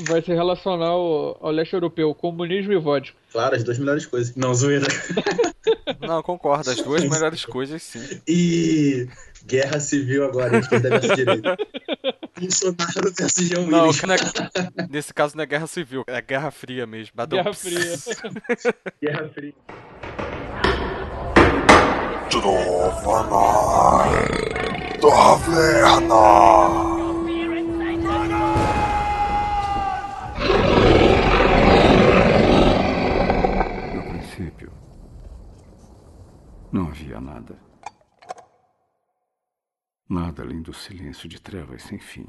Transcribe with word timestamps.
vai 0.00 0.22
se 0.22 0.32
relacionar 0.32 0.86
ao, 0.88 1.36
ao 1.44 1.50
leste 1.50 1.74
europeu, 1.74 2.14
comunismo 2.14 2.72
e 2.72 2.78
vodka. 2.78 3.16
Claro, 3.32 3.56
as 3.56 3.64
duas 3.64 3.78
melhores 3.78 4.06
coisas. 4.06 4.34
Não, 4.36 4.54
zoeira. 4.54 4.86
Não, 6.00 6.22
concordo, 6.22 6.70
as 6.70 6.80
duas 6.80 7.02
melhores 7.08 7.44
coisas, 7.44 7.82
sim. 7.82 8.20
E 8.26 9.08
guerra 9.46 9.80
civil 9.80 10.24
agora, 10.24 10.58
esquerda 10.58 10.88
versus 10.90 11.14
direita. 11.16 11.56
Bolsonaro 12.38 13.12
versus 13.18 13.48
Jean 13.48 13.66
Não, 13.66 13.90
é- 13.90 14.86
nesse 14.88 15.12
caso 15.12 15.36
não 15.36 15.42
é 15.42 15.46
guerra 15.46 15.66
civil, 15.66 16.04
é 16.06 16.20
guerra 16.22 16.50
fria 16.50 16.86
mesmo. 16.86 17.12
Badum. 17.14 17.36
Guerra 17.36 17.52
Fria. 17.52 17.96
Guerra 19.02 19.28
fria. 19.34 19.54
Trova 22.30 23.22
na 23.24 24.98
taverna. 25.00 26.88
No 33.94 34.02
princípio, 34.02 34.70
não 36.72 36.88
havia 36.88 37.20
nada. 37.20 37.58
Nada 40.08 40.42
além 40.42 40.62
do 40.62 40.72
silêncio 40.72 41.28
de 41.28 41.40
trevas 41.40 41.82
sem 41.82 41.98
fim. 41.98 42.26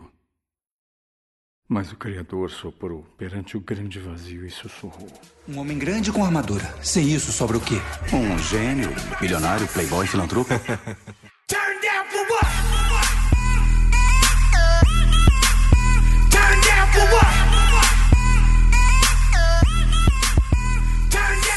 Mas 1.68 1.92
o 1.92 1.96
Criador 1.96 2.50
soprou 2.50 3.04
perante 3.18 3.56
o 3.56 3.62
grande 3.62 4.00
vazio 4.00 4.46
e 4.46 4.50
sussurrou. 4.50 5.08
Um 5.48 5.60
homem 5.60 5.78
grande 5.78 6.12
com 6.12 6.26
armadura. 6.26 6.66
Sem 6.84 7.08
isso, 7.10 7.32
sobra 7.32 7.58
o 7.58 7.62
quê? 7.62 7.76
Um 8.12 8.38
gênio, 8.40 8.90
milionário, 9.22 9.68
playboy, 9.68 10.08
filantropo. 10.08 10.50
Turn 11.48 11.80
down 11.82 12.06
for 12.10 12.26
what? 12.32 12.48
Turn 16.32 16.62
down 16.62 16.88
for 16.92 17.16
what? 17.16 17.39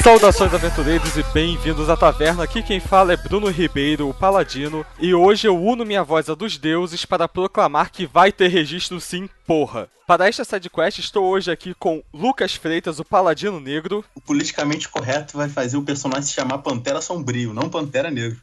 Saudações 0.03 0.53
aventureiros 0.53 1.17
e 1.17 1.23
bem-vindos 1.33 1.89
à 1.89 1.97
taverna. 1.97 2.43
Aqui 2.43 2.61
quem 2.61 2.81
fala 2.81 3.13
é 3.13 3.17
Bruno 3.17 3.49
Ribeiro, 3.49 4.09
o 4.09 4.13
Paladino, 4.13 4.85
e 4.99 5.15
hoje 5.15 5.47
eu 5.47 5.57
uno 5.57 5.87
minha 5.87 6.03
voz 6.03 6.29
à 6.29 6.35
dos 6.35 6.59
deuses 6.59 7.05
para 7.05 7.29
proclamar 7.29 7.93
que 7.93 8.05
vai 8.05 8.33
ter 8.33 8.49
registro 8.49 9.01
sim, 9.01 9.29
porra. 9.47 9.89
Para 10.05 10.27
esta 10.27 10.43
sidequest 10.43 10.99
estou 10.99 11.27
hoje 11.27 11.53
aqui 11.53 11.73
com 11.73 12.03
Lucas 12.13 12.53
Freitas, 12.53 12.99
o 12.99 13.05
Paladino 13.05 13.61
Negro, 13.61 14.05
O 14.13 14.21
politicamente 14.21 14.89
correto 14.89 15.37
vai 15.37 15.49
fazer 15.49 15.77
o 15.77 15.85
personagem 15.85 16.25
se 16.25 16.35
chamar 16.35 16.59
Pantera 16.59 17.01
Sombrio, 17.01 17.55
não 17.55 17.71
Pantera 17.71 18.11
Negro. 18.11 18.41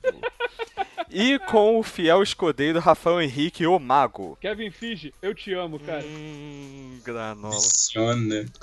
E 1.09 1.39
com 1.39 1.79
o 1.79 1.83
fiel 1.83 2.21
escudeiro 2.21 2.79
Rafael 2.79 3.21
Henrique, 3.21 3.65
o 3.65 3.79
Mago. 3.79 4.37
Kevin 4.39 4.71
Fige, 4.71 5.13
eu 5.21 5.33
te 5.33 5.53
amo, 5.53 5.79
cara. 5.79 6.03
Hum, 6.03 6.99
granola. 7.03 7.53
Funciona. 7.53 8.45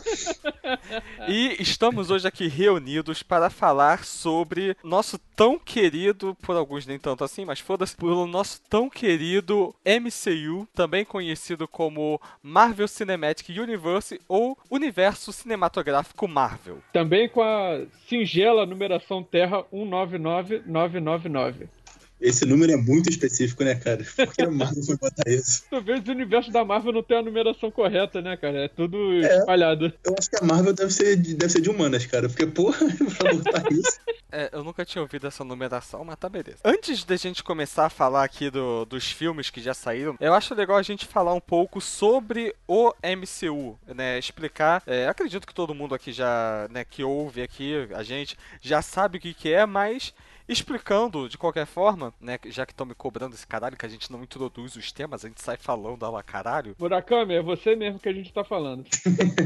E 1.29 1.57
estamos 1.61 2.11
hoje 2.11 2.27
aqui 2.27 2.49
reunidos 2.49 3.23
para 3.23 3.49
falar 3.51 4.05
sobre 4.05 4.77
nosso 4.83 5.19
tão 5.37 5.59
querido, 5.59 6.37
por 6.43 6.57
alguns 6.57 6.87
nem 6.87 6.99
tanto 6.99 7.23
assim, 7.25 7.45
mas 7.45 7.61
foda-se, 7.61 7.97
pelo 7.97 8.27
nosso 8.27 8.61
tão 8.69 8.91
querido 8.91 9.75
MCU, 9.85 10.67
também 10.75 11.05
conhecido 11.05 11.69
como 11.69 12.21
Marvel 12.43 12.89
Cinematic 12.89 13.49
Universe 13.51 14.21
ou 14.29 14.59
Universo 14.71 15.33
Cinematográfico 15.33 16.27
Marvel. 16.29 16.79
Também 16.93 17.29
com 17.29 17.43
a 17.43 17.81
singela 18.09 18.67
numeração 18.67 19.23
Terra 19.23 19.65
199999. 19.73 21.69
Esse 22.21 22.47
número 22.47 22.73
é 22.73 22.77
muito 22.77 23.11
específico, 23.11 23.63
né, 23.63 23.75
cara? 23.75 24.05
Por 24.17 24.33
que 24.35 24.43
a 24.43 24.51
Marvel 24.51 24.83
foi 24.83 24.97
botar 24.97 25.29
isso? 25.31 25.65
Vê 25.85 25.93
o 25.95 26.11
universo 26.13 26.51
da 26.51 26.65
Marvel 26.65 26.93
não 26.93 27.03
tem 27.03 27.19
a 27.19 27.23
numeração 27.23 27.71
correta, 27.71 28.23
né, 28.23 28.37
cara? 28.37 28.65
É 28.65 28.69
tudo 28.69 29.21
espalhado. 29.23 29.93
Eu 30.05 30.15
acho 30.19 30.31
que 30.31 30.37
a 30.37 30.45
Marvel 30.47 30.73
deve 30.73 30.93
ser 30.93 31.17
de, 31.17 31.35
deve 31.35 31.53
ser 31.53 31.61
de 31.61 31.69
humanas, 31.71 32.07
cara. 32.07 32.29
Porque, 32.29 32.47
porra, 32.47 32.79
pra 33.19 33.35
botar 33.35 33.65
isso. 33.71 33.99
É, 34.33 34.51
eu 34.53 34.65
nunca 34.65 34.85
tinha 34.85 35.01
ouvido 35.03 35.27
essa 35.27 35.45
numeração, 35.45 36.05
mas 36.05 36.17
tá 36.17 36.29
beleza. 36.29 36.59
Antes 36.65 37.05
da 37.05 37.17
gente 37.17 37.45
começar 37.45 37.87
a 37.87 37.91
falar 37.91 38.25
aqui 38.25 38.51
do- 38.51 38.85
dos 38.85 39.11
filmes 39.11 39.51
que 39.51 39.61
já 39.61 39.73
saíram, 39.73 40.17
eu 40.21 40.35
acho 40.35 40.55
legal 40.55 40.77
a 40.77 40.83
gente 40.83 41.07
falar 41.07 41.33
um 41.33 41.41
pouco 41.41 41.81
sobre 41.81 42.55
o 42.67 42.93
MCU, 43.03 43.79
né? 43.95 44.19
Explicar. 44.19 44.83
é, 44.87 45.07
acredito 45.07 45.47
que 45.47 45.55
todo 45.55 45.75
mundo 45.75 45.95
aqui 45.95 46.13
já, 46.13 46.67
né, 46.71 46.85
que 46.85 47.05
ouve 47.05 47.41
aqui 47.43 47.87
a 47.95 48.03
gente, 48.03 48.37
já 48.61 48.83
sabe 48.83 49.19
o 49.19 49.21
que, 49.21 49.33
que 49.35 49.53
é, 49.53 49.65
mas. 49.65 50.13
Explicando 50.49 51.29
de 51.29 51.37
qualquer 51.37 51.67
forma, 51.67 52.15
né? 52.21 52.39
Já 52.47 52.65
que 52.65 52.73
estão 52.73 52.87
me 52.87 52.95
cobrando 52.95 53.35
esse 53.35 53.47
caralho, 53.47 53.77
que 53.77 53.87
a 53.87 53.89
gente 53.89 54.11
não 54.11 54.23
introduz 54.23 54.77
os 54.77 54.93
temas, 54.93 55.25
a 55.25 55.29
gente 55.29 55.43
sai 55.43 55.57
falando 55.57 56.09
lá 56.11 56.23
caralho. 56.23 56.77
Murakami, 56.79 57.35
é 57.35 57.43
você 57.43 57.75
mesmo 57.75 57.99
que 57.99 58.09
a 58.09 58.13
gente 58.13 58.33
tá 58.33 58.45
falando. 58.45 58.85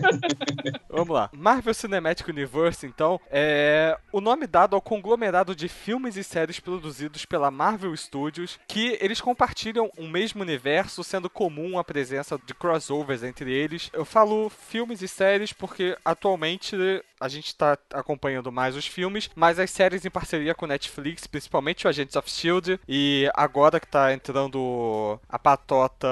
Vamos 0.89 1.15
lá. 1.15 1.31
Marvel 1.33 1.73
Cinematic 1.73 2.29
Universe, 2.29 2.87
então, 2.87 3.21
é 3.31 3.97
o 4.13 4.21
nome 4.21 4.47
dado 4.47 4.75
ao 4.75 4.83
conglomerado 4.83 5.55
de 5.55 5.69
filmes 5.69 6.17
e 6.17 6.25
séries 6.25 6.61
produzidos 6.61 7.25
pela 7.25 7.51
Marvel 7.51 7.97
Studios, 7.97 8.59
que 8.69 8.99
eles 9.01 9.21
compartilham 9.21 9.91
um 9.97 10.09
mesmo 10.09 10.43
universo, 10.43 11.03
sendo 11.05 11.31
comum 11.31 11.79
a 11.79 11.85
presença 11.85 12.39
de 12.45 12.55
crossovers 12.55 13.23
entre 13.23 13.53
eles. 13.53 13.91
Eu 13.93 14.05
falo 14.05 14.51
filmes 14.51 15.03
e 15.03 15.09
séries 15.09 15.53
porque 15.53 15.97
atualmente 16.05 16.77
a 17.21 17.29
gente 17.29 17.55
tá 17.55 17.79
acompanhando 17.93 18.51
mais 18.51 18.75
os 18.75 18.87
filmes, 18.87 19.31
mas 19.37 19.59
as 19.59 19.71
séries 19.71 20.05
em 20.05 20.11
parceria 20.11 20.55
com 20.55 20.67
Netflix, 20.67 21.27
principalmente 21.27 21.87
o 21.87 21.89
Agents 21.91 22.17
of 22.17 22.31
Shield, 22.31 22.81
e 22.89 23.31
agora 23.35 23.79
que 23.79 23.87
tá 23.87 24.13
entrando 24.13 25.21
a 25.29 25.39
patota 25.39 26.09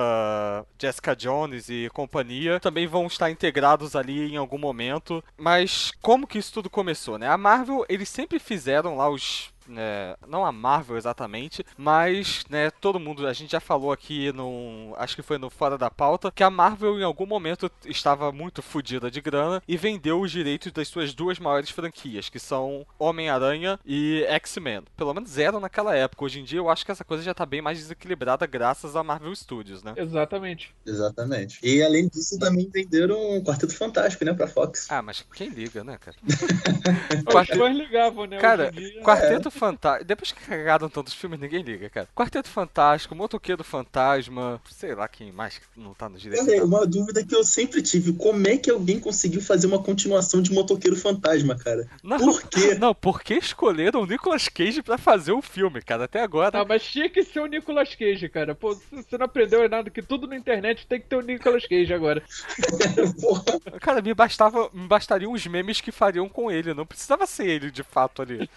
Jessica 0.79 1.17
Jones 1.17 1.69
e 1.69 1.89
companhia, 1.95 2.61
também 2.61 2.87
vão 2.87 3.07
estar 3.07 3.31
integrados 3.31 3.97
ali 3.97 4.33
em 4.33 4.37
algum 4.37 4.59
momento. 4.59 5.25
Mas 5.37 5.91
como 6.03 6.27
que 6.27 6.39
isso 6.39 6.53
tudo 6.53 6.69
começou, 6.69 7.19
né? 7.19 7.29
A 7.29 7.39
Marvel, 7.39 7.85
eles 7.89 8.09
sempre 8.09 8.39
fizeram 8.39 8.97
lá 8.97 9.09
os 9.09 9.51
né, 9.69 10.17
não 10.27 10.45
a 10.45 10.53
Marvel 10.53 10.97
exatamente, 10.97 11.65
mas, 11.77 12.45
né, 12.49 12.71
todo 12.71 12.99
mundo, 13.01 13.27
a 13.27 13.33
gente 13.33 13.53
já 13.53 13.61
falou 13.61 13.93
aqui 13.93 14.33
no, 14.33 14.95
acho 14.97 15.15
que 15.17 15.23
foi 15.23 15.39
no 15.39 15.51
Fora 15.51 15.77
da 15.79 15.91
Pauta, 15.91 16.33
que 16.34 16.43
a 16.43 16.51
Marvel 16.51 16.99
em 16.99 17.05
algum 17.05 17.27
momento 17.27 17.71
estava 17.84 18.33
muito 18.33 18.62
fodida 18.62 19.11
de 19.11 19.21
grana 19.21 19.62
e 19.67 19.77
vendeu 19.77 20.21
os 20.21 20.31
direitos 20.31 20.73
das 20.73 20.89
suas 20.89 21.15
duas 21.15 21.39
maiores 21.39 21.71
franquias, 21.71 22.29
que 22.29 22.39
são 22.39 22.87
Homem-Aranha 22.99 23.79
e 23.84 24.25
X-Men. 24.29 24.83
Pelo 24.97 25.15
menos 25.15 25.39
eram 25.39 25.61
naquela 25.61 25.95
época. 25.95 26.25
Hoje 26.25 26.41
em 26.41 26.45
dia 26.45 26.59
eu 26.59 26.69
acho 26.71 26.85
que 26.85 26.93
essa 26.93 27.05
coisa 27.05 27.23
já 27.23 27.35
tá 27.35 27.45
bem 27.47 27.61
mais 27.62 27.79
desequilibrada 27.79 28.47
graças 28.47 28.97
a 28.97 29.03
Marvel 29.03 29.35
Studios, 29.35 29.83
né? 29.83 29.95
Exatamente. 29.97 30.75
Exatamente. 30.87 31.59
E 31.62 31.83
além 31.83 32.09
disso, 32.09 32.39
também 32.39 32.69
venderam 32.73 33.37
um 33.37 33.43
Quarteto 33.43 33.75
Fantástico, 33.77 34.25
né, 34.25 34.33
pra 34.33 34.47
Fox. 34.47 34.91
Ah, 34.91 35.03
mas 35.03 35.25
quem 35.35 35.49
liga, 35.49 35.83
né, 35.85 35.99
cara? 35.99 36.17
Os 37.43 37.56
fãs 37.56 37.77
ligavam, 37.77 38.27
né? 38.27 38.39
Cara, 38.39 38.71
dia- 38.71 39.03
Quarteto 39.03 39.50
Fantástico. 39.59 40.05
Depois 40.05 40.33
que 40.33 40.41
cagaram 40.45 40.89
tantos 40.89 41.15
filmes, 41.15 41.41
ninguém 41.41 41.63
liga, 41.63 41.89
cara. 41.91 42.09
Quarteto 42.15 42.49
Fantástico, 42.49 43.15
Motoqueiro 43.15 43.65
Fantasma, 43.65 44.61
sei 44.71 44.95
lá 44.95 45.09
quem 45.09 45.33
mais 45.33 45.59
que 45.59 45.65
não 45.77 45.95
tá 45.95 46.09
no 46.09 46.19
direito. 46.19 46.43
Olha, 46.43 46.65
uma 46.65 46.87
dúvida 46.87 47.25
que 47.25 47.35
eu 47.35 47.45
sempre 47.45 47.83
tive: 47.83 48.13
como 48.13 48.47
é 48.47 48.57
que 48.57 48.71
alguém 48.71 49.01
conseguiu 49.01 49.41
fazer 49.41 49.67
uma 49.67 49.83
continuação 49.83 50.41
de 50.41 50.53
Motoqueiro 50.53 50.97
Fantasma, 50.97 51.57
cara? 51.57 51.89
Não, 52.03 52.19
Por 52.19 52.43
quê? 52.43 52.75
Não, 52.79 52.95
por 52.95 53.23
que 53.23 53.35
escolheram 53.35 54.03
o 54.03 54.07
Nicolas 54.07 54.49
Cage 54.49 54.83
pra 54.83 54.97
fazer 54.99 55.33
o 55.33 55.43
filme, 55.43 55.83
cara? 55.83 56.05
Até 56.05 56.23
agora. 56.23 56.61
Ah, 56.61 56.65
mas 56.65 56.83
tinha 56.85 57.09
que 57.09 57.23
ser 57.25 57.41
o 57.41 57.47
Nicolas 57.47 57.95
Cage, 57.95 58.29
cara. 58.29 58.55
Pô, 58.55 58.79
você 58.91 59.19
não 59.19 59.27
aprendeu 59.27 59.69
nada 59.69 59.91
que 59.91 60.03
tudo 60.03 60.27
na 60.27 60.37
internet 60.37 60.87
tem 60.87 61.01
que 61.01 61.07
ter 61.07 61.17
o 61.17 61.23
Nicolas 61.23 61.67
Cage 61.67 61.93
agora. 61.93 62.23
Porra, 63.21 63.45
Cara, 63.81 64.03
me 64.03 64.15
bastava, 64.15 64.71
me 64.73 64.87
bastariam 64.87 65.33
os 65.33 65.47
memes 65.47 65.81
que 65.81 65.91
fariam 65.93 66.29
com 66.29 66.51
ele, 66.51 66.75
não 66.75 66.87
precisava 66.87 67.27
ser 67.27 67.47
ele 67.47 67.71
de 67.71 67.83
fato 67.83 68.23
ali. 68.23 68.49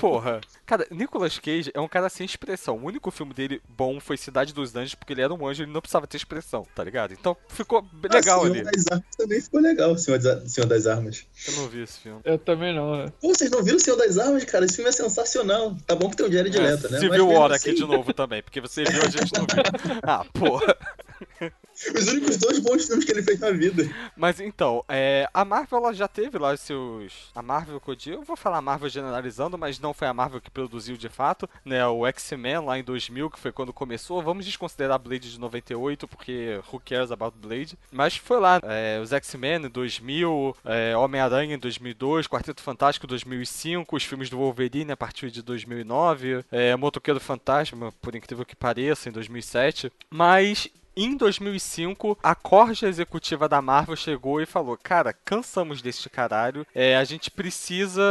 Porra. 0.00 0.39
Cara, 0.66 0.86
Nicolas 0.90 1.38
Cage 1.38 1.70
é 1.74 1.80
um 1.80 1.88
cara 1.88 2.08
sem 2.08 2.24
expressão. 2.24 2.76
O 2.76 2.84
único 2.86 3.10
filme 3.10 3.34
dele 3.34 3.60
bom 3.68 3.98
foi 4.00 4.16
Cidade 4.16 4.52
dos 4.54 4.74
Anjos, 4.76 4.94
porque 4.94 5.12
ele 5.12 5.22
era 5.22 5.32
um 5.34 5.46
anjo, 5.46 5.62
ele 5.62 5.72
não 5.72 5.80
precisava 5.80 6.06
ter 6.06 6.16
expressão, 6.16 6.66
tá 6.74 6.84
ligado? 6.84 7.12
Então 7.12 7.36
ficou 7.48 7.84
legal 8.02 8.40
Ah, 8.40 8.42
Senhor 8.44 8.56
ali. 8.56 8.62
das 8.62 8.84
Armas 8.90 9.16
também 9.16 9.40
ficou 9.40 9.60
legal, 9.60 9.98
Senhor 9.98 10.18
das, 10.18 10.52
Senhor 10.52 10.66
das 10.66 10.86
Armas. 10.86 11.26
Eu 11.48 11.54
não 11.54 11.68
vi 11.68 11.82
esse 11.82 11.98
filme. 12.00 12.20
Eu 12.24 12.38
também 12.38 12.74
não. 12.74 12.96
né? 13.04 13.12
Pô, 13.20 13.28
vocês 13.34 13.50
não 13.50 13.62
viram 13.62 13.76
o 13.78 13.80
Senhor 13.80 13.96
das 13.96 14.18
Armas, 14.18 14.44
cara? 14.44 14.64
Esse 14.64 14.76
filme 14.76 14.88
é 14.88 14.92
sensacional. 14.92 15.76
Tá 15.86 15.94
bom 15.94 16.08
que 16.10 16.16
tem 16.16 16.26
o 16.26 16.30
Diário 16.30 16.50
de 16.50 16.58
É, 16.58 16.62
Leta, 16.62 16.88
né? 16.88 16.98
Se 16.98 17.08
Mas 17.08 17.16
viu 17.16 17.28
Hora 17.30 17.56
assim, 17.56 17.70
aqui 17.70 17.80
de 17.80 17.86
novo 17.86 18.12
também, 18.12 18.42
porque 18.42 18.60
você 18.60 18.84
viu, 18.84 19.02
a 19.02 19.08
gente 19.08 19.32
não 19.34 19.46
viu. 19.46 20.00
Ah, 20.02 20.24
porra. 20.32 20.76
Os 21.94 22.08
únicos 22.08 22.36
dois 22.36 22.58
bons 22.58 22.86
filmes 22.86 23.04
que 23.04 23.12
ele 23.12 23.22
fez 23.22 23.40
na 23.40 23.50
vida. 23.50 23.84
Mas 24.16 24.38
então, 24.38 24.84
é, 24.88 25.28
a 25.32 25.44
Marvel 25.44 25.78
ela 25.78 25.94
já 25.94 26.06
teve 26.06 26.36
lá 26.36 26.52
os 26.52 26.60
seus. 26.60 27.30
A 27.34 27.40
Marvel 27.42 27.80
que 27.80 27.88
eu 27.88 27.94
digo, 27.94 28.16
eu 28.16 28.22
vou 28.22 28.36
falar 28.36 28.60
Marvel 28.60 28.88
generalizando, 28.88 29.56
mas 29.56 29.80
não 29.80 29.94
foi 29.94 30.06
a 30.06 30.12
Marvel 30.12 30.40
que 30.40 30.50
produziu 30.50 30.96
de 30.96 31.08
fato, 31.08 31.48
né? 31.64 31.86
O 31.86 32.06
X-Men 32.06 32.58
lá 32.64 32.78
em 32.78 32.84
2000, 32.84 33.30
que 33.30 33.38
foi 33.38 33.50
quando 33.50 33.72
começou. 33.72 34.22
Vamos 34.22 34.44
desconsiderar 34.44 34.98
Blade 34.98 35.32
de 35.32 35.40
98, 35.40 36.06
porque 36.06 36.60
who 36.70 36.80
cares 36.84 37.10
about 37.10 37.36
Blade? 37.38 37.78
Mas 37.90 38.16
foi 38.16 38.38
lá, 38.38 38.60
é, 38.62 39.00
os 39.00 39.12
X-Men 39.12 39.66
em 39.66 39.70
2000, 39.70 40.56
é, 40.64 40.96
Homem-Aranha 40.96 41.54
em 41.54 41.58
2002, 41.58 42.26
Quarteto 42.26 42.62
Fantástico 42.62 43.06
em 43.06 43.08
2005, 43.08 43.96
os 43.96 44.04
filmes 44.04 44.28
do 44.28 44.36
Wolverine 44.36 44.92
a 44.92 44.96
partir 44.96 45.30
de 45.30 45.42
2009, 45.42 46.44
é, 46.50 46.76
Motoqueiro 46.76 47.20
Fantasma, 47.20 47.92
por 48.02 48.14
incrível 48.14 48.44
que 48.44 48.56
pareça, 48.56 49.08
em 49.08 49.12
2007. 49.12 49.90
Mas 50.10 50.68
Em 50.96 51.16
2005, 51.16 52.18
a 52.22 52.34
corja 52.34 52.88
executiva 52.88 53.48
da 53.48 53.62
Marvel 53.62 53.96
chegou 53.96 54.40
e 54.40 54.46
falou: 54.46 54.76
Cara, 54.76 55.12
cansamos 55.12 55.80
deste 55.80 56.10
caralho. 56.10 56.66
É, 56.74 56.96
a 56.96 57.04
gente 57.04 57.30
precisa 57.30 58.02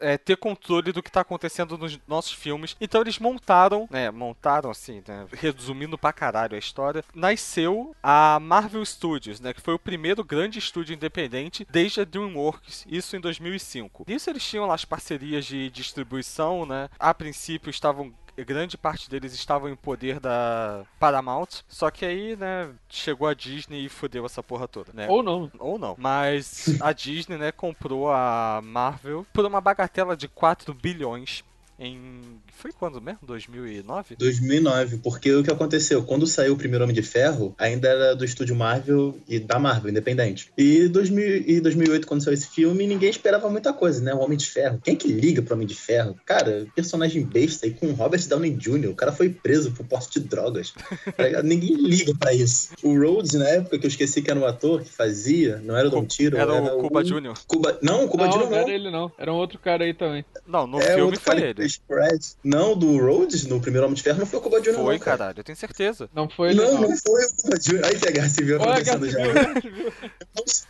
é, 0.00 0.18
ter 0.18 0.36
controle 0.36 0.92
do 0.92 1.02
que 1.02 1.10
tá 1.10 1.20
acontecendo 1.20 1.78
nos 1.78 1.98
nossos 2.06 2.32
filmes. 2.32 2.76
Então 2.80 3.00
eles 3.00 3.18
montaram, 3.18 3.88
né? 3.90 4.10
Montaram 4.10 4.70
assim, 4.70 5.02
né, 5.06 5.26
resumindo 5.32 5.96
pra 5.96 6.12
caralho 6.12 6.54
a 6.56 6.58
história. 6.58 7.04
Nasceu 7.14 7.94
a 8.02 8.38
Marvel 8.40 8.84
Studios, 8.84 9.40
né? 9.40 9.54
Que 9.54 9.60
foi 9.60 9.74
o 9.74 9.78
primeiro 9.78 10.24
grande 10.24 10.58
estúdio 10.58 10.94
independente 10.94 11.66
desde 11.70 12.00
a 12.00 12.04
DreamWorks. 12.04 12.84
Isso 12.88 13.16
em 13.16 13.20
2005. 13.20 14.04
Nisso 14.08 14.28
eles 14.30 14.44
tinham 14.44 14.66
lá 14.66 14.74
as 14.74 14.84
parcerias 14.84 15.44
de 15.44 15.70
distribuição, 15.70 16.66
né? 16.66 16.88
A 16.98 17.14
princípio 17.14 17.70
estavam 17.70 18.12
grande 18.44 18.76
parte 18.78 19.10
deles 19.10 19.32
estavam 19.34 19.68
em 19.68 19.76
poder 19.76 20.20
da 20.20 20.84
Paramount, 20.98 21.48
só 21.68 21.90
que 21.90 22.04
aí, 22.04 22.36
né, 22.36 22.70
chegou 22.88 23.26
a 23.26 23.34
Disney 23.34 23.84
e 23.84 23.88
fodeu 23.88 24.24
essa 24.26 24.42
porra 24.42 24.68
toda, 24.68 24.92
né? 24.92 25.06
Ou 25.08 25.22
não. 25.22 25.50
Ou 25.58 25.78
não. 25.78 25.94
Mas 25.98 26.80
a 26.80 26.92
Disney, 26.92 27.36
né, 27.36 27.52
comprou 27.52 28.10
a 28.10 28.60
Marvel 28.62 29.26
por 29.32 29.44
uma 29.44 29.60
bagatela 29.60 30.16
de 30.16 30.28
4 30.28 30.72
bilhões 30.74 31.44
em. 31.78 32.40
Foi 32.52 32.72
quando 32.72 33.00
mesmo? 33.00 33.20
2009? 33.22 34.16
2009, 34.16 34.98
porque 34.98 35.32
o 35.32 35.44
que 35.44 35.50
aconteceu? 35.50 36.02
Quando 36.02 36.26
saiu 36.26 36.54
o 36.54 36.56
primeiro 36.56 36.84
Homem 36.84 36.94
de 36.94 37.02
Ferro, 37.02 37.54
ainda 37.56 37.88
era 37.88 38.16
do 38.16 38.24
estúdio 38.24 38.56
Marvel 38.56 39.16
e 39.28 39.38
da 39.38 39.58
Marvel, 39.58 39.90
independente. 39.90 40.50
E 40.58 40.88
2000, 40.88 41.44
e 41.46 41.60
2008, 41.60 42.06
quando 42.06 42.22
saiu 42.24 42.34
esse 42.34 42.48
filme, 42.48 42.86
ninguém 42.86 43.10
esperava 43.10 43.48
muita 43.48 43.72
coisa, 43.72 44.02
né? 44.02 44.12
O 44.12 44.18
Homem 44.18 44.36
de 44.36 44.46
Ferro. 44.46 44.80
Quem 44.82 44.96
que 44.96 45.08
liga 45.08 45.40
pro 45.40 45.54
Homem 45.54 45.66
de 45.66 45.74
Ferro? 45.74 46.16
Cara, 46.26 46.66
personagem 46.74 47.24
besta 47.24 47.66
aí 47.66 47.72
com 47.72 47.92
Robert 47.92 48.26
Downey 48.26 48.50
Jr. 48.52 48.88
O 48.88 48.94
cara 48.94 49.12
foi 49.12 49.28
preso 49.28 49.70
por 49.72 49.86
porte 49.86 50.20
de 50.20 50.26
drogas. 50.28 50.72
Tá 51.18 51.42
ninguém 51.42 51.74
liga 51.74 52.14
pra 52.14 52.32
isso. 52.32 52.70
O 52.82 52.96
Rhodes, 52.96 53.32
na 53.32 53.48
época, 53.48 53.78
que 53.78 53.86
eu 53.86 53.88
esqueci 53.88 54.22
que 54.22 54.30
era 54.30 54.38
o 54.38 54.46
ator 54.46 54.82
que 54.82 54.90
fazia, 54.90 55.60
não 55.64 55.76
era 55.76 55.88
o 55.88 55.90
Dom 55.90 56.04
Tiro, 56.04 56.36
Era 56.36 56.54
era, 56.54 56.76
o 56.76 56.82
Cuba 56.82 57.02
Jr. 57.02 57.34
Cuba... 57.46 57.78
Não, 57.82 58.04
o 58.04 58.08
Cuba 58.08 58.26
não, 58.26 58.32
Jr. 58.32 58.40
não 58.40 58.50
não. 58.50 58.56
era 58.56 58.70
ele 58.70 58.90
não. 58.90 59.12
Era 59.18 59.32
um 59.32 59.36
outro 59.36 59.58
cara 59.58 59.84
aí 59.84 59.94
também. 59.94 60.24
Não, 60.46 60.66
no 60.66 60.80
É 60.80 60.94
filme 60.94 61.16
foi 61.16 61.34
cara 61.34 61.50
ele. 61.50 61.67
Fez 61.68 61.80
Fred. 61.86 62.24
Não, 62.44 62.76
do 62.76 62.98
Rhodes, 62.98 63.44
no 63.46 63.60
primeiro 63.60 63.86
Homem 63.86 63.96
de 63.96 64.02
Ferro, 64.02 64.18
não 64.18 64.26
foi 64.26 64.38
o 64.38 64.42
Cuba 64.42 64.60
Jr. 64.60 64.74
Foi, 64.74 64.94
não, 64.94 64.98
cara. 65.04 65.18
caralho, 65.18 65.38
eu 65.40 65.44
tenho 65.44 65.56
certeza. 65.58 66.08
Não 66.14 66.28
foi 66.28 66.50
ele 66.50 66.60
Não, 66.60 66.74
não. 66.74 66.88
não 66.88 66.96
foi 66.96 67.24
o 67.24 67.34
Cuba 67.42 67.58
Jr. 67.58 67.84
Aí 67.84 67.98
que 67.98 68.08
a 68.08 68.10
Guerra 68.12 68.28
Civil 68.28 68.60
Olha, 68.60 68.72
acontecendo 68.82 69.06
Guerra 69.06 69.54
já. 69.54 69.60
Civil. 69.60 69.92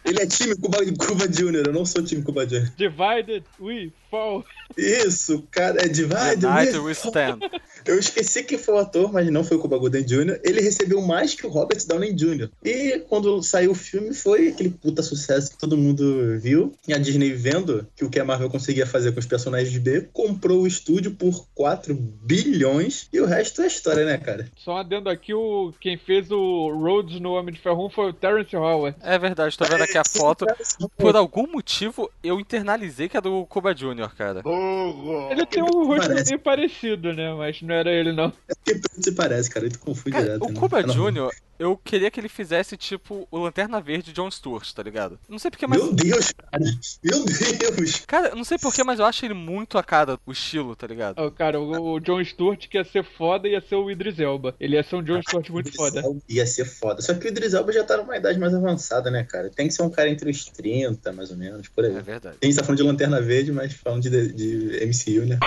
Ele 0.05 0.21
é 0.23 0.27
time 0.27 0.57
Cuba, 0.57 0.79
Cuba 1.07 1.29
Jr., 1.29 1.67
eu 1.67 1.73
não 1.73 1.85
sou 1.85 2.03
time 2.03 2.23
Cuba 2.23 2.47
Jr. 2.47 2.71
Divided, 2.77 3.45
we 3.61 3.93
fall. 4.11 4.45
Isso, 4.77 5.43
cara, 5.51 5.83
é 5.85 5.89
Divide. 5.89 6.47
United 6.47 6.79
we- 6.79 6.85
we 6.87 6.93
stand. 6.93 7.39
Eu 7.87 7.99
esqueci 7.99 8.43
quem 8.45 8.59
foi 8.59 8.75
o 8.75 8.79
ator, 8.79 9.11
mas 9.13 9.31
não 9.31 9.43
foi 9.43 9.57
o 9.57 9.61
Cuba 9.61 9.79
Gooding 9.79 10.03
Jr. 10.05 10.41
Ele 10.45 10.61
recebeu 10.61 11.01
mais 11.01 11.33
que 11.35 11.47
o 11.47 11.49
Robert 11.51 11.79
Downey 11.87 12.13
Jr. 12.13 12.51
E 12.63 12.99
quando 13.09 13.43
saiu 13.43 13.71
o 13.71 13.75
filme, 13.75 14.13
foi 14.13 14.49
aquele 14.49 14.69
puta 14.71 15.03
sucesso 15.03 15.51
que 15.53 15.59
todo 15.59 15.77
mundo 15.77 16.39
viu. 16.39 16.75
E 16.87 16.93
a 16.93 16.99
Disney, 16.99 17.33
vendo 17.33 17.87
que 17.97 18.05
o 18.05 18.11
que 18.11 18.21
a 18.21 18.25
Marvel 18.25 18.51
conseguia 18.51 18.87
fazer 18.87 19.13
com 19.13 19.21
os 19.21 19.27
personagens 19.27 19.77
B, 19.79 20.03
comprou 20.13 20.63
o 20.63 20.67
estúdio 20.67 21.13
por 21.13 21.47
4 21.55 21.95
bilhões. 21.95 23.09
E 23.13 23.21
o 23.21 23.27
resto 23.27 23.63
é 23.63 23.67
história, 23.67 24.05
né, 24.05 24.19
cara? 24.19 24.49
Só 24.57 24.73
um 24.75 24.77
adendo 24.77 25.09
aqui, 25.09 25.33
o, 25.33 25.73
quem 25.81 25.97
fez 25.97 26.31
o 26.31 26.71
Rhodes 26.73 27.21
no 27.21 27.33
Homem 27.33 27.55
de 27.55 27.61
Ferro 27.61 27.87
1 27.87 27.91
foi 27.91 28.11
o 28.11 28.13
Terrence 28.13 28.55
Howard. 28.55 28.97
É 29.01 29.19
verdade, 29.19 29.57
tô 29.57 29.65
vendo 29.65 29.83
aqui 29.83 29.97
a 29.97 30.05
foto. 30.09 30.45
Por 30.97 31.17
algum 31.17 31.47
motivo, 31.51 32.11
eu 32.23 32.39
internalizei 32.39 33.09
que 33.09 33.17
era 33.17 33.23
do 33.29 33.47
Cuba 33.47 33.75
Jr., 33.75 33.98
cara. 34.07 34.43
Ele 35.31 35.47
tem 35.47 35.63
um 35.63 35.87
rosto 35.87 36.09
Parece. 36.09 36.31
meio 36.31 36.41
parecido, 36.43 37.13
né? 37.13 37.35
Mas 37.35 37.61
não 37.63 37.75
era 37.75 37.91
ele, 37.91 38.13
não. 38.13 38.27
É 38.49 38.55
porque 38.55 38.75
tudo 38.81 39.03
se 39.03 39.13
parece, 39.13 39.51
cara. 39.51 39.69
Tu 39.69 39.79
confunde 39.79 40.13
Cara, 40.13 40.25
direto. 40.25 40.45
o 40.45 40.49
né? 40.49 40.55
Cuba 40.55 40.83
normal. 40.83 41.13
Jr., 41.13 41.37
eu 41.59 41.77
queria 41.77 42.11
que 42.11 42.21
ele 42.21 42.29
fizesse 42.29 42.77
tipo 42.77 43.27
o 43.31 43.39
Lanterna 43.39 43.81
Verde 43.81 44.13
John 44.13 44.31
Stewart, 44.31 44.71
tá 44.73 44.83
ligado? 44.83 45.19
Não 45.29 45.39
sei 45.39 45.51
porquê, 45.51 45.67
mas. 45.67 45.83
Meu 45.83 45.93
Deus, 45.93 46.33
cara. 46.33 46.65
Meu 47.03 47.25
Deus. 47.25 48.03
Cara, 48.07 48.35
não 48.35 48.45
sei 48.45 48.59
porquê, 48.59 48.85
mas 48.85 48.99
eu 48.99 49.05
acho 49.05 49.25
ele 49.25 49.35
muito 49.35 49.79
a 49.79 49.83
cara, 49.83 50.19
o 50.25 50.33
estilo, 50.33 50.77
tá 50.77 50.87
ligado? 50.87 51.19
Ó, 51.19 51.31
cara, 51.31 51.61
o, 51.61 51.95
o 51.95 52.01
John 52.01 52.25
Stewart 52.25 52.69
que 52.69 52.79
ia 52.79 52.85
ser 52.85 53.05
foda 53.05 53.49
ia 53.49 53.61
ser 53.61 53.77
o 53.77 53.91
Idris 53.91 54.19
Elba. 54.19 54.55
Ele 54.61 54.77
ia 54.77 54.83
ser 54.83 54.97
um 54.97 55.03
John 55.03 55.21
Stewart 55.23 55.49
muito 55.51 55.75
foda. 55.75 56.03
Ia 56.29 56.47
ser 56.47 56.65
foda. 56.65 57.03
Só 57.03 57.15
que 57.15 57.27
o 57.27 57.29
Idris 57.29 57.55
Elba 57.55 57.73
já 57.73 57.85
tá 57.85 57.97
numa 57.97 58.17
idade 58.17 58.39
mais 58.39 58.55
avançada, 58.55 59.11
né, 59.11 59.25
cara? 59.25 59.51
Tem 59.51 59.69
que 59.69 59.75
ser 59.75 59.83
um 59.83 59.91
cara 59.91 60.09
entre 60.09 60.31
os 60.31 60.45
30, 60.47 61.13
mais 61.13 61.31
ou 61.31 61.37
menos, 61.37 61.69
por 61.69 61.85
aí. 61.85 61.97
É 61.97 62.03
verdade. 62.03 62.37
A 62.41 62.45
gente 62.45 62.57
tá 62.57 62.63
falando 62.63 62.79
de 62.79 62.85
Lanterna 62.85 63.21
Verde, 63.21 63.53
mas 63.53 63.73
falando 63.73 64.03
de, 64.03 64.33
de 64.33 64.87
MCU, 64.87 65.27
né? 65.27 65.39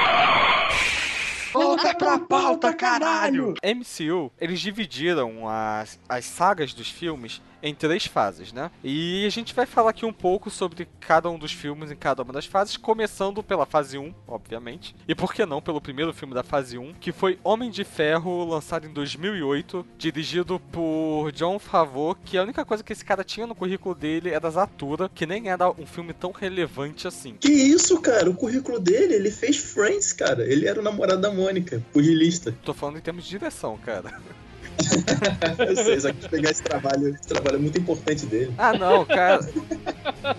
Volta 1.51 1.94
pra 1.94 2.18
pauta, 2.18 2.74
caralho! 2.74 3.56
MCU, 3.63 4.31
eles 4.39 4.59
dividiram 4.59 5.48
as, 5.50 6.00
as 6.07 6.25
sagas 6.25 6.74
dos 6.74 6.89
filmes 6.89 7.42
em 7.61 7.73
três 7.73 8.05
fases, 8.05 8.51
né? 8.51 8.71
E 8.83 9.25
a 9.25 9.29
gente 9.29 9.53
vai 9.53 9.65
falar 9.65 9.91
aqui 9.91 10.05
um 10.05 10.13
pouco 10.13 10.49
sobre 10.49 10.87
cada 10.99 11.29
um 11.29 11.37
dos 11.37 11.51
filmes 11.51 11.91
em 11.91 11.95
cada 11.95 12.23
uma 12.23 12.33
das 12.33 12.45
fases, 12.45 12.77
começando 12.77 13.43
pela 13.43 13.65
fase 13.65 13.97
1, 13.97 14.13
obviamente, 14.27 14.95
e 15.07 15.15
por 15.15 15.33
que 15.33 15.45
não 15.45 15.61
pelo 15.61 15.81
primeiro 15.81 16.13
filme 16.13 16.33
da 16.33 16.43
fase 16.43 16.77
1, 16.77 16.93
que 16.99 17.11
foi 17.11 17.39
Homem 17.43 17.69
de 17.69 17.83
Ferro, 17.83 18.45
lançado 18.45 18.87
em 18.87 18.93
2008, 18.93 19.85
dirigido 19.97 20.59
por 20.71 21.31
John 21.31 21.59
Favreau, 21.59 22.15
que 22.23 22.37
a 22.37 22.43
única 22.43 22.65
coisa 22.65 22.83
que 22.83 22.93
esse 22.93 23.05
cara 23.05 23.23
tinha 23.23 23.47
no 23.47 23.55
currículo 23.55 23.95
dele 23.95 24.29
era 24.29 24.49
Zatura, 24.49 25.09
que 25.13 25.25
nem 25.25 25.49
era 25.49 25.69
um 25.71 25.85
filme 25.85 26.13
tão 26.13 26.31
relevante 26.31 27.07
assim. 27.07 27.35
Que 27.39 27.51
isso, 27.51 27.99
cara? 28.01 28.29
O 28.29 28.35
currículo 28.35 28.79
dele, 28.79 29.15
ele 29.15 29.31
fez 29.31 29.57
Friends, 29.57 30.13
cara. 30.13 30.43
Ele 30.43 30.67
era 30.67 30.79
o 30.79 30.83
namorado 30.83 31.21
da 31.21 31.31
Mônica, 31.31 31.81
pugilista. 31.91 32.55
Tô 32.63 32.73
falando 32.73 32.97
em 32.97 33.01
termos 33.01 33.23
de 33.23 33.29
direção, 33.29 33.77
cara. 33.77 34.19
Eu 35.68 35.75
sei, 35.75 36.00
só 36.00 36.12
que 36.12 36.30
pegar 36.30 36.51
esse 36.51 36.63
trabalho, 36.63 37.10
esse 37.10 37.28
trabalho 37.28 37.56
é 37.56 37.60
muito 37.60 37.78
importante 37.80 38.25
dele. 38.25 38.54
Ah, 38.57 38.74
não, 38.74 39.06
cara. 39.06 39.39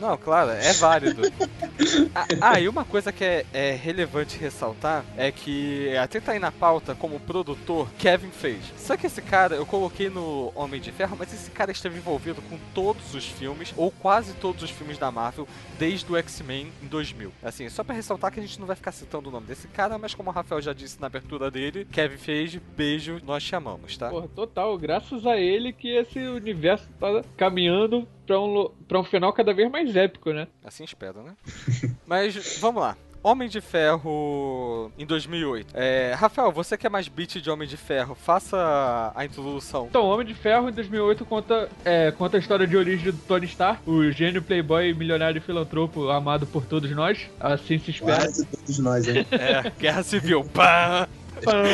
Não, 0.00 0.17
claro, 0.17 0.50
é 0.50 0.73
válido. 0.75 1.23
Ah, 2.15 2.27
Ah, 2.41 2.61
e 2.61 2.69
uma 2.69 2.85
coisa 2.85 3.12
que 3.12 3.25
é, 3.25 3.44
é 3.53 3.73
relevante 3.73 4.39
ressaltar 4.39 5.05
é 5.17 5.31
que 5.33 5.97
até 5.97 6.21
tá 6.21 6.33
aí 6.33 6.39
na 6.39 6.53
pauta 6.53 6.94
como 6.94 7.19
produtor 7.21 7.89
Kevin 7.99 8.31
fez. 8.31 8.59
Só 8.77 8.97
que 8.97 9.06
esse 9.06 9.21
cara 9.23 9.55
eu 9.56 9.67
coloquei 9.67 10.09
no 10.09 10.53
Homem 10.55 10.81
de 10.81 10.93
Ferro, 10.93 11.17
mas 11.19 11.33
esse 11.33 11.50
cara 11.50 11.71
esteve 11.73 11.97
envolvido 11.99 12.41
com 12.43 12.59
todos 12.75 13.15
os 13.15 13.25
filmes, 13.27 13.73
ou 13.77 13.91
quase 13.91 14.33
todos 14.35 14.62
os 14.62 14.71
filmes 14.71 14.99
da 14.99 15.11
Marvel, 15.11 15.47
desde 15.79 16.11
o 16.11 16.17
X-Men 16.17 16.73
em 16.83 16.87
2000. 16.87 17.33
Assim, 17.43 17.69
só 17.69 17.83
pra 17.83 17.94
ressaltar 17.94 18.33
que 18.33 18.39
a 18.41 18.43
gente 18.43 18.59
não 18.61 18.67
vai 18.67 18.77
ficar 18.77 18.93
citando 18.93 19.29
o 19.29 19.33
nome 19.33 19.47
desse 19.47 19.69
cara, 19.69 19.99
mas 19.99 20.15
como 20.15 20.31
o 20.31 20.33
Rafael 20.33 20.61
já 20.61 20.73
disse 20.73 21.00
na 21.00 21.06
abertura 21.06 21.50
dele, 21.50 21.87
Kevin 21.91 22.17
fez, 22.19 22.56
beijo, 22.77 23.21
nós 23.25 23.43
chamamos, 23.43 23.97
tá? 23.97 24.09
Porra, 24.09 24.29
total. 24.34 24.76
Graças 24.79 25.26
a 25.26 25.37
ele 25.37 25.73
que 25.73 25.88
esse 25.88 26.19
universo 26.19 26.88
tá 26.99 27.23
caminhando 27.37 28.06
pra 28.26 28.40
um, 28.40 28.70
pra 28.88 29.00
um 29.00 29.05
final 29.05 29.32
cada 29.32 29.52
vez 29.52 29.70
mais 29.70 29.94
épico, 29.94 30.32
né? 30.32 30.49
Assim 30.64 30.84
espero, 30.84 31.22
né? 31.22 31.34
Mas 32.06 32.58
vamos 32.60 32.82
lá. 32.82 32.96
Homem 33.22 33.48
de 33.48 33.60
Ferro 33.60 34.91
em 34.98 35.06
2008. 35.06 35.72
É, 35.74 36.12
Rafael, 36.19 36.51
você 36.51 36.77
que 36.77 36.86
é 36.86 36.91
mais 36.91 37.06
beat 37.06 37.41
de 37.41 37.48
Homem 37.48 37.69
de 37.69 37.77
Ferro, 37.77 38.17
faça 38.17 39.12
a 39.15 39.24
introdução. 39.24 39.86
Então, 39.89 40.05
Homem 40.06 40.27
de 40.27 40.34
Ferro 40.34 40.69
em 40.69 40.72
2008 40.72 41.24
conta, 41.24 41.69
é, 41.84 42.10
conta 42.10 42.36
a 42.36 42.41
história 42.41 42.67
de 42.67 42.77
origem 42.77 43.12
do 43.12 43.19
Tony 43.19 43.46
Stark, 43.46 43.89
o 43.89 44.10
gênio 44.10 44.43
playboy, 44.43 44.93
milionário 44.93 45.39
e 45.39 45.41
filantropo 45.41 46.08
amado 46.08 46.46
por 46.48 46.67
todos 46.67 46.91
nós. 46.91 47.31
Assim 47.39 47.79
se 47.79 47.93
espera. 47.93 48.22
Quase 48.22 48.44
todos 48.44 48.79
nós, 48.81 49.06
hein? 49.06 49.24
É, 49.31 49.70
Guerra 49.79 50.03
Civil. 50.03 50.44
Pá! 50.53 51.08
Pão. 51.44 51.65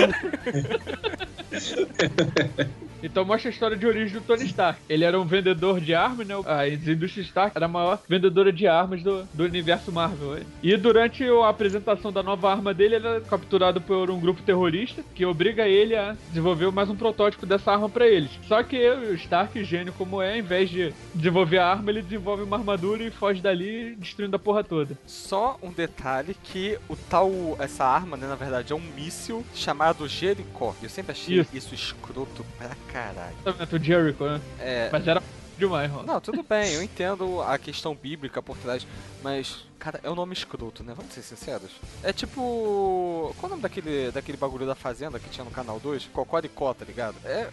Então 3.03 3.25
mostra 3.25 3.51
a 3.51 3.53
história 3.53 3.77
de 3.77 3.87
origem 3.87 4.19
do 4.19 4.25
Tony 4.25 4.45
Stark. 4.45 4.81
Ele 4.89 5.05
era 5.05 5.19
um 5.19 5.25
vendedor 5.25 5.81
de 5.81 5.95
armas, 5.95 6.27
né? 6.27 6.35
A 6.47 6.69
indústria 6.69 7.23
Stark 7.23 7.57
era 7.57 7.67
a 7.67 7.69
maior 7.69 8.01
vendedora 8.09 8.53
de 8.53 8.67
armas 8.67 9.03
do, 9.03 9.25
do 9.35 9.45
universo 9.45 9.93
Marvel. 9.93 10.41
E 10.63 10.77
durante 10.77 11.25
a 11.25 11.49
apresentação 11.49 12.13
da 12.13 12.23
nova 12.23 12.51
arma 12.51 12.75
dele, 12.75 12.97
ele 12.97 13.07
é 13.07 13.21
capturado 13.21 13.81
por 13.81 14.11
um 14.11 14.19
grupo 14.21 14.43
terrorista 14.43 15.03
que 15.15 15.25
obriga 15.25 15.67
ele 15.67 15.95
a 15.95 16.17
desenvolver 16.29 16.71
mais 16.71 16.89
um 16.89 16.97
protótipo 16.97 17.47
dessa 17.47 17.73
arma 17.73 17.89
pra 17.89 18.07
eles. 18.07 18.31
Só 18.47 18.63
que 18.63 18.77
o 18.91 19.15
Stark, 19.15 19.63
gênio 19.65 19.93
como 19.93 20.21
é, 20.21 20.33
ao 20.33 20.39
invés 20.39 20.69
de 20.71 20.93
desenvolver 21.15 21.59
a 21.59 21.67
arma, 21.67 21.91
ele 21.91 22.03
desenvolve 22.03 22.43
uma 22.43 22.57
armadura 22.57 23.03
e 23.03 23.11
foge 23.11 23.41
dali, 23.41 23.95
destruindo 23.97 24.37
a 24.37 24.39
porra 24.39 24.65
toda. 24.65 24.99
Só 25.07 25.59
um 25.63 25.71
detalhe 25.71 26.37
que 26.45 26.79
o 26.89 26.97
tal, 26.97 27.57
essa 27.59 27.85
arma, 27.85 28.17
né, 28.17 28.27
na 28.27 28.35
verdade, 28.35 28.73
é 28.73 28.77
um 28.77 28.83
míssil 28.97 29.45
chamado 29.55 30.07
Jericó. 30.09 30.75
Eu 30.83 30.89
sempre 30.89 31.13
achei 31.13 31.39
Isso. 31.41 31.57
isso, 31.57 31.75
escroto 31.75 32.45
pra 32.59 32.71
caralho. 32.93 33.37
Exatamente, 33.41 33.77
o 33.77 33.85
Jericho, 33.85 34.25
né? 34.25 34.41
É, 34.61 34.89
Mas 34.91 35.07
era 35.07 35.23
demais, 35.59 35.91
Ron. 35.91 36.03
Não, 36.05 36.21
tudo 36.21 36.43
bem, 36.43 36.73
eu 36.75 36.83
entendo 36.85 37.43
a 37.43 37.59
questão 37.59 37.95
bíblica 37.95 38.41
por 38.41 38.57
trás, 38.59 38.87
mas, 39.23 39.65
cara, 39.79 40.01
é 40.03 40.11
um 40.11 40.15
nome 40.15 40.33
escroto, 40.33 40.83
né? 40.85 40.95
Vamos 40.97 41.13
ser 41.13 41.23
sinceros. 41.23 41.71
É 42.03 42.13
tipo. 42.13 43.35
Qual 43.39 43.45
é 43.45 43.47
o 43.47 43.51
nome 43.51 43.63
daquele, 43.63 44.11
daquele 44.13 44.39
bagulho 44.39 44.67
da 44.67 44.75
Fazenda 44.75 45.19
que 45.19 45.29
tinha 45.29 45.45
no 45.45 45.51
canal 45.51 45.81
2? 45.81 46.09
Cocoricó, 46.13 46.73
tá 46.73 46.85
ligado? 46.85 47.17
É. 47.25 47.49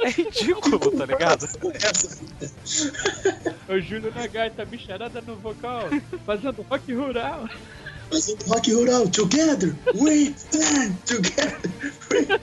É, 0.00 0.06
é 0.06 0.10
ridículo, 0.10 0.90
tá 0.92 1.04
ligado? 1.04 1.46
O 3.68 3.80
Júlio 3.80 4.12
na 4.14 4.26
gaita, 4.26 4.64
bicharada 4.64 5.20
no 5.20 5.36
vocal, 5.36 5.82
fazendo 6.24 6.62
rock 6.62 6.92
rural. 6.94 7.46
Fazendo 8.12 8.44
rock 8.48 8.66
rural, 8.68 9.10
together, 9.10 9.78
we 10.00 10.34
stand 10.36 11.06
together. 11.06 11.74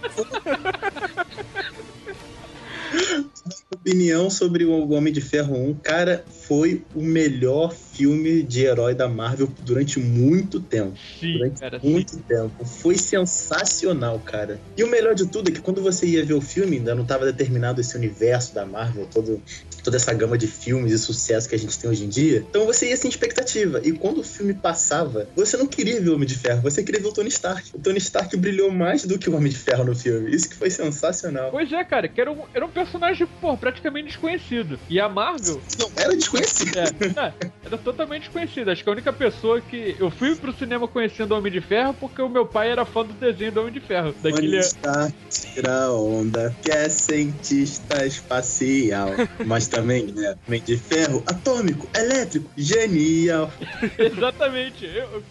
opinião 3.88 4.29
sobre 4.29 4.65
o 4.65 4.89
Homem 4.91 5.13
de 5.13 5.22
Ferro 5.22 5.56
1. 5.56 5.75
Cara, 5.75 6.25
foi 6.27 6.84
o 6.94 7.01
melhor 7.01 7.74
filme 7.74 8.44
de 8.44 8.65
herói 8.65 8.94
da 8.94 9.08
Marvel 9.08 9.50
durante 9.62 10.00
muito 10.00 10.60
tempo. 10.60 10.94
Sim, 11.20 11.34
durante 11.34 11.60
cara. 11.60 11.79
muito 11.82 12.17
tempo. 12.17 12.65
Foi 12.65 12.98
sensacional, 12.98 14.20
cara. 14.20 14.60
E 14.75 14.84
o 14.84 14.88
melhor 14.88 15.15
de 15.15 15.25
tudo 15.27 15.50
é 15.50 15.53
que 15.53 15.62
quando 15.62 15.82
você 15.82 16.06
ia 16.06 16.24
ver 16.24 16.34
o 16.34 16.41
filme, 16.41 16.77
ainda 16.77 16.94
não 16.94 17.03
estava 17.03 17.25
determinado 17.25 17.82
esse 17.82 17.96
universo 17.96 18.53
da 18.53 18.65
Marvel, 18.65 19.08
todo, 19.12 19.41
toda 19.84 19.98
essa 19.98 20.13
gama 20.13 20.38
de 20.38 20.48
filmes 20.48 20.91
e 20.91 21.00
sucesso 21.00 21.48
que 21.48 21.56
a 21.56 21.60
gente 21.60 21.77
tem 21.79 21.89
hoje 21.89 22.03
em 22.03 22.10
dia. 22.10 22.46
Então 22.50 22.65
você 22.65 22.89
ia 22.89 22.98
sem 22.98 23.10
expectativa. 23.10 23.82
E 23.84 23.91
quando 23.91 24.20
o 24.20 24.24
filme 24.24 24.53
passava, 24.53 25.27
você 25.36 25.58
não 25.58 25.67
queria 25.67 26.00
ver 26.01 26.10
o 26.10 26.15
Homem 26.15 26.27
de 26.27 26.38
Ferro, 26.38 26.62
você 26.62 26.84
queria 26.84 27.01
ver 27.01 27.08
o 27.08 27.13
Tony 27.13 27.29
Stark. 27.29 27.70
O 27.74 27.79
Tony 27.79 27.98
Stark 27.98 28.36
brilhou 28.38 28.70
mais 28.70 29.06
do 29.06 29.17
que 29.17 29.29
o 29.29 29.36
Homem 29.36 29.51
de 29.51 29.58
Ferro 29.58 29.84
no 29.84 29.96
filme. 29.96 30.36
Isso 30.36 30.50
que 30.50 30.56
foi 30.56 30.70
sensacional. 30.70 31.51
Pois 31.51 31.72
é, 31.72 31.84
cara, 31.84 32.08
que 32.08 32.20
era 32.20 32.32
um, 32.32 32.44
era 32.53 32.65
um 32.65 32.70
personagem, 32.77 33.27
pô, 33.41 33.57
praticamente 33.57 34.10
desconhecido. 34.10 34.79
E 34.88 35.00
a 35.00 35.10
Marvel, 35.10 35.60
Não 35.79 35.89
era 35.96 36.15
desconhecido. 36.15 36.77
é, 36.77 36.84
é, 36.84 37.34
era 37.65 37.77
totalmente 37.77 38.24
desconhecida. 38.24 38.72
Acho 38.72 38.84
que 38.84 38.89
a 38.89 38.91
única 38.91 39.12
pessoa 39.12 39.60
que. 39.60 39.96
Eu 40.00 40.12
fui 40.12 40.36
pro 40.36 40.53
cinema 40.53 40.88
conhecendo 40.88 41.34
o 41.34 41.38
Homem 41.38 41.51
de 41.51 41.60
Ferro 41.60 41.96
porque 42.00 42.22
o 42.22 42.29
meu 42.29 42.46
pai 42.46 42.69
era 42.69 42.86
fã 42.86 43.03
do 43.03 43.13
desenho 43.13 43.51
do 43.51 43.62
Homem 43.62 43.74
de 43.74 43.79
Ferro. 43.79 44.13
Daquele. 44.22 44.60
Stark 44.60 45.13
tira 45.29 45.91
onda, 45.91 46.55
que 46.62 46.72
é 46.72 46.88
cientista 46.88 48.05
espacial. 48.05 49.10
Mas 49.46 49.67
também 49.67 50.13
é 50.17 50.36
Homem 50.48 50.62
de 50.62 50.77
Ferro 50.77 51.24
atômico, 51.25 51.88
elétrico, 51.96 52.48
genial. 52.55 53.51
Exatamente. 53.98 54.86
Eu, 54.86 55.24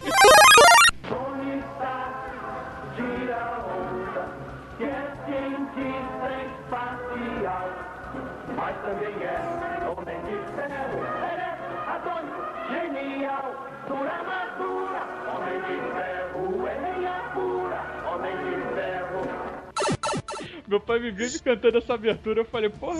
Meu 20.67 20.81
pai 20.81 20.99
me 20.99 21.11
viu 21.11 21.29
cantando 21.41 21.77
essa 21.77 21.93
abertura, 21.93 22.41
eu 22.41 22.45
falei, 22.45 22.69
porra, 22.69 22.99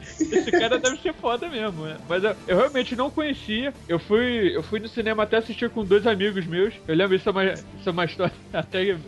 esse 0.00 0.50
cara 0.50 0.78
deve 0.78 0.96
ser 1.00 1.14
foda 1.14 1.48
mesmo, 1.48 1.84
né? 1.84 1.96
Mas 2.08 2.24
eu, 2.24 2.36
eu 2.48 2.56
realmente 2.56 2.96
não 2.96 3.10
conhecia. 3.10 3.72
Eu 3.88 3.98
fui, 3.98 4.56
eu 4.56 4.62
fui 4.62 4.80
no 4.80 4.88
cinema 4.88 5.22
até 5.22 5.36
assistir 5.36 5.70
com 5.70 5.84
dois 5.84 6.06
amigos 6.06 6.46
meus. 6.46 6.74
Eu 6.88 6.96
lembro, 6.96 7.14
isso 7.14 7.28
é 7.28 7.32
uma, 7.32 7.44
isso 7.44 7.88
é 7.88 7.90
uma 7.90 8.04
história 8.04 8.34
até 8.52 8.98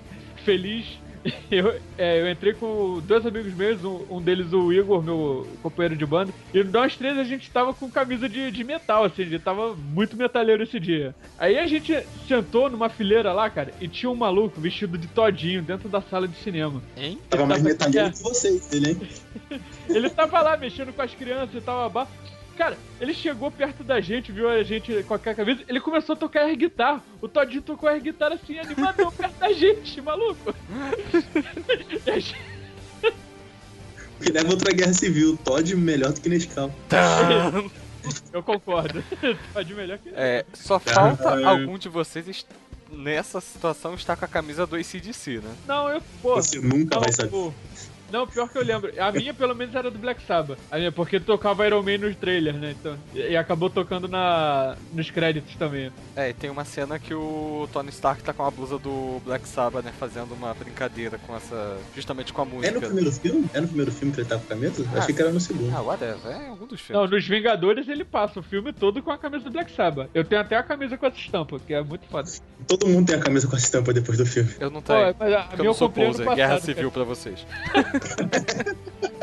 feliz. 0.44 1.01
Eu, 1.50 1.78
é, 1.98 2.20
eu 2.20 2.30
entrei 2.30 2.54
com 2.54 3.00
dois 3.06 3.24
amigos 3.26 3.52
meus, 3.54 3.84
um, 3.84 4.04
um 4.10 4.20
deles 4.22 4.52
o 4.52 4.72
Igor, 4.72 5.02
meu 5.02 5.46
companheiro 5.62 5.96
de 5.96 6.06
banda, 6.06 6.32
e 6.52 6.64
nós 6.64 6.96
três 6.96 7.16
a 7.18 7.24
gente 7.24 7.50
tava 7.50 7.74
com 7.74 7.90
camisa 7.90 8.28
de, 8.28 8.50
de 8.50 8.64
metal, 8.64 9.04
assim, 9.04 9.22
a 9.22 9.26
gente 9.26 9.42
tava 9.42 9.74
muito 9.74 10.16
metaleiro 10.16 10.62
esse 10.62 10.80
dia. 10.80 11.14
Aí 11.38 11.58
a 11.58 11.66
gente 11.66 11.94
sentou 12.26 12.70
numa 12.70 12.88
fileira 12.88 13.32
lá, 13.32 13.48
cara, 13.50 13.72
e 13.80 13.86
tinha 13.86 14.10
um 14.10 14.14
maluco 14.14 14.60
vestido 14.60 14.96
de 14.96 15.06
todinho 15.08 15.62
dentro 15.62 15.88
da 15.88 16.00
sala 16.00 16.26
de 16.26 16.36
cinema. 16.38 16.82
Hein? 16.96 17.18
Tava 17.28 17.46
mais 17.46 17.62
tava- 17.62 17.72
metalheiro 17.72 18.08
é. 18.08 18.12
que 18.12 18.22
vocês, 18.22 18.72
ele, 18.72 18.90
hein? 18.90 19.00
Ele 19.88 20.08
tava 20.08 20.40
lá 20.40 20.56
mexendo 20.56 20.92
com 20.92 21.02
as 21.02 21.14
crianças 21.14 21.54
e 21.54 21.60
tal, 21.60 21.88
babá. 21.90 22.08
Cara, 22.56 22.76
ele 23.00 23.14
chegou 23.14 23.50
perto 23.50 23.82
da 23.82 24.00
gente, 24.00 24.30
viu 24.30 24.48
a 24.48 24.62
gente 24.62 25.02
com 25.04 25.14
aquela 25.14 25.34
camisa, 25.34 25.62
ele 25.68 25.80
começou 25.80 26.12
a 26.14 26.16
tocar 26.16 26.40
air 26.42 26.56
guitar. 26.56 27.02
O 27.20 27.26
Todinho 27.28 27.62
tocou 27.62 27.88
air 27.88 28.00
guitar 28.00 28.30
assim, 28.32 28.58
animador 28.58 29.10
perto 29.16 29.38
da 29.38 29.52
gente, 29.52 30.00
maluco. 30.00 30.54
E 32.06 32.10
a 32.10 32.18
gente- 32.18 32.36
Que 34.22 34.30
leva 34.30 34.50
outra 34.50 34.72
guerra 34.72 34.92
civil. 34.92 35.36
Todd 35.38 35.74
melhor 35.74 36.12
do 36.12 36.20
que 36.20 36.28
Nescau. 36.28 36.72
Eu 38.32 38.42
concordo. 38.42 39.02
Pode 39.52 39.74
melhor 39.74 39.96
que 39.98 40.10
É, 40.14 40.44
só 40.52 40.78
falta 40.78 41.46
algum 41.48 41.78
de 41.78 41.88
vocês 41.88 42.28
est- 42.28 42.46
nessa 42.90 43.40
situação 43.40 43.94
estar 43.94 44.16
com 44.16 44.24
a 44.24 44.28
camisa 44.28 44.66
do 44.66 44.74
ACDC, 44.76 45.38
né? 45.38 45.54
Não, 45.66 45.88
eu, 45.88 46.02
pô. 46.20 46.34
Você 46.34 46.60
nunca 46.60 46.96
não, 46.96 47.02
vai 47.02 47.12
saber. 47.12 47.30
pô. 47.30 47.52
Não, 48.12 48.26
pior 48.26 48.48
que 48.48 48.58
eu 48.58 48.62
lembro. 48.64 48.92
A 49.00 49.10
minha, 49.10 49.32
pelo 49.32 49.54
menos, 49.54 49.74
era 49.74 49.90
do 49.90 49.98
Black 49.98 50.22
Sabbath. 50.26 50.58
A 50.70 50.76
minha, 50.76 50.92
porque 50.92 51.18
tocava 51.18 51.66
Iron 51.66 51.82
Man 51.82 51.98
nos 51.98 52.14
trailers, 52.16 52.56
né? 52.58 52.74
Então, 52.78 52.94
e, 53.14 53.20
e 53.30 53.36
acabou 53.36 53.70
tocando 53.70 54.06
na, 54.06 54.76
nos 54.92 55.10
créditos 55.10 55.56
também. 55.56 55.90
É, 56.14 56.28
e 56.30 56.34
tem 56.34 56.50
uma 56.50 56.64
cena 56.64 56.98
que 56.98 57.14
o 57.14 57.66
Tony 57.72 57.88
Stark 57.90 58.22
tá 58.22 58.32
com 58.32 58.44
a 58.44 58.50
blusa 58.50 58.78
do 58.78 59.20
Black 59.24 59.48
Sabbath, 59.48 59.84
né? 59.84 59.92
Fazendo 59.98 60.32
uma 60.34 60.52
brincadeira 60.54 61.18
com 61.26 61.34
essa. 61.34 61.78
justamente 61.94 62.32
com 62.32 62.42
a 62.42 62.44
É 62.44 62.48
música. 62.48 62.72
no 62.74 62.80
primeiro 62.80 63.12
filme? 63.12 63.46
É 63.54 63.60
no 63.60 63.66
primeiro 63.68 63.90
filme 63.92 64.12
que 64.14 64.20
ele 64.20 64.28
tá 64.28 64.36
com 64.36 64.44
a 64.44 64.48
camisa? 64.48 64.84
Ah, 64.94 64.98
Achei 64.98 65.14
que 65.14 65.22
era 65.22 65.30
no 65.32 65.40
segundo. 65.40 65.74
Ah, 65.74 65.80
whatever. 65.80 66.18
É 66.26 66.48
algum 66.48 66.66
dos 66.66 66.80
Não, 66.90 67.06
filmes. 67.06 67.10
nos 67.10 67.26
Vingadores 67.26 67.88
ele 67.88 68.04
passa 68.04 68.40
o 68.40 68.42
filme 68.42 68.72
todo 68.72 69.02
com 69.02 69.10
a 69.10 69.16
camisa 69.16 69.44
do 69.44 69.50
Black 69.50 69.72
Sabbath. 69.74 70.10
Eu 70.12 70.24
tenho 70.24 70.40
até 70.42 70.56
a 70.56 70.62
camisa 70.62 70.98
com 70.98 71.06
essa 71.06 71.16
estampa, 71.16 71.58
que 71.58 71.72
é 71.72 71.82
muito 71.82 72.06
foda. 72.08 72.28
Todo 72.66 72.86
mundo 72.86 73.06
tem 73.06 73.16
a 73.16 73.20
camisa 73.20 73.48
com 73.48 73.56
a 73.56 73.58
estampa 73.58 73.92
depois 73.92 74.18
do 74.18 74.26
filme. 74.26 74.50
Eu 74.60 74.70
não 74.70 74.82
Pô, 74.82 74.92
tenho. 74.92 75.16
mas 75.18 75.32
a, 75.32 75.48
eu 75.56 75.64
não 75.64 75.72
sou 75.74 75.88
poser. 75.88 76.24
passado. 76.26 76.36
Guerra 76.36 76.48
cara. 76.50 76.60
civil 76.60 76.90
pra 76.90 77.04
vocês. 77.04 77.46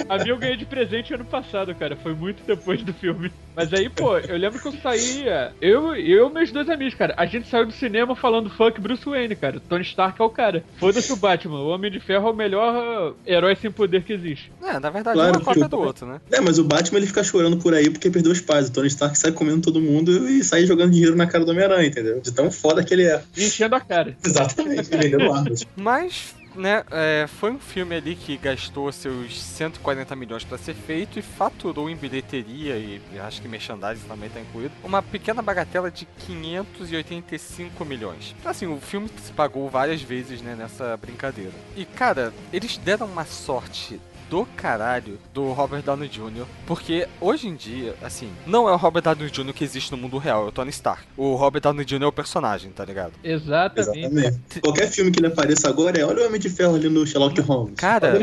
A 0.09 0.17
minha 0.17 0.31
eu 0.31 0.37
ganhei 0.37 0.57
de 0.57 0.65
presente 0.65 1.13
ano 1.13 1.23
passado, 1.23 1.73
cara. 1.75 1.95
Foi 1.95 2.15
muito 2.15 2.41
depois 2.43 2.81
do 2.81 2.91
filme. 2.91 3.31
Mas 3.55 3.71
aí, 3.71 3.89
pô, 3.89 4.17
eu 4.17 4.37
lembro 4.37 4.59
que 4.59 4.67
eu 4.67 4.71
saía. 4.71 5.53
Eu 5.61 5.95
eu 5.95 6.29
e 6.29 6.33
meus 6.33 6.51
dois 6.51 6.67
amigos, 6.67 6.95
cara. 6.95 7.13
A 7.15 7.27
gente 7.27 7.47
saiu 7.47 7.67
do 7.67 7.71
cinema 7.71 8.15
falando 8.15 8.49
fuck 8.49 8.81
Bruce 8.81 9.05
Wayne, 9.05 9.35
cara. 9.35 9.59
Tony 9.59 9.83
Stark 9.83 10.19
é 10.19 10.23
o 10.23 10.29
cara. 10.29 10.63
Foda-se 10.77 11.13
o 11.13 11.15
Batman. 11.15 11.59
O 11.59 11.69
Homem 11.69 11.91
de 11.91 11.99
Ferro 11.99 12.27
é 12.27 12.31
o 12.31 12.35
melhor 12.35 13.11
uh, 13.11 13.15
herói 13.25 13.55
sem 13.55 13.69
poder 13.69 14.03
que 14.03 14.13
existe. 14.13 14.51
É, 14.63 14.79
na 14.79 14.89
verdade, 14.89 15.15
Claro 15.15 15.37
um 15.37 15.41
é 15.41 15.43
cópia 15.43 15.67
do 15.67 15.79
outro, 15.79 16.07
né? 16.07 16.21
É, 16.31 16.41
mas 16.41 16.57
o 16.57 16.63
Batman 16.63 16.97
ele 16.97 17.07
fica 17.07 17.23
chorando 17.23 17.57
por 17.57 17.75
aí 17.75 17.89
porque 17.89 18.09
perdeu 18.09 18.31
os 18.31 18.41
pais. 18.41 18.67
O 18.67 18.71
Tony 18.71 18.87
Stark 18.87 19.15
sai 19.15 19.31
comendo 19.31 19.61
todo 19.61 19.79
mundo 19.79 20.27
e 20.27 20.43
sai 20.43 20.65
jogando 20.65 20.91
dinheiro 20.91 21.15
na 21.15 21.27
cara 21.27 21.45
do 21.45 21.51
Homem-Aranha, 21.51 21.87
entendeu? 21.87 22.19
De 22.19 22.31
tão 22.31 22.49
foda 22.49 22.83
que 22.83 22.93
ele 22.93 23.03
é. 23.03 23.21
E 23.37 23.45
enchendo 23.45 23.75
a 23.75 23.79
cara. 23.79 24.15
Exatamente, 24.25 24.89
vendendo 24.89 25.31
armas. 25.31 25.67
Mas, 25.75 26.33
né, 26.59 26.83
é, 26.91 27.25
foi 27.27 27.51
um 27.51 27.59
filme 27.59 27.95
ali 27.95 28.15
que 28.15 28.35
gastou 28.37 28.91
seus 28.91 29.41
140 29.41 30.15
milhões 30.15 30.43
pra 30.43 30.57
ser 30.57 30.73
feito 30.73 31.17
e 31.17 31.21
faturou 31.21 31.89
em 31.89 31.95
bilheteria 31.95 32.75
e 32.77 33.01
acho 33.19 33.41
que 33.41 33.47
merchandising 33.47 34.07
também 34.07 34.29
tá 34.29 34.41
incluído, 34.41 34.73
uma 34.83 35.01
pequena 35.01 35.41
bagatela 35.41 35.89
de 35.89 36.05
585 36.05 37.85
milhões. 37.85 38.35
Então, 38.39 38.51
assim, 38.51 38.67
o 38.67 38.79
filme 38.79 39.09
se 39.23 39.31
pagou 39.31 39.69
várias 39.69 40.01
vezes, 40.01 40.41
né, 40.41 40.55
nessa 40.55 40.97
brincadeira. 40.97 41.53
E, 41.75 41.85
cara, 41.85 42.33
eles 42.51 42.77
deram 42.77 43.07
uma 43.07 43.25
sorte 43.25 43.99
do 44.29 44.45
caralho 44.55 45.17
do 45.33 45.51
Robert 45.51 45.81
Downey 45.81 46.07
Jr. 46.07 46.45
Porque 46.67 47.07
hoje 47.19 47.47
em 47.47 47.55
dia, 47.55 47.95
assim, 48.01 48.29
não 48.45 48.69
é 48.69 48.71
o 48.71 48.77
Robert 48.77 49.01
Downey 49.01 49.29
Jr. 49.29 49.53
que 49.53 49.63
existe 49.63 49.91
no 49.91 49.97
mundo 49.97 50.17
real, 50.17 50.45
é 50.45 50.47
o 50.49 50.51
Tony 50.51 50.69
Stark. 50.69 51.03
O 51.17 51.35
Robert 51.35 51.61
Downey 51.61 51.83
Jr. 51.85 52.03
é 52.03 52.07
o 52.07 52.11
personagem, 52.11 52.71
tá 52.71 52.85
ligado? 52.85 53.13
Exatamente. 53.23 53.99
Exatamente. 53.99 54.61
Qualquer 54.61 54.87
filme 54.89 55.11
que 55.11 55.19
ele 55.19 55.27
apareça 55.27 55.67
agora 55.69 55.99
é 55.99 56.05
olha 56.05 56.23
o 56.23 56.27
Homem 56.27 56.39
de 56.39 56.49
Ferro 56.49 56.75
ali 56.75 56.89
no 56.89 57.05
Sherlock 57.05 57.39
Holmes. 57.41 57.73
Cara, 57.75 58.13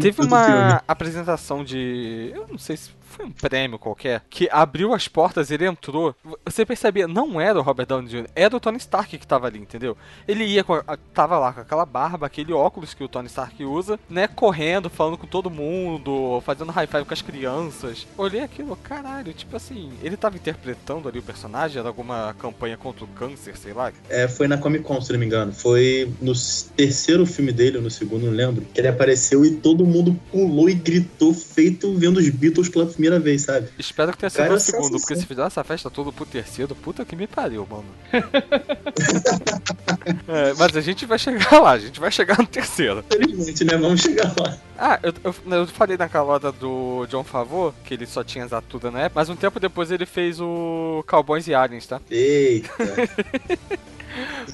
Teve 0.00 0.22
uma 0.22 0.44
filme. 0.44 0.80
apresentação 0.86 1.64
de. 1.64 2.32
Eu 2.34 2.46
não 2.50 2.58
sei 2.58 2.76
se 2.76 2.90
foi 3.16 3.24
um 3.26 3.30
prêmio 3.30 3.78
qualquer. 3.78 4.22
Que 4.28 4.48
abriu 4.50 4.92
as 4.94 5.08
portas, 5.08 5.50
ele 5.50 5.66
entrou. 5.66 6.14
Você 6.44 6.64
percebia, 6.66 7.08
não 7.08 7.40
era 7.40 7.58
o 7.58 7.62
Robert 7.62 7.86
Downey 7.86 8.08
Jr., 8.08 8.28
era 8.34 8.56
o 8.56 8.60
Tony 8.60 8.76
Stark 8.78 9.16
que 9.18 9.26
tava 9.26 9.46
ali, 9.46 9.58
entendeu? 9.58 9.96
Ele 10.28 10.44
ia 10.44 10.62
com. 10.64 10.74
a- 10.74 10.98
Tava 11.14 11.38
lá 11.38 11.52
com 11.52 11.60
aquela 11.60 11.86
barba, 11.86 12.26
aquele 12.26 12.52
óculos 12.52 12.92
que 12.92 13.02
o 13.02 13.08
Tony 13.08 13.26
Stark 13.28 13.64
usa, 13.64 13.98
né? 14.08 14.28
Correndo, 14.28 14.90
falando 14.90 15.16
com 15.16 15.26
todo 15.26 15.48
mundo, 15.50 16.42
fazendo 16.44 16.70
high 16.72 16.86
five 16.86 17.04
com 17.04 17.14
as 17.14 17.22
crianças. 17.22 18.06
Olhei 18.18 18.42
aquilo, 18.42 18.76
caralho, 18.76 19.32
tipo 19.32 19.56
assim, 19.56 19.92
ele 20.02 20.16
tava 20.16 20.36
interpretando 20.36 21.08
ali 21.08 21.18
o 21.18 21.22
personagem, 21.22 21.78
era 21.78 21.88
alguma 21.88 22.34
campanha 22.38 22.76
contra 22.76 23.04
o 23.04 23.08
câncer, 23.08 23.56
sei 23.56 23.72
lá. 23.72 23.92
É, 24.10 24.28
foi 24.28 24.46
na 24.48 24.58
Comic 24.58 24.84
Con, 24.84 25.00
se 25.00 25.12
não 25.12 25.18
me 25.18 25.26
engano. 25.26 25.52
Foi 25.52 26.12
no 26.20 26.32
terceiro 26.76 27.24
filme 27.24 27.52
dele, 27.52 27.76
ou 27.78 27.82
no 27.82 27.90
segundo, 27.90 28.26
não 28.26 28.32
lembro. 28.32 28.66
Que 28.74 28.80
ele 28.80 28.88
apareceu 28.88 29.44
e 29.44 29.52
todo 29.52 29.86
mundo 29.86 30.18
pulou 30.30 30.68
e 30.68 30.74
gritou, 30.74 31.32
feito 31.32 31.94
vendo 31.94 32.18
os 32.18 32.28
Beatles 32.28 32.68
pela 32.68 32.86
primeira 32.86 33.05
vez, 33.20 33.42
sabe? 33.42 33.68
Espero 33.78 34.12
que 34.12 34.18
tenha 34.18 34.30
sido 34.30 34.54
o 34.54 34.60
segundo, 34.60 34.98
porque 34.98 35.16
se 35.16 35.26
fizer 35.26 35.46
essa 35.46 35.64
festa 35.64 35.90
toda 35.90 36.12
pro 36.12 36.26
terceiro, 36.26 36.74
puta 36.74 37.04
que 37.04 37.16
me 37.16 37.26
pariu, 37.26 37.66
mano. 37.68 37.86
É, 40.28 40.54
mas 40.54 40.76
a 40.76 40.80
gente 40.80 41.04
vai 41.06 41.18
chegar 41.18 41.60
lá, 41.60 41.72
a 41.72 41.78
gente 41.78 41.98
vai 41.98 42.10
chegar 42.10 42.38
no 42.38 42.46
terceiro. 42.46 43.04
Infelizmente, 43.10 43.64
né? 43.64 43.76
Vamos 43.76 44.00
chegar 44.00 44.32
lá. 44.38 44.56
Ah, 44.78 45.00
eu, 45.02 45.12
eu, 45.24 45.34
eu 45.58 45.66
falei 45.66 45.96
naquela 45.96 46.24
hora 46.24 46.52
do 46.52 47.06
John 47.06 47.24
Favreau, 47.24 47.74
que 47.84 47.94
ele 47.94 48.06
só 48.06 48.22
tinha 48.22 48.46
Zatuda 48.46 48.90
na 48.90 49.00
época, 49.00 49.20
mas 49.20 49.28
um 49.28 49.36
tempo 49.36 49.58
depois 49.58 49.90
ele 49.90 50.06
fez 50.06 50.40
o 50.40 51.04
Cowboys 51.06 51.46
e 51.48 51.54
Aliens, 51.54 51.86
tá? 51.86 52.00
Eita. 52.10 52.70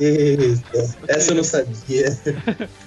Eita, 0.01 0.97
essa 1.09 1.33
eu 1.33 1.37
não 1.37 1.45
sabia. 1.45 2.19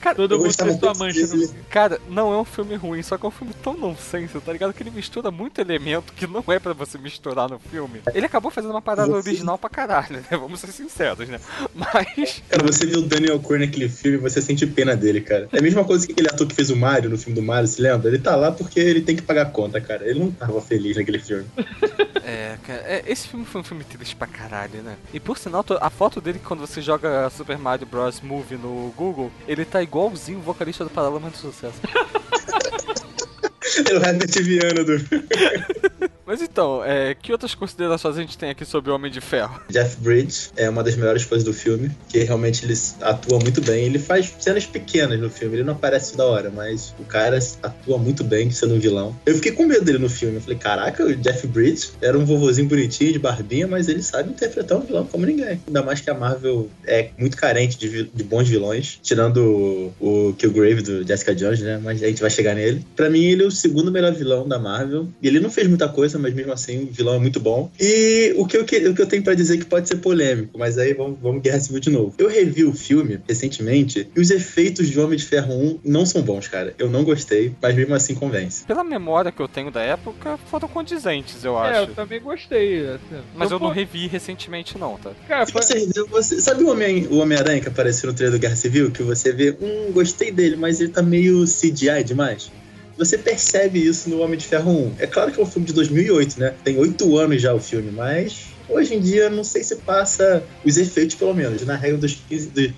Cara, 0.02 0.16
Todo 0.16 0.36
Eu 0.36 0.40
mundo 0.40 0.56
tem 0.56 0.78
sua 0.80 0.94
mancha. 0.94 1.28
no- 1.28 1.54
Cara, 1.70 2.00
não 2.10 2.34
é 2.34 2.38
um 2.40 2.46
filme 2.46 2.76
ruim, 2.76 3.02
só 3.02 3.18
que 3.18 3.26
é 3.26 3.30
um 3.30 3.32
filme 3.32 3.54
tão 3.64 3.76
nonsense, 3.78 4.40
tá 4.40 4.52
ligado? 4.52 4.74
Que 4.74 4.84
ele 4.84 4.92
mistura 4.92 5.32
muito 5.32 5.60
elemento 5.62 6.14
que 6.14 6.28
não 6.28 6.44
é 6.48 6.60
pra 6.60 6.74
você 6.74 6.98
misturar 6.98 7.50
no 7.50 7.60
filme. 7.60 8.02
Ele 8.14 8.26
acabou 8.26 8.52
fazendo 8.52 8.72
uma 8.72 8.82
parada 8.82 9.08
Sim. 9.10 9.14
original 9.18 9.58
pra 9.58 9.70
caralho, 9.70 10.18
né? 10.18 10.26
Vamos 10.32 10.60
ser 10.60 10.68
sinceros, 10.72 11.28
né? 11.30 11.40
Mas. 11.74 12.42
Cara, 12.50 12.64
você 12.64 12.86
viu 12.86 13.00
o 13.00 13.04
Daniel 13.04 13.40
Craig 13.40 13.66
naquele 13.66 13.90
filme, 13.90 14.18
você 14.18 14.42
sente 14.42 14.66
pena 14.68 14.96
dele, 14.96 15.22
cara. 15.22 15.48
É 15.52 15.60
a 15.60 15.62
mesma 15.62 15.84
coisa 15.84 16.06
que 16.06 16.14
aquele 16.14 16.30
ator 16.30 16.48
que 16.48 16.56
fez 16.56 16.70
o 16.70 16.76
Mario 16.76 17.10
no 17.10 17.18
filme 17.18 17.36
do 17.40 17.46
Mario, 17.46 17.68
se 17.68 17.82
lembra? 17.82 18.08
Ele 18.10 18.20
tá 18.20 18.36
lá 18.36 18.52
porque 18.52 18.80
ele 18.80 19.02
tem 19.02 19.16
que 19.16 19.22
pagar 19.22 19.44
a 19.44 19.46
conta, 19.50 19.80
cara. 19.80 20.08
Ele 20.08 20.20
não 20.20 20.32
tava 20.32 20.62
feliz 20.62 20.98
naquele 20.98 21.20
filme. 21.20 21.46
É, 22.24 22.58
cara, 22.66 22.80
é, 22.86 23.04
esse 23.08 23.28
filme 23.28 23.46
foi 23.46 23.62
um 23.62 23.64
filme 23.64 23.84
triste 23.84 24.16
pra 24.16 24.28
caralho, 24.28 24.82
né? 24.82 24.96
E 25.14 25.20
por 25.20 25.38
sinal, 25.38 25.64
a 25.80 25.90
foto 25.90 26.20
dele 26.20 26.40
quando 26.44 26.65
você 26.66 26.82
joga 26.82 27.30
Super 27.30 27.58
Mario 27.58 27.86
Bros. 27.86 28.22
Movie 28.22 28.58
no 28.58 28.92
Google, 28.96 29.32
ele 29.48 29.64
tá 29.64 29.84
igualzinho 29.84 30.40
o 30.40 30.42
vocalista 30.42 30.84
do 30.84 30.90
Paralama 30.90 31.30
de 31.30 31.38
Sucesso. 31.38 31.80
Ele 33.78 34.00
é 34.00 34.42
Viana 34.42 34.84
do 34.84 34.96
Mas 36.26 36.42
então, 36.42 36.84
é, 36.84 37.14
que 37.14 37.32
outras 37.32 37.54
considerações 37.54 38.18
a 38.18 38.22
gente 38.22 38.38
tem 38.38 38.50
aqui 38.50 38.66
sobre 38.66 38.90
o 38.90 38.96
Homem 38.96 39.12
de 39.12 39.22
Ferro? 39.22 39.62
Jeff 39.70 39.98
Bridges. 40.02 40.52
É 40.58 40.70
uma 40.70 40.84
das 40.84 40.96
melhores 40.96 41.24
coisas 41.24 41.46
do 41.46 41.54
filme, 41.54 41.92
que 42.10 42.20
realmente 42.20 42.66
ele 42.66 42.74
atua 43.02 43.40
muito 43.40 43.62
bem. 43.62 43.86
Ele 43.86 44.00
faz 44.00 44.34
cenas 44.40 44.66
pequenas 44.66 45.20
no 45.20 45.30
filme, 45.30 45.58
ele 45.58 45.64
não 45.64 45.74
aparece 45.74 46.18
da 46.18 46.26
hora, 46.26 46.50
mas 46.50 46.96
o 47.00 47.04
cara 47.04 47.38
atua 47.62 47.98
muito 47.98 48.24
bem 48.24 48.50
sendo 48.50 48.76
um 48.76 48.80
vilão. 48.80 49.16
Eu 49.26 49.36
fiquei 49.36 49.52
com 49.52 49.66
medo 49.66 49.86
dele 49.86 50.00
no 50.00 50.10
filme. 50.10 50.36
Eu 50.36 50.42
falei, 50.42 50.58
caraca, 50.58 51.06
o 51.06 51.16
Jeff 51.16 51.46
Bridges 51.48 51.94
era 52.02 52.18
um 52.18 52.26
vovozinho 52.26 52.68
bonitinho, 52.68 53.14
de 53.14 53.20
barbinha, 53.20 53.68
mas 53.68 53.88
ele 53.88 54.02
sabe 54.02 54.30
interpretar 54.30 54.78
um 54.78 54.82
vilão 54.82 55.06
como 55.06 55.26
ninguém. 55.26 55.62
Ainda 55.68 55.84
mais 55.84 56.02
que 56.02 56.10
a 56.10 56.14
Marvel 56.14 56.70
é 56.86 57.10
muito 57.18 57.38
carente 57.38 57.78
de, 57.78 58.06
de 58.06 58.24
bons 58.24 58.48
vilões, 58.48 59.00
tirando 59.02 59.94
o, 60.00 60.30
o 60.30 60.34
Killgrave 60.34 60.82
do 60.82 61.08
Jessica 61.08 61.36
Jones, 61.36 61.60
né? 61.62 61.80
Mas 61.84 62.02
a 62.02 62.08
gente 62.08 62.22
vai 62.22 62.30
chegar 62.30 62.56
nele. 62.56 62.86
Pra 62.96 63.10
mim, 63.10 63.26
ele 63.26 63.44
é 63.44 63.48
o 63.48 63.52
segundo 63.52 63.92
melhor 63.92 64.14
vilão 64.14 64.48
da 64.48 64.58
Marvel. 64.58 65.08
E 65.22 65.28
ele 65.28 65.40
não 65.40 65.50
fez 65.50 65.68
muita 65.68 65.88
coisa, 65.88 66.15
mas 66.20 66.34
mesmo 66.34 66.52
assim, 66.52 66.84
o 66.84 66.88
vilão 66.92 67.16
é 67.16 67.20
muito 67.20 67.40
bom. 67.40 67.72
E 67.80 68.34
o 68.38 68.46
que 68.46 68.58
eu, 68.58 68.66
que- 68.66 68.88
o 68.88 68.94
que 68.96 69.02
eu 69.02 69.06
tenho 69.08 69.24
pra 69.24 69.34
dizer 69.34 69.58
que 69.58 69.66
pode 69.66 69.88
ser 69.88 69.98
polêmico, 69.98 70.58
mas 70.58 70.78
aí 70.78 70.94
vamos, 70.94 71.20
vamos 71.22 71.42
Guerra 71.42 71.60
Civil 71.60 71.80
de 71.80 71.90
novo. 71.90 72.14
Eu 72.18 72.28
revi 72.30 72.64
o 72.64 72.74
filme 72.74 73.20
recentemente 73.28 74.10
e 74.16 74.20
os 74.20 74.32
efeitos 74.32 74.88
de 74.90 75.00
Homem 75.00 75.18
de 75.18 75.26
Ferro 75.26 75.54
1 75.54 75.80
não 75.84 76.06
são 76.06 76.22
bons, 76.22 76.48
cara. 76.48 76.74
Eu 76.78 76.90
não 76.90 77.04
gostei, 77.04 77.54
mas 77.62 77.76
mesmo 77.76 77.94
assim 77.94 78.16
convence. 78.16 78.66
Pela 78.66 78.84
memória 78.84 79.32
que 79.32 79.42
eu 79.42 79.48
tenho 79.48 79.72
da 79.72 79.82
época, 79.82 80.38
foram 80.50 80.68
condizentes, 80.68 81.44
eu 81.44 81.58
É, 81.64 81.70
acho. 81.80 81.90
eu 81.92 81.96
também 81.96 82.20
gostei. 82.22 82.86
assim. 82.88 83.24
Mas 83.34 83.52
eu 83.52 83.60
não 83.60 83.68
pô- 83.68 83.74
revi 83.74 84.08
recentemente, 84.08 84.78
não, 84.78 84.98
tá? 84.98 85.12
Cara, 85.28 85.46
foi... 85.46 85.62
você, 85.62 85.88
você 86.10 86.42
sabe 86.42 86.64
o 86.64 86.70
Homem- 86.70 87.08
o 87.08 87.18
Homem-Aranha 87.18 87.62
que 87.62 87.68
apareceu 87.68 88.10
no 88.10 88.16
trailer 88.16 88.38
do 88.38 88.42
Guerra 88.42 88.56
Civil? 88.56 88.92
Que 88.92 89.04
você 89.04 89.32
vê, 89.32 89.56
hum, 89.62 89.92
gostei 89.92 90.32
dele, 90.32 90.56
mas 90.56 90.80
ele 90.80 90.90
tá 90.92 91.02
meio 91.02 91.44
CGI 91.46 92.04
demais. 92.04 92.52
Você 92.98 93.18
percebe 93.18 93.86
isso 93.86 94.10
no 94.10 94.20
Homem 94.22 94.38
de 94.38 94.46
Ferro 94.46 94.72
1. 94.72 94.96
É 95.00 95.08
claro 95.08 95.32
que 95.32 95.40
é 95.40 95.44
um 95.44 95.46
filme 95.46 95.68
de 95.68 95.74
2008, 95.74 96.40
né? 96.40 96.56
Tem 96.64 96.78
oito 96.78 97.18
anos 97.18 97.42
já 97.42 97.54
o 97.54 97.60
filme, 97.60 97.92
mas 97.92 98.46
hoje 98.70 98.96
em 98.96 99.02
dia 99.02 99.30
não 99.30 99.44
sei 99.44 99.64
se 99.64 99.76
passa 99.78 100.42
os 100.64 100.78
efeitos, 100.78 101.16
pelo 101.16 101.34
menos, 101.34 101.62
na 101.66 101.76
regra 101.76 101.98
dos 101.98 102.16
15. 102.30 102.48
dos- 102.50 102.74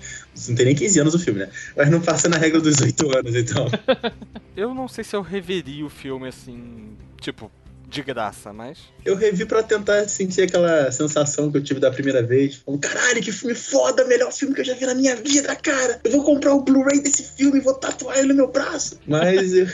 não 0.48 0.54
tem 0.56 0.66
nem 0.66 0.74
15 0.74 0.98
anos 1.00 1.14
o 1.14 1.18
filme, 1.18 1.40
né? 1.40 1.48
Mas 1.76 1.90
não 1.90 2.00
passa 2.00 2.28
na 2.28 2.36
regra 2.36 2.60
dos 2.60 2.80
oito 2.80 3.16
anos, 3.16 3.34
então. 3.34 3.66
Eu 4.56 4.74
não 4.74 4.88
sei 4.88 5.04
se 5.04 5.14
eu 5.14 5.22
reveria 5.22 5.86
o 5.86 5.88
filme 5.88 6.26
assim, 6.26 6.88
tipo, 7.20 7.48
de 7.88 8.02
graça, 8.02 8.52
mas. 8.52 8.78
Eu 9.04 9.14
revi 9.14 9.46
pra 9.46 9.62
tentar 9.62 10.08
sentir 10.08 10.42
aquela 10.42 10.90
sensação 10.90 11.48
que 11.50 11.56
eu 11.58 11.62
tive 11.62 11.78
da 11.78 11.90
primeira 11.92 12.22
vez. 12.24 12.56
Falando, 12.56 12.80
caralho, 12.80 13.22
que 13.22 13.30
filme 13.30 13.54
foda, 13.54 14.04
melhor 14.04 14.32
filme 14.32 14.54
que 14.54 14.60
eu 14.60 14.64
já 14.64 14.74
vi 14.74 14.84
na 14.84 14.94
minha 14.96 15.14
vida, 15.14 15.54
cara. 15.54 16.00
Eu 16.02 16.10
vou 16.10 16.24
comprar 16.24 16.54
o 16.54 16.62
Blu-ray 16.62 17.00
desse 17.00 17.22
filme 17.22 17.58
e 17.58 17.62
vou 17.62 17.74
tatuar 17.74 18.18
ele 18.18 18.28
no 18.28 18.34
meu 18.34 18.48
braço. 18.50 18.98
Mas 19.06 19.54
eu, 19.54 19.66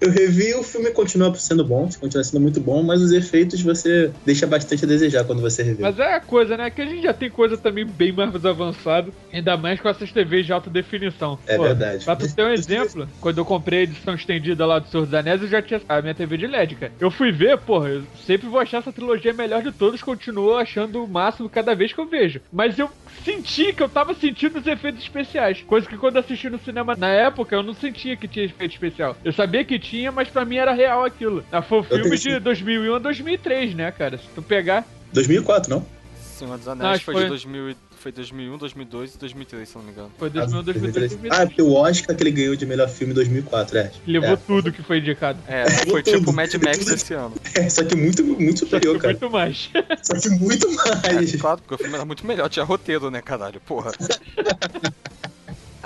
eu 0.00 0.10
revi 0.10 0.54
o 0.54 0.62
filme 0.62 0.90
continua 0.90 1.34
sendo 1.34 1.64
bom, 1.64 1.88
continua 1.98 2.22
sendo 2.22 2.40
muito 2.40 2.60
bom, 2.60 2.82
mas 2.82 3.00
os 3.00 3.12
efeitos 3.12 3.60
você 3.62 4.10
deixa 4.24 4.46
bastante 4.46 4.84
a 4.84 4.88
desejar 4.88 5.24
quando 5.24 5.40
você 5.40 5.62
revê. 5.62 5.82
Mas 5.82 5.98
é 5.98 6.14
a 6.14 6.20
coisa, 6.20 6.56
né? 6.56 6.70
Que 6.70 6.82
a 6.82 6.86
gente 6.86 7.02
já 7.02 7.14
tem 7.14 7.30
coisa 7.30 7.56
também 7.56 7.86
bem 7.86 8.12
mais 8.12 8.44
avançada, 8.44 9.10
ainda 9.32 9.56
mais 9.56 9.80
com 9.80 9.88
essas 9.88 10.12
TVs 10.12 10.46
de 10.46 10.52
alta 10.52 10.68
definição. 10.68 11.38
É 11.46 11.56
Pô, 11.56 11.62
verdade. 11.62 12.04
Pra 12.04 12.16
tu 12.16 12.32
ter 12.34 12.44
um 12.44 12.52
exemplo, 12.52 13.08
quando 13.20 13.38
eu 13.38 13.44
comprei 13.44 13.80
a 13.80 13.82
edição 13.84 14.14
estendida 14.14 14.66
lá 14.66 14.78
do 14.78 14.88
Senhor 14.88 15.04
dos 15.04 15.14
Anéis, 15.14 15.40
eu 15.40 15.48
já 15.48 15.62
tinha 15.62 15.80
a 15.88 16.02
minha 16.02 16.14
TV 16.14 16.36
de 16.36 16.46
LED, 16.46 16.74
cara. 16.76 16.92
Eu 17.00 17.10
fui 17.10 17.32
ver, 17.32 17.58
porra, 17.58 17.88
eu 17.88 18.02
sempre 18.26 18.48
vou 18.48 18.60
achar 18.60 18.78
essa 18.78 18.92
trilogia 18.92 19.32
melhor 19.32 19.62
de 19.62 19.72
todos, 19.72 20.02
continuo 20.02 20.56
achando 20.56 21.02
o 21.02 21.08
máximo 21.08 21.48
cada 21.48 21.74
vez 21.74 21.92
que 21.92 22.00
eu 22.00 22.06
vejo. 22.06 22.40
Mas 22.52 22.78
eu 22.78 22.90
senti 23.26 23.72
que 23.72 23.82
eu 23.82 23.88
tava 23.88 24.14
sentindo 24.14 24.58
os 24.60 24.66
efeitos 24.66 25.02
especiais. 25.02 25.60
Coisa 25.62 25.86
que 25.88 25.96
quando 25.98 26.14
eu 26.16 26.20
assisti 26.20 26.48
no 26.48 26.58
cinema 26.60 26.94
na 26.96 27.08
época, 27.08 27.56
eu 27.56 27.62
não 27.62 27.74
sentia 27.74 28.16
que 28.16 28.28
tinha 28.28 28.44
efeito 28.44 28.72
especial. 28.72 29.16
Eu 29.24 29.32
sabia 29.32 29.64
que 29.64 29.78
tinha, 29.78 30.12
mas 30.12 30.28
pra 30.28 30.44
mim 30.44 30.56
era 30.56 30.72
real 30.72 31.04
aquilo. 31.04 31.44
Ah, 31.50 31.60
Foi 31.60 31.80
o 31.80 31.82
filme 31.82 32.02
tenho 32.04 32.14
de 32.16 32.22
sim. 32.34 32.40
2001 32.40 32.94
a 32.94 32.98
2003, 33.00 33.74
né, 33.74 33.90
cara? 33.90 34.16
Se 34.18 34.28
tu 34.34 34.40
pegar... 34.42 34.84
2004, 35.12 35.68
não? 35.70 35.84
Senhor 36.20 36.56
dos 36.56 36.66
Não, 36.66 36.72
Anéis 36.74 36.96
acho 36.96 37.04
foi, 37.04 37.14
que 37.14 37.20
de 37.20 37.26
foi- 37.26 37.30
2000, 37.30 37.70
e- 37.70 37.76
foi 38.06 38.12
2001, 38.12 38.56
2002 38.58 39.14
e 39.14 39.18
2003, 39.18 39.68
se 39.68 39.76
não 39.76 39.82
me 39.82 39.90
engano. 39.90 40.12
Foi 40.16 40.30
2001, 40.30 40.62
2003, 40.62 41.10
2003. 41.10 41.40
Ah, 41.42 41.46
porque 41.46 41.60
o 41.62 41.72
Oscar 41.74 42.14
que 42.14 42.22
ele 42.22 42.30
ganhou 42.30 42.54
de 42.54 42.64
melhor 42.64 42.88
filme 42.88 43.10
em 43.12 43.16
2004, 43.16 43.78
é. 43.78 43.90
Levou 44.06 44.28
É. 44.30 44.36
tudo 44.36 44.70
que 44.72 44.80
foi 44.80 44.98
indicado. 44.98 45.40
É, 45.48 45.68
foi 45.68 46.04
tudo. 46.04 46.18
tipo 46.18 46.32
Mad 46.32 46.54
Max 46.54 46.86
esse 46.86 47.14
ano. 47.14 47.34
É, 47.54 47.68
só 47.68 47.82
que 47.82 47.96
muito, 47.96 48.22
muito 48.22 48.60
Só 48.60 48.66
que 48.66 48.70
superior, 48.76 48.98
cara. 49.00 49.12
muito 49.14 49.30
mais. 49.32 49.70
Só 50.04 50.14
que 50.20 50.28
muito 50.30 50.70
mais. 50.72 51.34
É, 51.34 51.36
claro, 51.38 51.60
porque 51.62 51.74
o 51.74 51.78
filme 51.78 51.94
era 51.96 52.04
muito 52.04 52.24
melhor, 52.24 52.48
tinha 52.48 52.64
roteiro, 52.64 53.10
né, 53.10 53.20
caralho? 53.20 53.60
Porra. 53.62 53.90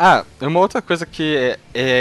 Ah, 0.03 0.25
uma 0.41 0.61
outra 0.61 0.81
coisa 0.81 1.05
que 1.05 1.37
é, 1.37 1.59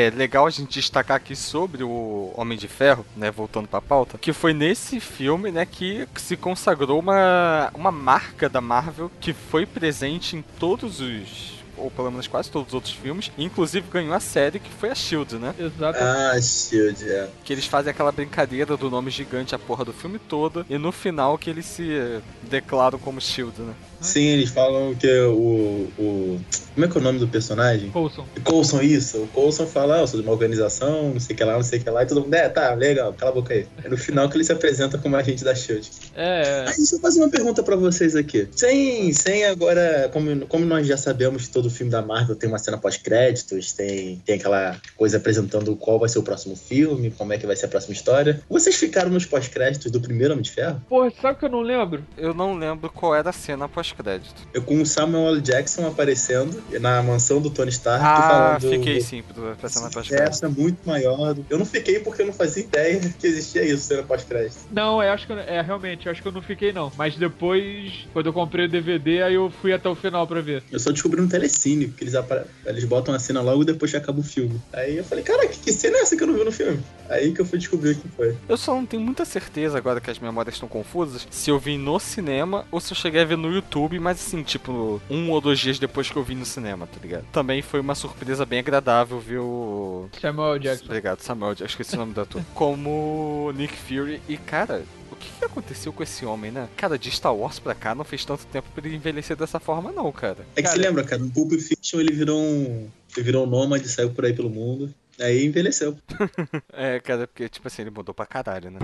é 0.08 0.14
legal 0.16 0.48
a 0.48 0.50
gente 0.50 0.80
destacar 0.80 1.18
aqui 1.18 1.36
sobre 1.36 1.84
o 1.84 2.32
Homem 2.34 2.58
de 2.58 2.66
Ferro, 2.66 3.06
né, 3.14 3.30
voltando 3.30 3.68
pra 3.68 3.82
pauta, 3.82 4.18
que 4.18 4.32
foi 4.32 4.54
nesse 4.54 5.02
filme, 5.02 5.52
né, 5.52 5.66
que 5.66 6.08
se 6.16 6.38
consagrou 6.38 6.98
uma, 6.98 7.70
uma 7.76 7.92
marca 7.92 8.48
da 8.48 8.62
Marvel 8.62 9.12
que 9.20 9.34
foi 9.34 9.66
presente 9.66 10.38
em 10.38 10.42
todos 10.58 11.02
os, 11.02 11.62
ou 11.76 11.92
pelo 11.92 12.10
menos 12.10 12.26
quase 12.26 12.50
todos 12.50 12.70
os 12.70 12.74
outros 12.74 12.94
filmes, 12.94 13.34
inclusive 13.38 13.86
ganhou 13.92 14.14
a 14.14 14.22
série 14.22 14.62
que 14.62 14.72
foi 14.72 14.92
a 14.92 14.96
SHIELD, 14.96 15.34
né? 15.34 15.54
Exato. 15.60 16.00
Ah, 16.02 16.40
Shield, 16.42 17.04
é. 17.04 17.30
Que 17.44 17.52
eles 17.52 17.66
fazem 17.66 17.92
aquela 17.92 18.14
brincadeira 18.14 18.78
do 18.78 18.90
nome 18.90 19.12
gigante 19.12 19.54
a 19.54 19.60
porra 19.60 19.84
do 19.84 19.92
filme 19.92 20.20
todo, 20.20 20.66
e 20.70 20.78
no 20.78 20.94
final 20.94 21.38
que 21.38 21.50
eles 21.50 21.66
se 21.66 22.22
declaram 22.44 22.98
como 22.98 23.20
SHIELD, 23.20 23.60
né? 23.60 23.74
Sim, 24.02 24.26
eles 24.28 24.50
falam 24.50 24.96
que 24.96 25.08
o, 25.22 25.88
o. 25.98 26.40
Como 26.74 26.86
é 26.86 26.90
que 26.90 26.98
é 26.98 27.02
o 27.02 27.04
nome 27.04 27.20
do 27.20 27.28
personagem? 27.28 27.90
Coulson. 27.90 28.26
Colson, 28.44 28.82
isso. 28.82 29.18
O 29.18 29.28
Colson 29.28 29.66
fala, 29.66 29.98
ah, 29.98 30.00
eu 30.02 30.08
sou 30.08 30.20
de 30.20 30.26
uma 30.26 30.32
organização, 30.32 31.10
não 31.10 31.20
sei 31.20 31.36
o 31.36 31.38
que 31.38 31.44
lá, 31.44 31.54
não 31.54 31.64
sei 31.64 31.80
o 31.80 31.84
que 31.84 31.90
lá, 31.90 32.04
e 32.04 32.06
todo 32.06 32.22
mundo, 32.22 32.34
é, 32.34 32.48
tá, 32.48 32.74
legal, 32.74 33.14
cala 33.14 33.32
a 33.32 33.34
boca 33.36 33.54
aí. 33.54 33.68
É 33.84 33.90
no 33.90 33.98
final 33.98 34.30
que 34.30 34.38
ele 34.38 34.44
se 34.44 34.54
apresenta 34.54 34.98
como 34.98 35.16
agente 35.16 35.44
da 35.44 35.54
SHIELD. 35.54 35.90
É, 36.16 36.66
Aí, 36.68 36.76
deixa 36.78 36.96
eu 36.96 37.00
fazer 37.00 37.20
uma 37.20 37.30
pergunta 37.30 37.62
pra 37.64 37.76
vocês 37.76 38.16
aqui. 38.16 38.48
Sem, 38.52 39.12
sem 39.12 39.46
agora, 39.46 40.10
como, 40.14 40.46
como 40.48 40.66
nós 40.66 40.88
já 40.88 40.96
sabemos 40.96 41.48
que 41.48 41.54
todo 41.54 41.70
filme 41.70 41.92
da 41.92 42.02
Marvel 42.02 42.36
tem 42.36 42.48
uma 42.50 42.60
cena 42.60 42.78
pós-créditos, 42.78 43.74
tem, 43.74 44.22
tem 44.26 44.36
aquela 44.36 44.78
coisa 44.96 45.18
apresentando 45.18 45.76
qual 45.76 46.00
vai 46.00 46.08
ser 46.08 46.20
o 46.20 46.24
próximo 46.24 46.56
filme, 46.56 47.12
como 47.12 47.34
é 47.34 47.38
que 47.38 47.46
vai 47.46 47.56
ser 47.56 47.66
a 47.66 47.70
próxima 47.70 47.94
história. 47.94 48.42
Vocês 48.50 48.76
ficaram 48.76 49.10
nos 49.10 49.26
pós-créditos 49.26 49.92
do 49.92 50.00
primeiro 50.00 50.34
Homem 50.34 50.44
de 50.44 50.52
Ferro? 50.52 50.82
porra, 50.88 51.12
sabe 51.22 51.36
o 51.36 51.40
que 51.40 51.46
eu 51.46 51.50
não 51.50 51.62
lembro? 51.62 52.04
Eu 52.18 52.34
não 52.34 52.58
lembro 52.58 52.90
qual 52.90 53.16
era 53.16 53.30
a 53.30 53.34
cena 53.34 53.68
pós-crédito. 53.94 54.36
Eu 54.54 54.62
com 54.62 54.82
o 54.82 54.86
Samuel 54.86 55.30
L. 55.36 55.42
Jackson 55.42 55.88
aparecendo 55.88 56.62
na 56.80 57.02
mansão 57.02 57.42
do 57.42 57.50
Tony 57.50 57.70
Stark 57.70 58.04
Ah, 58.06 58.58
falando... 58.60 58.70
fiquei 58.78 59.02
sim 59.02 59.22
pra 59.24 59.56
pra 59.56 59.70
cena 59.70 59.90
pós-crédito. 59.90 60.30
Essa 60.30 60.46
é 60.46 60.50
muito 60.50 60.80
maior. 60.88 61.36
Eu 61.50 61.58
não 61.58 61.66
fiquei 61.66 62.00
porque 62.00 62.22
eu 62.22 62.28
não 62.28 62.34
fazia 62.34 62.64
ideia 62.64 63.00
que 63.20 63.28
existia 63.28 63.64
isso, 63.64 63.84
cena 63.84 64.04
pós-crédito. 64.04 64.58
Não, 64.72 65.02
eu 65.04 65.12
acho 65.12 65.26
que 65.26 65.34
eu- 65.34 65.40
é 65.40 65.62
realmente, 65.62 66.06
eu 66.06 66.12
acho 66.12 66.22
que 66.22 66.28
eu 66.28 66.32
não 66.32 66.42
fiquei 66.42 66.72
não. 66.72 66.92
Mas 66.98 67.16
depois, 67.16 68.08
quando 68.14 68.28
eu 68.28 68.34
comprei 68.34 68.66
o 68.66 68.70
DVD, 68.70 69.24
aí 69.24 69.34
eu 69.36 69.50
fui 69.62 69.74
até 69.74 69.90
o 69.90 69.96
final 69.96 70.26
pra 70.28 70.42
ver. 70.42 70.64
Eu 70.72 70.80
só 70.80 70.92
descobri 70.92 71.22
no 71.22 71.28
Telecine, 71.28 71.88
porque 71.88 72.04
eles, 72.04 72.16
apare- 72.16 72.46
eles 72.66 72.84
botam 72.86 73.14
a 73.14 73.20
cena 73.20 73.42
logo 73.42 73.64
depois 73.64 73.92
que 73.92 73.98
acaba 73.98 74.20
o 74.20 74.24
filme. 74.24 74.60
Aí 74.74 74.98
eu 74.98 75.04
falei, 75.04 75.24
caraca, 75.24 75.48
que 75.48 75.72
cena 75.74 75.98
é 75.98 76.02
essa 76.02 76.16
que 76.16 76.24
eu 76.24 76.28
não 76.28 76.36
vi 76.36 76.44
no 76.44 76.52
filme? 76.52 76.80
Aí 77.10 77.32
que 77.34 77.42
eu 77.42 77.46
fui 77.46 77.58
descobrir 77.58 77.92
o 77.92 77.96
que 77.96 78.08
foi. 78.10 78.36
Eu 78.48 78.58
só 78.58 78.76
não 78.76 78.86
tenho 78.86 79.02
muita 79.02 79.26
certeza 79.26 79.78
agora 79.78 80.00
que 80.00 80.10
as 80.12 80.20
memórias 80.20 80.56
estão 80.56 80.68
confusas 80.70 81.28
se 81.32 81.50
eu 81.50 81.60
vi 81.60 81.78
no 81.78 82.00
cinema 82.00 82.66
ou 82.72 82.80
se 82.80 82.92
eu 82.94 82.96
cheguei 82.98 83.22
a 83.22 83.26
ver 83.26 83.38
no 83.38 83.52
YouTube, 83.52 83.70
mas 84.00 84.20
assim, 84.20 84.44
tipo, 84.44 85.02
um 85.10 85.30
ou 85.32 85.40
dois 85.40 85.60
dias 85.60 85.80
depois 85.80 86.10
que 86.10 86.16
eu 86.16 86.24
vi 86.24 86.36
no 86.36 86.46
cinema, 86.46 86.88
tá 86.88 87.00
ligado? 87.02 87.26
Também 87.32 87.62
foi 87.62 87.80
uma 87.80 87.96
surpresa 87.96 88.46
bem 88.46 88.60
agradável 88.60 89.20
ver 89.20 89.40
o. 89.40 90.10
Samuel 90.20 90.60
Jackson. 90.60 90.86
Obrigado, 90.86 91.22
Samuel, 91.22 91.56
eu 91.60 91.66
esqueci 91.66 91.96
o 91.96 92.00
nome 92.00 92.14
do 92.14 92.22
ator. 92.22 92.42
Como 92.54 93.52
Nick 93.56 93.76
Fury 93.76 94.22
e, 94.28 94.38
cara. 94.38 94.84
O 95.12 95.16
que 95.16 95.30
que 95.38 95.46
aconteceu 95.46 95.92
com 95.92 96.02
esse 96.02 96.26
homem, 96.26 96.50
né? 96.50 96.70
Cara, 96.78 96.98
de 96.98 97.12
Star 97.12 97.36
Wars 97.36 97.60
pra 97.60 97.76
cá 97.76 97.94
não 97.94 98.06
fez 98.06 98.24
tanto 98.24 98.46
tempo 98.46 98.70
pra 98.74 98.86
ele 98.86 98.96
envelhecer 98.96 99.36
dessa 99.36 99.60
forma, 99.60 99.92
não, 99.92 100.10
cara. 100.12 100.46
É 100.56 100.62
que 100.62 100.64
Cara, 100.64 100.76
você 100.76 100.82
lembra, 100.82 101.04
cara, 101.04 101.22
no 101.22 101.30
Pulp 101.30 101.52
Fiction 101.54 102.00
ele 102.00 102.14
virou 102.14 102.40
um. 102.40 102.88
Ele 103.16 103.26
virou 103.26 103.46
um 103.46 103.50
nômade, 103.50 103.88
saiu 103.90 104.12
por 104.12 104.24
aí 104.24 104.34
pelo 104.34 104.50
mundo. 104.50 104.94
Aí 105.20 105.46
envelheceu. 105.46 105.98
É, 106.72 107.00
cara, 107.00 107.28
porque, 107.28 107.50
tipo 107.50 107.68
assim, 107.68 107.82
ele 107.82 107.92
mudou 107.92 108.16
pra 108.16 108.26
caralho, 108.26 108.72
né? 108.72 108.80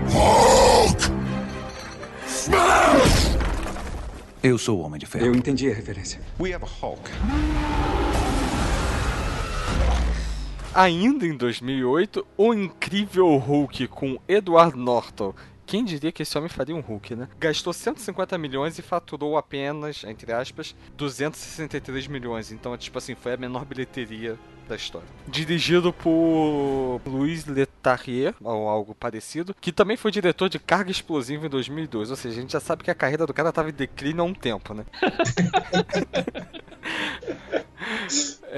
Eu 4.46 4.58
sou 4.58 4.78
o 4.78 4.82
Homem 4.82 4.96
de 4.96 5.06
Ferro. 5.06 5.26
Eu 5.26 5.34
entendi 5.34 5.68
a 5.68 5.74
referência. 5.74 6.20
We 6.38 6.54
have 6.54 6.64
a 6.64 6.68
Hulk. 6.68 7.10
Ainda 10.72 11.26
em 11.26 11.36
2008, 11.36 12.24
o 12.36 12.54
incrível 12.54 13.36
Hulk 13.38 13.88
com 13.88 14.20
Edward 14.28 14.78
Norton. 14.78 15.34
Quem 15.66 15.84
diria 15.84 16.12
que 16.12 16.22
esse 16.22 16.38
homem 16.38 16.48
faria 16.48 16.76
um 16.76 16.80
Hulk, 16.80 17.16
né? 17.16 17.28
Gastou 17.40 17.72
150 17.72 18.38
milhões 18.38 18.78
e 18.78 18.82
faturou 18.82 19.36
apenas, 19.36 20.04
entre 20.04 20.32
aspas, 20.32 20.76
263 20.96 22.06
milhões. 22.06 22.52
Então, 22.52 22.76
tipo 22.76 22.98
assim, 22.98 23.16
foi 23.16 23.32
a 23.32 23.36
menor 23.36 23.64
bilheteria 23.64 24.38
da 24.66 24.76
história. 24.76 25.08
Dirigido 25.26 25.92
por 25.92 27.00
Louis 27.06 27.46
Letarrier, 27.46 28.34
ou 28.42 28.68
algo 28.68 28.94
parecido, 28.94 29.54
que 29.60 29.72
também 29.72 29.96
foi 29.96 30.10
diretor 30.10 30.48
de 30.48 30.58
Carga 30.58 30.90
Explosiva 30.90 31.46
em 31.46 31.50
2002. 31.50 32.10
Ou 32.10 32.16
seja, 32.16 32.38
a 32.38 32.40
gente 32.40 32.52
já 32.52 32.60
sabe 32.60 32.84
que 32.84 32.90
a 32.90 32.94
carreira 32.94 33.26
do 33.26 33.34
cara 33.34 33.52
tava 33.52 33.70
em 33.70 33.72
declínio 33.72 34.22
há 34.22 34.24
um 34.24 34.34
tempo, 34.34 34.74
né? 34.74 34.84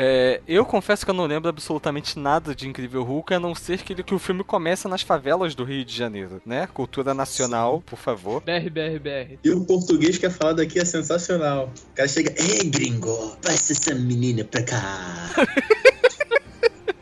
É, 0.00 0.40
eu 0.46 0.64
confesso 0.64 1.04
que 1.04 1.10
eu 1.10 1.14
não 1.14 1.26
lembro 1.26 1.48
absolutamente 1.48 2.18
nada 2.18 2.54
de 2.54 2.68
Incrível 2.68 3.02
Hulk, 3.02 3.34
a 3.34 3.40
não 3.40 3.52
ser 3.52 3.82
que, 3.82 3.92
ele, 3.92 4.04
que 4.04 4.14
o 4.14 4.18
filme 4.18 4.44
começa 4.44 4.88
nas 4.88 5.02
favelas 5.02 5.56
do 5.56 5.64
Rio 5.64 5.84
de 5.84 5.92
Janeiro, 5.94 6.40
né? 6.46 6.68
Cultura 6.72 7.12
nacional, 7.12 7.82
por 7.84 7.98
favor. 7.98 8.40
BR, 8.42 8.70
BR, 8.70 9.00
BR. 9.00 9.38
E 9.42 9.50
o 9.50 9.64
português 9.64 10.16
que 10.16 10.26
é 10.26 10.30
falado 10.30 10.60
aqui 10.60 10.78
é 10.78 10.84
sensacional. 10.84 11.72
O 11.90 11.94
cara 11.96 12.08
chega, 12.08 12.32
ei, 12.40 12.70
gringo, 12.70 13.36
passa 13.42 13.72
essa 13.72 13.94
menina 13.94 14.44
pra 14.44 14.62
cá. 14.62 15.30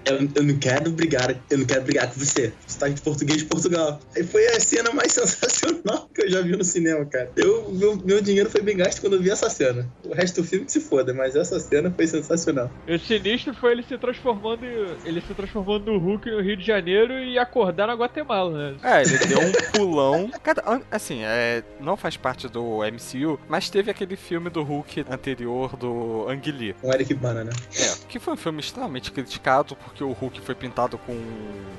eu, 0.06 0.28
eu 0.34 0.42
não 0.42 0.58
quero 0.58 0.90
brigar, 0.90 1.34
eu 1.50 1.58
não 1.58 1.66
quero 1.66 1.82
brigar 1.82 2.06
com 2.08 2.18
você. 2.18 2.52
Você 2.66 2.78
tá 2.78 2.88
de 2.88 3.00
português 3.00 3.38
de 3.38 3.44
Portugal. 3.44 4.00
Aí 4.14 4.22
foi 4.22 4.46
a 4.46 4.60
cena 4.60 4.90
mais 4.92 5.12
sensacional 5.12 6.08
que 6.14 6.22
eu 6.22 6.30
já 6.30 6.40
vi 6.40 6.56
no 6.56 6.64
cinema, 6.64 7.04
cara. 7.04 7.30
Eu, 7.36 7.70
meu, 7.72 7.96
meu 7.96 8.20
dinheiro 8.20 8.48
foi 8.48 8.62
bem 8.62 8.76
gasto 8.76 9.00
quando 9.00 9.14
eu 9.14 9.22
vi 9.22 9.30
essa 9.30 9.50
cena. 9.50 9.88
O 10.04 10.14
resto 10.14 10.42
do 10.42 10.46
filme 10.46 10.64
que 10.64 10.72
se 10.72 10.80
foda, 10.80 11.12
mas 11.12 11.34
essa 11.34 11.58
cena 11.58 11.90
foi 11.90 12.06
sensacional. 12.06 12.70
O 12.88 12.98
sinistro 12.98 13.54
foi 13.54 13.72
ele 13.72 13.82
se 13.82 13.98
transformando 13.98 14.64
ele 15.04 15.20
se 15.20 15.34
transformando 15.34 15.92
no 15.92 15.98
Hulk 15.98 16.30
no 16.30 16.40
Rio 16.40 16.56
de 16.56 16.64
Janeiro 16.64 17.18
e 17.18 17.38
acordar 17.38 17.86
na 17.86 17.94
Guatemala, 17.94 18.72
né? 18.72 18.76
É, 18.82 19.02
ele 19.02 19.18
deu 19.26 19.40
um 19.40 19.52
pulão. 19.72 20.30
Cara, 20.42 20.82
assim, 20.90 21.22
é, 21.22 21.62
não 21.80 21.96
faz 21.96 22.16
parte 22.16 22.48
do 22.48 22.78
MCU, 22.78 23.38
mas 23.48 23.68
teve 23.68 23.90
aquele 23.90 24.16
filme 24.16 24.50
do 24.50 24.62
Hulk 24.62 25.04
anterior 25.10 25.76
do 25.76 26.28
Ang 26.28 26.50
Lee. 26.52 26.74
Com 26.74 26.92
Eric 26.92 27.14
Bana, 27.14 27.44
né? 27.44 27.52
É, 27.76 28.06
que 28.08 28.18
foi 28.18 28.34
um 28.34 28.36
filme 28.36 28.60
extremamente 28.60 29.10
criticado 29.10 29.74
porque 29.76 29.95
o 30.02 30.12
Hulk 30.12 30.40
foi 30.40 30.54
pintado 30.54 30.98
com 30.98 31.14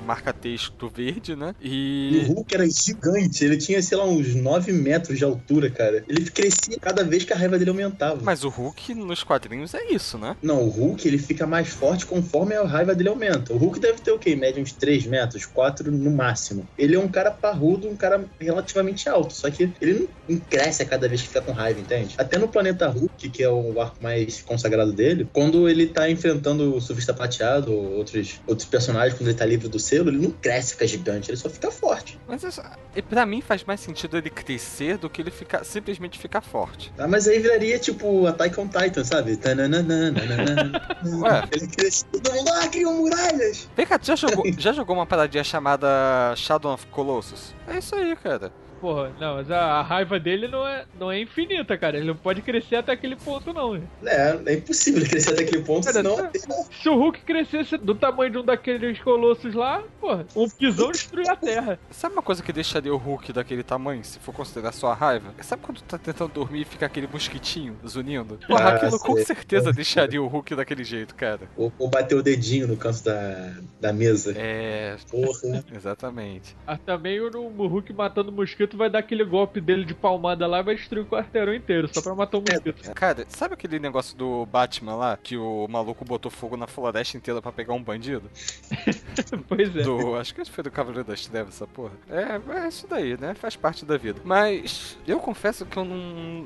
marca-texto 0.06 0.89
verde, 0.89 1.36
né? 1.36 1.53
E 1.62 1.77
E. 1.77 2.17
o 2.19 2.34
Hulk 2.34 2.56
era 2.56 2.69
gigante, 2.69 3.43
ele 3.43 3.58
tinha, 3.58 3.82
sei 3.82 3.97
lá, 3.97 4.06
uns 4.06 4.36
9 4.36 4.71
metros 4.71 5.17
de 5.17 5.23
altura, 5.23 5.69
cara. 5.69 6.03
Ele 6.08 6.30
crescia 6.30 6.77
cada 6.80 7.03
vez 7.03 7.23
que 7.23 7.34
a 7.34 7.36
raiva 7.36 7.58
dele 7.58 7.69
aumentava. 7.69 8.19
Mas 8.21 8.43
o 8.43 8.49
Hulk 8.49 8.93
nos 8.93 9.23
quadrinhos 9.23 9.73
é 9.73 9.91
isso, 9.91 10.17
né? 10.17 10.36
Não, 10.41 10.63
o 10.63 10.69
Hulk 10.69 11.08
ele 11.08 11.17
fica 11.17 11.45
mais 11.45 11.69
forte 11.69 12.06
conforme 12.06 12.56
a 12.56 12.63
raiva 12.63 12.95
dele 12.95 13.10
aumenta. 13.10 13.53
O 13.53 13.58
Hulk 13.58 13.80
deve 13.80 13.99
ter 13.99 14.12
o 14.12 14.19
quê? 14.19 14.36
Média 14.36 14.62
uns 14.62 14.71
3 14.71 15.06
metros, 15.06 15.45
4 15.45 15.91
no 15.91 16.12
máximo. 16.12 16.67
Ele 16.77 16.95
é 16.95 16.99
um 16.99 17.08
cara 17.08 17.32
parrudo, 17.32 17.88
um 17.88 17.95
cara 17.95 18.25
relativamente 18.39 19.10
alto. 19.10 19.34
Só 19.34 19.49
que 19.49 19.71
ele 19.82 19.93
não, 20.27 20.36
não 20.36 20.39
cresce 20.39 20.84
a 20.84 20.86
cada 20.86 21.08
vez 21.08 21.21
que 21.21 21.27
fica 21.27 21.41
com 21.41 21.51
raiva, 21.51 21.80
entende? 21.80 22.15
Até 22.17 22.38
no 22.38 22.47
planeta 22.47 22.88
Hulk, 22.88 23.30
que 23.30 23.43
é 23.43 23.49
o 23.49 23.80
arco 23.80 23.97
mais 24.01 24.41
consagrado 24.41 24.93
dele, 24.93 25.27
quando 25.34 25.67
ele 25.67 25.88
tá 25.88 26.10
enfrentando 26.10 26.75
o 26.75 26.82
Surfista 26.82 27.13
Prateado 27.13 27.71
ou 27.71 28.03
outros, 28.08 28.41
outros 28.48 28.67
personagens, 28.67 29.17
quando 29.17 29.28
ele 29.28 29.38
tá 29.38 29.46
livre 29.46 29.67
do 29.67 29.80
selo, 29.80 30.10
ele 30.10 30.17
não 30.17 30.32
cresce, 30.32 30.74
fica 30.74 30.88
gigante, 30.88 31.30
ele 31.30 31.38
só 31.38 31.50
fica 31.50 31.70
forte. 31.70 32.20
Mas 32.28 32.43
isso, 32.43 32.62
e 32.96 33.02
pra 33.02 33.26
mim 33.26 33.41
faz 33.41 33.63
mais 33.63 33.80
sentido 33.80 34.17
ele 34.17 34.30
crescer 34.30 34.98
do 34.98 35.10
que 35.10 35.22
ele 35.22 35.32
ficar, 35.32 35.63
simplesmente 35.63 36.17
ficar 36.17 36.41
forte. 36.41 36.91
Ah, 36.98 37.08
mas 37.08 37.28
aí 37.28 37.39
viraria 37.39 37.78
tipo 37.78 38.26
Attack 38.26 38.60
on 38.60 38.67
Titan, 38.67 39.04
sabe? 39.04 39.32
Ué. 39.32 41.43
Ele 41.52 41.67
cresce, 41.67 42.06
todo 42.06 42.34
mundo, 42.34 42.50
ah, 42.54 42.67
criam 42.67 42.93
muralhas! 42.96 43.70
Vem 43.76 43.86
cá, 43.86 44.00
tu 44.00 44.08
já 44.08 44.15
jogou, 44.15 44.46
já 44.58 44.74
jogou 44.74 44.96
uma 44.96 45.06
paradinha 45.06 45.43
chamada 45.43 46.34
Shadow 46.36 46.74
of 46.74 46.86
Colossus? 46.88 47.54
É 47.67 47.78
isso 47.78 47.96
aí, 47.96 48.15
cara. 48.15 48.52
Porra, 48.80 49.12
não, 49.20 49.36
mas 49.36 49.50
a, 49.52 49.60
a 49.60 49.82
raiva 49.82 50.20
dele 50.20 50.48
não 50.48 50.68
é, 50.68 50.86
não 51.00 51.12
é 51.12 51.20
infinita, 51.20 51.78
cara. 51.78 51.98
Ele 51.98 52.08
não 52.08 52.16
pode 52.16 52.42
crescer 52.42 52.78
até 52.78 52.92
aquele 52.92 53.16
ponto, 53.16 53.52
não. 53.54 53.74
né? 53.74 53.82
É, 54.06 54.40
é 54.46 54.54
impossível 54.56 55.02
ele 55.02 55.10
crescer 55.10 55.32
até 55.32 55.44
aquele 55.44 55.63
ponto, 55.63 55.86
Cara, 55.86 55.98
senão. 55.98 56.16
tá- 56.16 56.32
Se 56.72 56.90
o 56.90 56.96
Hulk 56.96 57.22
crescesse 57.22 57.78
do 57.78 57.96
tamanho 57.96 58.32
de 58.32 58.38
um 58.38 58.44
daqueles 58.46 59.00
colossos 59.02 59.54
lá, 59.54 59.84
porra, 60.00 60.26
um 60.36 60.48
pisão 60.50 60.92
destruía 60.92 61.32
a 61.32 61.36
Terra. 61.36 61.80
Sabe 61.90 62.13
uma 62.13 62.22
coisa 62.22 62.44
que 62.44 62.54
deixaria 62.54 62.94
o 62.94 62.98
Hulk 62.98 63.34
daquele 63.34 63.63
tamanho, 63.63 64.04
se 64.04 64.20
for 64.20 64.34
considerar 64.34 64.72
só 64.72 64.92
a 64.92 64.94
raiva? 64.94 65.34
Sabe 65.42 65.62
quando 65.63 65.78
tu 65.78 65.84
tá 65.84 65.98
tentando 65.98 66.32
dormir 66.34 66.62
e 66.62 66.66
fica 66.66 66.86
aquele 66.86 67.08
mosquitinho 67.08 67.76
zunindo? 67.88 68.40
Porra, 68.48 68.66
Ah, 68.66 68.76
aquilo 68.76 69.00
com 69.00 69.18
certeza 69.18 69.72
deixaria 69.74 70.22
o 70.22 70.28
Hulk 70.28 70.56
daquele 70.56 70.84
jeito, 70.84 71.16
cara. 71.16 71.42
Ou, 71.58 71.72
ou 71.80 71.90
bater 71.90 72.16
o 72.16 72.22
dedinho 72.24 72.68
no 72.68 72.78
canto 72.78 73.04
da, 73.04 73.54
da 73.80 73.92
mesa. 73.94 74.34
É, 74.38 74.96
Porra. 75.10 75.63
exatamente. 75.76 76.56
Ah, 76.66 76.78
também 76.78 77.20
o, 77.20 77.28
o 77.36 77.68
Hulk 77.68 77.92
matando 77.94 78.30
o 78.32 78.34
mosquito 78.67 78.77
vai 78.77 78.89
dar 78.89 78.99
aquele 78.99 79.23
golpe 79.23 79.60
dele 79.62 79.86
de 79.86 79.93
palmada 79.93 80.45
lá 80.47 80.60
e 80.60 80.63
vai 80.63 80.75
destruir 80.75 81.01
o 81.03 81.06
quarteirão 81.06 81.53
inteiro, 81.53 81.89
só 81.93 82.01
pra 82.01 82.13
matar 82.13 82.38
o 82.38 82.41
mosquito. 82.41 82.93
Cara, 82.93 83.25
sabe 83.30 83.53
aquele 83.53 83.80
negócio 83.80 84.17
do 84.17 84.45
Batman 84.45 84.95
lá, 84.95 85.17
que 85.21 85.38
o 85.38 85.67
maluco 85.69 86.03
botou 86.06 86.30
fogo 86.30 86.58
na 86.58 86.67
floresta 86.67 87.17
inteira 87.17 87.41
pra 87.41 87.51
pegar 87.51 87.73
um 87.73 87.82
bandido? 87.82 88.30
pois 89.47 89.75
é. 89.75 89.82
Do, 89.84 90.15
acho 90.15 90.34
que 90.36 90.45
foi 90.45 90.63
do 90.63 90.71
Cavaleiro 90.71 91.08
das 91.08 91.25
Trevas, 91.25 91.56
essa 91.56 91.67
porra. 91.67 91.91
É, 92.10 92.63
é 92.63 92.67
isso 92.67 92.88
daí, 92.88 93.17
né? 93.19 93.34
Faz 93.34 93.56
parte 93.56 93.86
da 93.86 93.97
vida. 93.97 94.21
Mas 94.23 94.97
eu 95.08 95.19
confesso 95.19 95.65
que 95.65 95.77
eu 95.77 95.86
não, 95.86 95.97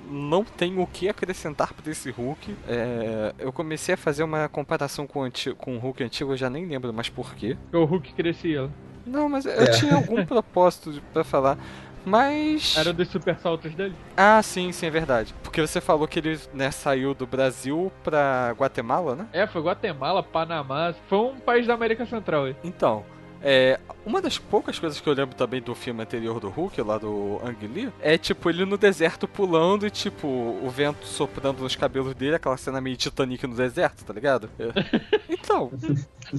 não 0.09 0.43
tenho 0.43 0.81
o 0.81 0.87
que 0.87 1.09
acrescentar 1.09 1.73
pra 1.73 1.91
esse 1.91 2.09
Hulk. 2.11 2.55
É, 2.67 3.33
eu 3.39 3.51
comecei 3.51 3.93
a 3.95 3.97
fazer 3.97 4.23
uma 4.23 4.47
comparação 4.47 5.07
com 5.07 5.19
o, 5.19 5.23
anti- 5.23 5.53
com 5.53 5.75
o 5.75 5.79
Hulk 5.79 6.03
antigo, 6.03 6.33
eu 6.33 6.37
já 6.37 6.49
nem 6.49 6.65
lembro 6.65 6.93
mais 6.93 7.09
por 7.09 7.33
quê. 7.35 7.57
Porque 7.63 7.77
o 7.77 7.85
Hulk 7.85 8.13
crescia. 8.13 8.69
Não, 9.05 9.27
mas 9.27 9.45
eu 9.45 9.51
É. 9.53 9.71
tinha 9.71 9.95
algum 9.95 10.23
propósito 10.25 11.01
pra 11.11 11.23
falar. 11.23 11.57
Mas. 12.05 12.75
Era 12.77 12.91
dos 12.91 13.07
super 13.07 13.37
saltos 13.37 13.73
dele. 13.73 13.95
Ah, 14.17 14.41
sim, 14.41 14.71
sim, 14.71 14.85
é 14.85 14.89
verdade. 14.89 15.33
Porque 15.43 15.61
você 15.61 15.79
falou 15.79 16.07
que 16.07 16.19
ele 16.19 16.39
né, 16.53 16.71
saiu 16.71 17.13
do 17.13 17.27
Brasil 17.27 17.91
pra 18.03 18.53
Guatemala, 18.57 19.15
né? 19.15 19.27
É, 19.33 19.47
foi 19.47 19.61
Guatemala, 19.61 20.23
Panamá. 20.23 20.93
Foi 21.07 21.19
um 21.19 21.39
país 21.39 21.67
da 21.67 21.73
América 21.73 22.05
Central. 22.05 22.45
aí. 22.45 22.55
Então, 22.63 23.05
é, 23.41 23.79
uma 24.05 24.21
das 24.21 24.37
poucas 24.37 24.79
coisas 24.79 24.99
que 24.99 25.07
eu 25.07 25.13
lembro 25.13 25.35
também 25.35 25.61
do 25.61 25.75
filme 25.75 26.01
anterior 26.01 26.39
do 26.39 26.49
Hulk, 26.49 26.81
lá 26.81 26.97
do 26.97 27.39
Ang 27.43 27.67
Lee, 27.67 27.89
é 28.01 28.17
tipo 28.17 28.49
ele 28.49 28.65
no 28.65 28.77
deserto 28.77 29.27
pulando 29.27 29.85
e 29.85 29.89
tipo 29.89 30.27
o 30.27 30.69
vento 30.69 31.05
soprando 31.05 31.61
nos 31.61 31.75
cabelos 31.75 32.13
dele, 32.15 32.35
aquela 32.35 32.57
cena 32.57 32.81
meio 32.81 32.97
Titanic 32.97 33.45
no 33.45 33.55
deserto, 33.55 34.03
tá 34.03 34.13
ligado? 34.13 34.49
É. 34.59 35.21
Então, 35.43 35.71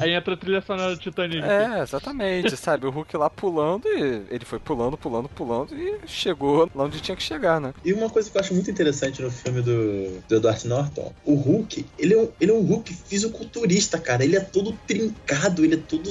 Aí 0.00 0.12
entra 0.12 0.34
a 0.34 0.36
trilha 0.36 0.60
sonora 0.60 0.94
do 0.94 1.00
Titanic. 1.00 1.42
é, 1.42 1.82
exatamente, 1.82 2.56
sabe? 2.56 2.86
O 2.86 2.90
Hulk 2.90 3.16
lá 3.16 3.28
pulando 3.28 3.88
e 3.88 4.22
ele 4.30 4.44
foi 4.44 4.58
pulando, 4.58 4.96
pulando, 4.96 5.28
pulando 5.28 5.74
e 5.74 5.98
chegou 6.06 6.70
lá 6.74 6.84
onde 6.84 7.00
tinha 7.00 7.16
que 7.16 7.22
chegar, 7.22 7.60
né? 7.60 7.74
E 7.84 7.92
uma 7.92 8.08
coisa 8.08 8.30
que 8.30 8.36
eu 8.36 8.40
acho 8.40 8.54
muito 8.54 8.70
interessante 8.70 9.20
no 9.20 9.30
filme 9.30 9.60
do, 9.60 10.20
do 10.28 10.36
Edward 10.36 10.66
Norton, 10.66 11.12
o 11.24 11.34
Hulk, 11.34 11.84
ele 11.98 12.14
é, 12.14 12.18
um, 12.18 12.28
ele 12.40 12.52
é 12.52 12.54
um 12.54 12.60
Hulk 12.62 12.94
fisiculturista, 12.94 13.98
cara. 13.98 14.24
Ele 14.24 14.36
é 14.36 14.40
todo 14.40 14.72
trincado, 14.86 15.64
ele 15.64 15.74
é 15.74 15.78
todo. 15.78 16.10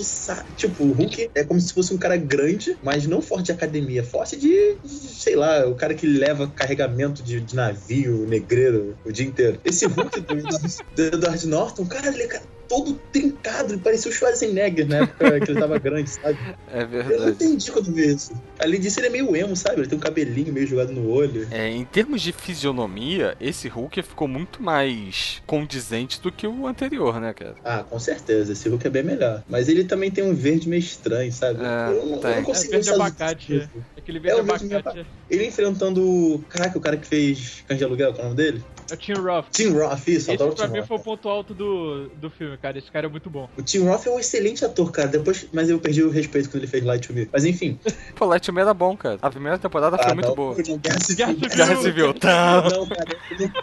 Tipo, 0.58 0.84
o 0.84 0.92
Hulk 0.92 1.32
é 1.34 1.41
como 1.44 1.60
se 1.60 1.74
fosse 1.74 1.94
um 1.94 1.98
cara 1.98 2.18
grande, 2.18 2.78
mas 2.84 3.06
não 3.08 3.22
forte 3.22 3.46
de 3.46 3.52
academia, 3.52 4.04
forte 4.04 4.36
de, 4.36 4.76
sei 4.86 5.36
lá, 5.36 5.68
o 5.68 5.76
cara 5.76 5.94
que 5.94 6.06
leva 6.06 6.48
carregamento 6.48 7.24
de, 7.24 7.40
de 7.40 7.56
navio, 7.56 8.26
negreiro, 8.28 8.98
o 9.06 9.12
dia 9.12 9.26
inteiro. 9.26 9.60
Esse 9.64 9.86
Hulk 9.86 10.22
do, 10.22 10.36
do 10.36 11.04
Edward 11.04 11.48
Norton, 11.48 11.86
cara, 11.86 12.08
ele 12.08 12.24
é 12.24 12.42
todo 12.72 12.94
trincado, 13.12 13.74
ele 13.74 13.82
parecia 13.82 14.10
o 14.10 14.14
Schwarzenegger 14.14 14.88
na 14.88 15.00
época 15.00 15.42
que 15.42 15.52
ele 15.52 15.60
tava 15.60 15.78
grande, 15.78 16.10
sabe? 16.10 16.38
É 16.74 16.84
Eu 16.84 16.88
não 16.88 16.88
verdade. 16.90 17.32
entendi 17.32 17.70
quando 17.70 17.92
vi 17.92 18.14
isso. 18.14 18.32
Além 18.58 18.80
disso, 18.80 18.98
ele 19.02 19.08
é 19.08 19.10
meio 19.10 19.36
emo, 19.36 19.58
sabe? 19.58 19.82
Ele 19.82 19.88
tem 19.90 19.98
um 19.98 20.02
cabelinho 20.02 20.54
meio 20.54 20.66
jogado 20.66 20.94
no 20.94 21.10
olho. 21.10 21.46
É, 21.52 21.68
em 21.70 21.84
termos 21.84 22.22
de 22.22 22.32
fisionomia, 22.32 23.36
esse 23.42 23.68
Hulk 23.68 24.02
ficou 24.02 24.26
muito 24.26 24.64
mais 24.64 25.42
condizente 25.46 26.22
do 26.22 26.32
que 26.32 26.48
o 26.48 26.66
anterior, 26.66 27.20
né, 27.20 27.34
cara? 27.34 27.56
Ah, 27.66 27.84
com 27.84 28.00
certeza. 28.00 28.54
Esse 28.54 28.70
Hulk 28.70 28.88
é 28.88 28.90
bem 28.90 29.04
melhor. 29.04 29.44
Mas 29.50 29.68
ele 29.68 29.84
também 29.84 30.10
tem 30.10 30.24
um 30.24 30.34
verde 30.34 30.70
meio 30.70 30.80
estranho, 30.80 31.32
sabe? 31.34 31.60
É, 31.62 31.90
eu, 31.92 32.06
não, 32.06 32.14
eu 32.14 32.20
tem. 32.20 32.36
não 32.38 32.44
consigo 32.44 32.74
É 32.74 32.78
verde 32.78 32.90
abacate, 32.92 33.48
disso. 33.48 33.70
Aquele 33.98 34.20
verde 34.20 34.38
É 34.38 34.42
abacate. 34.42 35.06
Ele 35.30 35.46
enfrentando. 35.46 36.02
o- 36.02 36.40
Caraca, 36.48 36.78
o 36.78 36.82
cara 36.82 36.96
que 36.96 37.06
fez 37.08 37.64
Cães 37.68 37.78
de 37.80 37.84
Aluguel, 37.84 38.14
qual 38.14 38.20
é 38.20 38.22
o 38.22 38.30
nome 38.30 38.38
dele? 38.38 38.64
É 38.92 38.94
o 38.94 38.98
Tim 38.98 39.14
Roth. 39.14 39.46
Tim 39.52 39.70
Roth, 39.70 40.08
isso, 40.08 40.18
Esse 40.18 40.32
adoro 40.32 40.52
o 40.52 40.56
pra 40.56 40.66
Tim 40.68 40.74
mim 40.74 40.80
Roth. 40.80 40.88
foi 40.88 40.98
o 40.98 41.00
ponto 41.00 41.30
alto 41.30 41.54
do, 41.54 42.10
do 42.10 42.30
filme, 42.30 42.58
cara. 42.58 42.78
Esse 42.78 42.92
cara 42.92 43.08
é 43.08 43.10
muito 43.10 43.30
bom. 43.30 43.50
O 43.58 43.62
Tim 43.62 43.80
Roth 43.80 44.06
é 44.08 44.10
um 44.12 44.20
excelente 44.20 44.64
ator, 44.66 44.92
cara. 44.92 45.08
Depois, 45.08 45.48
mas 45.54 45.70
eu 45.70 45.80
perdi 45.80 46.04
o 46.04 46.10
respeito 46.10 46.50
quando 46.50 46.64
ele 46.64 46.68
fez 46.72 46.84
Light 46.84 47.08
to 47.08 47.14
Me. 47.14 47.28
Mas 47.32 47.46
enfim. 47.46 47.80
Pô, 48.16 48.26
Light 48.26 48.52
Me 48.52 48.62
era 48.62 48.74
bom, 48.74 48.96
cara. 48.98 49.18
A 49.22 49.30
primeira 49.30 49.58
temporada 49.58 49.98
foi 49.98 50.12
Ah, 50.12 50.14
muito 50.14 50.28
não, 50.28 50.36
boa. 50.36 50.56
não, 50.58 50.78
Guerra 50.78 51.00
Civil. 51.02 52.14
Guerra. 52.14 52.14
Tá. 52.20 52.70
Não, 52.70 52.86
cara, 52.88 53.18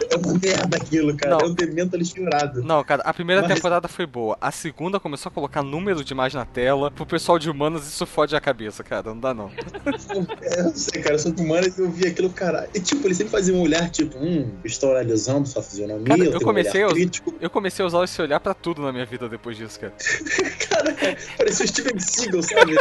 é 0.09 0.15
uma 0.17 0.33
merda 0.39 0.77
aquilo, 0.77 1.15
cara. 1.15 1.35
Não. 1.37 1.41
É 1.41 1.49
um 1.49 1.53
demento 1.53 1.97
misturado. 1.97 2.63
Não, 2.63 2.83
cara, 2.83 3.01
a 3.03 3.13
primeira 3.13 3.41
Mas- 3.41 3.53
temporada 3.53 3.87
foi 3.87 4.05
boa. 4.05 4.37
A 4.41 4.51
segunda 4.51 4.99
começou 4.99 5.29
a 5.29 5.33
colocar 5.33 5.61
número 5.63 6.03
demais 6.03 6.33
na 6.33 6.45
tela. 6.45 6.89
Pro 6.91 7.05
pessoal 7.05 7.37
de 7.39 7.49
humanas, 7.49 7.87
isso 7.87 8.05
fode 8.05 8.35
a 8.35 8.41
cabeça, 8.41 8.83
cara. 8.83 9.09
Não 9.09 9.19
dá, 9.19 9.33
não. 9.33 9.49
Eu 10.57 10.63
não 10.65 10.75
sei, 10.75 11.01
cara, 11.01 11.15
eu 11.15 11.19
sou 11.19 11.31
humano 11.33 11.67
e 11.67 11.81
eu 11.81 11.89
vi 11.89 12.07
aquilo, 12.07 12.29
cara. 12.29 12.67
E 12.73 12.79
tipo, 12.79 13.05
ele 13.07 13.13
sempre 13.15 13.31
fazia 13.31 13.53
um 13.53 13.61
olhar, 13.61 13.89
tipo, 13.89 14.17
hum, 14.17 14.49
estou 14.63 14.91
analisando 15.19 15.47
sua 15.47 15.61
fisionomia. 15.63 16.05
Cara, 16.05 16.23
eu 16.23 16.37
um 16.37 16.39
comecei 16.39 16.81
olhar 16.83 16.91
a- 16.91 16.93
crítico. 16.93 17.33
Eu 17.41 17.49
comecei 17.49 17.83
a 17.83 17.87
usar 17.87 18.03
esse 18.03 18.21
olhar 18.21 18.39
pra 18.39 18.53
tudo 18.53 18.81
na 18.81 18.91
minha 18.91 19.05
vida 19.05 19.27
depois 19.27 19.57
disso, 19.57 19.79
cara. 19.79 19.93
Cara, 20.69 20.95
parecia 21.37 21.65
o 21.65 21.67
Steven 21.67 21.99
Seagal, 21.99 22.43
sabe? 22.43 22.75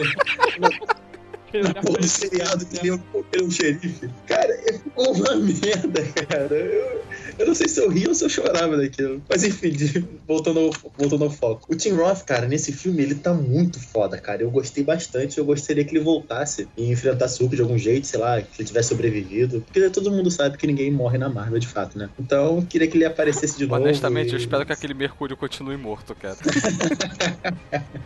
Porra 1.83 1.98
do 1.98 2.07
seriado 2.09 2.66
que 2.66 2.79
ele 2.79 2.90
é 2.90 2.92
um, 2.94 3.01
ele 3.33 3.42
é 3.42 3.46
um 3.46 3.51
xerife. 3.51 4.11
Cara, 4.27 4.55
ficou 4.85 5.12
uma 5.14 5.35
merda, 5.37 6.03
cara. 6.29 6.55
Eu, 6.55 7.03
eu 7.38 7.46
não 7.46 7.55
sei 7.55 7.68
se 7.68 7.81
eu 7.81 7.88
ria 7.88 8.09
ou 8.09 8.14
se 8.14 8.24
eu 8.24 8.29
chorava 8.29 8.77
daquilo. 8.77 9.22
Mas 9.29 9.44
enfim, 9.44 9.70
de- 9.70 10.05
voltando 10.27 10.61
ao, 10.61 10.70
voltando 10.96 11.24
ao 11.24 11.31
foco. 11.31 11.72
O 11.72 11.77
Tim 11.77 11.90
Roth, 11.90 12.22
cara, 12.24 12.46
nesse 12.46 12.72
filme, 12.72 13.03
ele 13.03 13.14
tá 13.16 13.33
muito 13.33 13.79
foda, 13.81 14.18
cara. 14.18 14.42
Eu 14.42 14.51
gostei 14.51 14.83
bastante. 14.85 15.38
Eu 15.38 15.44
gostaria 15.44 15.85
que 15.85 15.96
ele 15.96 16.05
voltasse 16.05 16.68
e 16.77 16.90
enfrentasse 16.90 17.38
o 17.40 17.42
Hulk 17.44 17.57
de 17.57 17.62
algum 17.62 17.79
jeito, 17.79 18.07
sei 18.07 18.18
lá, 18.20 18.40
que 18.42 18.61
ele 18.61 18.68
tivesse 18.68 18.88
sobrevivido. 18.88 19.61
Porque 19.62 19.88
todo 19.90 20.11
mundo 20.11 20.31
sabe 20.31 20.57
que 20.57 20.66
ninguém 20.66 20.90
morre 20.90 21.18
na 21.18 21.29
Marvel, 21.29 21.59
de 21.59 21.68
fato, 21.68 21.96
né? 21.98 22.11
Então, 22.18 22.57
eu 22.59 22.66
queria 22.66 22.87
que 22.88 22.96
ele 22.96 23.05
aparecesse 23.05 23.57
de 23.59 23.66
novo. 23.66 23.83
Honestamente, 23.83 24.33
eu 24.33 24.38
e- 24.38 24.42
espero 24.42 24.64
que 24.66 24.72
aquele 24.72 24.94
Mercúrio 24.94 25.37
continue 25.37 25.77
morto, 25.77 26.14
cara. 26.14 26.37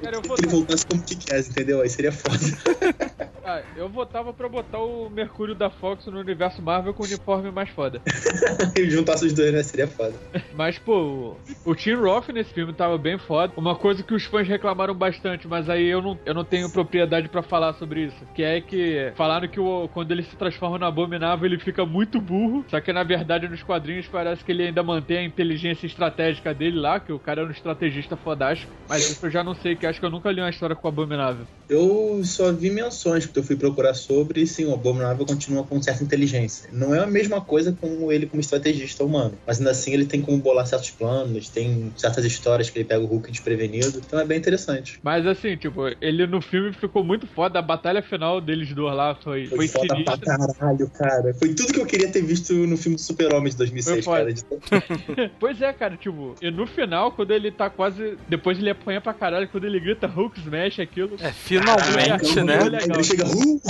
Cara, 0.03 0.17
eu, 0.17 0.23
que 0.23 0.33
ele 0.33 0.49
voltasse 0.49 0.85
como 0.87 1.03
Kick-Ass, 1.03 1.49
entendeu? 1.49 1.81
Aí 1.81 1.89
seria 1.89 2.11
foda. 2.13 2.39
ah, 3.45 3.63
eu 3.77 3.89
votava 3.89 4.33
pra 4.33 4.49
botar 4.49 4.79
o 4.81 5.09
Mercúrio 5.09 5.55
da 5.55 5.71
Fox 5.71 6.07
no 6.07 6.19
universo 6.19 6.61
Marvel 6.61 6.93
com 6.93 7.03
o 7.03 7.07
uniforme 7.07 7.51
mais 7.51 7.71
foda. 7.71 8.03
e 8.77 8.83
juntasse 9.23 9.27
os 9.27 9.33
dois, 9.33 9.53
né? 9.53 9.63
Seria 9.63 9.87
foda. 9.87 10.13
Mas, 10.55 10.79
pô, 10.79 11.37
o- 11.65 11.75
Tim 11.75 11.95
Roth 11.95 12.29
nesse 12.29 12.53
filme 12.53 12.73
tava 12.73 12.97
bem 12.99 13.19
foda. 13.19 13.53
Uma 13.57 13.75
coisa 13.75 14.03
que 14.03 14.15
os 14.15 14.25
fãs 14.25 14.47
reclamaram 14.47 14.95
bastante, 14.95 15.47
mas 15.49 15.69
aí 15.69 15.87
eu 15.87 16.01
não, 16.03 16.19
eu 16.25 16.35
não 16.35 16.45
tenho 16.45 16.71
propriedade 16.71 17.29
pra 17.29 17.43
falar 17.43 17.73
sobre 17.75 18.05
isso. 18.07 18.17
Que 18.35 18.43
é 18.43 18.61
que 18.61 19.13
falaram 19.17 19.49
que 19.49 19.59
o- 19.61 19.89
quando 19.93 20.13
ele 20.13 20.23
se 20.23 20.37
transforma 20.37 20.79
no 20.79 20.87
Abominável, 20.87 21.47
ele 21.47 21.59
fica 21.59 21.85
muito 21.85 22.21
burro. 22.21 22.65
Só 22.69 22.81
que 22.81 22.93
na 22.93 23.03
verdade 23.03 23.49
nos 23.49 23.63
quadrinhos 23.63 24.07
parece 24.07 24.45
que 24.45 24.53
ele 24.53 24.65
ainda 24.65 24.83
mantém 24.83 25.19
a 25.19 25.25
inteligência 25.25 25.87
estratégica 25.87 26.55
dele 26.55 26.79
lá, 26.79 27.01
que 27.01 27.13
o 27.13 27.19
cara 27.19 27.43
é 27.43 27.45
um 27.45 27.51
estrategista 27.51 28.17
fodástico. 28.17 28.73
Mas 28.89 29.11
isso 29.11 29.27
eu 29.27 29.31
já 29.31 29.43
não 29.43 29.55
sei, 29.55 29.75
que 29.77 29.87
acho 29.87 29.99
que 30.01 30.07
eu 30.07 30.11
nunca 30.11 30.31
li 30.31 30.41
uma 30.41 30.51
história 30.51 30.77
com 30.77 30.87
o 30.87 30.91
Abominável. 30.91 31.47
Eu 31.69 32.21
só 32.25 32.53
vi 32.53 32.71
menções, 32.71 33.25
porque 33.25 33.39
eu 33.39 33.43
fui 33.45 33.57
procurar 33.57 33.95
sobre, 33.95 34.43
e 34.43 34.47
sim, 34.47 34.67
o 34.67 34.75
Abominável 34.75 35.25
continua 35.25 35.65
com 35.65 35.81
certa 35.81 36.05
inteligência. 36.05 36.69
Não 36.73 36.95
é 36.95 37.01
a 37.01 37.07
mesma 37.07 37.41
coisa 37.41 37.73
com 37.81 38.11
ele 38.13 38.27
como 38.27 38.41
estrategista 38.41 39.03
humano, 39.13 39.39
mas 39.47 39.59
ainda 39.59 39.71
assim 39.71 39.93
ele 39.93 40.07
tem 40.07 40.21
como 40.21 40.39
bolar 40.39 40.67
certos 40.67 40.91
planos, 40.91 41.49
tem 41.49 41.93
certas 41.97 42.25
histórias 42.25 42.71
que 42.71 42.79
ele 42.79 42.85
pega 42.85 43.03
o 43.03 43.07
Hulk 43.07 43.31
desprevenido, 43.31 43.99
então 44.05 44.19
é 44.19 44.25
bem 44.25 44.39
interessante. 44.39 44.99
Mas 45.03 45.27
assim, 45.27 45.57
tipo, 45.57 45.83
ele 46.01 46.27
no 46.27 46.41
filme 46.41 46.73
ficou 46.73 47.05
muito 47.05 47.27
foda. 47.27 47.59
A 47.59 47.63
batalha 47.63 48.03
final 48.03 48.41
deles 48.41 48.73
dois 48.75 48.95
lá 48.95 49.15
foi, 49.15 49.47
Foi, 49.47 49.69
foi, 49.69 49.69
foda 49.69 50.03
pra 50.05 50.17
caralho, 50.19 50.91
cara. 50.91 51.35
Foi 51.35 51.55
tudo 51.55 51.73
que 51.73 51.81
eu 51.81 51.87
queria 51.87 52.09
ter 52.11 52.23
visto 52.23 52.53
no 52.55 52.77
filme 52.77 52.97
do 52.97 53.03
Super-Homem 53.03 53.51
de 53.51 53.57
2006, 53.57 53.95
Foi 53.95 54.03
foda. 54.03 54.19
cara. 54.19 54.33
De- 54.33 55.31
Pois 55.39 55.61
é, 55.61 55.73
cara, 55.73 55.97
tipo, 55.97 56.35
e 56.41 56.51
no 56.51 56.67
final, 56.67 57.13
quando 57.13 57.31
ele 57.33 57.51
tá 57.51 57.69
quase. 57.71 58.17
Depois 58.29 58.59
ele 58.59 58.71
apanha 58.71 59.01
pra 59.01 59.13
caralho, 59.15 59.49
quando 59.49 59.65
ele 59.65 59.79
grita 59.81 60.07
Hulk 60.07 60.39
Smash 60.41 60.81
aquilo. 60.81 61.17
É, 61.21 61.33
finalmente, 61.33 62.35
Caraca, 62.35 62.45
né? 62.45 62.65
legal. 62.65 62.97
Ele 62.97 63.05
chega, 63.05 63.25
Hulk, 63.25 63.63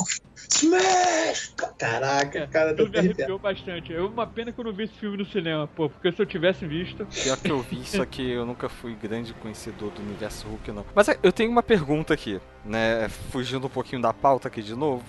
Smash! 0.54 1.54
Caraca, 1.78 2.46
cara, 2.46 2.70
Aquilo 2.70 2.86
tô 2.88 2.92
me 2.92 2.98
arrepiou 2.98 3.38
bastante. 3.38 3.92
É 3.92 4.00
uma 4.00 4.26
pena 4.26 4.52
que 4.52 4.60
eu 4.60 4.64
não 4.64 4.72
vi 4.72 4.84
esse 4.84 4.94
filme 4.94 5.16
no 5.16 5.24
cinema, 5.32 5.66
pô, 5.66 5.88
porque 5.88 6.12
se 6.12 6.20
eu 6.20 6.26
tivesse 6.26 6.66
visto. 6.66 7.06
Pior 7.06 7.36
que 7.38 7.50
eu 7.50 7.60
vi 7.60 7.80
isso 7.80 8.00
aqui, 8.02 8.30
eu 8.30 8.44
nunca 8.46 8.68
fui 8.68 8.94
grande 8.94 9.32
conhecedor 9.34 9.90
do 9.90 10.00
universo 10.02 10.46
Hulk, 10.46 10.70
não. 10.72 10.84
Mas 10.94 11.08
é, 11.08 11.18
eu 11.22 11.32
tenho 11.32 11.50
uma 11.50 11.62
pergunta 11.62 12.12
aqui, 12.14 12.40
né? 12.64 13.08
Fugindo 13.30 13.66
um 13.66 13.70
pouquinho 13.70 14.00
da 14.02 14.12
pauta 14.12 14.48
aqui 14.48 14.62
de 14.62 14.74
novo. 14.74 15.02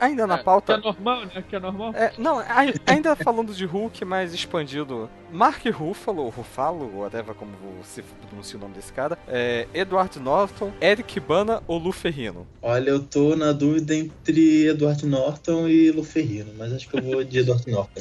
Ainda 0.00 0.26
na 0.26 0.34
Que 0.34 0.40
é 0.40 0.44
pauta. 0.44 0.76
normal, 0.76 1.24
né? 1.26 1.44
Que 1.48 1.56
é 1.56 1.60
normal. 1.60 1.92
É, 1.94 2.12
não, 2.18 2.38
ai- 2.40 2.74
ainda 2.86 3.16
falando 3.16 3.52
de 3.54 3.64
Hulk, 3.64 4.04
mas 4.04 4.32
expandido. 4.34 5.08
Mark 5.32 5.64
Ruffalo, 5.66 6.28
Ruffalo, 6.28 6.98
whatever 7.00 7.34
como 7.34 7.50
se 7.82 8.02
pronuncia 8.28 8.56
o 8.56 8.60
nome 8.60 8.74
desse 8.74 8.92
cara. 8.92 9.18
É, 9.26 9.66
Edward 9.74 10.20
Norton, 10.20 10.70
Eric 10.80 11.18
Bana 11.18 11.60
ou 11.66 11.76
Lu 11.78 11.90
Ferrino? 11.90 12.46
Olha, 12.62 12.90
eu 12.90 13.02
tô 13.02 13.34
na 13.34 13.50
dúvida 13.50 13.94
entre 13.96 14.68
Edward 14.68 15.04
Norton 15.04 15.66
e 15.68 15.90
Lu 15.90 16.04
Ferrino, 16.04 16.52
mas 16.56 16.72
acho 16.72 16.88
que 16.88 16.96
eu 16.98 17.02
vou 17.02 17.24
de 17.24 17.38
Edward 17.40 17.68
Norton. 17.68 18.00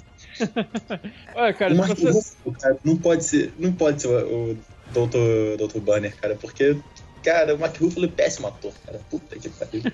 Olha, 1.35 1.53
cara, 1.53 1.75
Mark 1.75 1.97
você. 1.97 2.35
Não 2.83 2.97
pode 2.97 3.23
ser, 3.23 3.53
não 3.57 3.71
pode 3.73 4.01
ser 4.01 4.07
o, 4.07 4.51
o 4.51 4.57
Dr. 4.91 5.67
Dr. 5.67 5.79
Banner, 5.79 6.15
cara, 6.19 6.35
porque, 6.35 6.77
cara, 7.23 7.55
o 7.55 7.59
Mark 7.59 7.77
Ruffalo 7.79 8.05
é 8.05 8.09
péssimo 8.09 8.47
ator, 8.47 8.73
cara. 8.85 8.99
Puta 9.09 9.37
que 9.39 9.49
pariu. 9.49 9.81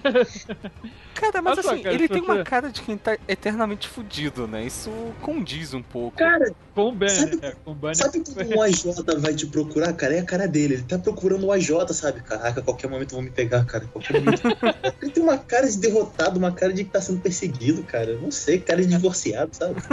Cara, 1.20 1.42
mas 1.42 1.58
Olha 1.58 1.70
assim, 1.74 1.84
cara, 1.84 1.96
ele 1.96 2.08
tem 2.08 2.22
você- 2.22 2.32
uma 2.32 2.44
cara 2.46 2.70
de 2.72 2.82
quem 2.82 2.98
tá 2.98 3.18
eternamente 3.28 3.90
fudido, 3.90 4.48
né? 4.48 4.64
Isso 4.66 4.90
condiz 5.22 5.74
um 5.74 5.82
pouco. 5.84 6.18
Cara, 6.18 6.54
Com 6.74 6.88
o 6.88 6.92
Banner, 6.94 7.14
Sabe- 7.14 7.36
né? 7.42 7.54
Com 7.66 7.72
o 7.72 7.76
Banner. 7.76 7.96
sabe 7.98 8.24
quando 8.24 8.56
um 8.56 8.62
AJ 8.62 8.84
vai 9.20 9.34
te 9.36 9.46
procurar, 9.48 9.92
cara? 9.92 10.16
É 10.16 10.20
a 10.20 10.24
cara 10.24 10.48
dele. 10.48 10.76
Ele 10.76 10.84
tá 10.84 10.98
procurando 10.98 11.46
o 11.48 11.52
AJ, 11.52 11.70
sabe? 11.94 12.22
Caraca, 12.22 12.62
a 12.62 12.64
qualquer 12.64 12.88
momento 12.90 13.12
vão 13.12 13.22
me 13.22 13.30
pegar, 13.30 13.66
cara. 13.66 13.86
Qualquer 13.88 14.22
momento. 14.22 14.44
ele 15.02 15.12
tem 15.12 15.22
uma 15.22 15.38
cara 15.38 15.70
de 15.70 15.78
derrotado, 15.78 16.40
uma 16.40 16.54
cara 16.54 16.72
de 16.72 16.86
que 16.86 16.90
tá 16.90 17.02
sendo 17.02 17.20
perseguido, 17.20 17.84
cara. 17.84 18.16
Não 18.18 18.32
sei, 18.32 18.58
cara 18.60 18.82
de 18.82 18.88
divorciado, 18.88 19.54
sabe? 19.54 19.76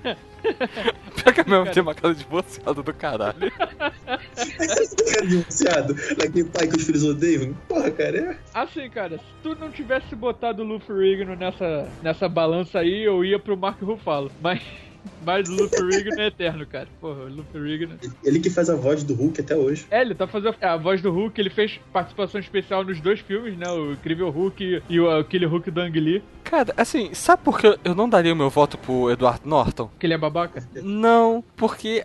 Pior 0.00 1.34
que 1.34 1.50
mesmo 1.50 1.72
tem 1.72 1.82
uma 1.82 1.94
cara 1.94 2.14
de 2.14 2.20
divorciado 2.22 2.82
do 2.84 2.94
caralho. 2.94 3.50
cara 3.50 5.20
de 5.22 5.26
divorciado. 5.28 5.94
Daquele 6.30 6.48
pai 6.48 6.68
que 6.68 6.76
os 6.76 6.84
filhos 6.84 7.04
odeiam. 7.04 7.54
Porra, 7.68 7.90
cara, 7.90 8.16
é. 8.18 8.36
Assim, 8.54 8.88
cara, 8.88 9.18
se 9.18 9.24
tu 9.42 9.56
não 9.56 9.70
tivesse 9.70 10.14
botado 10.14 10.62
o 10.62 10.66
Luffy 10.66 10.94
Rigno 10.94 11.34
nessa, 11.34 11.88
nessa 12.02 12.28
balança 12.28 12.78
aí, 12.78 13.02
eu 13.02 13.24
ia 13.24 13.38
pro 13.38 13.56
Mark 13.56 13.82
Ruffalo. 13.82 14.30
Mas, 14.40 14.60
mas 15.24 15.48
o 15.48 15.54
Luffy 15.54 15.80
Rigno 15.80 16.20
é 16.20 16.26
eterno, 16.28 16.64
cara. 16.66 16.88
Porra, 17.00 17.24
o 17.24 17.28
Luffy 17.28 17.60
Rigno. 17.60 17.96
Ele 18.24 18.38
que 18.38 18.48
faz 18.48 18.70
a 18.70 18.76
voz 18.76 19.02
do 19.02 19.14
Hulk 19.14 19.40
até 19.40 19.56
hoje. 19.56 19.86
É, 19.90 20.02
ele 20.02 20.14
tá 20.14 20.26
fazendo 20.26 20.54
é, 20.60 20.66
a 20.66 20.76
voz 20.76 21.02
do 21.02 21.10
Hulk, 21.10 21.40
ele 21.40 21.50
fez 21.50 21.80
participação 21.92 22.40
especial 22.40 22.84
nos 22.84 23.00
dois 23.00 23.20
filmes, 23.20 23.56
né? 23.58 23.68
O 23.68 23.92
Incrível 23.92 24.30
Hulk 24.30 24.82
e 24.88 25.00
o 25.00 25.10
aquele 25.10 25.46
Hulk 25.46 25.70
do 25.70 25.80
Ang 25.80 25.98
Lee, 25.98 26.22
Cara, 26.50 26.74
assim, 26.76 27.14
sabe 27.14 27.44
por 27.44 27.60
que 27.60 27.78
eu 27.84 27.94
não 27.94 28.08
daria 28.08 28.32
o 28.32 28.36
meu 28.36 28.50
voto 28.50 28.76
pro 28.76 29.08
Edward 29.08 29.40
Norton? 29.44 29.88
que 30.00 30.04
ele 30.04 30.14
é 30.14 30.18
babaca. 30.18 30.66
Não, 30.82 31.44
porque 31.56 32.04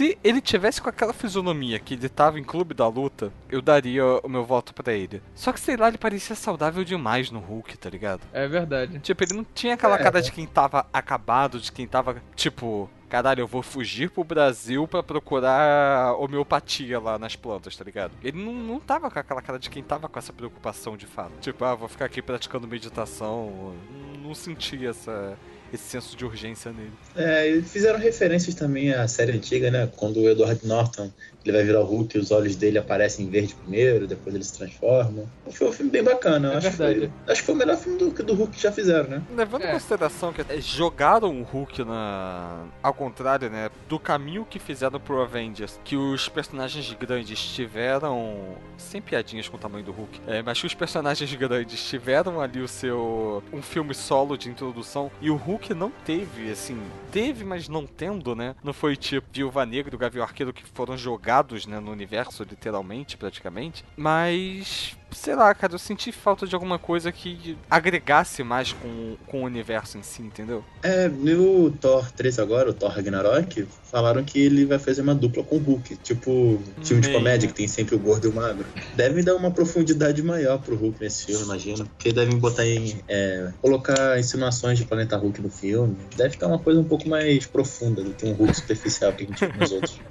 se 0.00 0.16
ele 0.24 0.40
tivesse 0.40 0.80
com 0.80 0.88
aquela 0.88 1.12
fisionomia 1.12 1.78
que 1.78 1.92
ele 1.92 2.08
tava 2.08 2.40
em 2.40 2.42
Clube 2.42 2.72
da 2.72 2.88
Luta, 2.88 3.30
eu 3.50 3.60
daria 3.60 4.02
o 4.24 4.28
meu 4.30 4.46
voto 4.46 4.72
pra 4.72 4.94
ele. 4.94 5.22
Só 5.34 5.52
que 5.52 5.60
sei 5.60 5.76
lá, 5.76 5.88
ele 5.88 5.98
parecia 5.98 6.34
saudável 6.34 6.82
demais 6.84 7.30
no 7.30 7.38
Hulk, 7.38 7.76
tá 7.76 7.90
ligado? 7.90 8.22
É 8.32 8.48
verdade. 8.48 8.98
Tipo, 9.00 9.22
ele 9.24 9.34
não 9.34 9.44
tinha 9.54 9.74
aquela 9.74 9.96
É. 9.96 10.02
cara 10.02 10.22
de 10.22 10.32
quem 10.32 10.46
tava 10.46 10.86
acabado, 10.90 11.60
de 11.60 11.70
quem 11.70 11.86
tava, 11.86 12.16
tipo, 12.34 12.88
caralho, 13.10 13.42
eu 13.42 13.46
vou 13.46 13.62
fugir 13.62 14.08
pro 14.10 14.24
Brasil 14.24 14.88
pra 14.88 15.02
procurar 15.02 16.14
homeopatia 16.18 16.98
lá 16.98 17.18
nas 17.18 17.36
plantas, 17.36 17.76
tá 17.76 17.84
ligado? 17.84 18.12
Ele 18.24 18.42
não, 18.42 18.54
não 18.54 18.80
tava 18.80 19.10
com 19.10 19.18
aquela 19.18 19.42
cara 19.42 19.58
de 19.58 19.68
quem 19.68 19.82
tava 19.82 20.08
com 20.08 20.18
essa 20.18 20.32
preocupação 20.32 20.96
de 20.96 21.04
fato. 21.04 21.32
Tipo, 21.42 21.62
ah, 21.62 21.74
vou 21.74 21.88
ficar 21.88 22.06
aqui 22.06 22.22
praticando 22.22 22.66
meditação. 22.66 23.74
Não, 23.90 24.28
não 24.28 24.34
sentia 24.34 24.88
essa, 24.90 25.36
esse 25.72 25.84
senso 25.84 26.16
de 26.16 26.24
urgência 26.24 26.72
nele. 26.72 26.92
É, 27.16 27.60
fizeram 27.62 27.98
referências 27.98 28.54
também 28.54 28.92
à 28.92 29.06
série 29.06 29.32
antiga, 29.32 29.70
né? 29.70 29.88
Quando 29.96 30.20
o 30.20 30.28
Edward 30.28 30.66
Norton 30.66 31.10
ele 31.44 31.56
vai 31.56 31.64
virar 31.64 31.80
o 31.80 31.84
Hulk 31.84 32.16
e 32.16 32.20
os 32.20 32.30
olhos 32.30 32.56
dele 32.56 32.78
aparecem 32.78 33.26
em 33.26 33.30
verde 33.30 33.54
primeiro, 33.54 34.06
depois 34.06 34.34
ele 34.34 34.44
se 34.44 34.56
transforma. 34.56 35.24
Foi 35.50 35.68
um 35.68 35.72
filme 35.72 35.90
bem 35.90 36.02
bacana. 36.02 36.48
eu 36.48 36.52
É 36.54 36.56
acho, 36.58 36.70
que 36.70 36.76
foi, 36.76 36.86
verdade. 36.86 37.12
acho 37.28 37.40
que 37.40 37.46
foi 37.46 37.54
o 37.54 37.58
melhor 37.58 37.76
filme 37.76 37.98
do, 37.98 38.10
do 38.10 38.34
Hulk 38.34 38.56
que 38.56 38.62
já 38.62 38.72
fizeram, 38.72 39.08
né? 39.08 39.22
Levando 39.34 39.62
em 39.62 39.66
É. 39.66 39.72
consideração 39.72 40.32
que 40.32 40.44
jogaram 40.60 41.40
o 41.40 41.42
Hulk 41.42 41.84
na. 41.84 42.64
Ao 42.82 42.92
contrário, 42.94 43.48
né? 43.50 43.70
Do 43.88 43.98
caminho 43.98 44.46
que 44.48 44.58
fizeram 44.58 45.00
pro 45.00 45.20
Avengers, 45.22 45.80
que 45.84 45.96
os 45.96 46.28
personagens 46.28 46.92
grandes 46.98 47.38
tiveram. 47.40 48.56
Sem 48.76 49.00
piadinhas 49.00 49.48
com 49.48 49.56
o 49.56 49.60
tamanho 49.60 49.84
do 49.84 49.92
Hulk, 49.92 50.20
é, 50.26 50.42
mas 50.42 50.60
que 50.60 50.66
os 50.66 50.74
personagens 50.74 51.32
grandes 51.34 51.82
tiveram 51.88 52.40
ali 52.40 52.60
o 52.60 52.68
seu. 52.68 53.42
um 53.52 53.62
filme 53.62 53.94
solo 53.94 54.36
de 54.36 54.48
introdução 54.48 55.10
e 55.20 55.30
o 55.30 55.36
Hulk 55.36 55.74
não 55.74 55.90
teve, 56.04 56.50
assim. 56.50 56.80
Teve, 57.12 57.44
mas 57.44 57.68
não 57.68 57.86
tendo, 57.86 58.34
né? 58.34 58.54
Não 58.62 58.72
foi 58.72 58.96
tipo 58.96 59.26
Viúva 59.32 59.64
Negra 59.66 59.92
e 59.92 59.96
o 59.96 59.98
Gavião 59.98 60.22
Arqueiro 60.24 60.52
que 60.52 60.62
foram 60.74 60.96
jogados 60.96 61.30
né, 61.66 61.80
no 61.80 61.90
universo, 61.90 62.44
literalmente, 62.44 63.16
praticamente. 63.16 63.84
Mas 63.96 64.96
sei 65.12 65.34
lá, 65.34 65.54
cara, 65.54 65.74
eu 65.74 65.78
senti 65.78 66.12
falta 66.12 66.46
de 66.46 66.54
alguma 66.54 66.78
coisa 66.78 67.10
que 67.12 67.56
agregasse 67.70 68.42
mais 68.42 68.72
com, 68.72 69.16
com 69.26 69.42
o 69.42 69.44
universo 69.44 69.98
em 69.98 70.02
si, 70.02 70.22
entendeu? 70.22 70.64
É, 70.82 71.08
no 71.08 71.70
Thor 71.70 72.10
3 72.12 72.38
agora, 72.38 72.70
o 72.70 72.72
Thor 72.74 72.90
Ragnarok, 72.90 73.66
falaram 73.90 74.22
que 74.24 74.38
ele 74.38 74.64
vai 74.64 74.78
fazer 74.78 75.02
uma 75.02 75.14
dupla 75.14 75.42
com 75.42 75.56
o 75.56 75.58
Hulk. 75.58 75.96
Tipo, 75.96 76.60
filme 76.82 77.02
de 77.02 77.08
Meio, 77.08 77.18
comédia 77.18 77.46
né? 77.46 77.52
que 77.52 77.58
tem 77.58 77.68
sempre 77.68 77.94
o 77.94 77.98
gordo 77.98 78.28
e 78.28 78.30
o 78.30 78.34
magro. 78.34 78.64
Devem 78.94 79.24
dar 79.24 79.34
uma 79.34 79.50
profundidade 79.50 80.22
maior 80.22 80.58
pro 80.58 80.76
Hulk 80.76 81.00
nesse 81.00 81.26
filme, 81.26 81.44
imagino. 81.44 81.84
Porque 81.86 82.12
devem 82.12 82.38
botar 82.38 82.66
em. 82.66 83.00
é, 83.08 83.52
colocar 83.60 84.18
insinuações 84.18 84.78
de 84.78 84.84
Planeta 84.84 85.16
Hulk 85.16 85.42
no 85.42 85.50
filme. 85.50 85.96
Deve 86.16 86.30
ficar 86.30 86.46
uma 86.46 86.58
coisa 86.58 86.80
um 86.80 86.84
pouco 86.84 87.08
mais 87.08 87.46
profunda 87.46 88.02
do 88.02 88.12
que 88.12 88.26
um 88.26 88.32
Hulk 88.32 88.54
superficial 88.54 89.12
que 89.12 89.24
a 89.24 89.26
gente 89.26 89.46
viu 89.46 89.60
nos 89.60 89.72
outros. 89.72 90.00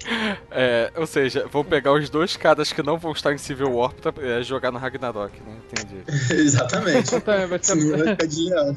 É, 0.52 0.90
ou 0.96 1.06
seja, 1.06 1.46
vou 1.50 1.64
pegar 1.64 1.92
os 1.92 2.10
dois 2.10 2.36
caras 2.36 2.72
que 2.72 2.82
não 2.82 2.98
vão 2.98 3.12
estar 3.12 3.32
em 3.32 3.38
Civil 3.38 3.72
War 3.72 3.94
pra 3.94 4.12
é, 4.20 4.42
jogar 4.42 4.72
no 4.72 4.78
Ragnarok, 4.78 4.89
né? 4.98 5.60
Entendi. 5.72 6.04
Exatamente. 6.34 7.14
Então, 7.14 7.48
vai, 7.48 7.58
ser, 7.62 7.76
Sim, 7.76 7.90
vai 7.90 7.98
ficar 8.00 8.26
desleal. 8.26 8.74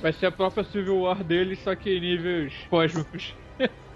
vai 0.00 0.12
ser 0.12 0.26
a 0.26 0.32
própria 0.32 0.64
Civil 0.64 1.00
War 1.00 1.22
dele, 1.24 1.56
só 1.56 1.74
que 1.74 1.90
em 1.90 2.00
níveis 2.00 2.52
cósmicos. 2.68 3.34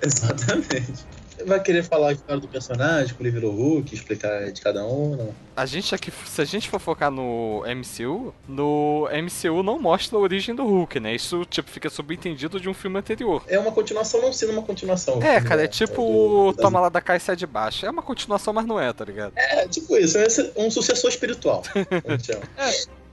Exatamente. 0.02 1.06
Vai 1.44 1.60
querer 1.62 1.82
falar 1.82 2.08
a 2.08 2.12
história 2.12 2.40
do 2.40 2.48
personagem, 2.48 3.14
como 3.14 3.26
ele 3.28 3.34
virou 3.34 3.52
Hulk, 3.52 3.94
explicar 3.94 4.50
de 4.52 4.60
cada 4.60 4.84
um, 4.86 5.16
não? 5.16 5.34
A 5.56 5.64
gente 5.66 5.94
aqui, 5.94 6.12
se 6.26 6.40
a 6.40 6.44
gente 6.44 6.68
for 6.68 6.78
focar 6.78 7.10
no 7.10 7.62
MCU, 7.66 8.34
no 8.46 9.08
MCU 9.10 9.62
não 9.62 9.78
mostra 9.78 10.16
a 10.18 10.20
origem 10.20 10.54
do 10.54 10.64
Hulk, 10.64 11.00
né? 11.00 11.14
Isso, 11.14 11.44
tipo, 11.46 11.70
fica 11.70 11.88
subentendido 11.88 12.60
de 12.60 12.68
um 12.68 12.74
filme 12.74 12.98
anterior. 12.98 13.42
É 13.48 13.58
uma 13.58 13.72
continuação, 13.72 14.20
não 14.20 14.32
sendo 14.32 14.52
uma 14.52 14.62
continuação. 14.62 15.22
É, 15.22 15.40
cara, 15.40 15.64
é 15.64 15.66
do- 15.66 15.70
tipo 15.72 15.96
do- 15.96 16.46
o 16.48 16.52
Toma 16.54 16.80
lá 16.80 16.88
da 16.88 17.00
cá 17.00 17.16
e 17.16 17.20
sai 17.20 17.36
de 17.36 17.46
baixo. 17.46 17.86
É 17.86 17.90
uma 17.90 18.02
continuação, 18.02 18.52
mas 18.52 18.66
não 18.66 18.78
é, 18.78 18.92
tá 18.92 19.04
ligado? 19.04 19.32
É, 19.36 19.66
tipo 19.66 19.96
isso, 19.96 20.18
é 20.18 20.26
um 20.56 20.70
sucessor 20.70 21.10
espiritual. 21.10 21.62
chama. 22.22 22.42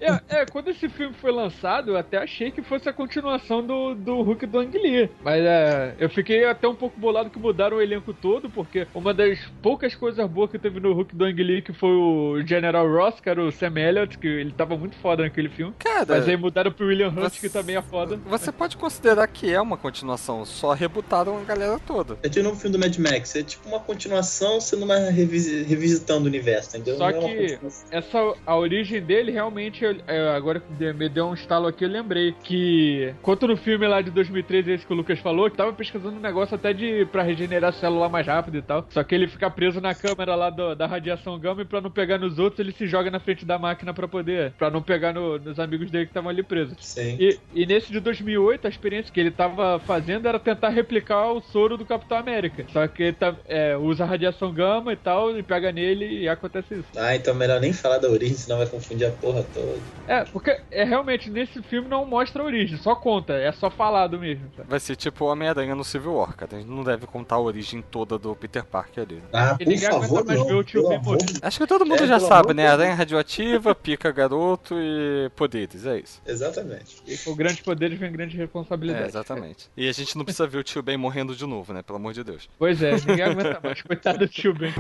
É, 0.04 0.42
é, 0.42 0.46
quando 0.46 0.70
esse 0.70 0.88
filme 0.90 1.14
foi 1.14 1.32
lançado, 1.32 1.92
eu 1.92 1.98
até 1.98 2.18
achei 2.18 2.52
que 2.52 2.62
fosse 2.62 2.88
a 2.90 2.94
continuação 2.94 3.66
do, 3.66 3.96
do 3.96 4.22
Hulk 4.22 4.46
do 4.46 4.60
Ang 4.60 4.78
Lee. 4.78 5.10
Mas 5.24 5.44
é, 5.44 5.96
eu 6.00 6.10
fiquei 6.10 6.46
até 6.46 6.68
um 6.68 6.76
pouco 6.76 7.00
bolado 7.00 7.30
que 7.30 7.40
mudaram 7.40 7.78
o 7.78 7.82
elenco 7.82 8.14
todo, 8.14 8.50
porque 8.50 8.88
uma 8.94 9.14
das 9.14 9.40
poucas 9.62 9.96
coisas 9.96 10.28
boas 10.30 10.52
que 10.52 10.60
teve 10.60 10.80
no 10.80 10.94
Hulk 10.94 11.16
do 11.16 11.26
Ang 11.26 11.44
Lee, 11.44 11.62
que 11.62 11.74
foi 11.74 11.90
o 11.92 12.42
General 12.46 12.88
Ross, 12.90 13.20
que 13.20 13.30
era 13.30 13.42
o 13.42 13.52
Sam 13.52 13.80
Elliott, 13.80 14.18
que 14.18 14.28
ele 14.28 14.52
tava 14.52 14.76
muito 14.78 14.96
foda 14.98 15.24
naquele 15.24 15.50
filme. 15.50 15.74
Cara, 15.80 16.06
Mas 16.08 16.28
aí 16.28 16.36
mudaram 16.38 16.72
pro 16.72 16.88
William 16.88 17.10
Hunt, 17.10 17.20
você- 17.20 17.40
que 17.48 17.50
também 17.50 17.76
é 17.76 17.82
foda. 17.82 18.18
você 18.26 18.52
pode 18.52 18.76
considerar 18.78 19.28
que 19.28 19.52
é 19.52 19.60
uma 19.62 19.78
continuação, 19.78 20.46
só 20.46 20.74
rebutaram 20.74 21.38
a 21.38 21.44
galera 21.44 21.80
toda. 21.80 22.18
É 22.24 22.30
de 22.30 22.42
novo 22.42 22.56
filme 22.60 22.78
do 22.78 22.80
Mad 22.80 22.98
Max, 22.98 23.36
é 23.36 23.44
tipo 23.44 23.68
uma 23.70 23.80
continuação 23.80 24.60
sendo 24.60 24.84
uma 24.86 24.98
revisi- 25.10 25.64
revisitando 25.64 26.26
o 26.26 26.28
universo, 26.28 26.76
entendeu? 26.76 26.98
Só 26.98 27.10
Não 27.12 27.28
é 27.28 27.36
que-. 27.36 27.60
Essa, 27.92 28.34
a 28.46 28.56
origem 28.56 29.02
dele 29.02 29.32
realmente, 29.32 29.84
eu- 30.08 30.16
é, 30.16 30.36
agora 30.36 30.62
me 30.96 31.10
deu 31.10 31.28
um 31.28 31.34
estalo 31.34 31.68
aqui, 31.68 31.84
eu 31.86 31.90
lembrei 31.90 32.34
que, 32.44 33.14
quanto 33.22 33.48
no 33.48 33.56
filme 33.58 33.88
lá 33.88 34.02
de 34.02 34.12
2013, 34.12 34.72
esse 34.72 34.86
que 34.86 34.94
o 34.94 34.96
Lucas 34.96 35.20
falou, 35.20 35.50
que 35.50 35.58
tava 35.58 35.74
pesquisando 35.74 36.18
um 36.18 36.22
negócio 36.22 36.56
até 36.56 36.74
de 36.74 37.06
pra 37.12 37.24
regenerar 37.24 37.70
a 37.70 37.74
célula 37.74 38.10
mais 38.10 38.26
rápido 38.28 38.58
e 38.58 38.62
tal. 38.62 38.86
Só 38.90 39.04
que 39.04 39.14
ele 39.16 39.28
fica 39.28 39.50
preso 39.50 39.80
na 39.82 39.94
câmera 39.96 40.36
lá 40.36 40.50
do- 40.50 40.76
da 40.76 40.86
radiação 40.86 41.40
gama 41.40 41.62
e 41.62 41.66
pra 41.66 41.82
não 41.82 41.92
pegar 41.92 42.18
nos 42.18 42.40
outros, 42.40 42.60
ele 42.60 42.72
se 42.72 42.88
joga 42.88 43.10
na 43.12 43.20
frente 43.20 43.46
da 43.46 43.58
máquina 43.58 43.94
pra 43.94 44.08
poder, 44.08 44.54
pra 44.58 44.70
não 44.70 44.82
pegar 44.82 45.14
no- 45.14 45.38
nos 45.40 45.60
amigos 45.60 45.90
dele 45.92 46.06
que 46.06 46.12
estavam 46.12 46.30
ali 46.30 46.44
presos. 46.44 46.76
Sim. 46.80 47.18
E, 47.20 47.38
e 47.54 47.66
nesse 47.66 47.92
de 47.92 48.00
2008, 48.00 48.66
a 48.66 48.70
experiência 48.70 49.12
que 49.12 49.20
ele 49.20 49.32
tava 49.32 49.80
fazendo 49.80 50.28
era 50.28 50.40
tentar 50.40 50.70
replicar 50.70 51.32
o 51.32 51.42
soro 51.42 51.78
do 51.78 51.86
Capitão 51.86 52.18
América. 52.18 52.66
Só 52.72 52.88
que 52.88 53.04
ele 53.04 53.14
tá, 53.14 53.36
é, 53.48 53.76
usa 53.78 54.06
radiação 54.06 54.52
gama 54.54 54.94
e 54.94 54.96
tal, 54.96 55.38
e 55.38 55.44
pega 55.44 55.72
nele 55.72 56.22
e 56.22 56.30
acontece 56.30 56.74
isso. 56.76 56.88
Ah, 56.96 57.16
então 57.16 57.34
melhor 57.34 57.60
nem 57.60 57.74
falar 57.74 57.98
da 57.98 58.10
origem, 58.10 58.36
senão 58.36 58.58
vai 58.58 58.68
confundir 58.68 59.08
a 59.08 59.12
porra 59.12 59.44
toda. 59.44 59.73
É, 60.08 60.24
porque 60.26 60.60
é 60.72 60.84
realmente 60.84 61.30
nesse 61.30 61.62
filme 61.64 61.88
não 61.88 62.06
mostra 62.06 62.42
a 62.44 62.46
origem, 62.46 62.78
só 62.78 62.96
conta, 62.96 63.34
é 63.34 63.52
só 63.52 63.70
falado 63.70 64.20
mesmo. 64.20 64.46
sabe? 64.56 64.70
Vai 64.70 64.80
ser 64.80 64.96
tipo 64.96 65.26
Homem-Aranha 65.26 65.76
no 65.76 65.84
Civil 65.84 66.14
War, 66.16 66.36
cara. 66.36 66.56
A 66.58 66.60
gente 66.60 66.70
não 66.70 66.84
deve 66.84 67.08
contar 67.08 67.36
a 67.36 67.40
origem 67.40 67.82
toda 67.82 68.18
do 68.18 68.36
Peter 68.36 68.64
Parker 68.66 69.04
ali. 69.04 69.24
Ah, 69.32 69.56
E 69.60 69.64
por 69.64 69.70
ninguém 69.72 69.88
aguenta 69.88 70.08
favor, 70.08 70.26
mais 70.26 70.40
não. 70.40 70.48
ver 70.48 70.54
o 70.56 70.64
tio 70.64 70.88
Ben 70.90 71.00
Acho 71.42 71.58
que 71.60 71.68
todo 71.68 71.86
mundo 71.86 72.04
É, 72.04 72.08
já 72.08 72.20
sabe, 72.20 72.48
amor 72.52 72.56
né? 72.56 72.68
Aranha 72.68 72.94
radioativa, 72.96 73.74
pica 73.76 74.12
garoto 74.12 74.76
e 74.78 75.30
poderes, 75.36 75.86
é 75.86 76.00
isso. 76.00 76.22
Exatamente. 76.26 76.98
E 77.08 77.18
com 77.18 77.36
grandes 77.36 77.62
poderes 77.62 77.98
vem 77.98 78.12
grande 78.12 78.36
É, 78.36 78.40
responsabilidade. 78.42 79.08
exatamente. 79.08 79.70
E 79.78 79.88
a 79.88 79.92
gente 79.92 80.18
não 80.18 80.26
precisa 80.26 80.48
ver 80.48 80.58
o 80.58 80.64
tio 80.64 80.82
Ben 80.84 80.98
morrendo 80.98 81.36
de 81.36 81.46
novo, 81.46 81.74
né? 81.74 81.82
Pelo 81.82 81.98
amor 81.98 82.14
de 82.14 82.24
Deus. 82.24 82.50
Pois 82.60 82.82
é, 82.82 82.92
ninguém 82.92 83.22
aguenta 83.24 83.60
mais. 83.64 83.82
Coitado 83.82 84.20
do 84.20 84.28
tio 84.28 84.54
Ben. 84.54 84.74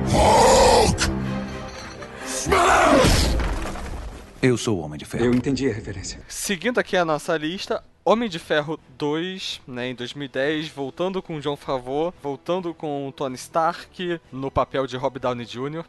Eu 4.45 4.57
sou 4.57 4.77
o 4.77 4.81
Homem 4.81 4.97
de 4.99 5.05
Ferro. 5.05 5.23
Eu 5.23 5.33
entendi 5.33 5.69
a 5.69 5.73
referência. 5.73 6.19
Seguindo 6.27 6.77
aqui 6.77 6.97
a 6.97 7.05
nossa 7.05 7.37
lista, 7.37 7.81
Homem 8.03 8.27
de 8.27 8.37
Ferro 8.39 8.77
2, 8.97 9.61
né, 9.65 9.87
em 9.91 9.95
2010, 9.95 10.67
voltando 10.67 11.21
com 11.21 11.39
John 11.39 11.55
Favreau, 11.55 12.13
voltando 12.21 12.73
com 12.73 13.09
Tony 13.15 13.35
Stark 13.35 14.19
no 14.33 14.51
papel 14.51 14.85
de 14.85 14.97
Rob 14.97 15.17
Downey 15.17 15.45
Jr. 15.45 15.85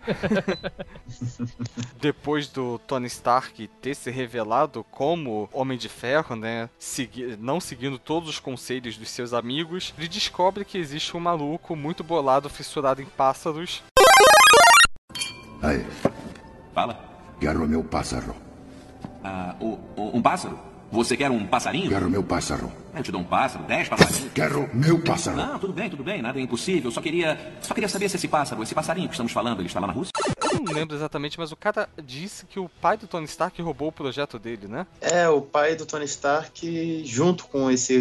Depois 2.00 2.46
do 2.46 2.78
Tony 2.86 3.08
Stark 3.08 3.66
ter 3.82 3.96
se 3.96 4.08
revelado 4.12 4.84
como 4.88 5.48
Homem 5.52 5.76
de 5.76 5.88
Ferro, 5.88 6.36
né, 6.36 6.70
segui- 6.78 7.36
não 7.40 7.58
seguindo 7.60 7.98
todos 7.98 8.28
os 8.28 8.38
conselhos 8.38 8.96
dos 8.96 9.10
seus 9.10 9.32
amigos, 9.32 9.92
ele 9.98 10.06
descobre 10.06 10.64
que 10.64 10.78
existe 10.78 11.16
um 11.16 11.20
maluco 11.20 11.74
muito 11.74 12.04
bolado, 12.04 12.48
fissurado 12.48 13.02
em 13.02 13.06
pássaros, 13.06 13.82
Aí, 15.60 15.84
Fala. 16.72 17.00
quero 17.40 17.66
meu 17.66 17.82
pássaro. 17.82 18.43
O- 19.60 19.78
um 20.16 20.22
pássaro? 20.22 20.58
Você 20.90 21.16
quer 21.16 21.30
um 21.30 21.46
passarinho? 21.46 21.88
Quero 21.88 22.08
meu 22.08 22.22
pássaro. 22.22 22.72
Eu 22.94 23.02
te 23.02 23.10
dou 23.10 23.20
um 23.20 23.24
pássaro, 23.24 23.64
dez 23.64 23.88
passarinhos. 23.88 24.32
Quero 24.32 24.70
meu 24.72 25.00
pássaro. 25.02 25.36
Não, 25.36 25.58
tudo 25.58 25.72
bem, 25.72 25.90
tudo 25.90 26.04
bem, 26.04 26.22
nada 26.22 26.38
é 26.38 26.42
impossível. 26.42 26.90
Só 26.90 27.00
queria, 27.00 27.38
só 27.60 27.74
queria 27.74 27.88
saber 27.88 28.08
se 28.08 28.16
esse 28.16 28.28
pássaro, 28.28 28.62
esse 28.62 28.74
passarinho 28.74 29.08
que 29.08 29.14
estamos 29.14 29.32
falando, 29.32 29.60
ele 29.60 29.66
está 29.66 29.80
lá 29.80 29.88
na 29.88 29.92
Rússia? 29.92 30.12
eu 30.54 30.60
não 30.62 30.72
lembro 30.72 30.96
exatamente, 30.96 31.38
mas 31.38 31.52
o 31.52 31.56
cara 31.56 31.88
disse 32.02 32.46
que 32.46 32.58
o 32.58 32.68
pai 32.68 32.96
do 32.96 33.06
Tony 33.06 33.24
Stark 33.26 33.60
roubou 33.60 33.88
o 33.88 33.92
projeto 33.92 34.38
dele, 34.38 34.68
né? 34.68 34.86
É, 35.00 35.28
o 35.28 35.40
pai 35.40 35.74
do 35.74 35.84
Tony 35.84 36.04
Stark, 36.04 37.04
junto 37.04 37.46
com 37.46 37.70
esse. 37.70 37.98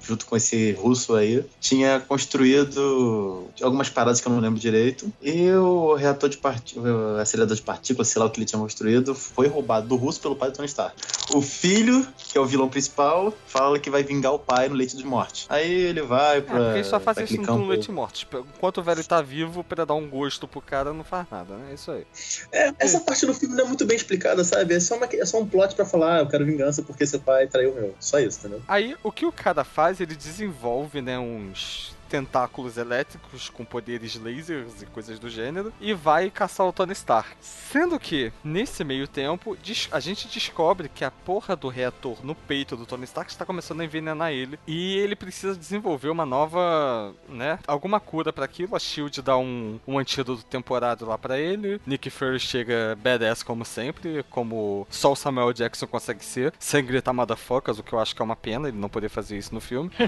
junto 0.00 0.26
com 0.26 0.36
esse 0.36 0.72
russo 0.72 1.14
aí, 1.14 1.44
tinha 1.60 2.00
construído 2.00 3.48
algumas 3.62 3.88
paradas 3.88 4.20
que 4.20 4.28
eu 4.28 4.32
não 4.32 4.40
lembro 4.40 4.60
direito. 4.60 5.12
E 5.22 5.50
o 5.52 5.94
reator 5.94 6.28
de 6.28 6.38
partículas, 6.38 7.18
acelerador 7.20 7.56
de 7.56 7.62
partículas, 7.62 8.08
sei 8.08 8.20
lá 8.20 8.26
o 8.26 8.30
que 8.30 8.38
ele 8.38 8.46
tinha 8.46 8.60
construído, 8.60 9.14
foi 9.14 9.48
roubado 9.48 9.88
do 9.88 9.96
russo 9.96 10.20
pelo 10.20 10.36
pai 10.36 10.50
do 10.50 10.56
Tony 10.56 10.68
Stark. 10.68 10.96
O 11.32 11.40
filho, 11.40 12.06
que 12.16 12.36
é 12.36 12.40
o 12.40 12.46
vilão 12.46 12.68
principal, 12.68 13.32
fala 13.46 13.78
que 13.78 13.90
vai 13.90 14.02
vingar 14.02 14.32
o 14.32 14.38
pai 14.38 14.68
no 14.68 14.74
leite 14.74 14.96
de 14.96 15.04
morte. 15.04 15.46
Aí 15.48 15.70
ele 15.70 16.02
vai 16.02 16.38
É, 16.38 16.40
pra. 16.40 16.56
porque 16.56 16.74
eles 16.78 16.86
só 16.86 16.98
pra 16.98 17.22
isso 17.22 17.40
no 17.40 17.66
Leite 17.66 17.90
Morto. 17.92 18.14
Tipo, 18.18 18.46
Enquanto 18.56 18.78
o 18.78 18.82
velho 18.82 19.04
tá 19.04 19.20
vivo, 19.22 19.62
pra 19.64 19.84
dar 19.84 19.94
um 19.94 20.08
gosto 20.08 20.46
pro 20.48 20.60
cara, 20.60 20.92
não 20.92 21.04
faz 21.04 21.26
nada, 21.30 21.54
né? 21.56 21.68
É 21.70 21.74
isso 21.74 21.90
aí. 21.90 22.06
É, 22.52 22.72
essa 22.78 23.00
parte 23.00 23.24
do 23.26 23.34
filme 23.34 23.54
não 23.54 23.64
é 23.64 23.68
muito 23.68 23.84
bem 23.86 23.96
explicada, 23.96 24.42
sabe? 24.44 24.74
É 24.74 24.80
só, 24.80 24.96
uma- 24.96 25.06
é 25.10 25.24
só 25.26 25.38
um 25.40 25.46
plot 25.46 25.74
pra 25.74 25.84
falar, 25.84 26.16
ah, 26.16 26.18
eu 26.20 26.26
quero 26.28 26.44
vingança 26.44 26.82
porque 26.82 27.06
seu 27.06 27.20
pai 27.20 27.46
traiu 27.46 27.72
o 27.72 27.74
meu. 27.74 27.94
Só 28.00 28.18
isso, 28.18 28.38
entendeu? 28.40 28.62
Aí, 28.68 28.96
o 29.02 29.10
que 29.12 29.24
o 29.26 29.32
cara 29.32 29.64
faz, 29.64 30.00
ele 30.00 30.14
desenvolve, 30.14 31.00
né, 31.00 31.18
uns 31.18 31.94
tentáculos 32.10 32.76
elétricos 32.76 33.48
com 33.48 33.64
poderes 33.64 34.16
lasers 34.16 34.82
e 34.82 34.86
coisas 34.86 35.18
do 35.20 35.30
gênero 35.30 35.72
e 35.80 35.94
vai 35.94 36.28
caçar 36.28 36.66
o 36.66 36.72
Tony 36.72 36.92
Stark. 36.92 37.30
Sendo 37.40 37.98
que, 38.00 38.32
nesse 38.42 38.82
meio 38.82 39.06
tempo, 39.06 39.56
a 39.92 40.00
gente 40.00 40.26
descobre 40.26 40.88
que 40.88 41.04
a 41.04 41.10
porra 41.10 41.54
do 41.54 41.68
reator 41.68 42.18
no 42.24 42.34
peito 42.34 42.76
do 42.76 42.84
Tony 42.84 43.04
Stark 43.04 43.30
está 43.30 43.46
começando 43.46 43.80
a 43.80 43.84
envenenar 43.84 44.32
ele 44.32 44.58
e 44.66 44.98
ele 44.98 45.14
precisa 45.14 45.54
desenvolver 45.54 46.08
uma 46.08 46.26
nova, 46.26 47.14
né, 47.28 47.60
alguma 47.66 48.00
cura 48.00 48.32
para 48.32 48.44
aquilo. 48.44 48.74
A 48.74 48.80
SHIELD 48.80 49.22
dá 49.22 49.36
um, 49.38 49.78
um 49.86 49.98
antídoto 49.98 50.44
temporário 50.44 51.06
lá 51.06 51.16
para 51.16 51.38
ele. 51.38 51.80
Nick 51.86 52.10
Fury 52.10 52.40
chega 52.40 52.98
badass 53.00 53.44
como 53.44 53.64
sempre, 53.64 54.24
como 54.28 54.86
só 54.90 55.12
o 55.12 55.16
Samuel 55.16 55.52
Jackson 55.52 55.86
consegue 55.86 56.24
ser, 56.24 56.52
sem 56.58 56.84
gritar 56.84 57.12
motherfuckers, 57.12 57.78
o 57.78 57.82
que 57.84 57.92
eu 57.92 58.00
acho 58.00 58.16
que 58.16 58.20
é 58.20 58.24
uma 58.24 58.36
pena 58.36 58.68
ele 58.68 58.78
não 58.78 58.88
poder 58.88 59.08
fazer 59.08 59.38
isso 59.38 59.54
no 59.54 59.60
filme. 59.60 59.90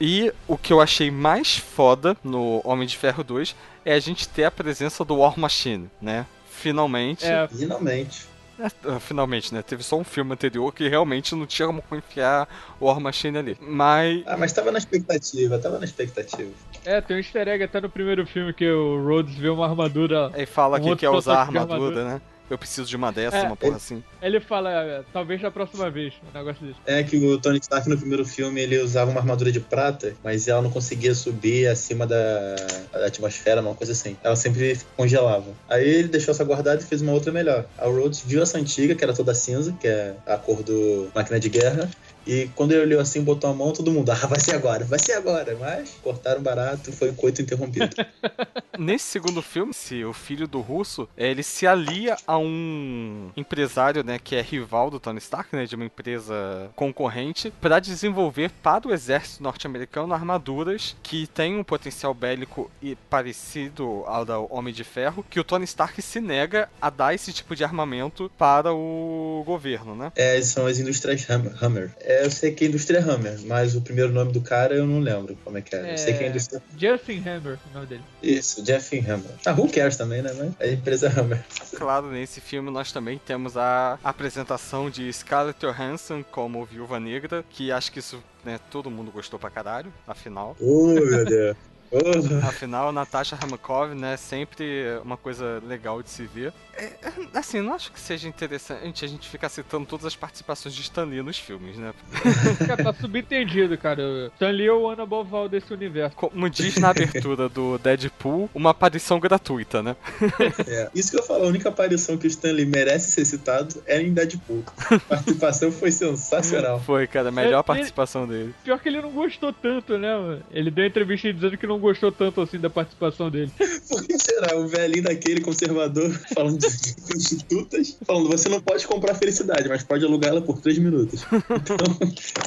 E 0.00 0.32
o 0.46 0.58
que 0.58 0.72
eu 0.72 0.75
achei 0.80 1.10
mais 1.10 1.56
foda 1.56 2.16
no 2.24 2.60
Homem 2.64 2.86
de 2.86 2.96
Ferro 2.96 3.22
2 3.24 3.54
é 3.84 3.94
a 3.94 4.00
gente 4.00 4.28
ter 4.28 4.44
a 4.44 4.50
presença 4.50 5.04
do 5.04 5.16
War 5.16 5.38
Machine, 5.38 5.90
né? 6.00 6.26
Finalmente. 6.50 7.24
É, 7.24 7.46
Finalmente. 7.48 8.26
É, 8.58 8.66
ah, 8.88 8.98
finalmente, 8.98 9.52
né? 9.52 9.60
Teve 9.60 9.82
só 9.82 9.98
um 9.98 10.04
filme 10.04 10.32
anterior 10.32 10.72
que 10.72 10.88
realmente 10.88 11.34
não 11.34 11.44
tinha 11.44 11.66
como 11.68 11.82
enfiar 11.92 12.48
o 12.80 12.86
War 12.86 12.98
Machine 12.98 13.36
ali. 13.36 13.58
Mas. 13.60 14.22
Ah, 14.26 14.36
mas 14.38 14.50
tava 14.50 14.72
na 14.72 14.78
expectativa, 14.78 15.58
tava 15.58 15.78
na 15.78 15.84
expectativa. 15.84 16.50
é, 16.84 17.00
tem 17.02 17.16
um 17.16 17.20
easter 17.20 17.46
egg 17.48 17.62
até 17.62 17.82
no 17.82 17.90
primeiro 17.90 18.26
filme 18.26 18.54
que 18.54 18.66
o 18.66 19.04
Rhodes 19.06 19.34
vê 19.36 19.50
uma 19.50 19.66
armadura. 19.68 20.30
Aí 20.32 20.46
fala 20.46 20.78
Um 20.78 20.84
que 20.84 20.96
quer 20.96 21.10
usar 21.10 21.40
armadura, 21.40 21.74
armadura. 21.74 22.04
né? 22.14 22.20
Eu 22.48 22.56
preciso 22.56 22.88
de 22.88 22.96
uma 22.96 23.10
dessa, 23.10 23.38
É, 23.38 23.42
uma 23.42 23.56
porra 23.56 23.76
assim. 23.76 24.02
Ele 24.22 24.38
fala, 24.40 24.70
"É, 24.70 25.02
talvez 25.12 25.42
na 25.42 25.50
próxima 25.50 25.90
vez, 25.90 26.14
um 26.22 26.38
negócio 26.38 26.64
desse. 26.66 26.78
É 26.86 27.02
que 27.02 27.16
o 27.16 27.38
Tony 27.38 27.58
Stark 27.58 27.88
no 27.88 27.98
primeiro 27.98 28.24
filme 28.24 28.60
ele 28.60 28.78
usava 28.78 29.10
uma 29.10 29.20
armadura 29.20 29.50
de 29.50 29.60
prata, 29.60 30.14
mas 30.22 30.46
ela 30.46 30.62
não 30.62 30.70
conseguia 30.70 31.14
subir 31.14 31.66
acima 31.66 32.06
da, 32.06 32.54
da 32.92 33.06
atmosfera, 33.06 33.60
uma 33.60 33.74
coisa 33.74 33.92
assim. 33.92 34.16
Ela 34.22 34.36
sempre 34.36 34.78
congelava. 34.96 35.46
Aí 35.68 35.86
ele 35.88 36.08
deixou 36.08 36.32
essa 36.32 36.44
guardada 36.44 36.80
e 36.80 36.84
fez 36.84 37.02
uma 37.02 37.12
outra 37.12 37.32
melhor. 37.32 37.66
A 37.78 37.86
Rhodes 37.86 38.22
viu 38.24 38.42
essa 38.42 38.58
antiga, 38.58 38.94
que 38.94 39.02
era 39.02 39.12
toda 39.12 39.34
cinza, 39.34 39.72
que 39.80 39.88
é 39.88 40.14
a 40.26 40.36
cor 40.36 40.62
do 40.62 41.08
Máquina 41.14 41.40
de 41.40 41.48
Guerra. 41.48 41.90
E 42.26 42.50
quando 42.54 42.72
ele 42.72 42.82
olhou 42.82 43.00
assim, 43.00 43.22
botou 43.22 43.48
a 43.48 43.54
mão, 43.54 43.72
todo 43.72 43.90
mundo, 43.90 44.10
ah, 44.12 44.26
vai 44.26 44.40
ser 44.40 44.54
agora, 44.54 44.84
vai 44.84 44.98
ser 44.98 45.12
agora. 45.12 45.56
Mas 45.58 45.96
cortaram 46.02 46.42
barato, 46.42 46.92
foi 46.92 47.12
coito 47.12 47.42
interrompido. 47.42 47.94
Nesse 48.78 49.06
segundo 49.06 49.40
filme, 49.40 49.72
se 49.72 50.04
o 50.04 50.12
filho 50.12 50.46
do 50.46 50.60
russo, 50.60 51.08
ele 51.16 51.42
se 51.42 51.66
alia 51.66 52.16
a 52.26 52.36
um 52.36 53.30
empresário, 53.36 54.04
né, 54.04 54.18
que 54.18 54.36
é 54.36 54.42
rival 54.42 54.90
do 54.90 55.00
Tony 55.00 55.18
Stark, 55.18 55.54
né, 55.56 55.64
de 55.64 55.74
uma 55.74 55.84
empresa 55.86 56.70
concorrente, 56.74 57.50
para 57.60 57.80
desenvolver 57.80 58.50
para 58.62 58.86
o 58.86 58.92
exército 58.92 59.42
norte-americano 59.42 60.12
armaduras 60.12 60.94
que 61.02 61.26
têm 61.26 61.56
um 61.56 61.64
potencial 61.64 62.12
bélico 62.12 62.70
e 62.82 62.94
parecido 63.08 64.02
ao 64.06 64.26
da 64.26 64.38
Homem 64.38 64.74
de 64.74 64.84
Ferro, 64.84 65.24
que 65.28 65.40
o 65.40 65.44
Tony 65.44 65.64
Stark 65.64 66.00
se 66.02 66.20
nega 66.20 66.68
a 66.80 66.90
dar 66.90 67.14
esse 67.14 67.32
tipo 67.32 67.54
de 67.54 67.64
armamento 67.64 68.30
para 68.36 68.72
o 68.72 69.42
governo, 69.46 69.94
né? 69.94 70.12
É, 70.16 70.40
são 70.42 70.66
as 70.66 70.78
indústrias 70.78 71.28
Hammer. 71.30 71.52
Hammer. 71.62 71.94
É, 72.00 72.15
eu 72.24 72.30
sei 72.30 72.52
que 72.52 72.64
é 72.64 72.66
a 72.66 72.70
indústria 72.70 73.00
Hammer, 73.00 73.38
mas 73.44 73.74
o 73.74 73.80
primeiro 73.80 74.12
nome 74.12 74.32
do 74.32 74.40
cara 74.40 74.74
eu 74.74 74.86
não 74.86 75.00
lembro 75.00 75.36
como 75.44 75.58
é 75.58 75.62
que 75.62 75.74
é. 75.74 75.92
Eu 75.92 75.98
sei 75.98 76.14
que 76.14 76.24
é 76.24 76.26
a 76.26 76.30
indústria. 76.30 76.62
Justin 76.76 77.22
Hammer, 77.28 77.58
o 77.70 77.74
nome 77.74 77.86
dele. 77.86 78.02
Isso, 78.22 78.62
Jeff 78.62 78.98
Hammer. 78.98 79.30
Ah, 79.44 79.52
who 79.52 79.70
cares 79.70 79.96
também, 79.96 80.22
né? 80.22 80.32
Mas 80.36 80.54
é 80.60 80.70
a 80.70 80.72
empresa 80.72 81.08
Hammer. 81.08 81.44
Claro, 81.76 82.10
nesse 82.10 82.40
filme 82.40 82.70
nós 82.70 82.92
também 82.92 83.20
temos 83.24 83.56
a 83.56 83.98
apresentação 84.02 84.90
de 84.90 85.12
Scarlett 85.12 85.58
Johansson 85.60 86.22
como 86.22 86.64
Viúva 86.64 86.98
Negra, 87.00 87.44
que 87.50 87.70
acho 87.72 87.92
que 87.92 87.98
isso, 87.98 88.22
né, 88.44 88.58
todo 88.70 88.90
mundo 88.90 89.10
gostou 89.10 89.38
pra 89.38 89.50
caralho, 89.50 89.92
afinal. 90.06 90.56
Oh, 90.60 90.94
meu 90.94 91.24
Deus. 91.24 91.56
Oh. 91.90 92.46
Afinal, 92.46 92.92
Natasha 92.92 93.36
Ramakov, 93.36 93.94
né, 93.94 94.16
sempre 94.16 94.98
uma 95.04 95.16
coisa 95.16 95.62
legal 95.66 96.02
de 96.02 96.10
se 96.10 96.24
ver. 96.24 96.52
É, 96.76 96.84
é, 96.84 97.12
assim, 97.38 97.60
não 97.62 97.72
acho 97.72 97.90
que 97.90 97.98
seja 97.98 98.28
interessante 98.28 99.04
a 99.04 99.08
gente 99.08 99.28
ficar 99.28 99.48
citando 99.48 99.86
todas 99.86 100.04
as 100.04 100.14
participações 100.14 100.74
de 100.74 100.82
Stan 100.82 101.04
Lee 101.04 101.22
nos 101.22 101.38
filmes, 101.38 101.78
né? 101.78 101.94
Cara, 102.66 102.84
tá 102.84 102.92
subentendido, 102.92 103.78
cara. 103.78 104.30
Stan 104.34 104.50
Lee 104.50 104.66
é 104.66 104.72
o 104.72 104.86
Ana 104.86 105.06
Boval 105.06 105.48
desse 105.48 105.72
universo. 105.72 106.14
Como 106.16 106.50
diz 106.50 106.76
na 106.76 106.90
abertura 106.90 107.48
do 107.48 107.78
Deadpool, 107.78 108.50
uma 108.54 108.70
aparição 108.70 109.18
gratuita, 109.18 109.82
né? 109.82 109.96
É, 110.68 110.90
isso 110.94 111.10
que 111.10 111.18
eu 111.18 111.22
falo, 111.22 111.44
a 111.44 111.46
única 111.46 111.68
aparição 111.68 112.18
que 112.18 112.26
o 112.26 112.28
Stanley 112.28 112.66
merece 112.66 113.10
ser 113.10 113.24
citado 113.24 113.82
é 113.86 114.00
em 114.00 114.12
Deadpool. 114.12 114.64
A 114.90 114.98
participação 114.98 115.70
foi 115.70 115.90
sensacional. 115.90 116.80
Foi, 116.80 117.06
cara, 117.06 117.28
a 117.28 117.32
melhor 117.32 117.58
Ele- 117.58 117.62
participação 117.62 118.26
dele. 118.26 118.54
Pior 118.64 118.78
que 118.78 118.88
ele 118.88 119.00
não 119.00 119.10
gostou 119.10 119.52
tanto, 119.52 119.96
né, 119.96 120.14
mano? 120.16 120.42
Ele 120.50 120.70
deu 120.70 120.84
entrevista 120.84 121.32
dizendo 121.32 121.56
que 121.56 121.66
não 121.66 121.75
gostou 121.78 122.10
tanto 122.12 122.40
assim 122.40 122.58
da 122.58 122.70
participação 122.70 123.30
dele. 123.30 123.50
Por 123.88 124.06
que 124.06 124.18
será? 124.18 124.56
O 124.56 124.66
velhinho 124.68 125.04
daquele 125.04 125.40
conservador 125.40 126.10
falando 126.34 126.58
de 126.58 126.66
prostitutas, 127.06 127.98
falando 128.06 128.28
você 128.28 128.48
não 128.48 128.60
pode 128.60 128.86
comprar 128.86 129.14
felicidade, 129.14 129.68
mas 129.68 129.82
pode 129.82 130.04
alugar 130.04 130.30
ela 130.30 130.42
por 130.42 130.60
três 130.60 130.78
minutos. 130.78 131.24
Então, 131.66 131.76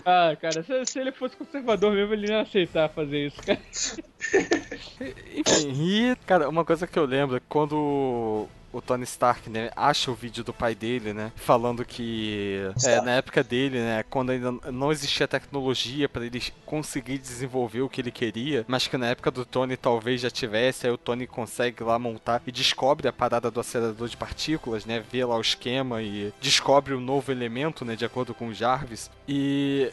Ah, 0.05 0.35
cara, 0.39 0.63
se, 0.63 0.85
se 0.85 0.99
ele 0.99 1.11
fosse 1.11 1.35
conservador 1.35 1.93
mesmo, 1.93 2.13
ele 2.13 2.27
não 2.27 2.35
ia 2.35 2.41
aceitar 2.41 2.89
fazer 2.89 3.27
isso, 3.27 3.41
cara. 3.41 3.59
Enfim, 5.35 5.73
e, 6.11 6.15
cara, 6.25 6.49
uma 6.49 6.63
coisa 6.65 6.87
que 6.87 6.97
eu 6.97 7.05
lembro 7.05 7.37
é 7.37 7.41
quando 7.47 8.47
o 8.71 8.81
Tony 8.81 9.03
Stark, 9.03 9.49
né, 9.49 9.69
acha 9.75 10.11
o 10.11 10.15
vídeo 10.15 10.43
do 10.43 10.53
pai 10.53 10.75
dele, 10.75 11.13
né, 11.13 11.31
falando 11.35 11.83
que 11.85 12.71
é, 12.85 13.01
na 13.01 13.11
época 13.11 13.43
dele, 13.43 13.79
né, 13.79 14.03
quando 14.09 14.31
ainda 14.31 14.51
não 14.71 14.91
existia 14.91 15.27
tecnologia 15.27 16.07
para 16.07 16.25
ele 16.25 16.41
conseguir 16.65 17.17
desenvolver 17.17 17.81
o 17.81 17.89
que 17.89 18.01
ele 18.01 18.11
queria, 18.11 18.65
mas 18.67 18.87
que 18.87 18.97
na 18.97 19.07
época 19.07 19.31
do 19.31 19.45
Tony 19.45 19.75
talvez 19.75 20.21
já 20.21 20.29
tivesse, 20.29 20.87
aí 20.87 20.93
o 20.93 20.97
Tony 20.97 21.25
consegue 21.27 21.83
lá 21.83 21.97
montar 21.97 22.41
e 22.45 22.51
descobre 22.51 23.07
a 23.07 23.13
parada 23.13 23.49
do 23.49 23.59
acelerador 23.59 24.07
de 24.07 24.17
partículas, 24.17 24.85
né, 24.85 25.03
vê 25.11 25.23
lá 25.25 25.35
o 25.35 25.41
esquema 25.41 26.01
e 26.01 26.33
descobre 26.41 26.93
o 26.93 26.99
novo 26.99 27.31
elemento, 27.31 27.83
né, 27.83 27.95
de 27.95 28.05
acordo 28.05 28.33
com 28.33 28.47
o 28.47 28.53
Jarvis. 28.53 29.09
E 29.27 29.91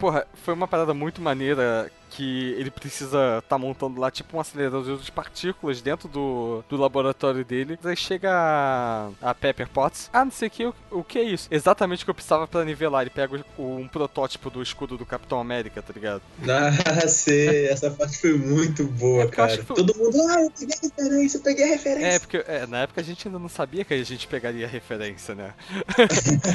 Porra, 0.00 0.26
foi 0.32 0.54
uma 0.54 0.66
parada 0.66 0.94
muito 0.94 1.20
maneira 1.20 1.92
que 2.10 2.54
ele 2.58 2.70
precisa 2.70 3.42
tá 3.48 3.56
montando 3.56 4.00
lá 4.00 4.10
tipo 4.10 4.36
um 4.36 4.40
acelerador 4.40 4.98
de 4.98 5.12
partículas 5.12 5.80
dentro 5.80 6.08
do, 6.08 6.62
do 6.68 6.76
laboratório 6.76 7.44
dele. 7.44 7.78
Aí 7.84 7.96
chega 7.96 8.30
a, 8.32 9.10
a 9.22 9.34
Pepper 9.34 9.68
Potts. 9.68 10.10
Ah, 10.12 10.24
não 10.24 10.32
sei 10.32 10.48
o 10.48 10.50
que, 10.50 10.64
o, 10.66 10.74
o 10.90 11.04
que 11.04 11.18
é 11.18 11.22
isso? 11.22 11.48
Exatamente 11.50 12.02
o 12.02 12.04
que 12.06 12.10
eu 12.10 12.14
precisava 12.14 12.46
pra 12.46 12.64
nivelar. 12.64 13.02
Ele 13.02 13.10
pega 13.10 13.44
o- 13.56 13.76
um 13.76 13.88
protótipo 13.88 14.50
do 14.50 14.62
escudo 14.62 14.96
do 14.98 15.06
Capitão 15.06 15.40
América, 15.40 15.80
tá 15.82 15.92
ligado? 15.94 16.22
ah, 16.44 17.08
sei, 17.08 17.66
essa 17.68 17.90
parte 17.90 18.18
foi 18.18 18.36
muito 18.36 18.84
boa, 18.84 19.24
É 19.24 19.28
cara. 19.28 19.56
que 19.56 19.64
foi- 19.64 19.76
Todo 19.76 19.96
mundo, 19.96 20.16
ah, 20.28 20.42
eu 20.42 20.50
peguei 20.50 20.74
a 20.76 20.80
referência, 20.82 21.38
eu 21.38 21.42
peguei 21.42 21.64
a 21.64 21.68
referência. 21.68 22.06
É, 22.06 22.18
porque 22.18 22.36
é, 22.46 22.66
na 22.66 22.78
época 22.82 23.00
a 23.00 23.04
gente 23.04 23.26
ainda 23.28 23.38
não 23.38 23.48
sabia 23.48 23.84
que 23.84 23.94
a 23.94 24.04
gente 24.04 24.26
pegaria 24.26 24.66
referência, 24.66 25.34
né? 25.34 25.52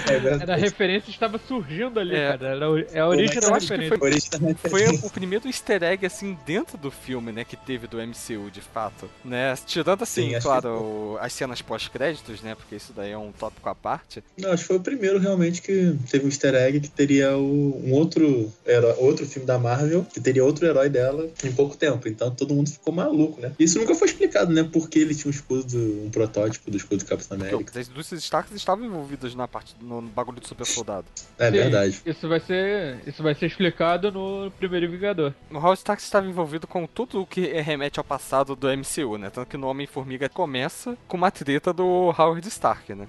É. 0.06 0.42
Era 0.44 0.54
a 0.54 0.58
referência 0.58 1.10
estava 1.10 1.40
surgindo 1.48 2.00
ali, 2.00 2.16
É. 2.16 2.32
cara. 2.32 2.48
Era 2.48 2.66
é 2.92 3.00
a 3.00 3.08
origem 3.08 3.40
da 3.40 3.48
eu 3.48 3.56
acho 3.56 3.68
que 3.68 3.76
referência. 3.76 4.30
A 4.38 4.40
Foi 4.70 4.82
referência. 4.82 5.08
o 5.08 5.10
primeiro 5.12 5.45
easter 5.48 5.84
egg, 5.84 6.06
assim, 6.06 6.38
dentro 6.46 6.78
do 6.78 6.90
filme, 6.92 7.32
né, 7.32 7.44
que 7.44 7.56
teve 7.56 7.88
do 7.88 7.98
MCU, 8.00 8.50
de 8.52 8.62
fato, 8.62 9.10
né? 9.24 9.56
Tirando, 9.66 10.04
assim, 10.04 10.34
Sim, 10.34 10.40
claro, 10.42 10.62
que- 10.62 10.68
o- 10.68 11.18
as 11.22 11.34
cenas 11.34 11.62
pós-créditos, 11.62 12.42
né, 12.42 12.56
porque 12.56 12.76
isso 12.76 12.94
daí 12.94 13.12
é 13.12 13.18
um 13.18 13.32
tópico 13.32 13.68
à 13.70 13.76
parte. 13.76 14.24
Não, 14.38 14.52
acho 14.52 14.64
que 14.64 14.68
foi 14.68 14.78
o 14.78 14.82
primeiro 14.82 15.20
realmente 15.20 15.62
que 15.62 15.96
teve 16.10 16.26
um 16.26 16.28
easter 16.30 16.54
egg 16.56 16.80
que 16.80 16.90
teria 16.90 17.38
o- 17.38 17.82
um 17.86 17.94
outro 17.94 18.52
herói, 18.66 18.96
outro 18.98 19.26
filme 19.26 19.46
da 19.48 19.58
Marvel, 19.60 20.06
que 20.14 20.20
teria 20.20 20.44
outro 20.44 20.66
herói 20.66 20.90
dela 20.90 21.30
em 21.44 21.52
pouco 21.52 21.76
tempo. 21.78 22.08
Então 22.08 22.32
todo 22.32 22.54
mundo 22.54 22.70
ficou 22.70 22.94
maluco, 22.94 23.40
né? 23.42 23.52
Isso 23.60 23.78
nunca 23.80 23.94
foi 23.96 24.08
explicado, 24.08 24.52
né? 24.54 24.64
Por 24.64 24.90
que 24.90 25.00
ele 25.00 25.14
tinha 25.16 25.28
um 25.28 25.32
escudo, 25.36 25.64
do- 25.64 26.06
um 26.06 26.10
protótipo 26.10 26.70
do 26.72 26.78
escudo 26.78 27.04
do 27.04 27.08
Capitão 27.08 27.38
Porque 27.38 27.54
América. 27.54 27.80
as 27.80 27.88
indústrias 27.90 28.24
Stark 28.24 28.54
estavam 28.56 28.86
envolvidas 28.86 29.36
na 29.36 29.48
parte, 29.48 29.76
no 29.82 30.02
bagulho 30.02 30.40
do 30.40 30.48
super 30.48 30.66
soldado. 30.66 31.06
É 31.38 31.46
Sim, 31.48 31.52
verdade. 31.52 32.02
Isso 32.06 32.28
vai 32.28 32.40
ser, 32.40 33.00
isso 33.06 33.22
vai 33.22 33.36
ser 33.36 33.46
explicado 33.48 34.12
no 34.12 34.52
primeiro 34.58 34.90
Vingador. 34.90 35.34
O 35.52 35.58
Howard 35.58 35.78
Stark 35.78 36.02
estava 36.02 36.28
envolvido 36.28 36.66
com 36.68 36.86
tudo 36.88 37.22
o 37.22 37.26
que 37.26 37.42
remete 37.62 38.00
ao 38.00 38.04
passado 38.04 38.56
do 38.56 38.68
MCU, 38.68 39.18
né? 39.18 39.30
Tanto 39.30 39.48
que 39.48 39.58
no 39.58 39.68
Homem-Formiga 39.68 40.28
começa 40.28 40.98
com 41.08 41.18
uma 41.18 41.32
treta 41.32 41.72
do 41.72 42.14
Howard 42.18 42.48
Stark, 42.48 42.94
né? 42.94 43.08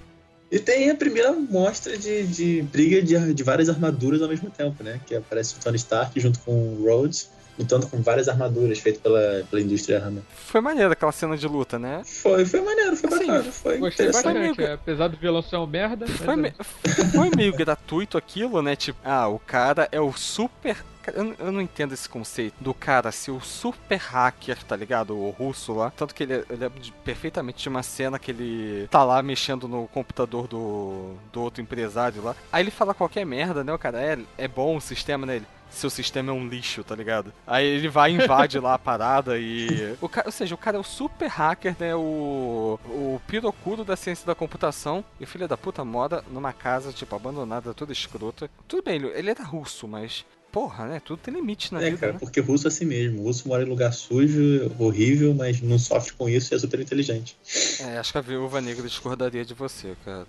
E 0.50 0.58
tem 0.60 0.90
a 0.90 0.94
primeira 0.94 1.32
mostra 1.32 1.96
de, 1.98 2.24
de 2.24 2.62
briga 2.62 3.02
de, 3.02 3.34
de 3.34 3.42
várias 3.42 3.68
armaduras 3.68 4.22
ao 4.22 4.28
mesmo 4.28 4.48
tempo, 4.50 4.84
né? 4.84 5.00
Que 5.06 5.16
aparece 5.16 5.56
o 5.56 5.60
Tony 5.60 5.76
Stark 5.76 6.20
junto 6.20 6.38
com 6.40 6.52
o 6.52 6.84
Rhodes, 6.84 7.30
lutando 7.58 7.86
com 7.88 8.00
várias 8.00 8.28
armaduras 8.28 8.78
feitas 8.78 9.02
pela, 9.02 9.44
pela 9.50 9.60
indústria 9.62 9.98
Hammer. 10.04 10.22
Foi 10.32 10.60
maneiro 10.60 10.92
aquela 10.92 11.10
cena 11.10 11.36
de 11.36 11.48
luta, 11.48 11.78
né? 11.80 12.02
Foi, 12.04 12.44
foi 12.44 12.60
maneiro, 12.60 12.96
foi 12.96 13.10
Assim, 13.12 13.26
bacana, 13.26 13.50
foi 13.52 13.78
Gostei 13.78 14.06
interessante. 14.06 14.34
bastante, 14.34 14.58
meio- 14.58 14.68
é, 14.70 14.72
apesar 14.74 15.08
do 15.08 15.16
vilão 15.16 15.42
ser 15.42 15.56
um 15.56 15.66
merda. 15.66 16.06
Foi, 16.06 16.34
é. 16.34 16.36
me- 16.36 16.52
foi 17.12 17.30
meio 17.34 17.56
gratuito 17.56 18.16
aquilo, 18.16 18.62
né? 18.62 18.76
Tipo, 18.76 19.00
ah, 19.04 19.26
o 19.26 19.38
cara 19.40 19.88
é 19.90 20.00
o 20.00 20.12
super. 20.12 20.76
Eu, 21.14 21.24
não- 21.24 21.34
eu 21.38 21.52
não 21.52 21.60
entendo 21.60 21.92
esse 21.92 22.08
conceito 22.08 22.54
do 22.60 22.72
cara 22.74 23.10
ser 23.12 23.30
o 23.30 23.40
super 23.40 23.98
hacker, 23.98 24.62
tá 24.64 24.74
ligado? 24.76 25.16
O 25.16 25.30
russo 25.30 25.72
lá. 25.72 25.90
Tanto 25.90 26.14
que 26.14 26.22
ele, 26.22 26.34
é- 26.34 26.44
eu 26.48 26.56
lembro 26.56 26.80
de- 26.80 26.92
perfeitamente 26.92 27.62
de 27.62 27.68
uma 27.68 27.82
cena 27.82 28.18
que 28.18 28.30
ele 28.30 28.88
tá 28.90 29.02
lá 29.04 29.22
mexendo 29.22 29.68
no 29.68 29.86
computador 29.88 30.46
do, 30.46 31.14
do 31.32 31.40
outro 31.42 31.62
empresário 31.62 32.22
lá. 32.22 32.34
Aí 32.52 32.62
ele 32.62 32.70
fala 32.70 32.94
qualquer 32.94 33.24
merda, 33.26 33.62
né? 33.64 33.72
O 33.72 33.78
cara 33.78 34.00
é, 34.00 34.18
é 34.38 34.48
bom 34.48 34.76
o 34.76 34.80
sistema, 34.80 35.26
né? 35.26 35.36
Ele, 35.36 35.46
seu 35.68 35.90
sistema 35.90 36.30
é 36.30 36.34
um 36.34 36.46
lixo, 36.48 36.82
tá 36.84 36.94
ligado? 36.94 37.32
Aí 37.46 37.66
ele 37.66 37.88
vai 37.88 38.10
e 38.12 38.14
invade 38.14 38.58
lá 38.58 38.74
a 38.74 38.78
parada 38.78 39.36
e. 39.38 39.96
O 40.00 40.08
cara, 40.08 40.28
ou 40.28 40.32
seja, 40.32 40.54
o 40.54 40.58
cara 40.58 40.76
é 40.76 40.80
o 40.80 40.84
super 40.84 41.26
hacker, 41.28 41.74
né? 41.78 41.94
O. 41.94 42.78
O 42.86 43.20
pirocuro 43.26 43.84
da 43.84 43.96
ciência 43.96 44.24
da 44.26 44.34
computação. 44.34 45.04
E 45.20 45.24
o 45.24 45.26
filho 45.26 45.48
da 45.48 45.56
puta 45.56 45.84
mora 45.84 46.24
numa 46.30 46.52
casa, 46.52 46.92
tipo, 46.92 47.14
abandonada, 47.14 47.74
toda 47.74 47.92
escrota. 47.92 48.48
Tudo 48.68 48.82
bem, 48.84 48.96
ele, 48.96 49.08
ele 49.08 49.30
era 49.30 49.42
russo, 49.44 49.86
mas. 49.88 50.24
Porra, 50.56 50.86
né? 50.86 51.02
Tudo 51.04 51.18
tem 51.18 51.34
limite 51.34 51.70
na 51.70 51.82
É, 51.82 51.84
vida, 51.84 51.98
cara, 51.98 52.12
né? 52.14 52.18
porque 52.18 52.40
russo 52.40 52.66
é 52.66 52.68
assim 52.68 52.86
mesmo. 52.86 53.20
O 53.20 53.24
russo 53.24 53.46
mora 53.46 53.62
em 53.62 53.66
lugar 53.66 53.92
sujo, 53.92 54.72
horrível, 54.78 55.34
mas 55.34 55.60
não 55.60 55.78
sofre 55.78 56.14
com 56.14 56.30
isso 56.30 56.54
e 56.54 56.56
é 56.56 56.58
super 56.58 56.80
inteligente. 56.80 57.36
É, 57.78 57.98
acho 57.98 58.10
que 58.10 58.16
a 58.16 58.22
viúva 58.22 58.58
negra 58.62 58.88
discordaria 58.88 59.44
de 59.44 59.52
você, 59.52 59.94
cara. 60.02 60.26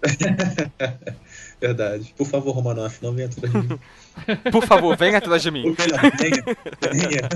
Verdade. 1.62 2.14
Por 2.18 2.28
favor, 2.28 2.52
Romanoff, 2.52 3.00
não 3.02 3.14
venha 3.14 3.28
atrás 3.30 3.54
de 3.54 3.58
mim. 3.58 3.80
Por 4.52 4.66
favor, 4.68 4.98
venha 4.98 5.18
atrás 5.18 5.42
de 5.42 5.50
mim. 5.50 5.74
Venha, 5.74 6.42
venha. 6.92 7.30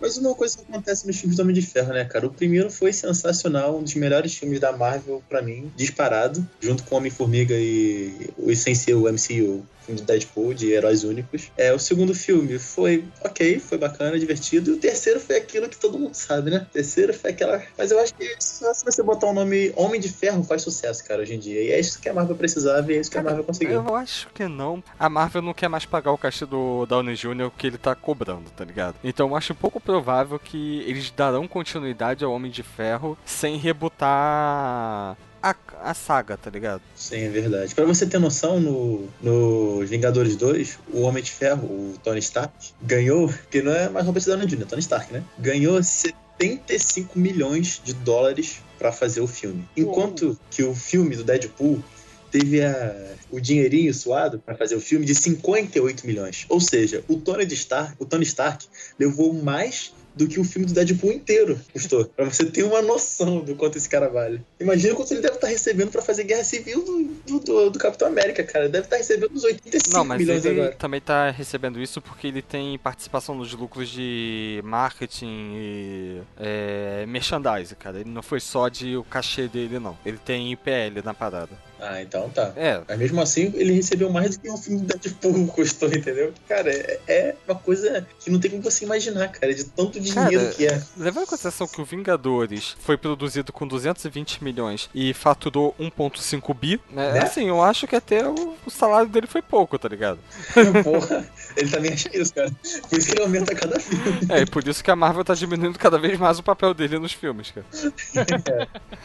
Mas 0.00 0.16
uma 0.16 0.34
coisa 0.34 0.56
que 0.56 0.64
acontece 0.66 1.06
nos 1.06 1.18
filmes 1.18 1.36
do 1.36 1.42
Homem 1.42 1.54
de 1.54 1.60
Ferro, 1.60 1.92
né, 1.92 2.06
cara? 2.06 2.26
O 2.26 2.30
primeiro 2.30 2.70
foi 2.70 2.90
sensacional, 2.90 3.76
um 3.78 3.82
dos 3.82 3.94
melhores 3.94 4.34
filmes 4.34 4.58
da 4.58 4.72
Marvel 4.74 5.22
pra 5.28 5.42
mim, 5.42 5.70
disparado, 5.76 6.48
junto 6.58 6.84
com 6.84 6.96
Homem-Formiga 6.96 7.54
e 7.54 8.30
o 8.38 8.54
sem 8.56 8.74
ser 8.74 8.94
o 8.94 9.02
MCU 9.12 9.62
do 9.94 10.02
Deadpool, 10.02 10.54
de 10.54 10.72
heróis 10.72 11.04
únicos. 11.04 11.50
É, 11.56 11.72
o 11.72 11.78
segundo 11.78 12.14
filme 12.14 12.58
foi 12.58 13.04
ok, 13.24 13.58
foi 13.58 13.78
bacana, 13.78 14.18
divertido. 14.18 14.70
E 14.70 14.74
o 14.74 14.76
terceiro 14.78 15.20
foi 15.20 15.36
aquilo 15.36 15.68
que 15.68 15.76
todo 15.76 15.98
mundo 15.98 16.14
sabe, 16.14 16.50
né? 16.50 16.66
O 16.68 16.72
terceiro 16.72 17.12
foi 17.14 17.30
aquela. 17.30 17.62
Mas 17.76 17.90
eu 17.90 17.98
acho 17.98 18.14
que 18.14 18.36
só 18.38 18.72
se 18.72 18.84
você 18.84 19.02
botar 19.02 19.26
o 19.26 19.32
nome 19.32 19.72
Homem 19.76 20.00
de 20.00 20.08
Ferro 20.08 20.42
faz 20.42 20.62
sucesso, 20.62 21.04
cara, 21.04 21.22
hoje 21.22 21.34
em 21.34 21.38
dia. 21.38 21.62
E 21.62 21.72
é 21.72 21.80
isso 21.80 22.00
que 22.00 22.08
a 22.08 22.14
Marvel 22.14 22.36
precisava 22.36 22.92
e 22.92 22.96
é 22.96 23.00
isso 23.00 23.10
que 23.10 23.18
a 23.18 23.22
Marvel 23.22 23.44
conseguiu. 23.44 23.82
Eu 23.82 23.94
acho 23.94 24.28
que 24.34 24.46
não. 24.46 24.82
A 24.98 25.08
Marvel 25.08 25.42
não 25.42 25.54
quer 25.54 25.68
mais 25.68 25.84
pagar 25.84 26.12
o 26.12 26.18
cachê 26.18 26.46
do 26.46 26.86
Downey 26.86 27.14
Jr. 27.14 27.50
que 27.56 27.66
ele 27.66 27.78
tá 27.78 27.94
cobrando, 27.94 28.50
tá 28.50 28.64
ligado? 28.64 28.96
Então 29.02 29.28
eu 29.28 29.36
acho 29.36 29.54
pouco 29.54 29.80
provável 29.80 30.38
que 30.38 30.82
eles 30.86 31.10
darão 31.10 31.46
continuidade 31.48 32.24
ao 32.24 32.32
Homem 32.32 32.50
de 32.50 32.62
Ferro 32.62 33.18
sem 33.24 33.56
rebutar 33.56 35.16
a, 35.42 35.54
a 35.82 35.94
saga, 35.94 36.36
tá 36.36 36.50
ligado? 36.50 36.82
Sim, 36.94 37.22
é 37.22 37.28
verdade. 37.28 37.74
Pra 37.74 37.84
você 37.84 38.06
ter 38.06 38.18
noção, 38.18 38.60
no, 38.60 39.08
no 39.20 39.86
Vingadores 39.86 40.36
2, 40.36 40.78
o 40.92 41.02
Homem 41.02 41.22
de 41.22 41.30
Ferro, 41.30 41.66
o 41.66 41.94
Tony 42.02 42.18
Stark, 42.18 42.72
ganhou, 42.82 43.32
que 43.50 43.62
não 43.62 43.72
é 43.72 43.88
mais 43.88 44.06
Robert 44.06 44.24
Downey 44.24 44.46
Jr., 44.46 44.66
Tony 44.66 44.80
Stark, 44.80 45.12
né? 45.12 45.22
Ganhou 45.38 45.82
75 45.82 47.18
milhões 47.18 47.80
de 47.84 47.94
dólares 47.94 48.60
pra 48.78 48.92
fazer 48.92 49.20
o 49.20 49.26
filme. 49.26 49.68
Enquanto 49.76 50.38
que 50.50 50.62
o 50.62 50.74
filme 50.74 51.16
do 51.16 51.24
Deadpool 51.24 51.82
teve 52.30 52.62
a, 52.62 53.14
o 53.30 53.40
dinheirinho 53.40 53.92
suado 53.94 54.38
para 54.38 54.54
fazer 54.54 54.74
o 54.74 54.80
filme 54.80 55.06
de 55.06 55.14
58 55.14 56.06
milhões. 56.06 56.46
Ou 56.48 56.60
seja, 56.60 57.02
o 57.08 57.16
Tony 57.16 57.44
Stark, 57.54 57.94
o 57.98 58.04
Tony 58.04 58.24
Stark 58.24 58.66
levou 58.98 59.32
mais 59.32 59.92
do 60.18 60.26
que 60.26 60.40
o 60.40 60.44
filme 60.44 60.66
do 60.66 60.74
Deadpool 60.74 61.12
inteiro 61.12 61.58
custou. 61.72 62.04
Pra 62.04 62.24
você 62.24 62.44
ter 62.44 62.64
uma 62.64 62.82
noção 62.82 63.40
do 63.40 63.54
quanto 63.54 63.78
esse 63.78 63.88
cara 63.88 64.08
vale. 64.08 64.42
Imagina 64.58 64.94
quanto 64.94 65.12
ele 65.12 65.20
deve 65.20 65.36
estar 65.36 65.46
recebendo 65.46 65.90
pra 65.90 66.02
fazer 66.02 66.24
Guerra 66.24 66.42
Civil 66.42 66.84
do, 67.24 67.38
do, 67.38 67.70
do 67.70 67.78
Capitão 67.78 68.08
América, 68.08 68.42
cara. 68.42 68.64
Ele 68.64 68.72
deve 68.72 68.86
estar 68.86 68.96
recebendo 68.96 69.32
uns 69.32 69.44
85 69.44 69.96
Não, 69.96 70.04
mas 70.04 70.18
milhões 70.18 70.44
ele 70.44 70.60
agora. 70.60 70.76
também 70.76 71.00
tá 71.00 71.30
recebendo 71.30 71.80
isso 71.80 72.02
porque 72.02 72.26
ele 72.26 72.42
tem 72.42 72.76
participação 72.78 73.34
nos 73.36 73.54
lucros 73.54 73.88
de 73.88 74.60
marketing 74.64 75.52
e 75.54 76.20
é, 76.36 77.06
merchandise, 77.06 77.76
cara. 77.76 78.00
Ele 78.00 78.10
não 78.10 78.22
foi 78.22 78.40
só 78.40 78.68
de 78.68 78.96
o 78.96 79.04
cachê 79.04 79.46
dele, 79.46 79.78
não. 79.78 79.96
Ele 80.04 80.18
tem 80.18 80.52
IPL 80.52 81.00
na 81.04 81.14
parada. 81.14 81.67
Ah, 81.80 82.00
então 82.00 82.28
tá. 82.30 82.52
É, 82.56 82.80
Mas 82.88 82.98
mesmo 82.98 83.20
assim, 83.20 83.52
ele 83.54 83.72
recebeu 83.72 84.10
mais 84.10 84.36
do 84.36 84.42
que 84.42 84.50
um 84.50 84.56
filme 84.56 84.80
do 84.80 84.86
Deadpool 84.86 85.46
custou, 85.52 85.88
entendeu? 85.88 86.32
Cara, 86.48 86.70
é, 86.70 87.00
é 87.06 87.36
uma 87.46 87.56
coisa 87.56 88.06
que 88.20 88.30
não 88.30 88.38
tem 88.38 88.50
como 88.50 88.62
você 88.62 88.84
imaginar, 88.84 89.28
cara, 89.28 89.54
de 89.54 89.64
tanto 89.64 90.00
dinheiro 90.00 90.42
Cara, 90.44 90.54
que 90.54 90.66
é. 90.66 90.82
Levando 90.96 91.24
em 91.24 91.26
consideração 91.26 91.66
que 91.66 91.80
o 91.80 91.84
Vingadores 91.84 92.76
foi 92.80 92.96
produzido 92.96 93.52
com 93.52 93.66
220 93.66 94.42
milhões 94.42 94.88
e 94.94 95.12
faturou 95.12 95.74
1.5 95.78 96.54
bi, 96.54 96.80
né? 96.90 97.08
Né? 97.12 97.20
Assim, 97.20 97.48
eu 97.48 97.62
acho 97.62 97.86
que 97.86 97.96
até 97.96 98.26
o, 98.26 98.56
o 98.64 98.70
salário 98.70 99.08
dele 99.08 99.26
foi 99.26 99.42
pouco, 99.42 99.78
tá 99.78 99.88
ligado? 99.88 100.18
Porra, 100.84 101.26
ele 101.56 101.70
também 101.70 101.92
acha 101.92 102.10
isso, 102.16 102.34
cara. 102.34 102.50
Por 102.88 102.98
isso 102.98 103.08
que 103.08 103.14
ele 103.14 103.22
aumenta 103.22 103.54
cada 103.54 103.78
filme. 103.80 104.20
É, 104.28 104.40
e 104.40 104.46
por 104.46 104.66
isso 104.66 104.82
que 104.82 104.90
a 104.90 104.96
Marvel 104.96 105.24
tá 105.24 105.34
diminuindo 105.34 105.78
cada 105.78 105.98
vez 105.98 106.18
mais 106.18 106.38
o 106.38 106.42
papel 106.42 106.74
dele 106.74 106.98
nos 106.98 107.12
filmes, 107.12 107.50
cara. 107.50 107.66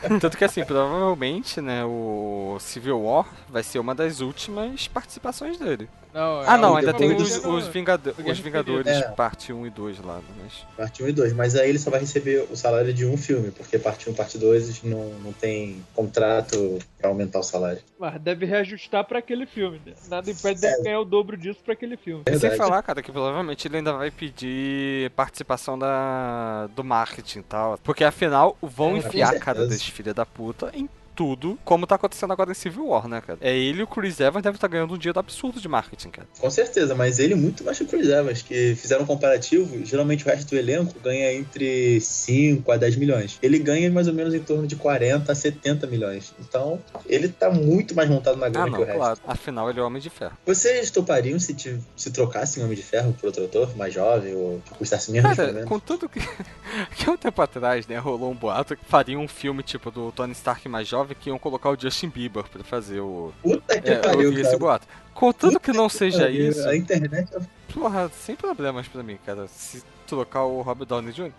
Tanto 0.19 0.37
que 0.37 0.43
assim, 0.43 0.63
provavelmente, 0.63 1.61
né, 1.61 1.83
o 1.85 2.57
Civil 2.63 3.01
War 3.01 3.27
vai 3.49 3.63
ser 3.63 3.79
uma 3.79 3.93
das 3.93 4.19
últimas 4.21 4.87
participações 4.87 5.57
dele. 5.57 5.89
Não, 6.13 6.41
Ah, 6.41 6.57
não, 6.59 6.75
ainda 6.77 6.93
tem 6.93 7.11
os, 7.15 7.43
os, 7.43 7.67
Vingado- 7.69 8.13
os 8.23 8.37
Vingadores, 8.39 8.85
É. 8.97 9.01
parte 9.09 9.51
1 9.51 9.65
e 9.65 9.69
2 9.71 9.99
lá, 9.99 10.21
mas... 10.39 10.53
Parte 10.77 11.01
1 11.03 11.07
e 11.07 11.11
2, 11.11 11.33
mas 11.33 11.55
aí 11.55 11.67
ele 11.69 11.79
só 11.79 11.89
vai 11.89 12.01
receber 12.01 12.47
o 12.51 12.55
salário 12.55 12.93
de 12.93 13.03
um 13.03 13.17
filme, 13.17 13.49
porque 13.49 13.79
parte 13.79 14.07
1 14.07 14.13
e 14.13 14.15
parte 14.15 14.37
2 14.37 14.83
não, 14.83 15.09
não 15.23 15.33
tem 15.33 15.83
contrato 15.95 16.77
pra 16.99 17.09
aumentar 17.09 17.39
o 17.39 17.43
salário. 17.43 17.79
Mas 17.97 18.21
deve 18.21 18.45
reajustar 18.45 19.03
pra 19.05 19.17
aquele 19.19 19.47
filme. 19.47 19.81
né? 19.83 19.93
Nada 20.07 20.29
impede 20.29 20.61
dele 20.61 20.83
ganhar 20.83 20.99
o 20.99 21.05
dobro 21.05 21.35
disso 21.35 21.59
pra 21.65 21.73
aquele 21.73 21.97
filme. 21.97 22.21
E 22.27 22.31
sem 22.31 22.39
Verdade. 22.41 22.57
falar, 22.61 22.83
cara, 22.83 23.01
que 23.01 23.11
provavelmente 23.11 23.67
ele 23.67 23.77
ainda 23.77 23.93
vai 23.93 24.11
pedir 24.11 25.09
participação 25.15 25.79
da, 25.79 26.67
do 26.75 26.83
marketing 26.83 27.39
e 27.39 27.43
tal. 27.43 27.79
Porque 27.83 28.03
afinal, 28.03 28.55
vão 28.61 28.93
É, 28.93 28.97
enfiar 28.99 29.33
a 29.33 29.39
cara 29.39 29.65
desse 29.65 29.89
filho 29.89 30.13
da 30.13 30.27
puta 30.27 30.71
em 30.75 30.87
tudo, 31.15 31.57
como 31.63 31.85
tá 31.87 31.95
acontecendo 31.95 32.31
agora 32.33 32.51
em 32.51 32.55
Civil 32.55 32.87
War, 32.87 33.07
né, 33.07 33.21
cara? 33.21 33.37
É 33.41 33.55
ele 33.55 33.79
e 33.79 33.83
o 33.83 33.87
Chris 33.87 34.19
Evans 34.19 34.43
devem 34.43 34.55
estar 34.55 34.67
ganhando 34.67 34.93
um 34.93 34.97
dinheiro 34.97 35.19
absurdo 35.19 35.59
de 35.61 35.67
marketing, 35.67 36.09
cara. 36.09 36.27
Com 36.39 36.49
certeza, 36.49 36.95
mas 36.95 37.19
ele 37.19 37.35
muito 37.35 37.63
mais 37.63 37.77
que 37.77 37.83
o 37.83 37.87
Chris 37.87 38.07
Evans, 38.07 38.41
que 38.41 38.75
fizeram 38.75 39.03
um 39.03 39.05
comparativo, 39.05 39.85
geralmente 39.85 40.25
o 40.25 40.29
resto 40.29 40.49
do 40.49 40.57
elenco 40.57 40.93
ganha 41.03 41.31
entre 41.33 41.99
5 42.01 42.71
a 42.71 42.77
10 42.77 42.95
milhões. 42.95 43.37
Ele 43.41 43.59
ganha 43.59 43.89
mais 43.91 44.07
ou 44.07 44.13
menos 44.13 44.33
em 44.33 44.39
torno 44.39 44.65
de 44.67 44.75
40 44.75 45.31
a 45.31 45.35
70 45.35 45.87
milhões. 45.87 46.33
Então, 46.39 46.79
ele 47.05 47.29
tá 47.29 47.49
muito 47.49 47.95
mais 47.95 48.09
montado 48.09 48.37
na 48.37 48.47
Ah, 48.47 48.49
grana 48.49 48.67
não, 48.67 48.77
que 48.77 48.81
o 48.81 48.85
resto. 48.85 48.97
claro. 48.97 49.19
Afinal, 49.27 49.69
ele 49.69 49.79
é 49.79 49.83
Homem 49.83 50.01
de 50.01 50.09
Ferro. 50.09 50.33
Vocês 50.45 50.89
topariam 50.91 51.39
se, 51.39 51.53
te- 51.53 51.79
se 51.95 52.11
trocassem 52.11 52.63
Homem 52.63 52.75
de 52.75 52.83
Ferro 52.83 53.13
por 53.19 53.27
outro 53.27 53.45
ator 53.45 53.75
mais 53.75 53.93
jovem 53.93 54.33
ou 54.35 54.61
que 54.65 54.73
custasse 54.75 55.11
menos, 55.11 55.35
Cara, 55.35 55.65
tudo 55.85 56.07
que. 56.09 56.19
que 56.95 57.09
há 57.09 57.11
um 57.11 57.17
tempo 57.17 57.41
atrás, 57.41 57.85
né, 57.87 57.97
rolou 57.97 58.31
um 58.31 58.35
boato 58.35 58.75
que 58.75 58.85
faria 58.85 59.17
um 59.19 59.27
filme 59.27 59.61
tipo 59.63 59.91
do 59.91 60.11
Tony 60.11 60.31
Stark 60.33 60.67
mais 60.69 60.87
jovem 60.87 61.02
que 61.15 61.29
iam 61.29 61.37
colocar 61.39 61.69
o 61.69 61.79
Justin 61.79 62.09
Bieber 62.09 62.43
pra 62.43 62.63
fazer 62.63 62.99
o. 62.99 63.33
Puta 63.41 63.79
que 63.81 63.89
É, 63.89 63.97
eu 63.97 64.01
pariu, 64.01 64.29
vi 64.31 64.37
cara. 64.37 64.47
esse 64.47 64.57
boato. 64.57 64.87
Contanto 65.13 65.59
que 65.59 65.71
não 65.71 65.87
Puta 65.87 65.97
seja 65.97 66.19
pariu. 66.19 66.49
isso, 66.49 66.67
A 66.67 66.75
internet 66.75 67.29
é 67.35 67.39
Porra, 67.73 68.09
sem 68.09 68.35
problemas 68.35 68.87
pra 68.87 69.01
mim, 69.03 69.17
cara. 69.25 69.47
Se 69.47 69.83
trocar 70.07 70.43
o 70.43 70.61
Robert 70.61 70.85
Downey 70.87 71.11
Jr., 71.11 71.31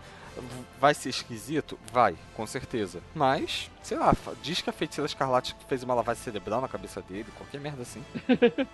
vai 0.81 0.93
ser 0.93 1.09
esquisito? 1.09 1.77
Vai, 1.93 2.15
com 2.35 2.45
certeza. 2.45 2.99
Mas, 3.13 3.69
sei 3.85 3.97
lá, 3.97 4.15
diz 4.41 4.61
que 4.61 4.69
a 4.69 4.73
feiticeira 4.73 5.05
escarlate 5.05 5.55
fez 5.69 5.83
uma 5.83 5.93
lavagem 5.93 6.23
cerebral 6.23 6.59
na 6.59 6.67
cabeça 6.67 7.03
dele, 7.07 7.25
qualquer 7.37 7.61
merda 7.61 7.83
assim. 7.83 8.01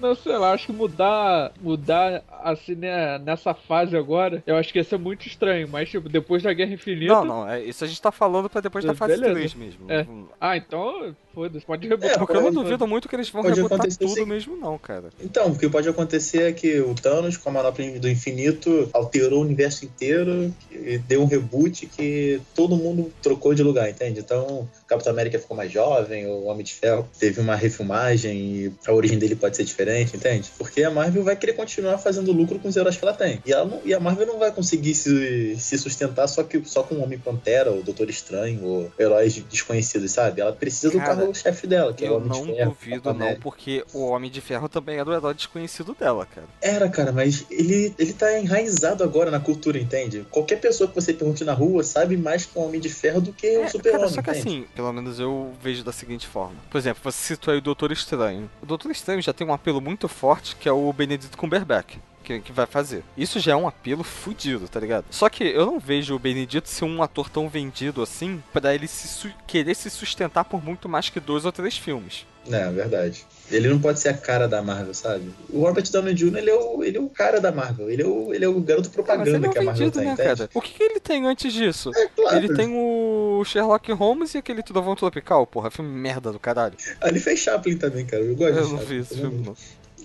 Não 0.00 0.14
sei 0.16 0.36
lá, 0.36 0.52
acho 0.52 0.66
que 0.66 0.72
mudar, 0.72 1.52
mudar 1.60 2.22
assim 2.42 2.74
né, 2.74 3.18
nessa 3.18 3.54
fase 3.54 3.96
agora, 3.96 4.42
eu 4.46 4.56
acho 4.56 4.72
que 4.72 4.78
ia 4.78 4.84
ser 4.84 4.98
muito 4.98 5.26
estranho, 5.28 5.68
mas 5.68 5.88
tipo, 5.90 6.08
depois 6.08 6.42
da 6.42 6.52
Guerra 6.52 6.72
Infinita. 6.72 7.12
Não, 7.12 7.24
não, 7.24 7.48
é, 7.48 7.62
isso 7.62 7.84
a 7.84 7.86
gente 7.86 8.00
tá 8.00 8.10
falando 8.10 8.48
pra 8.50 8.60
depois 8.60 8.84
da 8.84 8.94
fase 8.94 9.14
Beleza. 9.14 9.34
3 9.34 9.54
mesmo. 9.54 9.92
É. 9.92 10.06
Ah, 10.40 10.56
então, 10.56 11.14
foda-se, 11.34 11.64
pode 11.64 11.86
rebutar. 11.86 12.12
É, 12.12 12.18
Porque 12.18 12.32
eu 12.32 12.36
não 12.36 12.44
pode- 12.52 12.64
duvido 12.64 12.86
muito 12.86 13.08
que 13.08 13.14
eles 13.14 13.28
vão 13.28 13.42
pode 13.42 13.60
rebotar 13.60 13.86
tudo 13.86 14.08
sim. 14.14 14.24
mesmo, 14.24 14.56
não, 14.56 14.78
cara. 14.78 15.10
Então, 15.20 15.48
o 15.48 15.58
que 15.58 15.68
pode 15.68 15.88
acontecer 15.88 16.42
é 16.42 16.52
que 16.52 16.80
o 16.80 16.94
Thanos, 16.94 17.36
com 17.36 17.50
a 17.50 17.52
manopla 17.52 17.84
do 17.98 18.08
infinito, 18.08 18.88
alterou 18.92 19.40
o 19.40 19.42
universo 19.42 19.84
inteiro 19.84 20.52
e 20.72 20.98
deu 20.98 21.22
um 21.22 21.26
reboot 21.26 21.86
que 21.86 22.40
todo 22.54 22.74
mundo 22.76 23.12
trocou 23.22 23.54
de 23.54 23.62
lugar, 23.62 23.88
entende? 23.90 24.20
Então, 24.20 24.68
o 24.82 24.86
Capitão 24.86 25.12
América 25.12 25.38
ficou 25.38 25.56
mais 25.56 25.70
jovem, 25.72 26.26
o 26.26 26.44
Homem 26.44 26.64
de 26.64 26.72
Ferro 26.74 27.08
teve 27.18 27.40
uma 27.40 27.54
refilmagem 27.56 28.38
e 28.38 28.72
a 28.86 28.92
origem 28.92 29.18
dele 29.18 29.36
pode 29.36 29.56
ser 29.56 29.64
diferente, 29.64 30.16
entende? 30.16 30.50
Porque 30.58 30.82
a 30.82 30.90
Marvel 30.90 31.22
vai 31.24 31.36
querer 31.36 31.52
continuar 31.54 31.98
fazendo 31.98 32.32
lucro 32.32 32.58
com 32.58 32.68
os 32.68 32.76
heróis 32.76 32.96
que 32.96 33.04
ela 33.04 33.14
tem. 33.14 33.42
E, 33.44 33.52
ela 33.52 33.64
não- 33.64 33.80
e 33.84 33.92
a 33.94 34.00
Marvel 34.00 34.26
não 34.26 34.38
vai 34.38 34.50
conseguir 34.52 34.94
se, 34.94 35.56
se 35.58 35.78
sustentar 35.78 36.26
só, 36.28 36.42
que, 36.42 36.62
só 36.64 36.82
com 36.82 36.96
o 36.96 37.02
Homem-Pantera, 37.02 37.72
o 37.72 37.82
Doutor 37.82 38.08
Estranho, 38.10 38.64
ou 38.64 38.92
heróis 38.98 39.34
desconhecidos, 39.50 40.12
sabe? 40.12 40.40
Ela 40.40 40.52
precisa 40.52 40.90
do 40.92 40.98
Cara, 40.98 41.16
carro-chefe 41.16 41.66
dela, 41.66 41.92
que 41.92 42.04
é 42.04 42.08
o 42.08 42.12
Eu 42.12 42.16
Homem 42.16 42.28
não 42.28 42.46
de 42.46 42.52
Ferro. 42.54 42.70
duvido, 42.70 42.90
Capitão 42.96 43.12
não, 43.14 43.20
América. 43.22 43.42
porque 43.42 43.84
o 43.92 44.00
Homem 44.06 44.30
de 44.30 44.40
Ferro 44.40 44.68
também 44.68 44.98
é 44.98 45.04
do 45.04 45.12
herói 45.12 45.34
desconhecido 45.34 45.94
dela, 45.98 46.26
cara. 46.26 46.46
Era, 46.60 46.88
cara, 46.88 47.12
mas 47.12 47.44
ele, 47.50 47.94
ele 47.98 48.12
tá 48.12 48.38
enraizado 48.38 49.02
agora 49.04 49.30
na 49.30 49.40
cultura, 49.40 49.78
entende? 49.78 50.26
Qualquer 50.30 50.60
pessoa 50.60 50.88
que 50.88 50.94
você 50.94 51.12
pergunte 51.12 51.44
na 51.44 51.52
rua 51.52 51.82
sabe 51.82 52.16
mais 52.16 52.46
com 52.46 52.60
o 52.60 52.66
Homem 52.66 52.80
de 52.80 52.88
Ferro 52.88 53.09
do 53.18 53.32
que 53.32 53.56
o 53.58 53.62
É, 53.62 53.68
Super-Homem, 53.68 54.00
cara, 54.02 54.12
só 54.12 54.22
que 54.22 54.30
assim, 54.30 54.66
pelo 54.74 54.92
menos 54.92 55.18
eu 55.18 55.52
vejo 55.62 55.82
da 55.82 55.92
seguinte 55.92 56.26
forma. 56.26 56.56
Por 56.70 56.76
exemplo, 56.76 57.00
você 57.02 57.18
citou 57.18 57.52
aí 57.52 57.58
o 57.58 57.62
Doutor 57.62 57.90
Estranho. 57.90 58.50
O 58.62 58.66
Doutor 58.66 58.90
Estranho 58.90 59.22
já 59.22 59.32
tem 59.32 59.46
um 59.46 59.52
apelo 59.54 59.80
muito 59.80 60.06
forte, 60.06 60.54
que 60.56 60.68
é 60.68 60.72
o 60.72 60.92
Benedict 60.92 61.36
Cumberbatch. 61.36 61.96
Que, 62.30 62.40
que 62.40 62.52
vai 62.52 62.66
fazer. 62.66 63.02
Isso 63.16 63.40
já 63.40 63.52
é 63.52 63.56
um 63.56 63.66
apelo 63.66 64.04
fudido, 64.04 64.68
tá 64.68 64.78
ligado? 64.78 65.06
Só 65.10 65.28
que 65.28 65.42
eu 65.42 65.66
não 65.66 65.80
vejo 65.80 66.14
o 66.14 66.18
Benedito 66.18 66.68
ser 66.68 66.84
um 66.84 67.02
ator 67.02 67.28
tão 67.28 67.48
vendido 67.48 68.02
assim 68.02 68.40
pra 68.52 68.72
ele 68.72 68.86
se 68.86 69.34
querer 69.48 69.74
se 69.74 69.90
sustentar 69.90 70.44
por 70.44 70.64
muito 70.64 70.88
mais 70.88 71.08
que 71.08 71.18
dois 71.18 71.44
ou 71.44 71.50
três 71.50 71.76
filmes. 71.76 72.24
É, 72.48 72.70
verdade. 72.70 73.26
Ele 73.50 73.68
não 73.68 73.80
pode 73.80 73.98
ser 73.98 74.10
a 74.10 74.14
cara 74.14 74.46
da 74.46 74.62
Marvel, 74.62 74.94
sabe? 74.94 75.30
O 75.50 75.60
Robert 75.60 75.90
Downey 75.90 76.14
Jr., 76.14 76.36
ele 76.36 76.50
é 76.50 76.54
o, 76.54 76.84
ele 76.84 76.98
é 76.98 77.00
o 77.00 77.08
cara 77.08 77.40
da 77.40 77.50
Marvel. 77.50 77.90
Ele 77.90 78.02
é 78.02 78.06
o, 78.06 78.32
ele 78.32 78.44
é 78.44 78.48
o 78.48 78.60
garoto 78.60 78.90
propaganda 78.90 79.28
ele 79.28 79.46
é 79.46 79.48
um 79.48 79.52
que 79.52 79.58
a 79.58 79.62
Marvel 79.62 79.86
vendido, 79.86 79.98
tem, 79.98 80.06
né, 80.06 80.12
entende? 80.14 80.38
cara? 80.38 80.50
O 80.54 80.60
que, 80.60 80.72
que 80.72 80.82
ele 80.82 81.00
tem 81.00 81.26
antes 81.26 81.52
disso? 81.52 81.90
É 81.94 82.08
claro. 82.08 82.36
Ele 82.36 82.54
tem 82.54 82.72
o 82.72 83.42
Sherlock 83.44 83.90
Holmes 83.92 84.34
e 84.34 84.38
aquele 84.38 84.62
Trovão 84.62 84.94
Tropical, 84.94 85.46
porra, 85.46 85.70
filme 85.70 85.90
merda 85.90 86.32
do 86.32 86.38
caralho. 86.38 86.76
Ah, 87.00 87.08
ele 87.08 87.20
fez 87.20 87.40
Chaplin 87.40 87.76
também, 87.76 88.06
cara. 88.06 88.22
Eu 88.22 88.36
gosto 88.36 88.56
Eu 88.56 88.68
não 88.68 88.78
vi 88.78 88.98
esse 88.98 89.16
filme, 89.16 89.44
não. 89.44 89.56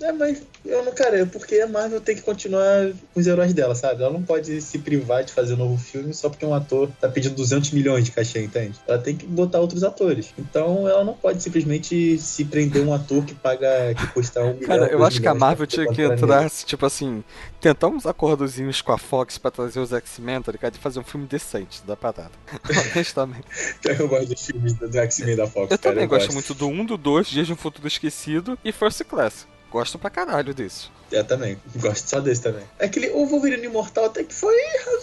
É, 0.02 0.12
mas 0.12 0.42
eu 0.66 0.84
não, 0.84 0.92
cara, 0.94 1.20
é 1.20 1.26
porque 1.26 1.60
a 1.60 1.68
Marvel 1.68 2.02
tem 2.02 2.16
que 2.16 2.22
continuar 2.22 2.92
com 3.14 3.20
os 3.20 3.28
heróis 3.28 3.54
dela, 3.54 3.76
sabe? 3.76 4.04
Ela 4.04 4.12
não 4.12 4.24
pode 4.24 4.62
se 4.62 4.80
privar 4.80 5.24
de 5.24 5.32
fazer 5.32 5.54
um 5.54 5.58
novo 5.58 5.78
filme 5.78 6.14
só 6.14 6.30
porque 6.30 6.46
um 6.46 6.54
ator 6.54 6.90
tá 7.00 7.08
pedindo 7.08 7.36
200 7.36 7.72
milhões 7.72 8.06
de 8.06 8.12
cachê, 8.12 8.42
entende? 8.44 8.80
Ela 8.88 8.98
tem 8.98 9.16
que 9.16 9.26
botar 9.26 9.60
outros 9.60 9.84
atores. 9.84 10.34
Então 10.38 10.88
ela 10.88 11.04
não 11.04 11.14
pode 11.14 11.42
simplesmente 11.42 12.18
se 12.18 12.46
prender 12.46 12.84
um 12.84 12.94
ator 12.94 13.24
que 13.24 13.36
paga, 13.36 13.94
que 13.96 14.08
custa 14.08 14.42
um 14.44 14.54
milhão. 14.54 14.68
Cara, 14.68 14.88
eu 14.88 15.04
acho 15.04 15.22
que 15.22 15.28
a 15.28 15.34
Marvel 15.34 15.68
tinha 15.68 15.88
que 15.88 16.02
entrar, 16.02 16.40
nele. 16.40 16.52
tipo 16.66 16.86
assim, 16.86 17.24
tentar 17.62 17.88
uns 17.88 18.06
acordozinhos 18.06 18.82
com 18.82 18.92
a 18.92 18.98
Fox 18.98 19.38
pra 19.38 19.52
trazer 19.52 19.80
os 19.80 19.94
X-Men, 19.94 20.42
tá 20.42 20.52
ligado? 20.52 20.76
E 20.76 20.80
fazer 20.80 21.00
um 21.00 21.04
filme 21.04 21.28
decente 21.28 21.82
da 21.86 21.96
parada. 21.96 22.32
Honestamente. 22.94 23.46
Eu 23.84 24.08
gosto 24.08 24.28
dos 24.28 24.46
filmes 24.46 24.74
do 24.74 24.98
X-Men 24.98 25.36
da 25.36 25.48
Fox, 25.48 25.72
Eu 25.72 25.78
cara. 25.78 25.94
também 25.94 26.08
gosto 26.08 26.34
muito 26.34 26.54
do 26.54 26.68
1, 26.68 26.86
do 26.86 26.98
2, 26.98 27.28
Dias 27.28 27.48
de 27.48 27.54
um 27.54 27.56
Futuro 27.56 27.88
Esquecido 27.88 28.58
e 28.64 28.72
First 28.72 29.04
Class. 29.06 29.48
Gosto 29.76 30.00
pra 30.00 30.10
caralho 30.10 30.54
disso. 30.54 30.90
Eu 31.12 31.26
também. 31.26 31.58
Gosto 31.76 32.10
só 32.10 32.22
desse 32.22 32.42
também. 32.42 32.64
Aquele, 32.80 33.10
o 33.10 33.26
Wolverine 33.26 33.66
Imortal 33.66 34.06
até 34.06 34.24
que 34.24 34.34
foi 34.34 34.56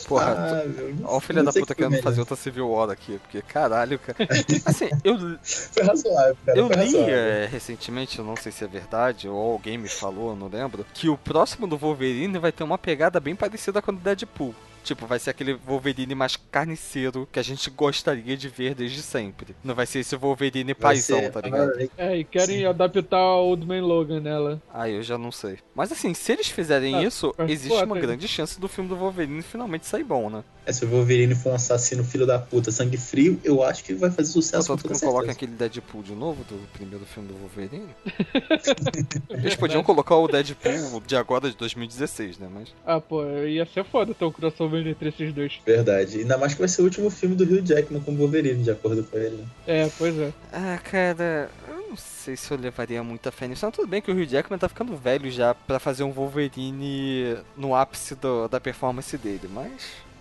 Porra, 0.09 0.33
razoável. 0.33 0.95
Ó 1.05 1.18
o 1.18 1.20
filho 1.20 1.45
da 1.45 1.53
puta 1.53 1.75
querendo 1.75 2.01
fazer 2.01 2.20
outra 2.20 2.37
Civil 2.37 2.70
War 2.70 2.89
aqui, 2.89 3.18
porque 3.18 3.43
caralho, 3.43 3.99
cara. 3.99 4.16
Assim, 4.64 4.89
eu, 5.05 5.18
Foi 5.43 5.83
razoável, 5.83 6.39
cara. 6.47 6.59
eu 6.59 6.68
foi 6.68 6.87
li 6.87 6.97
é, 6.97 7.47
recentemente, 7.53 8.18
eu 8.18 8.25
não 8.25 8.35
sei 8.35 8.51
se 8.51 8.64
é 8.64 8.66
verdade, 8.66 9.29
ou 9.29 9.53
alguém 9.53 9.77
me 9.77 9.91
falou, 9.91 10.31
eu 10.31 10.37
não 10.37 10.49
lembro, 10.49 10.87
que 10.95 11.07
o 11.07 11.18
próximo 11.18 11.66
do 11.66 11.77
Wolverine 11.77 12.39
vai 12.39 12.51
ter 12.51 12.64
uma 12.64 12.79
pegada 12.79 13.20
bem 13.20 13.37
parecida 13.37 13.83
com 13.83 13.91
o 13.91 13.95
do 13.95 14.01
Deadpool. 14.01 14.55
Tipo, 14.83 15.07
vai 15.07 15.18
ser 15.18 15.30
aquele 15.30 15.55
Wolverine 15.55 16.14
mais 16.14 16.37
carniceiro 16.37 17.28
que 17.30 17.39
a 17.39 17.43
gente 17.43 17.70
gostaria 17.70 18.37
de 18.37 18.49
ver 18.49 18.74
desde 18.74 19.01
sempre. 19.03 19.55
Não 19.62 19.74
vai 19.74 19.87
ser 19.87 20.01
esse 20.01 20.16
Wolverine 20.16 20.74
Vai 20.74 20.95
paizão, 20.95 21.20
ser- 21.20 21.30
tá 21.30 21.41
ligado? 21.41 21.72
É, 21.97 22.16
e 22.18 22.24
querem 22.24 22.66
adaptar 22.66 23.18
o 23.20 23.49
Old 23.51 23.66
Man 23.66 23.83
Logan 23.83 24.20
nela. 24.20 24.61
Ah, 24.72 24.89
eu 24.89 25.03
já 25.03 25.16
não 25.16 25.30
sei. 25.30 25.59
Mas 25.74 25.93
assim, 25.93 26.12
se 26.14 26.33
eles 26.33 26.49
fizerem 26.49 26.97
Ah, 26.97 27.03
isso, 27.03 27.35
existe 27.49 27.83
uma 27.85 27.99
grande 27.99 28.26
chance 28.26 28.61
do 28.61 28.68
filme 28.68 28.89
do 28.89 28.97
Wolverine 28.97 29.43
finalmente 29.43 29.87
sair 29.87 30.05
bom, 30.05 30.28
né? 30.28 30.43
É, 30.65 30.73
se 30.73 30.85
o 30.85 30.89
Wolverine 30.89 31.35
for 31.35 31.51
um 31.51 31.55
assassino 31.57 32.05
filho 32.05 32.25
da 32.25 32.39
puta, 32.39 32.71
sangue 32.71 32.97
frio, 32.97 33.41
eu 33.43 33.63
acho 33.65 33.83
que 33.83 33.95
vai 33.95 34.11
fazer 34.11 34.31
sucesso 34.31 34.69
com 34.69 34.75
Contanto 34.77 34.99
que 34.99 35.05
não 35.05 35.13
certeza. 35.13 35.33
aquele 35.33 35.53
Deadpool 35.53 36.03
de 36.05 36.13
novo, 36.15 36.45
do 36.45 36.57
primeiro 36.73 37.05
filme 37.05 37.29
do 37.29 37.35
Wolverine. 37.35 37.89
Eles 39.31 39.55
podiam 39.57 39.83
colocar 39.83 40.17
o 40.17 40.29
Deadpool 40.29 41.01
de 41.07 41.17
agora, 41.17 41.51
de 41.51 41.57
2016, 41.57 42.39
né? 42.39 42.49
Mas. 42.53 42.69
Ah, 42.87 43.01
pô, 43.01 43.25
ia 43.45 43.67
ser 43.67 43.85
foda 43.85 44.15
ter 44.15 44.25
um 44.25 44.31
crossover 44.33 44.87
entre 44.87 45.09
esses 45.09 45.33
dois. 45.35 45.61
Verdade. 45.67 46.19
Ainda 46.21 46.39
mais 46.39 46.53
que 46.55 46.61
vai 46.61 46.69
ser 46.69 46.83
o 46.83 46.85
último 46.85 47.11
filme 47.11 47.35
do 47.35 47.45
Hugh 47.45 47.63
Jackman 47.67 48.01
com 48.01 48.13
o 48.13 48.17
Wolverine, 48.17 48.63
de 48.63 48.71
acordo 48.71 49.03
com 49.05 49.17
ele. 49.19 49.37
né? 49.39 49.45
É, 49.67 49.91
pois 49.99 50.17
é. 50.19 50.33
Ah, 50.53 50.79
cara, 50.83 51.51
eu 51.69 51.89
não 51.89 51.97
sei 51.97 52.37
se 52.37 52.51
eu 52.53 52.57
levaria 52.59 53.03
muita 53.03 53.31
fé 53.33 53.49
nisso. 53.49 53.65
Não, 53.65 53.73
tudo 53.73 53.87
bem 53.89 54.01
que 54.01 54.11
o 54.11 54.15
Hugh 54.15 54.27
Jackman 54.29 54.59
tá 54.59 54.69
ficando 54.69 54.97
velho 54.97 55.31
já 55.31 55.55
pra 55.55 55.79
fazer 55.81 56.05
um 56.05 56.13
Wolverine 56.13 57.37
no 57.57 57.75
ápice 57.75 58.15
do- 58.15 58.47
da 58.49 58.61
performance 58.61 59.17
dele, 59.19 59.49
mas. 59.53 59.73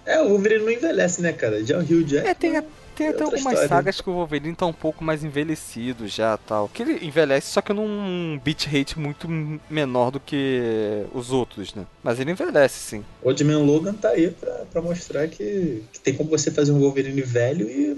É, 0.06 0.22
o 0.22 0.30
Wolverine 0.30 0.64
não 0.66 0.72
envelhece, 0.72 1.22
né, 1.22 1.32
cara? 1.34 1.64
Já 1.64 1.78
o 1.78 1.82
Hugh 1.82 2.04
Jackman... 2.08 2.32
É, 2.32 2.34
tem, 2.34 2.58
a- 2.58 2.64
tem 2.96 3.08
é 3.08 3.10
até 3.12 3.24
algumas 3.24 3.46
história. 3.46 3.68
sagas 3.70 4.02
que 4.02 4.10
o 4.10 4.14
Wolverine 4.14 4.56
tá 4.56 4.66
um 4.66 4.74
pouco 4.74 5.04
mais 5.04 5.24
envelhecido 5.24 6.08
já 6.08 6.38
tal. 6.38 6.68
Que 6.70 6.82
ele 6.84 7.06
envelhece, 7.06 7.52
só 7.52 7.62
que 7.62 7.72
num 7.72 8.40
beat 8.44 8.66
rate 8.66 9.00
muito 9.00 9.28
menor 9.70 10.12
do 10.12 10.20
que 10.20 11.06
os 11.14 11.32
outros, 11.32 11.74
né? 11.76 11.86
Mas 12.04 12.20
ele 12.20 12.32
envelhece, 12.32 12.80
sim. 12.80 13.06
O 13.22 13.28
Old 13.30 13.44
Man 13.44 13.60
Logan 13.60 13.94
tá 13.94 14.10
aí 14.10 14.32
pra, 14.32 14.52
pra 14.72 14.82
mostrar 14.82 15.28
que, 15.28 15.84
que 15.94 16.00
tem 16.00 16.14
como 16.16 16.30
você 16.30 16.52
fazer 16.52 16.72
um 16.72 16.80
Wolverine 16.80 17.22
velho 17.22 17.70
e 17.70 17.96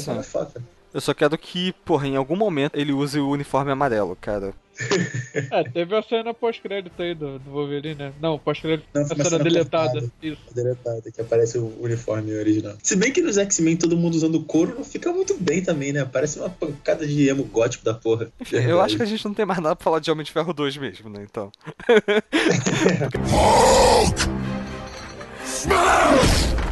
Sim. 0.00 0.14
na 0.14 0.22
faca. 0.22 0.60
Eu 0.92 1.00
só 1.00 1.12
quero 1.12 1.36
que, 1.36 1.72
porra, 1.84 2.06
em 2.08 2.16
algum 2.16 2.36
momento 2.36 2.74
ele 2.76 2.92
use 2.92 3.18
o 3.20 3.28
uniforme 3.28 3.70
amarelo, 3.70 4.16
cara. 4.20 4.54
É, 5.50 5.64
teve 5.64 5.94
a 5.94 6.02
cena 6.02 6.32
pós-crédito 6.32 7.00
aí 7.00 7.14
do, 7.14 7.38
do 7.38 7.50
Wolverine, 7.50 7.94
né? 7.94 8.12
Não, 8.20 8.38
pós-crédito. 8.38 8.86
Não, 8.94 9.02
A 9.02 9.06
cena 9.06 9.24
cena 9.24 9.44
deletada. 9.44 9.90
cortada. 9.92 10.12
Isso. 10.22 10.40
Deletada, 10.54 11.10
que 11.10 11.20
aparece 11.20 11.58
o 11.58 11.72
uniforme 11.80 12.32
original. 12.34 12.74
Se 12.82 12.96
bem 12.96 13.12
que 13.12 13.20
nos 13.20 13.36
X-Men 13.36 13.76
todo 13.76 13.96
mundo 13.96 14.14
usando 14.14 14.42
couro 14.42 14.74
não 14.76 14.84
fica 14.84 15.12
muito 15.12 15.36
bem 15.38 15.62
também, 15.62 15.92
né? 15.92 16.08
Parece 16.10 16.38
uma 16.38 16.48
pancada 16.48 17.06
de 17.06 17.28
emo 17.28 17.44
gótico 17.44 17.84
da 17.84 17.94
porra. 17.94 18.28
Enfim, 18.40 18.56
eu 18.56 18.80
acho 18.80 18.96
que 18.96 19.02
a 19.02 19.06
gente 19.06 19.24
não 19.24 19.34
tem 19.34 19.44
mais 19.44 19.60
nada 19.60 19.76
pra 19.76 19.84
falar 19.84 20.00
de 20.00 20.10
Homem 20.10 20.24
de 20.24 20.32
Ferro 20.32 20.52
2 20.52 20.76
mesmo, 20.78 21.10
né? 21.10 21.26
Então. 21.28 21.50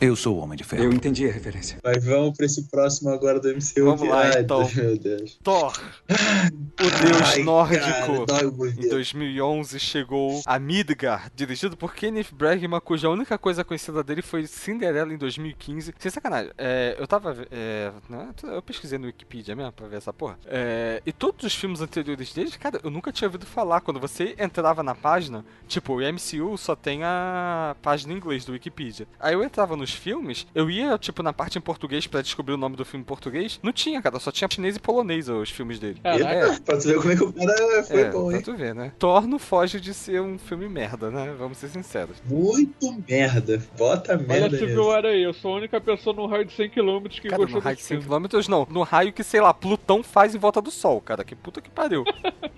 Eu 0.00 0.14
sou 0.14 0.36
o 0.36 0.40
Homem 0.40 0.56
de 0.58 0.64
Ferro. 0.64 0.84
Eu 0.84 0.92
entendi 0.92 1.26
a 1.28 1.32
referência. 1.32 1.78
Mas 1.82 2.04
vamos 2.04 2.36
pra 2.36 2.44
esse 2.44 2.64
próximo 2.68 3.08
agora 3.10 3.40
do 3.40 3.48
MCU. 3.48 3.84
Vamos 3.84 4.02
que- 4.02 4.08
lá, 4.08 4.22
Ai, 4.26 4.40
então. 4.42 4.68
Meu 4.74 4.98
Deus. 4.98 5.38
Thor, 5.42 5.72
o 6.08 6.82
deus 6.82 7.22
Ai, 7.34 7.42
nórdico. 7.42 7.84
cara, 7.84 8.26
dói 8.26 8.44
o 8.44 8.48
Em 8.66 8.68
ouvido. 8.68 8.88
2011 8.90 9.80
chegou 9.80 10.42
a 10.44 10.58
Midgard, 10.58 11.30
dirigido 11.34 11.76
por 11.76 11.94
Kenneth 11.94 12.26
Bregman, 12.32 12.78
cuja 12.80 13.08
única 13.08 13.38
coisa 13.38 13.64
conhecida 13.64 14.02
dele 14.04 14.20
foi 14.20 14.46
Cinderela 14.46 15.12
em 15.14 15.16
2015. 15.16 15.94
Sem 15.98 16.10
sacanagem, 16.10 16.50
é, 16.58 16.94
eu 16.98 17.06
tava. 17.06 17.46
é, 17.50 17.90
né, 18.10 18.28
eu 18.42 18.60
pesquisei 18.60 18.98
no 18.98 19.06
Wikipedia 19.06 19.56
mesmo 19.56 19.72
pra 19.72 19.86
ver 19.88 19.96
essa 19.96 20.12
porra. 20.12 20.38
É, 20.46 21.00
e 21.06 21.12
todos 21.12 21.44
os 21.46 21.54
filmes 21.54 21.80
anteriores 21.80 22.32
dele, 22.34 22.50
cara, 22.52 22.78
eu 22.84 22.90
nunca 22.90 23.10
tinha 23.10 23.28
ouvido 23.28 23.46
falar. 23.46 23.80
Quando 23.80 23.98
você 23.98 24.34
entrava 24.38 24.82
na 24.82 24.94
página, 24.94 25.42
tipo, 25.66 25.94
o 25.94 26.00
MCU 26.00 26.58
só 26.58 26.76
tem 26.76 27.02
a 27.02 27.74
página 27.80 28.12
em 28.12 28.16
inglês 28.16 28.44
do 28.44 28.52
Wikipedia. 28.52 29.06
Aí 29.18 29.32
eu 29.34 29.42
entrava 29.42 29.74
nos 29.86 29.92
filmes, 29.94 30.46
eu 30.52 30.68
ia, 30.68 30.98
tipo, 30.98 31.22
na 31.22 31.32
parte 31.32 31.56
em 31.56 31.60
português 31.60 32.06
pra 32.08 32.20
descobrir 32.20 32.54
o 32.54 32.56
nome 32.56 32.74
do 32.74 32.84
filme 32.84 33.02
em 33.02 33.06
português. 33.06 33.60
Não 33.62 33.72
tinha, 33.72 34.02
cara, 34.02 34.18
só 34.18 34.32
tinha 34.32 34.48
chinês 34.50 34.74
e 34.74 34.80
polonês 34.80 35.28
os 35.28 35.48
filmes 35.50 35.78
dele. 35.78 36.00
Caraca. 36.02 36.48
Eita, 36.52 36.60
pra 36.62 36.76
tu 36.76 36.88
ver 36.88 36.96
como 36.96 37.12
é 37.12 37.16
que 37.16 37.22
o 37.22 37.32
cara 37.32 37.82
foi 37.84 38.00
É, 38.00 38.10
bom, 38.10 38.26
pra 38.26 38.36
hein? 38.36 38.42
tu 38.42 38.56
ver, 38.56 38.74
né? 38.74 38.92
Thor 38.98 39.26
não 39.28 39.38
foge 39.38 39.80
de 39.80 39.94
ser 39.94 40.20
um 40.20 40.36
filme 40.38 40.68
merda, 40.68 41.08
né? 41.10 41.32
Vamos 41.38 41.58
ser 41.58 41.68
sinceros. 41.68 42.16
Muito 42.28 42.92
merda. 43.08 43.62
Bota 43.78 44.14
Olha 44.14 44.22
merda 44.26 44.58
Civil 44.58 44.68
nisso. 44.76 44.88
War 44.88 45.04
aí, 45.04 45.22
eu 45.22 45.32
sou 45.32 45.54
a 45.54 45.56
única 45.58 45.80
pessoa 45.80 46.16
no 46.16 46.26
raio 46.26 46.44
de 46.44 46.52
100km 46.56 47.08
que 47.08 47.28
Cara, 47.28 47.38
no 47.38 47.44
gostou 47.44 47.60
raio 47.60 47.76
de 47.76 47.82
desse 47.82 47.88
100 47.94 48.02
filme. 48.02 48.28
km 48.28 48.48
não. 48.48 48.66
No 48.68 48.82
raio 48.82 49.12
que, 49.12 49.22
sei 49.22 49.40
lá, 49.40 49.54
Plutão 49.54 50.02
faz 50.02 50.34
em 50.34 50.38
volta 50.38 50.60
do 50.60 50.70
Sol, 50.72 51.00
cara. 51.00 51.22
Que 51.22 51.36
puta 51.36 51.60
que 51.60 51.70
pariu. 51.70 52.04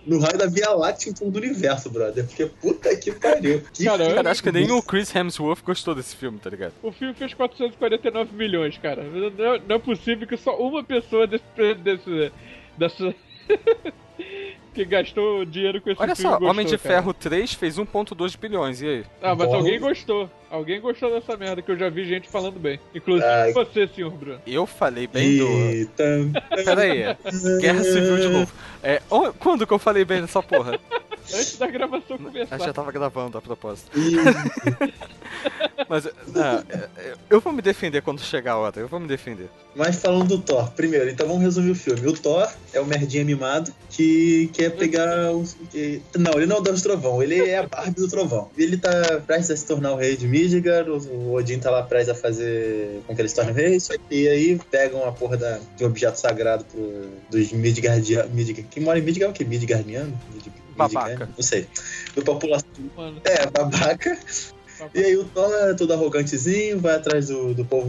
No 0.07 0.18
raio 0.20 0.39
da 0.39 0.47
Via 0.47 0.70
Láctea, 0.70 1.11
então, 1.11 1.29
do 1.29 1.37
universo, 1.39 1.91
brother. 1.91 2.24
Porque 2.26 2.47
puta 2.47 2.97
que 2.97 3.12
pariu. 3.12 3.62
Que 3.74 3.85
Cara, 3.85 4.14
Cara, 4.14 4.31
acho 4.31 4.43
que 4.43 4.51
nem 4.51 4.70
o 4.72 4.81
Chris 4.81 5.14
Hemsworth 5.14 5.62
gostou 5.62 5.95
desse 5.95 6.16
filme, 6.16 6.39
tá 6.39 6.49
ligado? 6.49 6.72
O 6.83 6.91
filme 6.91 7.12
fez 7.19 7.35
449 7.35 8.35
milhões, 8.35 8.79
cara. 8.79 9.03
Não 9.03 9.55
é, 9.55 9.61
não 9.66 9.77
é 9.77 9.79
possível 9.79 10.27
que 10.27 10.37
só 10.37 10.57
uma 10.57 10.83
pessoa 10.83 11.27
desse. 11.27 11.45
desse 11.83 12.33
dessa. 12.77 13.14
que 14.75 14.85
gastou 14.85 15.45
dinheiro 15.45 15.81
com 15.81 15.91
esse 15.91 16.01
Olha 16.01 16.14
filme. 16.14 16.31
só, 16.31 16.39
gostou, 16.39 16.51
Homem 16.51 16.64
de 16.64 16.79
cara. 16.79 16.95
Ferro 16.95 17.12
3 17.12 17.53
fez 17.55 17.79
1.2 17.79 18.39
bilhões, 18.39 18.81
e 18.81 18.87
aí? 18.87 19.05
Ah, 19.21 19.35
mas 19.35 19.49
Bom. 19.49 19.57
alguém 19.57 19.81
gostou. 19.81 20.31
Alguém 20.49 20.81
gostou 20.81 21.11
dessa 21.11 21.37
merda 21.37 21.61
que 21.61 21.71
eu 21.71 21.77
já 21.77 21.91
vi 21.91 22.05
gente 22.05 22.29
falando 22.29 22.61
bem. 22.61 22.79
Inclusive 22.95 23.27
Ai. 23.29 23.53
você, 23.53 23.89
senhor 23.89 24.12
Bruno. 24.12 24.41
Eu 24.47 24.66
falei 24.66 25.07
bem 25.07 25.39
do... 25.39 25.49
Eita. 25.49 26.05
Pera 26.64 26.83
aí, 26.83 27.16
Guerra 27.61 27.83
Civil 27.83 28.19
de 28.19 28.29
novo. 28.29 28.53
É, 28.83 29.03
quando 29.39 29.66
que 29.66 29.73
eu 29.73 29.79
falei 29.79 30.05
bem 30.05 30.21
dessa 30.21 30.43
porra? 30.43 30.79
Antes 31.35 31.57
da 31.59 31.66
gravação 31.66 32.16
começar. 32.18 32.59
já 32.59 32.72
tava 32.72 32.91
gravando 32.93 33.37
a 33.39 33.43
propósito. 33.43 33.91
Mas, 35.89 36.07
ah, 36.37 36.64
é, 36.68 37.14
eu 37.31 37.41
vou 37.41 37.53
me 37.53 37.62
defender 37.62 38.03
quando 38.03 38.20
chegar 38.20 38.53
a 38.53 38.57
hora, 38.59 38.81
eu 38.81 38.89
vou 38.89 38.99
me 39.01 39.07
defender. 39.07 39.49
Mas 39.74 39.97
falando 39.97 40.26
do 40.29 40.39
Thor, 40.43 40.70
primeiro, 40.72 41.09
então 41.09 41.26
vamos 41.26 41.43
resumir 41.43 41.70
o 41.70 41.74
filme. 41.74 42.07
O 42.07 42.12
Thor 42.12 42.47
é 42.72 42.81
o 42.81 42.85
merdinha 42.85 43.24
mimado 43.24 43.72
que 43.91 44.51
quer 44.53 44.70
pegar 44.70 45.33
o. 45.33 45.45
que- 45.70 46.03
Não, 46.16 46.33
ele 46.33 46.47
não 46.47 46.57
é 46.57 46.59
o 46.59 46.62
Deus 46.62 46.83
do 46.83 46.89
Trovão, 46.89 47.22
ele 47.22 47.41
é 47.49 47.59
a 47.59 47.62
Barbie 47.66 48.01
do 48.01 48.09
Trovão. 48.09 48.51
Ele 48.59 48.76
tá 48.76 48.91
prestes 49.26 49.51
a 49.53 49.57
se 49.57 49.66
tornar 49.66 49.93
o 49.93 49.97
rei 49.97 50.16
de 50.16 50.26
Midgard, 50.26 50.91
o- 50.91 51.33
Odin 51.35 51.59
tá 51.61 51.70
lá 51.70 51.83
prestes 51.85 52.11
a 52.11 52.14
fazer 52.20 53.01
com 53.07 53.14
que 53.14 53.22
ele 53.22 53.29
se 53.29 53.35
torne 53.37 53.53
o 53.53 53.55
rei, 53.55 53.79
só 53.81 53.95
que- 53.95 54.01
e 54.11 54.29
aí 54.29 54.61
pegam 54.70 55.07
a 55.09 55.12
porra 55.12 55.37
da, 55.37 55.61
de 55.76 55.85
um 55.85 55.87
objeto 55.87 56.16
sagrado 56.18 56.64
pro, 56.64 57.07
dos 57.31 57.53
Midgardianos. 57.53 58.33
Midgard, 58.33 58.68
quem 58.70 58.83
mora 58.83 58.99
em 58.99 59.03
Midgard 59.03 59.31
é 59.31 59.31
o 59.31 59.33
quê? 59.35 59.45
Midgardiano? 59.45 60.18
Mid- 60.35 60.58
Babaca. 60.79 61.29
Não 61.37 61.43
sei. 61.43 61.68
Do 62.14 62.22
população. 62.22 62.68
Mano, 62.97 63.20
É, 63.24 63.47
babaca. 63.47 64.18
E 64.95 64.99
aí 65.01 65.16
o 65.16 65.24
Thor 65.24 65.53
é 65.53 65.74
todo 65.74 65.93
arrogantezinho, 65.93 66.79
vai 66.79 66.95
atrás 66.95 67.29
do, 67.29 67.55
do 67.55 67.64
povo, 67.64 67.89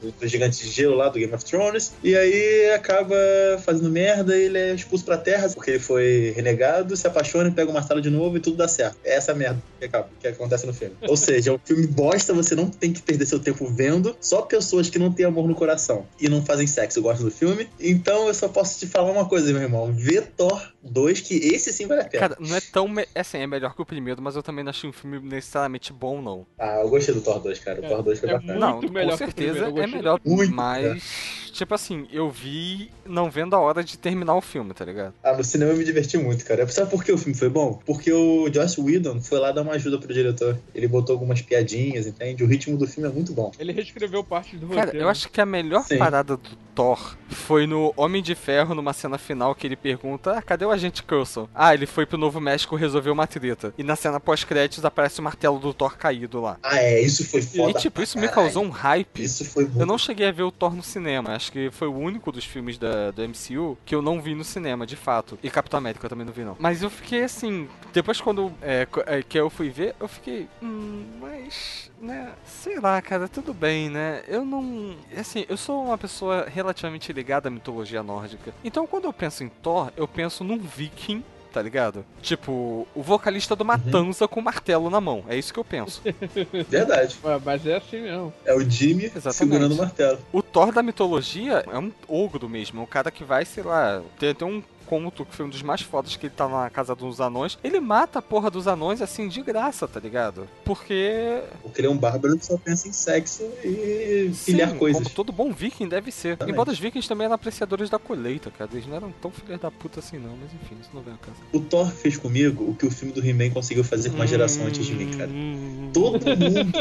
do, 0.00 0.12
do 0.12 0.28
gigante 0.28 0.64
de 0.64 0.70
gelo 0.70 0.94
lá, 0.94 1.08
do 1.08 1.18
Game 1.18 1.32
of 1.32 1.44
Thrones, 1.44 1.92
e 2.02 2.16
aí 2.16 2.70
acaba 2.70 3.16
fazendo 3.64 3.90
merda 3.90 4.36
e 4.36 4.42
ele 4.42 4.58
é 4.58 4.74
expulso 4.74 5.04
pra 5.04 5.16
terra, 5.16 5.48
porque 5.50 5.72
ele 5.72 5.78
foi 5.78 6.32
renegado, 6.34 6.96
se 6.96 7.06
apaixona 7.06 7.50
pega 7.50 7.70
o 7.70 7.74
martelo 7.74 8.00
de 8.00 8.10
novo 8.10 8.36
e 8.36 8.40
tudo 8.40 8.56
dá 8.56 8.68
certo. 8.68 8.96
É 9.04 9.16
essa 9.16 9.34
merda 9.34 9.62
que, 9.78 9.84
acaba, 9.84 10.08
que 10.20 10.28
acontece 10.28 10.66
no 10.66 10.72
filme. 10.72 10.94
Ou 11.02 11.16
seja, 11.16 11.50
é 11.50 11.54
um 11.54 11.58
filme 11.58 11.86
bosta, 11.86 12.34
você 12.34 12.54
não 12.54 12.68
tem 12.68 12.92
que 12.92 13.02
perder 13.02 13.26
seu 13.26 13.40
tempo 13.40 13.66
vendo, 13.66 14.16
só 14.20 14.42
pessoas 14.42 14.90
que 14.90 14.98
não 14.98 15.12
têm 15.12 15.26
amor 15.26 15.46
no 15.46 15.54
coração 15.54 16.06
e 16.20 16.28
não 16.28 16.44
fazem 16.44 16.66
sexo 16.66 17.00
gostam 17.02 17.26
do 17.26 17.32
filme. 17.32 17.68
Então 17.80 18.28
eu 18.28 18.34
só 18.34 18.48
posso 18.48 18.78
te 18.78 18.86
falar 18.86 19.10
uma 19.10 19.28
coisa, 19.28 19.52
meu 19.52 19.62
irmão, 19.62 19.92
vê 19.92 20.20
Thor 20.20 20.72
2, 20.82 21.20
que 21.20 21.34
esse 21.34 21.72
sim 21.72 21.86
vale 21.86 22.02
a 22.02 22.04
pena. 22.04 22.28
Cara, 22.28 22.36
não 22.38 22.56
é 22.56 22.60
tão. 22.60 22.88
Me... 22.88 23.06
é 23.14 23.20
Assim, 23.20 23.38
é 23.38 23.46
melhor 23.46 23.74
que 23.74 23.82
o 23.82 23.86
primeiro, 23.86 24.22
mas 24.22 24.36
eu 24.36 24.42
também 24.42 24.64
não 24.64 24.70
achei 24.70 24.88
um 24.88 24.92
filme 24.92 25.20
necessariamente 25.20 25.92
bom, 25.92 26.20
não. 26.20 26.27
Não. 26.28 26.46
Ah, 26.58 26.80
eu 26.82 26.88
gostei 26.88 27.14
do 27.14 27.20
Thor 27.20 27.40
2, 27.40 27.58
cara. 27.60 27.80
O 27.80 27.88
Thor 27.88 28.02
2 28.02 28.18
foi 28.20 28.28
é 28.28 28.32
bacana. 28.34 28.68
muito 28.72 28.86
não, 28.86 28.92
melhor 28.92 29.12
com 29.12 29.16
que 29.18 29.24
o 29.24 29.26
certeza 29.26 29.66
é 29.66 29.86
melhor, 29.86 30.20
muito, 30.24 30.52
mas 30.54 31.48
tipo 31.58 31.74
assim, 31.74 32.06
eu 32.12 32.30
vi 32.30 32.90
não 33.04 33.30
vendo 33.30 33.54
a 33.54 33.58
hora 33.58 33.82
de 33.82 33.98
terminar 33.98 34.34
o 34.36 34.40
filme, 34.40 34.72
tá 34.72 34.84
ligado? 34.84 35.14
Ah, 35.22 35.36
no 35.36 35.42
cinema 35.42 35.72
eu 35.72 35.76
me 35.76 35.84
diverti 35.84 36.16
muito, 36.16 36.44
cara. 36.44 36.66
Sabe 36.68 36.90
por 36.90 37.02
que 37.02 37.10
o 37.10 37.18
filme 37.18 37.36
foi 37.36 37.48
bom? 37.48 37.80
Porque 37.84 38.12
o 38.12 38.52
Joss 38.52 38.80
Whedon 38.80 39.20
foi 39.20 39.38
lá 39.38 39.50
dar 39.50 39.62
uma 39.62 39.72
ajuda 39.72 39.98
pro 39.98 40.12
diretor. 40.12 40.58
Ele 40.74 40.86
botou 40.86 41.14
algumas 41.14 41.42
piadinhas, 41.42 42.06
entende? 42.06 42.44
O 42.44 42.46
ritmo 42.46 42.76
do 42.76 42.86
filme 42.86 43.08
é 43.08 43.12
muito 43.12 43.32
bom. 43.32 43.50
Ele 43.58 43.72
reescreveu 43.72 44.22
parte 44.22 44.56
do 44.56 44.68
Cara, 44.68 44.86
roteiro. 44.86 45.04
eu 45.06 45.08
acho 45.08 45.28
que 45.30 45.40
a 45.40 45.46
melhor 45.46 45.82
Sim. 45.82 45.98
parada 45.98 46.36
do 46.36 46.56
Thor 46.74 47.16
foi 47.28 47.66
no 47.66 47.92
Homem 47.96 48.22
de 48.22 48.34
Ferro, 48.34 48.74
numa 48.74 48.92
cena 48.92 49.18
final 49.18 49.54
que 49.54 49.66
ele 49.66 49.76
pergunta: 49.76 50.38
ah, 50.38 50.42
cadê 50.42 50.64
o 50.64 50.70
agente 50.70 51.02
Coulson? 51.02 51.48
Ah, 51.54 51.74
ele 51.74 51.86
foi 51.86 52.06
pro 52.06 52.16
Novo 52.18 52.40
México 52.40 52.76
resolver 52.76 53.10
uma 53.10 53.26
treta. 53.26 53.74
E 53.76 53.82
na 53.82 53.96
cena 53.96 54.20
pós-créditos 54.20 54.84
aparece 54.84 55.18
o 55.18 55.22
martelo 55.22 55.58
do 55.58 55.74
Thor 55.74 55.96
caído 56.18 56.40
lá. 56.40 56.58
Ah, 56.62 56.78
é, 56.78 57.00
isso 57.00 57.24
foi 57.26 57.40
foda. 57.42 57.70
e 57.70 57.74
tipo, 57.74 58.02
isso 58.02 58.14
pra 58.14 58.22
me 58.22 58.28
caralho. 58.28 58.46
causou 58.46 58.64
um 58.64 58.70
hype. 58.70 59.22
Isso 59.22 59.44
foi 59.44 59.64
muito. 59.64 59.80
Eu 59.80 59.86
não 59.86 59.96
cheguei 59.96 60.28
a 60.28 60.32
ver 60.32 60.42
o 60.42 60.50
Thor 60.50 60.74
no 60.74 60.82
cinema. 60.82 61.34
Acho 61.34 61.52
que 61.52 61.70
foi 61.70 61.88
o 61.88 61.94
único 61.94 62.32
dos 62.32 62.44
filmes 62.44 62.76
da, 62.76 63.10
do 63.10 63.22
MCU 63.22 63.78
que 63.84 63.94
eu 63.94 64.02
não 64.02 64.20
vi 64.20 64.34
no 64.34 64.44
cinema, 64.44 64.86
de 64.86 64.96
fato. 64.96 65.38
E 65.42 65.50
Capitão 65.50 65.78
América 65.78 66.06
eu 66.06 66.10
também 66.10 66.26
não 66.26 66.32
vi, 66.32 66.42
não. 66.42 66.56
Mas 66.58 66.82
eu 66.82 66.90
fiquei 66.90 67.22
assim. 67.22 67.68
Depois, 67.92 68.20
quando 68.20 68.52
é, 68.60 68.86
é, 69.06 69.22
que 69.22 69.38
eu 69.38 69.48
fui 69.48 69.70
ver, 69.70 69.94
eu 70.00 70.08
fiquei. 70.08 70.48
Hum, 70.62 71.04
mas. 71.20 71.90
Né? 72.00 72.32
Sei 72.44 72.78
lá, 72.78 73.00
cara, 73.02 73.28
tudo 73.28 73.52
bem, 73.52 73.88
né? 73.88 74.22
Eu 74.28 74.44
não. 74.44 74.96
Assim, 75.16 75.44
eu 75.48 75.56
sou 75.56 75.84
uma 75.84 75.98
pessoa 75.98 76.46
relativamente 76.48 77.12
ligada 77.12 77.48
à 77.48 77.50
mitologia 77.50 78.02
nórdica. 78.02 78.54
Então, 78.64 78.86
quando 78.86 79.04
eu 79.04 79.12
penso 79.12 79.42
em 79.42 79.48
Thor, 79.48 79.92
eu 79.96 80.06
penso 80.06 80.44
num 80.44 80.58
viking. 80.58 81.24
Tá 81.52 81.62
ligado? 81.62 82.04
Tipo, 82.20 82.86
o 82.94 83.02
vocalista 83.02 83.56
do 83.56 83.64
Matanza 83.64 84.28
com 84.28 84.40
o 84.40 84.42
martelo 84.42 84.90
na 84.90 85.00
mão. 85.00 85.24
É 85.28 85.36
isso 85.36 85.52
que 85.52 85.58
eu 85.58 85.64
penso. 85.64 86.02
Verdade. 86.68 87.16
Mas 87.44 87.66
é 87.66 87.76
assim 87.76 88.02
mesmo. 88.02 88.32
É 88.44 88.54
o 88.54 88.60
Jimmy 88.68 89.04
Exatamente. 89.04 89.36
segurando 89.36 89.72
o 89.72 89.76
martelo. 89.76 90.18
O 90.32 90.42
Thor 90.42 90.72
da 90.72 90.82
mitologia 90.82 91.64
é 91.70 91.78
um 91.78 91.90
ogro 92.06 92.48
mesmo, 92.48 92.80
é 92.80 92.82
um 92.82 92.86
cara 92.86 93.10
que 93.10 93.24
vai, 93.24 93.44
sei 93.44 93.62
lá, 93.62 94.02
tem 94.18 94.30
até 94.30 94.44
um 94.44 94.62
conto 94.88 95.24
que 95.24 95.34
foi 95.34 95.44
um 95.44 95.48
dos 95.48 95.62
mais 95.62 95.82
fodas 95.82 96.16
que 96.16 96.26
ele 96.26 96.34
tá 96.34 96.48
na 96.48 96.70
casa 96.70 96.94
dos 96.94 97.20
anões. 97.20 97.58
Ele 97.62 97.78
mata 97.78 98.18
a 98.18 98.22
porra 98.22 98.50
dos 98.50 98.66
anões 98.66 99.02
assim 99.02 99.28
de 99.28 99.42
graça, 99.42 99.86
tá 99.86 100.00
ligado? 100.00 100.48
Porque. 100.64 101.42
Porque 101.62 101.80
ele 101.80 101.88
é 101.88 101.90
um 101.90 101.96
bárbaro 101.96 102.38
que 102.38 102.46
só 102.46 102.56
pensa 102.56 102.88
em 102.88 102.92
sexo 102.92 103.42
e 103.62 104.30
sim, 104.32 104.56
coisas. 104.78 105.02
Como 105.02 105.14
todo 105.14 105.32
bom 105.32 105.52
viking 105.52 105.88
deve 105.88 106.10
ser. 106.10 106.28
Exatamente. 106.28 106.54
Embora 106.54 106.70
os 106.70 106.78
vikings 106.78 107.08
também 107.08 107.26
eram 107.26 107.34
apreciadores 107.34 107.90
da 107.90 107.98
colheita, 107.98 108.50
cara. 108.50 108.70
Eles 108.72 108.86
não 108.86 108.96
eram 108.96 109.12
tão 109.12 109.30
filhos 109.30 109.60
da 109.60 109.70
puta 109.70 110.00
assim, 110.00 110.18
não. 110.18 110.36
Mas 110.36 110.52
enfim, 110.54 110.76
isso 110.80 110.90
não 110.94 111.02
vem 111.02 111.14
a 111.14 111.18
casa. 111.18 111.36
O 111.52 111.60
Thor 111.60 111.90
fez 111.90 112.16
comigo 112.16 112.64
o 112.70 112.74
que 112.74 112.86
o 112.86 112.90
filme 112.90 113.12
do 113.12 113.24
He-Man 113.24 113.50
conseguiu 113.50 113.84
fazer 113.84 114.10
com 114.10 114.16
uma 114.16 114.26
geração 114.26 114.66
antes 114.66 114.86
de 114.86 114.94
mim, 114.94 115.10
cara. 115.10 115.30
Hum. 115.30 115.90
Todo 115.92 116.24
mundo, 116.26 116.72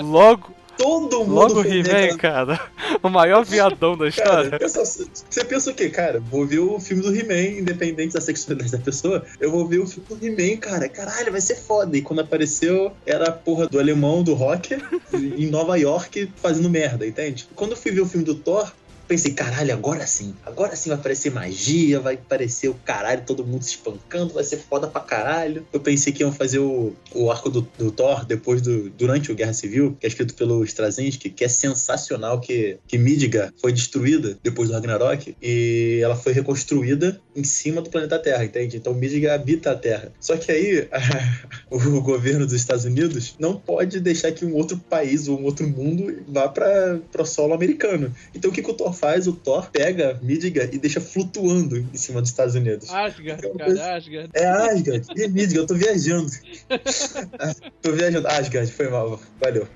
Logo, 0.00 0.52
todo 0.78 1.18
mundo 1.18 1.34
logo 1.34 1.52
o 1.60 1.62
foi 1.62 1.82
ver 1.82 1.86
He-Man, 1.90 2.14
aquela- 2.14 2.18
cara. 2.18 2.60
O 3.02 3.08
maior 3.10 3.44
viadão 3.44 3.96
da 3.96 4.08
história. 4.08 4.50
Cara, 4.50 4.58
pensa- 4.58 4.84
você 5.28 5.44
pensa 5.44 5.70
o 5.70 5.74
quê, 5.74 5.88
cara? 5.90 6.18
Vou 6.20 6.46
ver 6.46 6.58
o 6.60 6.80
filme 6.80 7.02
do 7.02 7.14
He-Man, 7.14 7.58
independente 7.60 8.14
da 8.14 8.20
sexualidade 8.20 8.72
da 8.72 8.78
pessoa. 8.78 9.24
Eu 9.38 9.50
vou 9.50 9.66
ver 9.66 9.78
o 9.78 9.86
filme 9.86 10.08
do 10.08 10.26
He-Man, 10.26 10.56
cara. 10.56 10.88
Caralho, 10.88 11.30
vai 11.30 11.40
ser 11.40 11.56
foda. 11.56 11.96
E 11.96 12.02
quando 12.02 12.20
apareceu, 12.20 12.92
era 13.06 13.28
a 13.28 13.32
porra 13.32 13.66
do 13.68 13.78
alemão, 13.78 14.22
do 14.22 14.34
rocker, 14.34 14.80
em 15.14 15.46
Nova 15.46 15.76
York, 15.76 16.30
fazendo 16.42 16.68
merda, 16.70 17.06
entende? 17.06 17.46
Quando 17.54 17.72
eu 17.72 17.76
fui 17.76 17.92
ver 17.92 18.00
o 18.00 18.06
filme 18.06 18.24
do 18.24 18.34
Thor, 18.34 18.72
pensei, 19.08 19.32
caralho, 19.32 19.72
agora 19.72 20.06
sim. 20.06 20.34
Agora 20.44 20.76
sim 20.76 20.90
vai 20.90 20.98
aparecer 20.98 21.32
magia, 21.32 21.98
vai 21.98 22.14
aparecer 22.14 22.68
o 22.68 22.74
caralho, 22.74 23.24
todo 23.26 23.44
mundo 23.44 23.62
se 23.62 23.70
espancando, 23.70 24.34
vai 24.34 24.44
ser 24.44 24.58
foda 24.58 24.86
pra 24.86 25.00
caralho. 25.00 25.66
Eu 25.72 25.80
pensei 25.80 26.12
que 26.12 26.22
iam 26.22 26.30
fazer 26.30 26.58
o, 26.58 26.94
o 27.14 27.30
arco 27.30 27.48
do, 27.48 27.62
do 27.78 27.90
Thor 27.90 28.24
depois 28.24 28.60
do. 28.60 28.90
durante 28.90 29.32
o 29.32 29.34
Guerra 29.34 29.54
Civil, 29.54 29.96
que 29.98 30.06
é 30.06 30.08
escrito 30.08 30.34
pelo 30.34 30.62
Straczynski, 30.64 31.30
que 31.30 31.44
é 31.44 31.48
sensacional, 31.48 32.40
que, 32.40 32.78
que 32.86 32.98
Midgar 32.98 33.52
foi 33.60 33.72
destruída 33.72 34.38
depois 34.42 34.68
do 34.68 34.74
Ragnarok 34.74 35.34
e 35.40 36.00
ela 36.02 36.14
foi 36.14 36.32
reconstruída 36.32 37.20
em 37.38 37.44
cima 37.44 37.80
do 37.80 37.90
planeta 37.90 38.18
Terra, 38.18 38.44
entende? 38.44 38.76
Então 38.76 38.94
Midgar 38.94 39.34
habita 39.34 39.70
a 39.70 39.76
Terra. 39.76 40.12
Só 40.20 40.36
que 40.36 40.50
aí 40.50 40.88
o 41.70 42.00
governo 42.00 42.44
dos 42.44 42.54
Estados 42.54 42.84
Unidos 42.84 43.34
não 43.38 43.54
pode 43.54 44.00
deixar 44.00 44.32
que 44.32 44.44
um 44.44 44.54
outro 44.54 44.78
país 44.88 45.28
ou 45.28 45.38
um 45.38 45.44
outro 45.44 45.68
mundo 45.68 46.24
vá 46.28 46.48
para 46.48 47.00
o 47.18 47.24
solo 47.24 47.54
americano. 47.54 48.14
Então 48.34 48.50
o 48.50 48.54
que, 48.54 48.62
que 48.62 48.70
o 48.70 48.74
Thor 48.74 48.92
faz? 48.92 49.26
O 49.26 49.32
Thor 49.32 49.70
pega 49.70 50.18
Midgar 50.22 50.68
e 50.72 50.78
deixa 50.78 51.00
flutuando 51.00 51.76
em 51.76 51.96
cima 51.96 52.20
dos 52.20 52.30
Estados 52.30 52.54
Unidos. 52.54 52.90
Asgard, 52.90 53.42
cara, 53.56 53.96
Asgard. 53.96 54.30
É 54.34 54.46
Asgard. 54.46 55.06
E 55.16 55.28
Midgard, 55.28 55.56
eu 55.56 55.66
tô 55.66 55.74
viajando. 55.74 56.30
Ah, 57.40 57.54
tô 57.82 57.92
viajando. 57.92 58.26
Asgard, 58.26 58.70
foi 58.72 58.88
mal. 58.88 59.20
Valeu. 59.40 59.68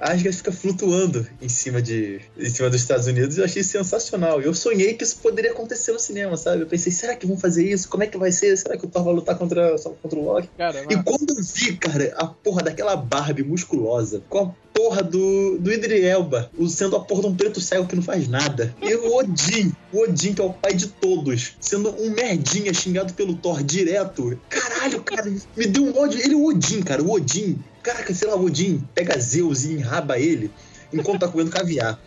Asgard 0.00 0.36
fica 0.36 0.52
flutuando 0.52 1.26
em 1.40 1.48
cima, 1.48 1.80
de, 1.80 2.20
em 2.36 2.50
cima 2.50 2.68
dos 2.68 2.80
Estados 2.80 3.06
Unidos 3.06 3.36
e 3.36 3.40
eu 3.40 3.44
achei 3.44 3.62
sensacional. 3.62 4.40
Eu 4.40 4.54
sonhei 4.54 4.94
que 4.94 5.04
isso 5.04 5.18
poderia 5.18 5.52
acontecer 5.52 5.92
no 5.92 5.98
cinema, 5.98 6.36
sabe? 6.36 6.62
Eu 6.62 6.66
pensei, 6.66 6.92
será 6.92 7.14
que 7.14 7.26
vão 7.26 7.36
fazer 7.36 7.68
isso? 7.68 7.88
Como 7.88 8.02
é 8.02 8.06
que 8.06 8.18
vai 8.18 8.32
ser? 8.32 8.56
Será 8.56 8.76
que 8.76 8.84
o 8.84 8.88
Thor 8.88 9.04
vai 9.04 9.14
lutar 9.14 9.36
contra, 9.38 9.76
contra 10.02 10.18
o 10.18 10.24
Loki? 10.24 10.50
Cara, 10.56 10.84
E 10.90 11.02
quando 11.02 11.30
eu 11.30 11.42
vi, 11.42 11.76
cara, 11.76 12.12
a 12.16 12.26
porra 12.26 12.62
daquela 12.62 12.96
Barbie 12.96 13.44
musculosa 13.44 14.22
com 14.28 14.38
a 14.38 14.50
porra 14.74 15.02
do, 15.02 15.56
do 15.58 15.72
Idris 15.72 16.04
Elba, 16.04 16.50
sendo 16.68 16.96
a 16.96 17.00
porra 17.00 17.22
de 17.22 17.26
um 17.28 17.36
preto 17.36 17.60
cego 17.60 17.86
que 17.86 17.94
não 17.94 18.02
faz 18.02 18.28
nada. 18.28 18.74
E 18.82 18.92
o 18.94 19.14
Odin, 19.16 19.72
o 19.92 20.00
Odin, 20.00 20.34
que 20.34 20.40
é 20.40 20.44
o 20.44 20.52
pai 20.52 20.74
de 20.74 20.88
todos, 20.88 21.56
sendo 21.60 21.90
um 22.02 22.10
merdinha 22.10 22.74
xingado 22.74 23.14
pelo 23.14 23.36
Thor 23.36 23.62
direto. 23.62 24.38
Caralho, 24.48 25.00
cara, 25.02 25.32
me 25.56 25.66
deu 25.66 25.84
um 25.84 25.96
ódio. 25.96 26.20
Ele 26.20 26.34
é 26.34 26.36
o 26.36 26.44
Odin, 26.44 26.82
cara, 26.82 27.02
o 27.02 27.10
Odin. 27.12 27.58
Caraca, 27.84 28.14
sei 28.14 28.26
lá, 28.26 28.34
Odin 28.34 28.82
pega 28.94 29.20
Zeus 29.20 29.64
e 29.64 29.74
enraba 29.74 30.18
ele 30.18 30.50
enquanto 30.90 31.20
tá 31.20 31.28
comendo 31.28 31.50
caviar. 31.50 32.00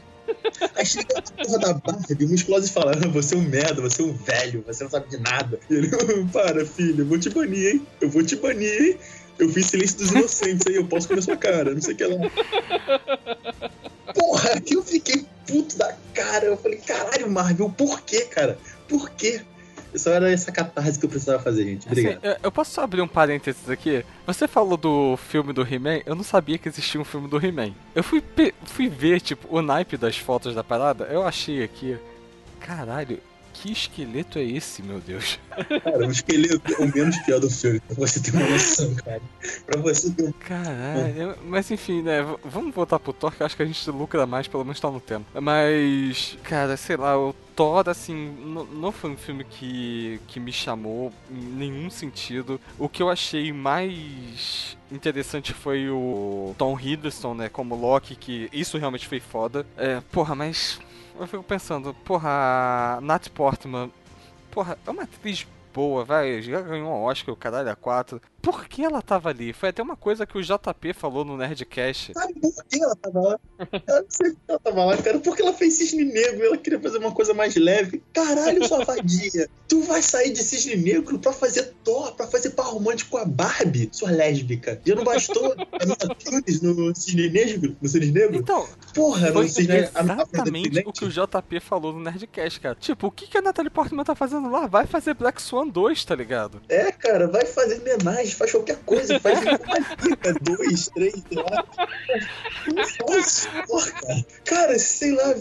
Aí 0.76 0.86
chega 0.86 1.20
a 1.20 1.22
porra 1.22 1.60
da 1.60 1.74
Barbie 1.74 2.26
musculosa 2.26 2.66
e 2.66 2.70
fala: 2.70 2.94
ah, 2.94 3.08
Você 3.10 3.36
é 3.36 3.38
um 3.38 3.42
merda, 3.42 3.82
você 3.82 4.02
é 4.02 4.06
um 4.06 4.14
velho, 4.14 4.64
você 4.66 4.84
não 4.84 4.92
sabe 4.92 5.08
de 5.08 5.18
nada. 5.20 5.60
E 5.70 5.76
ele: 5.76 5.90
Para, 6.34 6.66
filho, 6.66 7.04
eu 7.04 7.06
vou 7.06 7.20
te 7.20 7.30
banir, 7.30 7.76
hein? 7.76 7.88
Eu 8.02 8.10
vou 8.10 8.24
te 8.24 8.36
banir, 8.36 8.82
hein? 8.82 8.98
Eu 9.38 9.50
fiz 9.50 9.68
silêncio 9.68 10.00
dos 10.00 10.12
inocentes 10.12 10.66
aí, 10.66 10.76
eu 10.76 10.88
posso 10.88 11.08
comer 11.08 11.22
sua 11.22 11.38
cara, 11.38 11.76
não 11.76 11.82
sei 11.82 11.94
o 11.94 11.98
que 11.98 12.06
lá. 12.06 12.32
Porra, 14.16 14.60
que 14.60 14.76
eu 14.76 14.84
fiquei 14.84 15.26
puto 15.46 15.78
da 15.78 15.96
cara. 16.14 16.46
Eu 16.46 16.58
falei: 16.58 16.80
Caralho, 16.80 17.30
Marvel, 17.30 17.70
por 17.70 18.02
quê, 18.02 18.22
cara? 18.22 18.58
Por 18.90 19.12
quê? 19.12 19.42
Só 19.96 20.12
era 20.12 20.32
essa 20.32 20.52
catarse 20.52 21.00
que 21.00 21.06
eu 21.06 21.10
precisava 21.10 21.42
fazer, 21.42 21.64
gente. 21.64 21.88
Assim, 21.90 22.02
Obrigado. 22.02 22.24
eu, 22.24 22.36
eu 22.44 22.52
posso 22.52 22.72
só 22.72 22.84
abrir 22.84 23.02
um 23.02 23.08
parênteses 23.08 23.70
aqui? 23.70 24.04
Você 24.26 24.48
falou 24.48 24.78
do 24.78 25.18
filme 25.18 25.54
do 25.54 25.62
He-Man, 25.62 26.02
eu 26.06 26.16
não 26.16 26.24
sabia 26.24 26.58
que 26.58 26.68
existia 26.70 27.00
um 27.00 27.06
filme 27.06 27.28
do 27.28 27.44
He-Man. 27.44 27.72
Eu 27.96 28.04
fui, 28.04 28.24
fui 28.66 28.90
ver, 28.90 29.22
tipo, 29.22 29.48
o 29.50 29.62
naipe 29.62 29.98
das 29.98 30.18
fotos 30.18 30.54
da 30.54 30.64
parada, 30.64 31.06
eu 31.06 31.26
achei 31.26 31.64
aqui. 31.64 31.98
Caralho, 32.60 33.20
que 33.62 33.72
esqueleto 33.72 34.38
é 34.38 34.44
esse, 34.44 34.84
meu 34.84 35.00
Deus? 35.00 35.40
Cara, 35.84 36.08
o 36.08 36.12
esqueleto 36.12 36.62
é 36.74 36.84
o 36.84 36.94
menos 36.94 37.18
pior 37.20 37.40
do 37.40 37.50
filme. 37.50 37.80
Pra 37.80 37.96
você 37.96 38.20
ter 38.20 38.32
uma 38.32 38.48
noção, 38.48 38.94
cara. 38.96 39.22
Pra 39.66 39.82
você 39.82 40.12
ter 40.12 40.26
um 40.26 40.32
Caralho, 40.32 41.36
mas 41.46 41.72
enfim, 41.72 42.02
né? 42.02 42.20
Vamos 42.44 42.74
voltar 42.74 43.00
pro 43.00 43.14
Thor, 43.14 43.32
que 43.32 43.42
eu 43.42 43.46
acho 43.46 43.56
que 43.56 43.64
a 43.64 43.66
gente 43.66 43.90
lucra 43.90 44.26
mais, 44.28 44.48
pelo 44.48 44.64
menos 44.64 44.80
tá 44.80 44.92
no 44.92 45.00
tempo. 45.00 45.26
Mas, 45.42 46.38
cara, 46.44 46.78
sei 46.78 46.98
lá, 46.98 47.18
o 47.18 47.34
Thor, 47.56 47.90
assim, 47.90 48.36
não, 48.46 48.66
não 48.66 48.92
foi 48.92 49.10
um 49.10 49.18
filme 49.18 49.44
que, 49.44 50.22
que 50.28 50.40
me 50.40 50.54
chamou 50.54 51.12
em 51.32 51.42
nenhum 51.42 51.90
sentido. 51.90 52.62
O 52.78 52.88
que 52.88 53.02
eu 53.02 53.10
achei 53.10 53.52
mais 53.52 54.78
interessante 54.92 55.54
foi 55.54 55.90
o 55.90 56.54
Tom 56.58 56.80
Hiddleston, 56.80 57.34
né, 57.34 57.50
como 57.50 57.76
Loki, 57.76 58.16
que 58.16 58.50
isso 58.54 58.78
realmente 58.78 59.08
foi 59.08 59.20
foda. 59.20 59.66
É, 59.76 60.02
porra, 60.12 60.36
mas 60.36 60.80
eu 61.20 61.28
fico 61.28 61.44
pensando, 61.44 61.94
porra, 61.94 63.00
Nat 63.02 63.30
Portman, 63.30 63.92
porra, 64.52 64.78
é 64.86 64.90
uma 64.90 65.04
atriz 65.04 65.46
boa, 65.74 66.04
vai, 66.04 66.42
já 66.42 66.62
ganhou 66.62 66.90
um 66.90 67.04
Oscar, 67.04 67.34
o 67.34 67.38
caralho, 67.38 67.70
a 67.70 67.76
4. 67.76 68.22
Por 68.48 68.66
que 68.66 68.82
ela 68.82 69.02
tava 69.02 69.28
ali? 69.28 69.52
Foi 69.52 69.68
até 69.68 69.84
uma 69.84 69.98
coisa 69.98 70.26
que 70.26 70.38
o 70.38 70.42
JP 70.42 70.94
falou 70.94 71.26
no 71.26 71.36
Nerdcast. 71.36 72.14
Sabe 72.14 72.34
por 72.40 72.64
que 72.64 72.82
ela 72.82 72.96
tava 72.96 73.20
lá? 73.20 73.40
Eu 73.60 74.04
não 74.04 74.06
sei 74.08 74.30
por 74.32 74.38
que 74.38 74.52
ela 74.52 74.60
tava 74.60 74.86
lá, 74.86 74.98
cara. 74.98 75.20
Porque 75.20 75.42
ela 75.42 75.52
fez 75.52 75.74
cisne 75.74 76.06
negro, 76.06 76.46
ela 76.46 76.58
queria 76.58 76.80
fazer 76.80 76.98
uma 76.98 77.12
coisa 77.12 77.34
mais 77.34 77.58
leve. 77.58 78.02
Caralho, 78.14 78.66
sua 78.66 78.86
vadia. 78.86 79.50
Tu 79.68 79.82
vai 79.82 80.02
sair 80.02 80.32
de 80.32 80.42
cisne 80.42 80.78
negro 80.78 81.20
pra 81.20 81.34
fazer 81.34 81.74
Thor, 81.84 82.16
pra 82.16 82.26
fazer 82.26 82.52
par 82.52 82.68
romântico 82.68 83.12
com 83.12 83.18
a 83.18 83.26
Barbie, 83.26 83.90
sua 83.92 84.12
lésbica. 84.12 84.80
Já 84.86 84.96
não 84.96 85.04
bastou 85.04 85.52
a 85.52 85.86
Mila 85.86 86.16
Kunis 86.24 86.62
no 86.62 86.96
cisne 86.96 87.30
negro? 87.30 87.76
No 87.82 87.90
cisne 87.90 88.14
negro? 88.14 88.38
Então, 88.38 88.66
Porra, 88.94 89.30
foi 89.34 89.50
cisne 89.50 89.76
exatamente 89.76 90.84
o 90.86 90.94
que 90.94 91.04
o 91.04 91.10
JP 91.10 91.60
falou 91.60 91.92
no 91.92 92.00
Nerdcast, 92.00 92.62
cara. 92.62 92.76
Tipo, 92.76 93.08
o 93.08 93.12
que, 93.12 93.28
que 93.28 93.38
a 93.38 93.42
Natalie 93.42 93.70
Portman 93.70 94.06
tá 94.06 94.16
fazendo 94.16 94.50
lá? 94.50 94.68
Vai 94.68 94.88
fazer 94.88 95.14
Black 95.16 95.42
Swan 95.42 95.68
2, 95.68 96.06
tá 96.06 96.16
ligado? 96.16 96.62
É, 96.70 96.90
cara, 96.94 97.28
vai 97.28 97.46
fazer 97.46 97.82
homenagem, 97.82 98.37
faz 98.38 98.52
qualquer 98.52 98.78
coisa, 98.86 99.20
faz 99.20 99.40
dica, 100.02 100.34
dois, 100.42 100.90
três, 100.90 101.14
sei 101.28 101.38
lá. 101.38 101.66
Porra, 103.68 103.92
cara. 103.92 104.26
Cara, 104.46 104.80
sei 104.80 105.12
lá, 105.12 105.36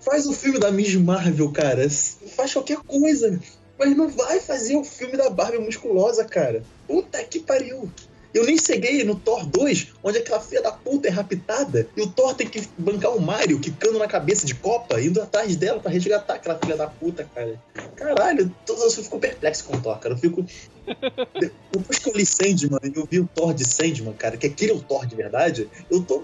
faz 0.00 0.26
o 0.26 0.32
filme 0.32 0.58
da 0.58 0.70
Miss 0.70 0.94
Marvel, 0.94 1.50
cara. 1.52 1.88
Faz 2.36 2.52
qualquer 2.52 2.78
coisa. 2.78 3.38
Mas 3.78 3.96
não 3.96 4.08
vai 4.08 4.40
fazer 4.40 4.76
o 4.76 4.84
filme 4.84 5.16
da 5.16 5.30
Barbie 5.30 5.58
musculosa, 5.58 6.24
cara. 6.24 6.64
Puta 6.86 7.22
que 7.22 7.38
pariu. 7.40 7.90
Eu 8.32 8.44
nem 8.44 8.58
cheguei 8.58 9.02
no 9.04 9.14
Thor 9.14 9.46
2, 9.46 9.88
onde 10.02 10.18
aquela 10.18 10.40
filha 10.40 10.62
da 10.62 10.72
puta 10.72 11.08
é 11.08 11.10
raptada 11.10 11.88
e 11.96 12.02
o 12.02 12.06
Thor 12.06 12.34
tem 12.34 12.46
que 12.46 12.62
bancar 12.76 13.14
o 13.16 13.20
Mario 13.20 13.58
quicando 13.58 13.98
na 13.98 14.06
cabeça 14.06 14.46
de 14.46 14.54
copa, 14.54 15.00
indo 15.00 15.20
atrás 15.20 15.56
dela 15.56 15.80
pra 15.80 15.90
resgatar 15.90 16.34
aquela 16.34 16.58
filha 16.58 16.76
da 16.76 16.86
puta, 16.86 17.28
cara. 17.34 17.60
Caralho, 17.96 18.54
todos 18.66 18.96
eu 18.96 19.02
fico 19.02 19.18
perplexo 19.18 19.64
com 19.64 19.76
o 19.76 19.80
Thor, 19.80 19.98
cara. 19.98 20.14
Eu 20.14 20.18
fico. 20.18 20.44
Depois 21.72 21.98
que 21.98 22.08
eu 22.08 22.14
li 22.14 22.26
Sandman 22.26 22.80
e 22.84 22.98
eu 22.98 23.08
vi 23.10 23.20
o 23.20 23.28
Thor 23.34 23.54
de 23.54 23.64
Sandman, 23.64 24.14
cara, 24.14 24.36
que 24.36 24.46
aquele 24.46 24.72
é 24.72 24.74
o 24.74 24.80
Thor 24.80 25.06
de 25.06 25.16
verdade, 25.16 25.68
eu 25.90 26.02
tô, 26.02 26.22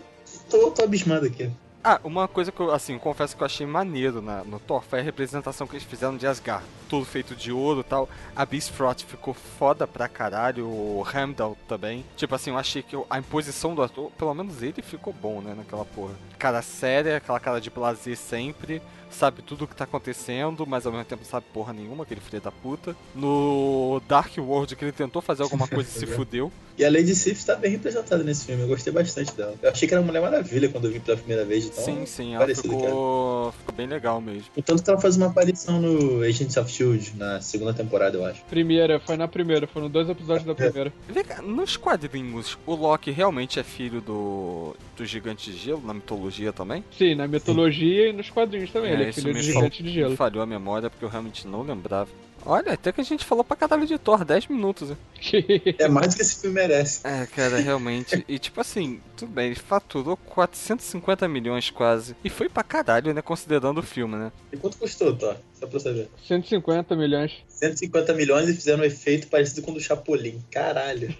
tô, 0.51 0.71
tô 0.71 0.83
abismado 0.83 1.27
aqui. 1.27 1.51
Ah, 1.87 2.01
uma 2.03 2.27
coisa 2.27 2.51
que 2.51 2.59
eu, 2.59 2.73
assim, 2.73 2.99
confesso 2.99 3.37
que 3.37 3.43
eu 3.43 3.45
achei 3.45 3.67
maneiro 3.67 4.23
na, 4.23 4.43
no 4.43 4.59
Thor 4.59 4.83
foi 4.83 5.01
a 5.01 5.03
representação 5.03 5.67
que 5.67 5.75
eles 5.75 5.85
fizeram 5.85 6.17
de 6.17 6.27
Asgard. 6.27 6.65
Tudo 6.89 7.05
feito 7.05 7.37
de 7.37 7.53
ouro 7.53 7.81
e 7.81 7.85
tal. 7.85 8.09
A 8.35 8.47
Beastfrot 8.47 9.05
ficou 9.05 9.35
foda 9.35 9.87
pra 9.87 10.09
caralho. 10.09 10.67
O 10.67 11.05
Heimdall 11.15 11.59
também. 11.69 12.03
Tipo 12.17 12.35
assim, 12.37 12.49
eu 12.49 12.57
achei 12.57 12.83
que 12.83 12.97
a 13.11 13.19
imposição 13.19 13.75
do 13.75 13.83
ator, 13.83 14.11
pelo 14.13 14.33
menos 14.33 14.63
ele 14.63 14.81
ficou 14.81 15.13
bom, 15.13 15.43
né, 15.43 15.53
naquela 15.55 15.85
porra. 15.85 16.15
Cara 16.39 16.63
séria, 16.63 17.19
aquela 17.19 17.39
cara 17.39 17.61
de 17.61 17.69
blazer 17.69 18.17
sempre. 18.17 18.81
Sabe 19.19 19.43
tudo 19.43 19.65
o 19.65 19.69
que 19.69 19.77
tá 19.77 19.85
acontecendo, 19.85 20.67
mas 20.67 20.85
ao 20.87 20.93
mesmo 20.93 21.05
tempo 21.05 21.25
sabe 21.25 21.47
porra 21.53 21.73
nenhuma, 21.73 22.03
aquele 22.03 22.21
filho 22.21 22.43
da 22.43 22.51
puta. 22.51 22.97
No 23.15 24.03
Dark 24.09 24.37
World, 24.37 24.75
que 24.75 24.85
ele 24.85 24.93
tentou 24.93 25.23
fazer 25.23 25.45
alguma 25.45 25.69
coisa 25.69 25.89
e 25.89 25.93
se 25.93 26.07
fudeu. 26.15 26.51
E 26.77 26.85
a 26.85 26.91
Lady 26.91 27.15
Sif 27.15 27.45
tá 27.45 27.55
bem 27.55 27.71
representada 27.71 28.25
nesse 28.25 28.47
filme, 28.47 28.63
eu 28.63 28.69
gostei 28.69 28.93
bastante 28.93 29.33
dela. 29.35 29.55
Eu 29.63 29.71
achei 29.71 29.87
que 29.87 29.95
era 29.95 30.01
uma 30.01 30.09
Mulher 30.09 30.21
Maravilha 30.21 30.69
quando 30.69 30.87
eu 30.87 30.91
vi 30.91 30.99
pela 30.99 31.17
primeira 31.17 31.45
vez. 31.45 31.67
Então, 31.67 31.85
sim, 31.85 32.05
sim, 32.05 32.35
ela 32.35 32.49
ficou, 32.49 33.53
ficou 33.53 33.75
bem 33.77 33.87
legal 33.87 34.21
mesmo. 34.21 34.47
O 34.57 34.63
tanto 34.63 34.83
que 34.83 34.91
ela 34.91 35.01
faz 35.01 35.17
uma 35.17 35.27
aparição 35.27 35.81
no 35.81 36.23
Agents 36.23 36.57
of 36.57 36.71
Shield 36.71 37.13
na 37.17 37.41
segunda 37.41 37.73
temporada, 37.73 38.19
eu 38.19 38.25
acho. 38.25 38.43
Primeira, 38.47 38.99
foi 38.99 39.17
na 39.17 39.29
primeira, 39.29 39.69
foram 39.69 39.89
dois 39.89 40.09
episódios 40.09 40.45
da 40.45 40.55
primeira. 40.55 40.93
Vem 41.09 41.23
cá, 41.23 41.41
nos 41.41 41.77
quadrinhos, 41.77 42.59
o 42.67 42.75
Loki 42.75 43.13
realmente 43.13 43.61
é 43.61 43.63
filho 43.63 44.01
do, 44.01 44.75
do 44.97 45.07
gigante 45.07 45.53
de 45.53 45.57
gelo, 45.57 45.83
na 45.85 45.95
mitologia 45.95 46.53
também? 46.53 46.85
Sim, 46.99 47.15
na 47.15 47.29
mitologia 47.29 48.09
e 48.09 48.13
nos 48.13 48.31
quadrinhos 48.31 48.73
também. 48.73 48.91
ele 48.93 49.04
é 49.07 49.11
isso 49.11 49.21
filho 49.21 49.33
do 49.33 49.37
me 49.37 49.43
gigante 49.43 49.79
fal- 49.79 49.87
de 49.87 49.93
gelo. 49.95 50.11
me 50.11 50.17
falhou 50.17 50.43
a 50.43 50.47
memória 50.47 50.91
porque 50.91 51.05
eu 51.05 51.09
realmente 51.09 51.47
não 51.47 51.63
lembrava. 51.63 52.11
Olha, 52.47 52.75
até 52.75 52.93
que 52.93 53.01
a 53.01 53.05
gente 53.05 53.25
falou 53.25 53.43
pra 53.43 53.57
caralho 53.57 53.87
de 53.87 53.97
Thor, 53.99 54.23
10 54.23 54.49
minutos. 54.49 54.91
né? 54.91 54.97
É 55.79 55.89
mais 55.89 56.09
do 56.09 56.17
que 56.17 56.23
esse 56.23 56.41
filme 56.43 56.57
merece. 56.57 57.01
É, 57.03 57.25
cara, 57.27 57.57
realmente. 57.59 58.23
e 58.29 58.39
tipo 58.39 58.61
assim, 58.61 59.01
tudo 59.17 59.31
bem, 59.33 59.47
ele 59.47 59.55
faturou 59.55 60.15
450 60.15 61.27
milhões 61.27 61.71
quase. 61.71 62.15
E 62.23 62.29
foi 62.29 62.51
pra 62.51 62.63
caralho, 62.63 63.15
né? 63.15 63.23
Considerando 63.23 63.79
o 63.79 63.83
filme, 63.83 64.17
né? 64.17 64.31
E 64.53 64.59
quanto 64.59 64.77
custou, 64.77 65.17
Thor? 65.17 65.37
Só 65.59 65.67
pra 65.67 65.81
saber. 65.81 66.09
150 66.29 66.95
milhões. 66.95 67.33
150 67.49 68.13
milhões 68.13 68.47
e 68.51 68.55
fizeram 68.55 68.83
um 68.83 68.85
efeito 68.85 69.29
parecido 69.29 69.63
com 69.63 69.71
o 69.71 69.75
do 69.75 69.81
Chapolin. 69.81 70.43
Caralho. 70.51 71.15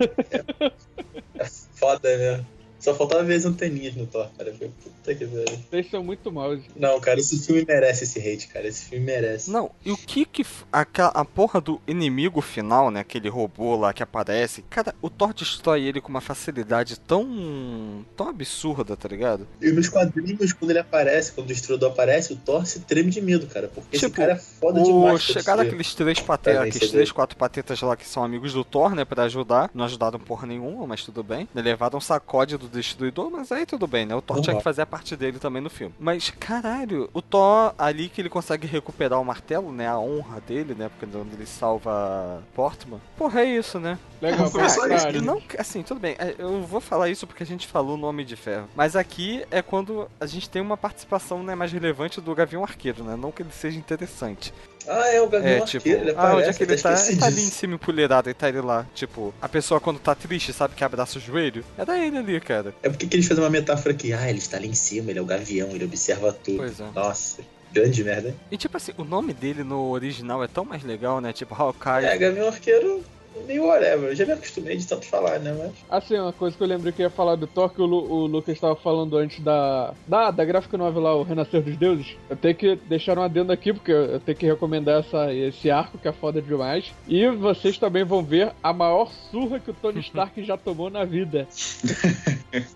É, 1.37 1.45
é 1.45 1.47
foda, 1.75 2.17
né? 2.17 2.45
Só 2.85 2.95
faltava 2.95 3.23
ver 3.25 3.37
as 3.37 3.47
anteninhas 3.47 3.95
no 3.95 4.07
Thor, 4.07 4.29
cara. 4.37 4.53
Foi 4.53 4.69
puta 4.69 5.15
que 5.15 5.25
pariu. 5.27 5.59
Vocês 5.71 5.91
são 5.91 6.05
muito 6.05 6.31
maus. 6.31 6.61
Não, 6.77 7.01
cara, 7.01 7.19
esse 7.19 7.39
filme 7.47 7.65
merece 7.67 8.05
esse 8.05 8.19
hate, 8.19 8.47
cara. 8.49 8.69
Esse 8.69 8.85
filme 8.91 9.07
merece. 9.07 9.51
Não, 9.51 9.71
e 9.83 9.91
o 9.91 9.97
que 9.97 10.27
que. 10.27 10.45
aquela- 10.71 11.09
A, 11.15 11.25
porra 11.25 11.63
do 11.63 11.81
inimigo 11.89 12.43
final, 12.43 12.91
né? 12.91 13.01
Aquele 13.01 13.31
robô 13.31 13.75
lá 13.75 13.95
que 13.95 14.03
aparece. 14.03 14.61
Cara, 14.69 14.95
o 15.01 15.09
Thor 15.09 15.33
destrói 15.33 15.83
ele 15.85 15.99
com 15.99 16.11
uma 16.11 16.21
facilidade 16.21 17.01
tão. 17.01 18.05
tão 18.17 18.29
absurda, 18.29 18.97
tá 18.97 19.09
ligado? 19.09 19.47
E 19.63 19.71
nos 19.71 19.89
quadrinhos, 19.89 20.53
quando 20.53 20.71
ele 20.71 20.81
aparece, 20.81 21.33
quando 21.33 21.47
o 21.47 21.49
Destruidor 21.49 21.91
aparece, 21.93 22.35
o 22.35 22.37
Thor 22.37 22.67
se 22.67 22.81
treme 22.81 23.11
de 23.11 23.21
medo, 23.23 23.47
cara. 23.47 23.69
Porque 23.69 23.97
esse 23.97 24.05
Tipo, 24.07 24.17
cara 24.19 24.33
é 24.33 24.37
foda 24.37 24.81
O 24.81 24.85
demais. 24.85 25.23
chegaram 25.23 25.63
ser- 25.63 25.69
aqueles 25.69 25.95
três 25.95 26.21
patetas, 26.21 26.69
aqueles 26.69 26.91
três, 26.91 27.11
quatro 27.13 27.37
patetas 27.37 27.81
lá 27.81 27.97
que 27.97 28.07
são 28.07 28.23
amigos 28.23 28.53
do 28.53 28.63
Thor, 28.63 28.95
né, 28.95 29.05
pra 29.07 29.23
ajudar. 29.25 29.71
Não 29.73 29.85
ajudaram 29.87 30.19
porra 30.21 30.47
nenhuma, 30.47 30.87
mas 30.87 31.03
tudo 31.03 31.23
bem. 31.23 31.49
Levaram 31.55 31.97
um 31.99 32.01
sacode 32.01 32.57
do 32.59 32.74
Destruidor, 32.79 33.31
mas 33.31 33.51
aí 33.53 33.65
tudo 33.67 33.87
bem, 33.87 34.07
né? 34.07 34.15
O 34.15 34.23
Thor 34.23 34.37
tinha 34.37 34.47
Normal. 34.53 34.61
que 34.61 34.65
fazer 34.65 34.83
a 34.83 34.87
parte 34.87 35.17
dele 35.17 35.39
também 35.39 35.63
no 35.63 35.71
filme. 35.71 35.95
Mas, 35.99 36.31
caralho, 36.31 37.09
o 37.13 37.21
Thor, 37.23 37.75
ali 37.79 38.09
que 38.09 38.21
ele 38.21 38.29
consegue 38.29 38.67
recuperar 38.67 39.21
o 39.21 39.25
martelo, 39.25 39.73
né, 39.73 39.89
a 39.89 39.99
honra 39.99 40.41
dele, 40.41 40.75
né, 40.75 40.89
porque 40.89 41.07
quando 41.07 41.33
ele 41.33 41.47
salva 41.47 42.43
Portman. 42.55 43.01
Porra, 43.17 43.41
é 43.41 43.45
isso, 43.45 43.79
né? 43.79 43.99
Legal, 44.21 44.51
Foi 44.51 44.69
só 44.69 44.87
isso, 44.87 44.97
caralho. 45.05 45.23
Não, 45.23 45.43
assim, 45.59 45.83
tudo 45.83 46.01
bem. 46.01 46.17
é, 46.19 46.35
Eu 46.39 46.63
vou 46.63 46.81
falar 46.81 47.09
isso 47.09 47.27
porque 47.27 47.43
a 47.43 47.47
gente 47.47 47.67
falou 47.67 47.97
no 47.97 48.07
Homem 48.07 48.25
de 48.25 48.37
Ferro. 48.37 48.69
Mas 48.75 48.97
aqui 48.97 49.45
é 49.51 49.61
quando 49.61 50.09
a 50.19 50.27
gente 50.27 50.49
tem 50.49 50.63
uma 50.63 50.77
participação 50.77 51.43
né, 51.43 51.55
mais 51.55 51.71
relevante 51.73 52.21
do 52.21 52.35
Gavião 52.35 52.63
Arqueiro, 52.63 53.05
né? 53.05 53.17
Não 53.17 53.31
que 53.31 53.43
ele 53.43 53.51
seja 53.53 53.79
interessante. 53.79 54.53
Ah, 54.87 55.09
é 55.09 55.21
o 55.21 55.29
Gavião 55.29 55.51
É, 55.53 55.61
tipo, 55.61 55.77
Arqueiro, 55.89 56.01
ele 56.03 56.11
ah, 56.17 56.35
onde 56.37 56.43
é 56.45 56.51
aparece, 56.51 56.59
que 56.59 56.65
ele 56.65 56.77
tá? 56.81 57.07
Ele 57.09 57.17
tá 57.19 57.27
ali 57.27 57.43
em 57.43 57.51
cima 57.51 57.75
empoleirado, 57.75 58.29
ele 58.29 58.35
tá 58.35 58.49
ele 58.49 58.61
lá. 58.61 58.87
Tipo, 58.95 59.35
a 59.43 59.49
pessoa 59.49 59.81
quando 59.81 59.99
tá 59.99 60.15
triste, 60.15 60.53
sabe 60.53 60.75
que 60.75 60.85
abraça 60.85 61.19
o 61.19 61.21
joelho? 61.21 61.65
É 61.77 61.85
da 61.85 61.99
ele 61.99 62.17
ali, 62.19 62.41
cara. 62.41 62.64
É 62.83 62.89
porque 62.89 63.07
que 63.07 63.17
eles 63.17 63.27
fazem 63.27 63.43
uma 63.43 63.51
metáfora 63.51 63.95
aqui. 63.95 64.13
Ah, 64.13 64.29
ele 64.29 64.39
está 64.39 64.57
ali 64.57 64.69
em 64.69 64.75
cima, 64.75 65.11
ele 65.11 65.19
é 65.19 65.23
o 65.23 65.27
Gavião, 65.27 65.71
ele 65.71 65.85
observa 65.85 66.33
tudo. 66.33 66.59
Pois 66.59 66.81
é. 66.81 66.91
Nossa, 66.95 67.43
grande 67.73 68.05
merda? 68.05 68.35
E 68.51 68.57
tipo 68.57 68.77
assim, 68.77 68.93
o 68.97 69.05
nome 69.05 69.33
dele 69.33 69.65
no 69.65 69.91
original 69.91 70.43
é 70.43 70.49
tão 70.49 70.65
mais 70.65 70.83
legal, 70.85 71.21
né? 71.21 71.33
Tipo, 71.33 71.55
Hawkeye. 71.55 72.05
É, 72.05 72.17
Gavião 72.17 72.49
Arqueiro, 72.49 73.05
meio 73.43 73.65
whatever. 73.67 74.11
Eu 74.11 74.15
já 74.17 74.25
me 74.27 74.33
acostumei 74.33 74.77
de 74.77 74.87
tanto 74.87 75.07
falar, 75.07 75.39
né? 75.41 75.55
Mas. 75.59 75.73
Assim, 75.91 76.19
uma 76.19 76.33
coisa 76.33 76.57
que 76.57 76.63
eu 76.63 76.67
lembrei 76.67 76.93
que 76.93 77.03
eu 77.03 77.07
ia 77.07 77.11
falar 77.11 77.37
do 77.37 77.47
Thor, 77.47 77.69
que 77.71 77.81
o, 77.83 77.87
Lu- 77.87 78.11
o 78.11 78.27
Lucas 78.27 78.55
estava 78.55 78.77
falando 78.77 79.17
antes 79.17 79.41
da, 79.41 79.93
da, 80.07 80.31
da 80.31 80.45
gráfica 80.45 80.77
novel 80.79 81.03
lá, 81.03 81.15
o 81.17 81.23
Renascer 81.23 81.63
dos 81.63 81.77
Deuses. 81.77 82.17
Eu 82.31 82.37
tenho 82.37 82.55
que 82.55 82.77
deixar 82.89 83.19
um 83.19 83.23
adendo 83.23 83.53
aqui, 83.53 83.73
porque 83.73 83.93
eu 83.93 84.21
tenho 84.21 84.37
que 84.39 84.47
recomendar 84.47 85.01
essa, 85.01 85.33
esse 85.33 85.71
arco, 85.71 85.99
que 85.99 86.09
é 86.09 86.13
foda 86.13 86.41
demais. 86.41 86.93
E 87.09 87.27
vocês 87.29 87.79
também 87.79 88.05
vão 88.05 88.23
ver 88.23 88.53
a 88.63 88.73
maior 88.73 89.11
surra 89.31 89.59
que 89.61 89.71
o 89.71 89.75
Tony 89.75 90.01
Stark 90.05 90.43
já 90.45 90.57
tomou 90.57 90.91
na 90.91 91.05
vida. 91.05 91.47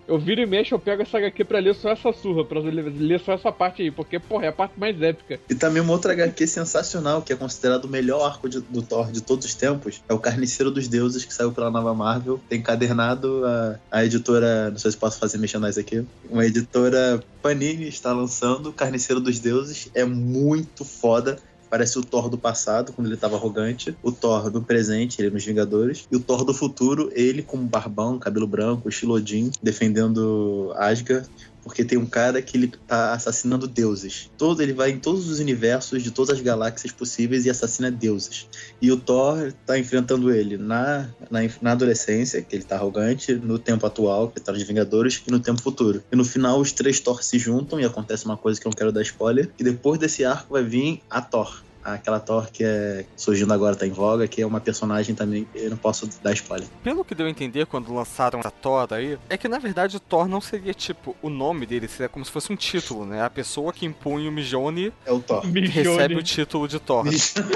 Eu 0.07 0.19
viro 0.19 0.41
e 0.41 0.47
mexo, 0.47 0.75
eu 0.75 0.79
pego 0.79 1.03
essa 1.03 1.19
HQ 1.19 1.45
pra 1.45 1.59
ler 1.59 1.75
só 1.75 1.91
essa 1.91 2.13
surra, 2.13 2.45
pra 2.45 2.61
ler 2.61 3.21
só 3.21 3.33
essa 3.33 3.53
parte 3.53 3.83
aí, 3.83 3.91
porque, 3.91 4.19
porra, 4.19 4.47
é 4.47 4.49
a 4.49 4.53
parte 4.53 4.79
mais 4.79 5.01
épica. 5.01 5.39
E 5.49 5.55
também 5.55 5.81
uma 5.81 5.93
outra 5.93 6.13
HQ 6.13 6.47
sensacional, 6.47 7.23
que 7.23 7.33
é 7.33 7.37
considerado 7.37 7.85
o 7.85 7.89
melhor 7.89 8.25
arco 8.27 8.49
de- 8.49 8.61
do 8.61 8.83
Thor 8.83 9.11
de 9.13 9.21
todos 9.23 9.45
os 9.47 9.55
tempos, 9.55 10.03
é 10.09 10.13
o 10.15 10.19
Carniceiro 10.49 10.71
dos 10.71 10.89
Deuses, 10.89 11.25
que 11.25 11.35
saiu 11.35 11.53
pela 11.53 11.71
nova 11.71 11.95
Marvel. 11.95 12.41
Tem 12.49 12.59
encadernado 12.59 13.45
a, 13.45 13.79
a 13.91 14.05
editora, 14.05 14.71
não 14.71 14.79
sei 14.79 14.91
se 14.91 14.97
posso 14.97 15.19
fazer 15.19 15.37
merchandise 15.37 15.79
aqui, 15.79 16.05
uma 16.31 16.47
editora 16.47 17.23
Panini 17.43 17.87
está 17.89 18.13
lançando 18.13 18.73
Carniceiro 18.73 19.21
dos 19.21 19.39
Deuses. 19.39 19.91
É 19.95 20.05
muito 20.05 20.85
foda. 20.85 21.39
Parece 21.71 21.99
o 21.99 22.03
Thor 22.03 22.31
do 22.31 22.39
passado, 22.39 22.95
quando 22.95 23.09
ele 23.09 23.17
tava 23.19 23.37
arrogante. 23.37 23.95
O 24.03 24.11
Thor 24.11 24.51
do 24.51 24.63
presente, 24.63 25.21
ele 25.21 25.29
nos 25.29 25.45
Vingadores. 25.45 26.09
E 26.11 26.17
o 26.17 26.21
Thor 26.21 26.43
do 26.43 26.55
futuro, 26.55 27.11
ele 27.13 27.43
com 27.43 27.59
barbão, 27.59 28.19
cabelo 28.19 28.47
branco, 28.47 28.89
estilodin, 28.89 29.51
defendendo 29.63 30.73
Asgard 30.77 31.29
porque 31.63 31.85
tem 31.85 31.99
um 31.99 32.07
cara 32.07 32.41
que 32.41 32.57
ele 32.57 32.73
tá 32.87 33.13
assassinando 33.13 33.67
deuses. 33.67 34.31
Todo 34.37 34.63
ele 34.63 34.73
vai 34.73 34.91
em 34.91 34.99
todos 34.99 35.29
os 35.29 35.39
universos 35.39 36.03
de 36.03 36.11
todas 36.11 36.37
as 36.37 36.41
galáxias 36.41 36.93
possíveis 36.93 37.45
e 37.45 37.51
assassina 37.51 37.91
deuses. 37.91 38.49
E 38.81 38.91
o 38.91 38.97
Thor 38.97 39.53
tá 39.67 39.79
enfrentando 39.79 40.33
ele 40.33 40.57
na, 40.57 41.09
na, 41.31 41.41
na 41.61 41.73
adolescência, 41.73 42.43
que 42.43 42.55
ele 42.55 42.65
tá 42.65 42.77
arrogante, 42.77 43.35
no 43.35 43.59
tempo 43.59 43.87
atual, 43.87 44.29
que 44.29 44.41
tá 44.41 44.53
nos 44.53 44.63
Vingadores, 44.63 45.23
e 45.27 45.31
no 45.31 45.41
tempo 45.41 45.63
futuro. 45.63 46.03
E 46.13 46.17
no 46.17 46.25
final 46.25 46.61
os 46.61 46.73
três 46.73 47.01
Thor 47.01 47.23
se 47.23 47.39
juntam 47.39 47.81
e 47.81 47.85
acontece 47.85 48.25
uma 48.25 48.37
coisa 48.37 48.61
que 48.61 48.67
eu 48.67 48.71
não 48.71 48.77
quero 48.77 48.93
dar 48.93 49.03
spoiler. 49.03 49.51
E 49.59 49.65
depois 49.65 49.99
desse 49.99 50.25
arco 50.25 50.53
vai 50.53 50.63
vir 50.63 51.01
a 51.09 51.21
Thor. 51.21 51.68
Aquela 51.95 52.21
Thor 52.21 52.51
que 52.51 52.65
é 52.65 53.05
surgindo 53.17 53.53
agora, 53.53 53.77
tá 53.77 53.87
em 53.87 53.91
voga, 53.91 54.27
que 54.27 54.43
é 54.43 54.47
uma 54.47 54.61
personagem 54.61 55.15
também 55.15 55.47
que 55.53 55.59
eu 55.59 55.71
não 55.71 55.77
posso 55.77 56.09
dar 56.23 56.33
spoiler. 56.33 56.69
Pelo 56.83 57.05
que 57.05 57.15
deu 57.15 57.27
a 57.27 57.31
entender 57.31 57.67
quando 57.67 57.93
lançaram 57.95 58.41
essa 58.41 58.51
Thor 58.51 58.89
aí, 58.91 59.19
é 59.29 59.37
que 59.37 59.49
na 59.49 59.59
verdade 59.59 59.97
o 59.97 60.01
Thor 60.01 60.29
não 60.29 60.41
seria 60.41 60.75
tipo 60.75 61.17
o 61.23 61.29
nome 61.29 61.67
dele, 61.67 61.89
seria 61.89 62.09
como 62.09 62.25
se 62.25 62.31
fosse 62.31 62.53
um 62.53 62.57
título, 62.57 63.05
né? 63.05 63.23
A 63.23 63.31
pessoa 63.31 63.73
que 63.73 63.87
impõe 63.87 64.29
o 64.29 64.33
Mijone 64.33 64.93
É 65.05 65.13
o 65.13 65.21
Thor. 65.21 65.43
recebe 65.45 66.15
o 66.17 66.23
título 66.23 66.69
de 66.69 66.79
Thor. 66.79 67.05
Mijone. 67.05 67.49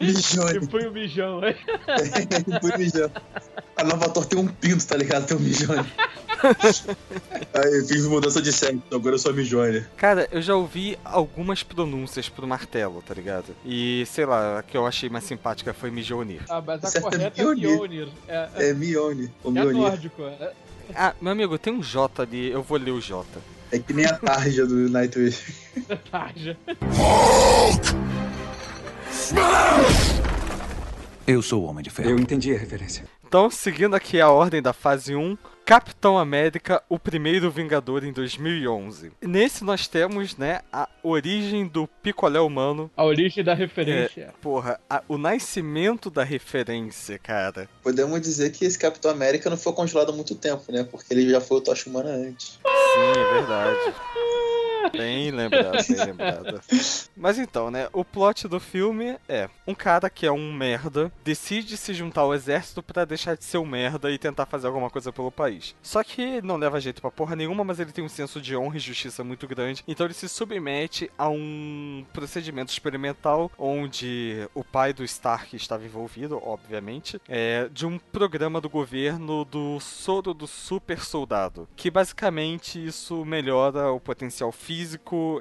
E 0.00 0.66
foi 0.66 0.86
o 0.86 0.92
mijão, 0.92 1.40
né? 1.40 1.54
Foi 2.60 2.78
mijão. 2.78 3.10
A 3.76 3.84
nova 3.84 4.08
Thor 4.08 4.24
tem 4.24 4.38
um 4.38 4.46
pinto, 4.46 4.86
tá 4.86 4.96
ligado? 4.96 5.26
Tem 5.26 5.36
um 5.36 5.40
mijone. 5.40 5.86
Aí 7.52 7.78
eu 7.78 7.86
fiz 7.86 8.06
mudança 8.06 8.40
de 8.40 8.52
sexo, 8.52 8.82
agora 8.92 9.14
eu 9.14 9.18
sou 9.18 9.30
a 9.30 9.34
mijone. 9.34 9.84
Cara, 9.96 10.26
eu 10.30 10.40
já 10.40 10.54
ouvi 10.54 10.98
algumas 11.04 11.62
pronúncias 11.62 12.28
pro 12.28 12.46
martelo, 12.46 13.02
tá 13.10 13.14
ligado? 13.14 13.56
E 13.66 14.04
sei 14.06 14.24
lá, 14.24 14.60
a 14.60 14.62
que 14.62 14.76
eu 14.76 14.86
achei 14.86 15.08
mais 15.10 15.24
simpática 15.24 15.74
foi 15.74 15.90
Mijonir. 15.90 16.42
Ah, 16.48 16.62
mas 16.64 16.84
a 16.84 16.86
Certo 16.86 17.08
é 17.08 17.10
correta 17.10 17.40
é 17.40 17.44
Mjolnir. 17.44 17.70
Mjolnir. 17.72 18.08
É, 18.28 18.48
é, 18.54 18.70
É 18.70 18.72
Mione. 18.72 19.32
O 19.42 19.48
é 19.48 19.52
Mionir. 19.52 19.76
nórdico. 19.82 20.22
É, 20.22 20.52
Ah, 20.94 21.12
meu 21.20 21.32
amigo, 21.32 21.58
tem 21.58 21.72
um 21.72 21.82
J 21.82 22.22
ali, 22.22 22.52
eu 22.52 22.62
vou 22.62 22.78
ler 22.78 22.92
o 22.92 23.00
J. 23.00 23.26
É 23.72 23.80
que 23.80 23.92
nem 23.92 24.06
a 24.06 24.16
tarja 24.16 24.64
do 24.64 24.74
Nightwish. 24.88 25.52
tarja. 26.08 26.56
Eu 31.26 31.42
sou 31.42 31.64
o 31.64 31.66
Homem 31.66 31.82
de 31.82 31.90
Ferro. 31.90 32.10
Eu 32.10 32.18
entendi 32.18 32.54
a 32.54 32.58
referência. 32.58 33.04
Então, 33.26 33.50
seguindo 33.50 33.94
aqui 33.96 34.20
a 34.20 34.30
ordem 34.30 34.62
da 34.62 34.72
fase 34.72 35.16
1, 35.16 35.36
Capitão 35.64 36.18
América, 36.18 36.82
o 36.88 36.98
primeiro 36.98 37.48
Vingador 37.48 38.02
em 38.04 38.12
2011. 38.12 39.12
Nesse 39.22 39.62
nós 39.62 39.86
temos, 39.86 40.36
né, 40.36 40.62
a 40.72 40.88
origem 41.00 41.64
do 41.64 41.86
picolé 42.02 42.40
humano. 42.40 42.90
A 42.96 43.04
origem 43.04 43.44
da 43.44 43.54
referência. 43.54 44.22
É, 44.22 44.32
porra, 44.42 44.80
a- 44.90 45.02
o 45.08 45.16
nascimento 45.16 46.10
da 46.10 46.24
referência, 46.24 47.18
cara. 47.18 47.68
Podemos 47.84 48.20
dizer 48.20 48.50
que 48.50 48.64
esse 48.64 48.76
Capitão 48.78 49.12
América 49.12 49.48
não 49.48 49.56
foi 49.56 49.72
congelado 49.72 50.10
há 50.10 50.12
muito 50.14 50.34
tempo, 50.34 50.72
né? 50.72 50.82
Porque 50.90 51.14
ele 51.14 51.30
já 51.30 51.40
foi 51.40 51.58
o 51.58 51.60
Tocha 51.60 51.88
Humana 51.88 52.10
antes. 52.10 52.58
Sim, 52.66 53.20
é 53.20 53.32
verdade. 53.34 53.94
Bem 54.92 55.30
lembrado, 55.30 55.86
bem 55.88 56.06
lembrado. 56.06 56.60
Mas 57.16 57.38
então, 57.38 57.70
né? 57.70 57.88
O 57.92 58.04
plot 58.04 58.48
do 58.48 58.58
filme 58.58 59.16
é 59.28 59.48
um 59.66 59.74
cara 59.74 60.10
que 60.10 60.26
é 60.26 60.32
um 60.32 60.52
merda 60.52 61.12
decide 61.24 61.76
se 61.76 61.94
juntar 61.94 62.22
ao 62.22 62.34
exército 62.34 62.82
pra 62.82 63.04
deixar 63.04 63.36
de 63.36 63.44
ser 63.44 63.58
um 63.58 63.66
merda 63.66 64.10
e 64.10 64.18
tentar 64.18 64.46
fazer 64.46 64.66
alguma 64.66 64.90
coisa 64.90 65.12
pelo 65.12 65.30
país. 65.30 65.74
Só 65.82 66.02
que 66.02 66.42
não 66.42 66.56
leva 66.56 66.80
jeito 66.80 67.00
pra 67.00 67.10
porra 67.10 67.36
nenhuma, 67.36 67.64
mas 67.64 67.78
ele 67.78 67.92
tem 67.92 68.04
um 68.04 68.08
senso 68.08 68.40
de 68.40 68.56
honra 68.56 68.76
e 68.76 68.80
justiça 68.80 69.22
muito 69.22 69.46
grande. 69.46 69.84
Então 69.86 70.06
ele 70.06 70.14
se 70.14 70.28
submete 70.28 71.10
a 71.16 71.28
um 71.28 72.04
procedimento 72.12 72.72
experimental 72.72 73.50
onde 73.58 74.48
o 74.54 74.64
pai 74.64 74.92
do 74.92 75.04
Stark 75.04 75.54
estava 75.54 75.84
envolvido, 75.84 76.40
obviamente, 76.42 77.20
é, 77.28 77.68
de 77.72 77.86
um 77.86 77.98
programa 77.98 78.60
do 78.60 78.68
governo 78.68 79.44
do 79.44 79.78
soro 79.80 80.34
do 80.34 80.46
super 80.46 81.00
soldado. 81.00 81.68
Que 81.76 81.90
basicamente 81.90 82.84
isso 82.84 83.24
melhora 83.24 83.90
o 83.92 84.00
potencial 84.00 84.50
físico 84.50 84.79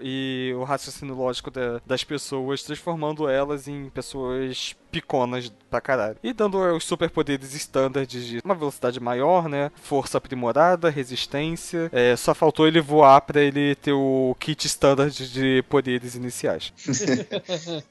e 0.01 0.53
o 0.57 0.63
raciocínio 0.63 1.15
lógico 1.15 1.49
da- 1.51 1.81
das 1.85 2.03
pessoas, 2.03 2.63
transformando 2.63 3.27
elas 3.29 3.67
em 3.67 3.89
pessoas 3.89 4.75
piconas 4.91 5.51
pra 5.69 5.79
caralho. 5.79 6.17
E 6.23 6.33
dando 6.33 6.57
os 6.75 6.83
superpoderes 6.83 7.53
standards 7.53 8.25
de 8.25 8.41
uma 8.43 8.55
velocidade 8.55 8.99
maior, 8.99 9.47
né? 9.47 9.71
Força 9.81 10.17
aprimorada, 10.17 10.89
resistência. 10.89 11.89
É, 11.93 12.15
só 12.15 12.33
faltou 12.33 12.67
ele 12.67 12.81
voar 12.81 13.21
pra 13.21 13.41
ele 13.41 13.75
ter 13.75 13.93
o 13.93 14.35
kit 14.39 14.65
standard 14.65 15.31
de 15.31 15.63
poderes 15.69 16.15
iniciais. 16.15 16.73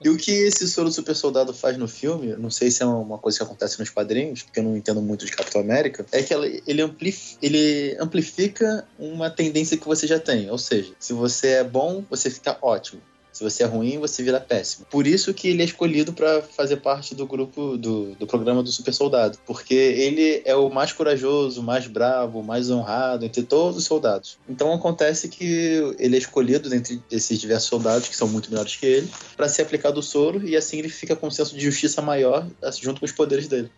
E 0.01 0.09
o 0.09 0.17
que 0.17 0.31
esse 0.31 0.69
soro 0.69 0.91
super 0.91 1.15
soldado 1.15 1.53
faz 1.53 1.77
no 1.77 1.89
filme, 1.89 2.35
não 2.37 2.51
sei 2.51 2.71
se 2.71 2.83
é 2.83 2.87
uma 2.87 3.19
coisa 3.19 3.39
que 3.39 3.45
acontece 3.45 3.79
nos 3.79 3.91
quadrinhos, 3.91 4.43
porque 4.43 4.61
eu 4.61 4.65
não 4.65 4.77
entendo 4.77 5.01
muito 5.01 5.25
de 5.25 5.33
Capitão 5.33 5.61
América, 5.61 6.05
é 6.13 6.23
que 6.23 6.33
ele, 6.35 6.63
ele 7.43 7.97
amplifica 8.01 8.87
uma 8.99 9.31
tendência 9.31 9.77
que 9.77 9.87
você 9.87 10.07
já 10.07 10.19
tem. 10.19 10.51
Ou 10.51 10.59
seja, 10.59 10.93
se 10.99 11.13
você 11.13 11.49
é 11.49 11.65
bom, 11.65 12.05
você 12.09 12.31
fica 12.31 12.57
ótimo. 12.63 13.01
Se 13.39 13.45
você 13.45 13.63
é 13.63 13.67
ruim, 13.67 13.99
você 13.99 14.21
vira 14.21 14.41
péssimo. 14.41 14.85
Por 14.91 15.07
isso 15.07 15.33
que 15.33 15.47
ele 15.47 15.63
é 15.63 15.65
escolhido 15.65 16.13
para 16.13 16.43
fazer 16.43 16.79
parte 16.79 17.15
do 17.15 17.25
grupo 17.25 17.79
do, 17.79 18.17
do 18.17 18.27
programa 18.27 18.65
do 18.65 18.73
super 18.73 18.93
soldado. 18.93 19.39
Porque 19.47 19.75
ele 19.75 20.43
é 20.45 20.57
o 20.57 20.69
mais 20.69 20.93
corajoso, 20.93 21.63
mais 21.63 21.87
bravo, 21.87 22.43
mais 22.43 22.69
honrado 22.69 23.25
entre 23.25 23.45
todos 23.45 23.77
os 23.77 23.85
soldados. 23.85 24.39
Então 24.49 24.73
acontece 24.73 25.29
que 25.29 25.95
ele 26.01 26.17
é 26.17 26.19
escolhido 26.19 26.69
dentre 26.69 27.01
esses 27.13 27.39
diversos 27.39 27.69
soldados, 27.69 28.09
que 28.09 28.17
são 28.17 28.27
muito 28.27 28.51
melhores 28.51 28.75
que 28.75 28.87
ele, 28.87 29.09
para 29.37 29.49
ser 29.49 29.63
aplicado 29.63 30.01
o 30.01 30.03
soro 30.03 30.45
e 30.45 30.57
assim 30.57 30.81
ele 30.81 30.89
fica 30.89 31.15
com 31.15 31.29
um 31.29 31.31
senso 31.31 31.55
de 31.55 31.61
justiça 31.61 32.03
maior 32.03 32.45
assim, 32.61 32.83
junto 32.83 32.99
com 32.99 33.07
os 33.07 33.13
poderes 33.13 33.47
dele. 33.47 33.71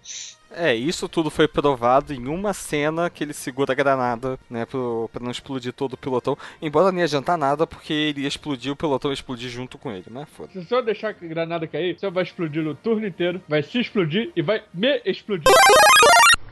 É, 0.53 0.75
isso 0.75 1.09
tudo 1.09 1.31
foi 1.31 1.47
provado 1.47 2.13
em 2.13 2.27
uma 2.27 2.53
cena 2.53 3.09
que 3.09 3.23
ele 3.23 3.33
segura 3.33 3.73
a 3.73 3.75
granada, 3.75 4.37
né, 4.49 4.67
pro, 4.67 5.09
pra 5.13 5.23
não 5.23 5.31
explodir 5.31 5.73
todo 5.73 5.93
o 5.93 5.97
pelotão. 5.97 6.37
Embora 6.61 6.91
não 6.91 6.99
ia 6.99 7.05
adiantar 7.05 7.39
nada, 7.39 7.67
porque 7.67 7.93
ele 7.93 8.23
ia 8.23 8.29
explodir, 8.29 8.73
o 8.73 8.77
pelotão 8.77 9.13
ia 9.13 9.15
explodir 9.15 9.49
junto 9.49 9.79
com 9.79 9.93
ele, 9.93 10.07
mas 10.11 10.29
foda. 10.31 10.51
Se 10.53 10.59
o 10.59 10.65
senhor 10.65 10.83
deixar 10.83 11.11
a 11.11 11.13
granada 11.13 11.69
cair, 11.69 11.95
o 11.95 12.01
senhor 12.01 12.13
vai 12.13 12.25
explodir 12.25 12.67
o 12.67 12.75
turno 12.75 13.07
inteiro, 13.07 13.41
vai 13.49 13.63
se 13.63 13.79
explodir 13.79 14.33
e 14.35 14.43
vai 14.43 14.63
me 14.75 15.01
explodir. 15.05 15.45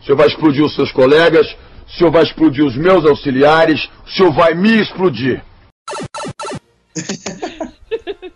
O 0.00 0.04
senhor 0.04 0.16
vai 0.16 0.28
explodir 0.28 0.64
os 0.64 0.74
seus 0.76 0.92
colegas, 0.92 1.46
o 1.86 1.90
senhor 1.90 2.10
vai 2.12 2.22
explodir 2.22 2.64
os 2.64 2.76
meus 2.76 3.04
auxiliares, 3.04 3.90
o 4.06 4.10
senhor 4.10 4.32
vai 4.32 4.54
me 4.54 4.80
explodir. 4.80 5.42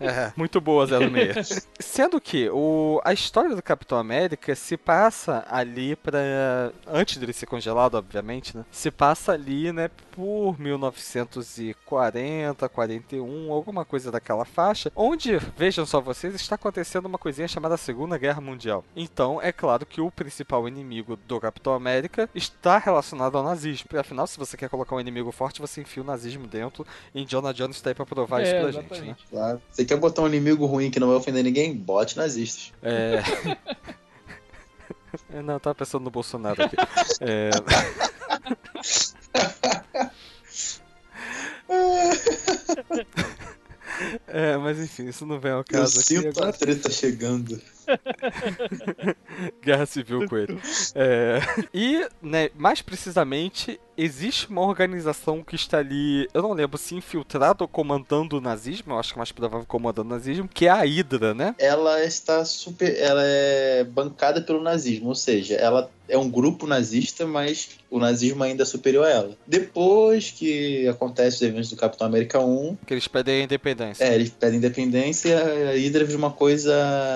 É, 0.02 0.32
muito 0.36 0.60
boa, 0.60 0.86
06. 0.86 1.68
Sendo 1.78 2.20
que 2.20 2.48
o, 2.50 3.00
a 3.04 3.12
história 3.12 3.54
do 3.54 3.62
Capitão 3.62 3.98
América 3.98 4.54
se 4.54 4.76
passa 4.76 5.44
ali 5.48 5.96
pra. 5.96 6.72
Antes 6.86 7.16
dele 7.18 7.32
ser 7.32 7.46
congelado, 7.46 7.94
obviamente, 7.94 8.56
né? 8.56 8.64
Se 8.70 8.90
passa 8.90 9.32
ali, 9.32 9.72
né, 9.72 9.90
por 10.12 10.58
1940, 10.60 12.68
41, 12.68 13.52
alguma 13.52 13.84
coisa 13.84 14.10
daquela 14.10 14.44
faixa. 14.44 14.90
Onde, 14.94 15.36
vejam 15.56 15.86
só 15.86 16.00
vocês, 16.00 16.34
está 16.34 16.54
acontecendo 16.54 17.06
uma 17.06 17.18
coisinha 17.18 17.48
chamada 17.48 17.76
Segunda 17.76 18.18
Guerra 18.18 18.40
Mundial. 18.40 18.84
Então, 18.96 19.40
é 19.40 19.52
claro 19.52 19.86
que 19.86 20.00
o 20.00 20.10
principal 20.10 20.66
inimigo 20.68 21.16
do 21.26 21.40
Capitão 21.40 21.74
América 21.74 22.28
está 22.34 22.78
relacionado 22.78 23.36
ao 23.38 23.44
nazismo. 23.44 23.86
Porque, 23.88 24.00
afinal, 24.00 24.26
se 24.26 24.38
você 24.38 24.56
quer 24.56 24.68
colocar 24.68 24.94
um 24.96 25.00
inimigo 25.00 25.30
forte, 25.32 25.60
você 25.60 25.80
enfia 25.80 26.02
o 26.02 26.06
nazismo 26.06 26.46
dentro. 26.46 26.86
E 27.14 27.22
Indiana 27.22 27.52
Jones 27.54 27.76
está 27.76 27.90
aí 27.90 27.94
pra 27.94 28.06
provar 28.06 28.42
isso 28.42 28.54
É, 28.54 28.60
pra 28.60 28.70
gente, 28.70 28.82
né? 28.82 28.86
exatamente. 28.90 29.26
Claro. 29.30 29.62
Você 29.70 29.84
quer 29.92 30.00
botar 30.00 30.22
um 30.22 30.26
inimigo 30.26 30.64
ruim 30.66 30.90
que 30.90 30.98
não 30.98 31.08
vai 31.08 31.16
ofender 31.16 31.44
ninguém? 31.44 31.74
Bote 31.74 32.16
nazistas. 32.16 32.72
É. 32.82 33.22
É, 35.30 35.42
Não, 35.42 35.54
eu 35.54 35.60
tava 35.60 35.74
pensando 35.74 36.04
no 36.04 36.10
Bolsonaro 36.10 36.62
aqui. 36.62 36.74
É... 37.20 37.50
É, 44.26 44.56
mas 44.56 44.80
enfim, 44.80 45.08
isso 45.08 45.24
não 45.24 45.38
vem 45.38 45.52
ao 45.52 45.58
Eu 45.58 45.64
caso 45.64 45.98
aqui. 46.00 46.08
sinto 46.08 46.28
Agora 46.28 46.48
a 46.48 46.52
treta 46.52 46.90
chegando. 46.90 47.60
Guerra 49.62 49.86
Civil 49.86 50.26
com 50.28 50.36
ele. 50.36 50.58
É, 50.94 51.38
E, 51.72 52.08
né, 52.20 52.50
mais 52.56 52.82
precisamente, 52.82 53.80
existe 53.96 54.48
uma 54.48 54.62
organização 54.62 55.42
que 55.42 55.54
está 55.54 55.78
ali, 55.78 56.28
eu 56.32 56.42
não 56.42 56.52
lembro 56.52 56.78
se 56.78 56.94
infiltrada 56.94 57.62
ou 57.64 57.68
comandando 57.68 58.38
o 58.38 58.40
nazismo, 58.40 58.92
eu 58.92 58.98
acho 58.98 59.12
que 59.12 59.18
é 59.18 59.20
mais 59.20 59.32
provável 59.32 59.66
comandando 59.66 60.08
o 60.08 60.12
nazismo, 60.14 60.48
que 60.48 60.66
é 60.66 60.70
a 60.70 60.82
Hydra, 60.84 61.34
né? 61.34 61.54
Ela 61.58 62.04
está 62.04 62.44
super. 62.44 62.96
Ela 62.98 63.22
é 63.24 63.84
bancada 63.84 64.40
pelo 64.40 64.62
nazismo, 64.62 65.08
ou 65.08 65.14
seja, 65.14 65.54
ela 65.54 65.90
é 66.08 66.18
um 66.18 66.28
grupo 66.28 66.66
nazista, 66.66 67.26
mas 67.26 67.70
o 67.90 67.98
nazismo 67.98 68.42
ainda 68.42 68.62
é 68.62 68.66
superior 68.66 69.06
a 69.06 69.10
ela. 69.10 69.36
Depois 69.46 70.30
que 70.30 70.86
acontece 70.88 71.36
os 71.36 71.42
eventos 71.42 71.70
do 71.70 71.76
Capitão 71.76 72.06
América 72.06 72.38
1, 72.40 72.76
Que 72.86 72.94
eles 72.94 73.08
pedem 73.08 73.40
a 73.40 73.44
independência. 73.44 74.04
é, 74.04 74.14
eles 74.14 74.30
pedem 74.30 74.58
independência 74.58 75.28
e 75.28 75.68
a 75.68 75.72
Hydra 75.72 76.04
vira 76.04 76.18
uma 76.18 76.30
coisa 76.32 76.74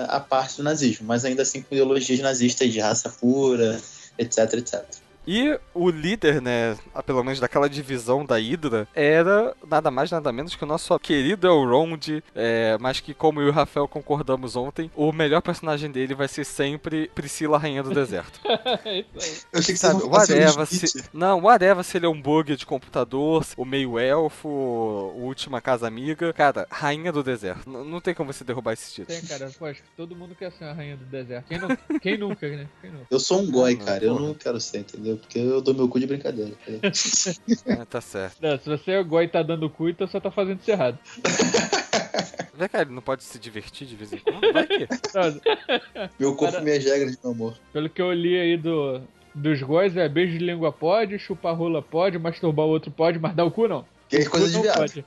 à 0.08 0.20
parte 0.20 0.58
do 0.58 0.62
nazismo, 0.62 1.06
mas 1.06 1.24
ainda 1.24 1.42
assim 1.42 1.60
com 1.62 1.74
ideologias 1.74 2.20
nazistas 2.20 2.72
de 2.72 2.80
raça 2.80 3.08
pura, 3.10 3.80
etc, 4.18 4.54
etc. 4.54 4.84
E 5.26 5.58
o 5.74 5.90
líder, 5.90 6.40
né, 6.40 6.76
pelo 7.04 7.22
menos 7.24 7.40
daquela 7.40 7.68
divisão 7.68 8.24
da 8.24 8.36
Hydra, 8.36 8.86
era 8.94 9.54
nada 9.66 9.90
mais 9.90 10.10
nada 10.10 10.30
menos 10.32 10.54
que 10.54 10.62
o 10.64 10.66
nosso 10.66 10.96
querido 10.98 11.46
Elrond, 11.46 12.22
é, 12.34 12.76
mas 12.80 13.00
que 13.00 13.12
como 13.12 13.40
eu 13.40 13.46
e 13.46 13.50
o 13.50 13.52
Rafael 13.52 13.88
concordamos 13.88 14.56
ontem, 14.56 14.90
o 14.94 15.12
melhor 15.12 15.42
personagem 15.42 15.90
dele 15.90 16.14
vai 16.14 16.28
ser 16.28 16.44
sempre 16.44 17.10
Priscila, 17.14 17.58
Rainha 17.58 17.82
do 17.82 17.90
Deserto. 17.90 18.40
É 18.84 19.00
isso 19.00 19.08
aí. 19.20 19.36
Eu 19.52 19.58
achei 19.60 19.74
que 19.74 19.80
Sabe, 19.80 20.02
um 20.04 20.08
whatever, 20.08 20.62
Smith. 20.70 20.86
se... 20.90 21.04
Não, 21.12 21.40
whatever 21.40 21.82
se 21.82 21.96
ele 21.96 22.06
é 22.06 22.08
um 22.08 22.20
bug 22.20 22.56
de 22.56 22.64
computador, 22.66 23.44
o 23.56 23.64
meio 23.64 23.98
elfo, 23.98 24.48
o 24.48 25.22
última 25.24 25.60
casa 25.60 25.86
amiga. 25.86 26.32
Cara, 26.32 26.66
Rainha 26.70 27.10
do 27.12 27.22
Deserto. 27.22 27.68
N- 27.68 27.84
não 27.90 28.00
tem 28.00 28.14
como 28.14 28.32
você 28.32 28.44
derrubar 28.44 28.72
esse 28.74 28.92
título. 28.92 29.18
Tem, 29.18 29.26
cara. 29.28 29.50
Pô, 29.58 29.66
acho 29.66 29.82
que 29.82 29.88
todo 29.96 30.14
mundo 30.14 30.34
quer 30.34 30.52
ser 30.52 30.64
a 30.64 30.72
rainha 30.72 30.96
do 30.96 31.04
deserto. 31.04 31.46
Quem, 31.48 31.58
não, 31.58 31.68
quem 32.00 32.18
nunca, 32.18 32.48
né? 32.48 32.68
Quem 32.80 32.90
nunca? 32.90 33.06
Eu 33.10 33.18
sou 33.20 33.40
um 33.40 33.50
goi, 33.50 33.76
cara. 33.76 34.04
Eu 34.04 34.18
não 34.18 34.34
quero 34.34 34.60
ser, 34.60 34.78
entendeu? 34.78 35.15
Porque 35.16 35.38
eu 35.38 35.60
dou 35.60 35.74
meu 35.74 35.88
cu 35.88 35.98
de 36.00 36.06
brincadeira. 36.06 36.52
tá 36.52 37.72
É, 37.72 37.84
tá 37.84 38.00
certo. 38.00 38.36
Não, 38.40 38.58
se 38.58 38.68
você 38.68 38.92
é 38.92 39.02
goi 39.02 39.24
e 39.24 39.28
tá 39.28 39.42
dando 39.42 39.68
cu, 39.70 39.88
então 39.88 40.06
você 40.06 40.20
tá 40.20 40.30
fazendo 40.30 40.60
isso 40.60 40.70
errado. 40.70 40.98
Vê 42.54 42.68
cá, 42.68 42.80
ele 42.80 42.92
não 42.92 43.02
pode 43.02 43.22
se 43.22 43.38
divertir 43.38 43.86
de 43.86 43.94
vez 43.96 44.12
em 44.14 44.18
quando? 44.18 44.50
Vai 44.52 44.66
que. 44.66 44.88
Meu 46.18 46.34
corpo, 46.34 46.52
Cara- 46.52 46.64
minhas 46.64 46.82
regras, 46.84 47.18
meu 47.22 47.32
amor. 47.32 47.54
pelo 47.72 47.88
que 47.90 48.00
eu 48.00 48.10
li 48.12 48.38
aí 48.38 48.56
do, 48.56 49.02
dos 49.34 49.60
góis, 49.62 49.94
é 49.96 50.08
beijo 50.08 50.38
de 50.38 50.44
língua 50.44 50.72
pode, 50.72 51.18
chupar 51.18 51.54
rola 51.54 51.82
pode, 51.82 52.18
masturbar 52.18 52.64
o 52.64 52.70
outro 52.70 52.90
pode, 52.90 53.18
mas 53.18 53.34
dar 53.34 53.44
o 53.44 53.50
cu 53.50 53.68
não. 53.68 53.84
Que 54.08 54.16
é 54.18 54.24
coisa 54.24 54.46
de 54.48 54.54
não 54.54 54.62
viado. 54.62 54.76
pode. 54.78 55.04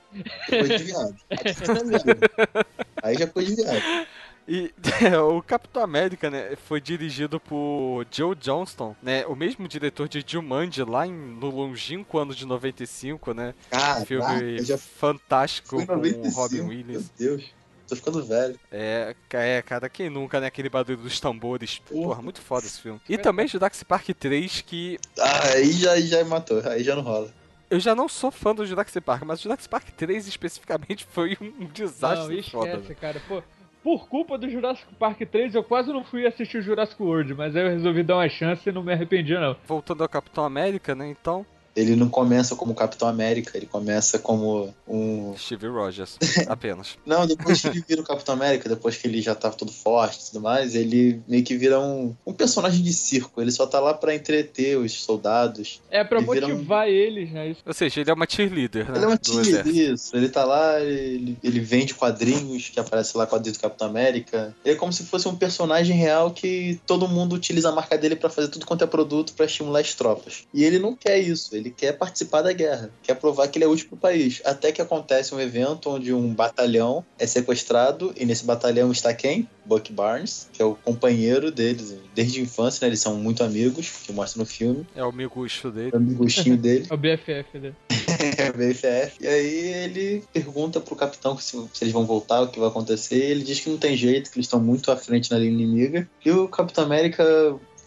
Coisa 0.48 0.78
de 0.78 0.84
viado. 0.84 1.16
Aí 3.02 3.14
já 3.16 3.24
é 3.24 3.26
coisa 3.26 3.48
de 3.56 3.62
viado. 3.62 4.06
E 4.52 4.74
o 5.16 5.40
Capitão 5.40 5.80
América, 5.80 6.28
né, 6.28 6.56
foi 6.66 6.80
dirigido 6.80 7.38
por 7.38 8.04
Joe 8.10 8.34
Johnston, 8.34 8.96
né, 9.00 9.24
o 9.26 9.36
mesmo 9.36 9.68
diretor 9.68 10.08
de 10.08 10.24
Jumanji 10.26 10.82
lá 10.82 11.06
em, 11.06 11.12
no 11.12 11.48
longínquo 11.50 12.18
ano 12.18 12.34
de 12.34 12.44
95, 12.44 13.32
né, 13.32 13.54
Caraca, 13.70 14.04
filme 14.04 14.58
já 14.64 14.76
fantástico 14.76 15.76
com 15.76 15.84
95. 15.86 16.34
Robin 16.34 16.56
Meu 16.56 16.66
Williams. 16.66 17.10
Deus. 17.16 17.44
Tô 17.86 17.94
ficando 17.96 18.24
velho. 18.24 18.58
É, 18.72 19.14
é, 19.32 19.62
cara, 19.62 19.88
quem 19.88 20.10
nunca, 20.10 20.40
né, 20.40 20.46
aquele 20.48 20.68
barulho 20.68 20.96
dos 20.96 21.18
tambores. 21.20 21.78
Porra. 21.80 22.02
Porra, 22.08 22.22
muito 22.22 22.40
foda 22.40 22.66
esse 22.66 22.80
filme. 22.80 23.00
E 23.08 23.18
também 23.18 23.46
Jurassic 23.48 23.84
Park 23.84 24.08
3, 24.10 24.62
que 24.62 24.98
Ah, 25.18 25.48
aí 25.54 25.72
já, 25.72 25.92
aí 25.92 26.06
já 26.06 26.24
matou. 26.24 26.60
Aí 26.68 26.84
já 26.84 26.94
não 26.94 27.02
rola. 27.02 27.32
eu 27.68 27.80
já 27.80 27.94
não 27.94 28.08
sou 28.08 28.30
fã 28.30 28.54
do 28.54 28.64
Jurassic 28.64 29.00
Park, 29.00 29.22
mas 29.24 29.40
o 29.40 29.42
Jurassic 29.42 29.68
Park 29.68 29.88
3 29.96 30.26
especificamente 30.28 31.04
foi 31.12 31.36
um 31.40 31.66
desastre 31.66 32.36
Não, 32.36 32.42
foda. 32.44 32.70
esquece, 32.74 32.88
né? 32.90 32.96
cara. 33.00 33.22
Pô, 33.26 33.42
por 33.82 34.08
culpa 34.08 34.36
do 34.36 34.48
Jurassic 34.48 34.94
Park 34.94 35.20
3, 35.20 35.54
eu 35.54 35.64
quase 35.64 35.92
não 35.92 36.04
fui 36.04 36.26
assistir 36.26 36.58
o 36.58 36.62
Jurassic 36.62 37.02
World, 37.02 37.34
mas 37.34 37.56
aí 37.56 37.62
eu 37.62 37.70
resolvi 37.70 38.02
dar 38.02 38.16
uma 38.16 38.28
chance 38.28 38.68
e 38.68 38.72
não 38.72 38.82
me 38.82 38.92
arrependi, 38.92 39.34
não. 39.34 39.56
Voltando 39.66 40.02
ao 40.02 40.08
Capitão 40.08 40.44
América, 40.44 40.94
né? 40.94 41.08
Então, 41.08 41.44
Ele 41.74 41.94
não 41.96 42.08
começa 42.08 42.56
como 42.56 42.74
Capitão 42.74 43.06
América, 43.08 43.56
ele 43.56 43.66
começa 43.66 44.18
como 44.18 44.74
um. 44.88 45.34
Steve 45.38 45.66
Rogers, 45.68 46.16
apenas. 46.48 46.98
Não, 47.06 47.26
depois 47.26 47.60
que 47.60 47.68
ele 47.68 47.84
vira 47.88 48.00
o 48.00 48.04
Capitão 48.04 48.34
América, 48.34 48.68
depois 48.68 48.96
que 48.96 49.06
ele 49.06 49.20
já 49.22 49.34
tá 49.34 49.50
todo 49.50 49.70
forte 49.72 50.20
e 50.22 50.26
tudo 50.30 50.40
mais, 50.42 50.74
ele 50.74 51.20
meio 51.28 51.42
que 51.44 51.56
vira 51.56 51.78
um, 51.80 52.14
um 52.26 52.32
personagem 52.32 52.82
de 52.82 52.92
circo. 52.92 53.40
Ele 53.40 53.50
só 53.52 53.66
tá 53.66 53.78
lá 53.80 53.94
pra 53.94 54.14
entreter 54.14 54.76
os 54.78 54.92
soldados. 54.92 55.80
É 55.90 56.02
pra 56.04 56.18
Ele 56.18 56.30
vira 56.30 56.46
um- 56.46 56.50
motivar 56.50 56.88
eles, 56.88 57.30
né? 57.30 57.54
Ou 57.64 57.72
seja, 57.74 58.00
ele 58.00 58.10
é 58.10 58.14
uma 58.14 58.26
cheerleader, 58.28 58.90
né? 58.90 58.96
Ele 58.96 59.04
é 59.04 59.08
uma 59.08 59.14
exército. 59.22 59.68
isso. 59.70 60.16
Ele 60.16 60.28
tá 60.28 60.44
lá, 60.44 60.80
ele, 60.80 61.36
ele 61.42 61.60
vende 61.60 61.94
quadrinhos, 61.94 62.68
que 62.68 62.80
aparece 62.80 63.16
lá 63.16 63.26
quadrinhos 63.26 63.58
do 63.58 63.62
Capitão 63.62 63.88
América. 63.88 64.54
Ele 64.64 64.74
é 64.74 64.78
como 64.78 64.92
se 64.92 65.04
fosse 65.04 65.28
um 65.28 65.36
personagem 65.36 65.96
real 65.96 66.30
que 66.32 66.80
todo 66.86 67.08
mundo 67.08 67.34
utiliza 67.34 67.68
a 67.68 67.72
marca 67.72 67.96
dele 67.96 68.16
pra 68.16 68.28
fazer 68.30 68.48
tudo 68.48 68.66
quanto 68.66 68.82
é 68.84 68.86
produto 68.86 69.32
pra 69.34 69.46
estimular 69.46 69.80
as 69.80 69.94
tropas. 69.94 70.44
E 70.52 70.64
ele 70.64 70.78
não 70.78 70.94
quer 70.96 71.18
isso, 71.18 71.54
ele 71.60 71.70
quer 71.70 71.92
participar 71.92 72.42
da 72.42 72.52
guerra, 72.52 72.90
quer 73.02 73.14
provar 73.14 73.48
que 73.48 73.58
ele 73.58 73.64
é 73.64 73.68
útil 73.68 73.88
pro 73.88 73.96
país. 73.96 74.40
Até 74.44 74.72
que 74.72 74.82
acontece 74.82 75.34
um 75.34 75.40
evento 75.40 75.90
onde 75.90 76.12
um 76.12 76.34
batalhão 76.34 77.04
é 77.18 77.26
sequestrado 77.26 78.12
e 78.16 78.24
nesse 78.24 78.44
batalhão 78.44 78.90
está 78.90 79.14
quem? 79.14 79.48
Buck 79.64 79.92
Barnes, 79.92 80.48
que 80.52 80.60
é 80.60 80.64
o 80.64 80.74
companheiro 80.74 81.50
deles 81.50 81.94
desde 82.14 82.40
a 82.40 82.42
infância, 82.42 82.84
né? 82.84 82.88
Eles 82.88 83.00
são 83.00 83.14
muito 83.14 83.44
amigos, 83.44 83.88
que 84.04 84.12
mostra 84.12 84.40
no 84.40 84.46
filme. 84.46 84.84
É 84.96 85.04
o 85.04 85.12
migusto 85.12 85.70
dele. 85.70 85.90
É 85.92 85.96
o 85.96 85.98
amigostinho 85.98 86.56
dele. 86.56 86.86
É 86.90 86.94
o 86.94 86.96
BFF 86.96 87.58
dele. 87.58 87.74
É, 88.36 88.52
BFF. 88.52 89.16
E 89.20 89.26
aí 89.26 89.72
ele 89.84 90.24
pergunta 90.32 90.78
pro 90.78 90.94
capitão 90.94 91.38
se, 91.38 91.52
se 91.72 91.84
eles 91.84 91.92
vão 91.92 92.04
voltar, 92.04 92.42
o 92.42 92.48
que 92.48 92.58
vai 92.58 92.68
acontecer. 92.68 93.16
Ele 93.16 93.42
diz 93.42 93.60
que 93.60 93.70
não 93.70 93.78
tem 93.78 93.96
jeito, 93.96 94.30
que 94.30 94.36
eles 94.36 94.46
estão 94.46 94.60
muito 94.60 94.90
à 94.92 94.96
frente 94.96 95.30
na 95.30 95.38
linha 95.38 95.52
inimiga. 95.52 96.08
E 96.24 96.30
o 96.30 96.46
Capitão 96.46 96.84
América, 96.84 97.24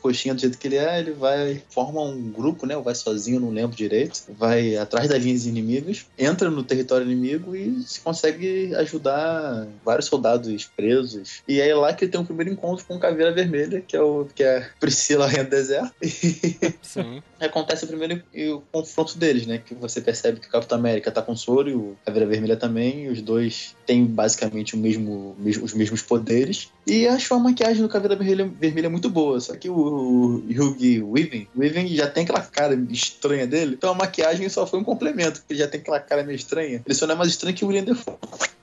coxinha 0.03 0.35
do 0.35 0.41
jeito 0.41 0.57
que 0.57 0.67
ele 0.67 0.75
é, 0.75 0.99
ele 0.99 1.11
vai, 1.11 1.63
forma 1.69 2.01
um 2.01 2.29
grupo, 2.29 2.65
né? 2.65 2.75
Ou 2.75 2.83
vai 2.83 2.93
sozinho, 2.93 3.39
não 3.39 3.49
lembro 3.49 3.75
direito. 3.75 4.21
Vai 4.37 4.75
atrás 4.75 5.07
das 5.09 5.23
linhas 5.23 5.45
inimigas, 5.45 6.05
entra 6.19 6.49
no 6.51 6.61
território 6.63 7.09
inimigo 7.09 7.55
e 7.55 7.81
se 7.83 8.01
consegue 8.01 8.75
ajudar 8.75 9.65
vários 9.83 10.07
soldados 10.07 10.69
presos. 10.75 11.41
E 11.47 11.61
é 11.61 11.73
lá 11.73 11.93
que 11.93 12.03
ele 12.03 12.11
tem 12.11 12.19
o 12.21 12.25
primeiro 12.25 12.51
encontro 12.51 12.85
com 12.85 12.95
o 12.95 12.99
Caveira 12.99 13.31
Vermelha, 13.31 13.81
que 13.81 13.95
é 13.95 14.01
o 14.01 14.27
que 14.35 14.43
é 14.43 14.57
a 14.57 14.69
Priscila 14.79 15.25
Rainha 15.27 15.45
do 15.45 15.49
Deserto. 15.49 15.93
Sim. 16.81 17.23
acontece 17.39 17.85
o 17.85 17.87
primeiro 17.87 18.21
e 18.33 18.49
o 18.49 18.61
confronto 18.71 19.17
deles, 19.17 19.45
né? 19.45 19.57
Que 19.57 19.73
você 19.73 20.01
percebe 20.01 20.39
que 20.39 20.47
o 20.47 20.51
Capitão 20.51 20.77
América 20.77 21.11
tá 21.11 21.21
com 21.21 21.35
soro 21.35 21.69
e 21.69 21.73
o 21.73 21.95
Caveira 22.05 22.27
Vermelha 22.27 22.57
também, 22.57 23.05
e 23.05 23.09
os 23.09 23.21
dois 23.21 23.75
têm 23.85 24.05
basicamente 24.05 24.75
o 24.75 24.77
mesmo, 24.77 25.35
mesmo- 25.39 25.63
os 25.63 25.73
mesmos 25.73 26.01
poderes. 26.01 26.69
E 26.85 27.07
acho 27.07 27.33
a 27.33 27.39
maquiagem 27.39 27.81
do 27.81 27.89
Caveira 27.89 28.15
Vermelha, 28.15 28.51
Vermelha 28.59 28.89
muito 28.89 29.09
boa, 29.09 29.39
só 29.39 29.55
que 29.55 29.69
o 29.69 29.92
Hugh 29.93 30.75
Weaving, 30.79 31.47
Weaving 31.55 31.87
já 31.95 32.07
tem 32.07 32.23
aquela 32.23 32.41
cara 32.41 32.75
estranha 32.89 33.47
dele, 33.47 33.75
então 33.75 33.91
a 33.91 33.95
maquiagem 33.95 34.47
só 34.49 34.65
foi 34.65 34.79
um 34.79 34.83
complemento, 34.83 35.39
porque 35.39 35.53
ele 35.53 35.59
já 35.59 35.67
tem 35.67 35.81
aquela 35.81 35.99
cara 35.99 36.23
meio 36.23 36.35
estranha. 36.35 36.81
Ele 36.85 36.95
só 36.95 37.07
não 37.07 37.15
é 37.15 37.17
mais 37.17 37.29
estranho 37.29 37.55
que 37.55 37.63
o 37.63 37.67
William 37.67 37.83
Defoe. 37.83 38.15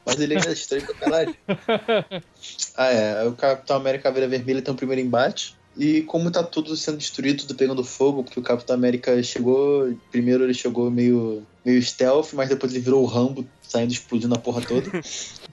Mas 0.05 0.19
ele 0.19 0.35
ainda 0.35 0.49
é 0.49 0.53
estranho 0.53 0.85
pra 0.85 0.95
caralho. 0.95 1.37
Ah, 2.77 2.91
é. 2.91 3.27
O 3.27 3.33
Capitão 3.33 3.77
América 3.77 4.05
Caveira 4.05 4.27
Vermelha 4.27 4.63
tem 4.63 4.73
o 4.73 4.77
primeiro 4.77 5.03
embate. 5.03 5.55
E 5.77 6.03
como 6.03 6.31
tá 6.31 6.43
tudo 6.43 6.77
sendo 6.77 6.99
destruído, 6.99 7.43
tudo 7.43 7.55
pegando 7.55 7.85
fogo, 7.85 8.25
porque 8.25 8.41
o 8.41 8.43
Capitão 8.43 8.75
América 8.75 9.23
chegou. 9.23 9.95
Primeiro 10.11 10.45
ele 10.45 10.55
chegou 10.55 10.91
meio, 10.91 11.47
meio 11.65 11.83
stealth, 11.83 12.33
mas 12.33 12.49
depois 12.49 12.73
ele 12.73 12.83
virou 12.83 13.03
o 13.03 13.07
Rambo, 13.07 13.47
saindo 13.63 13.93
explodindo 13.93 14.35
a 14.35 14.39
porra 14.39 14.63
toda. 14.63 14.91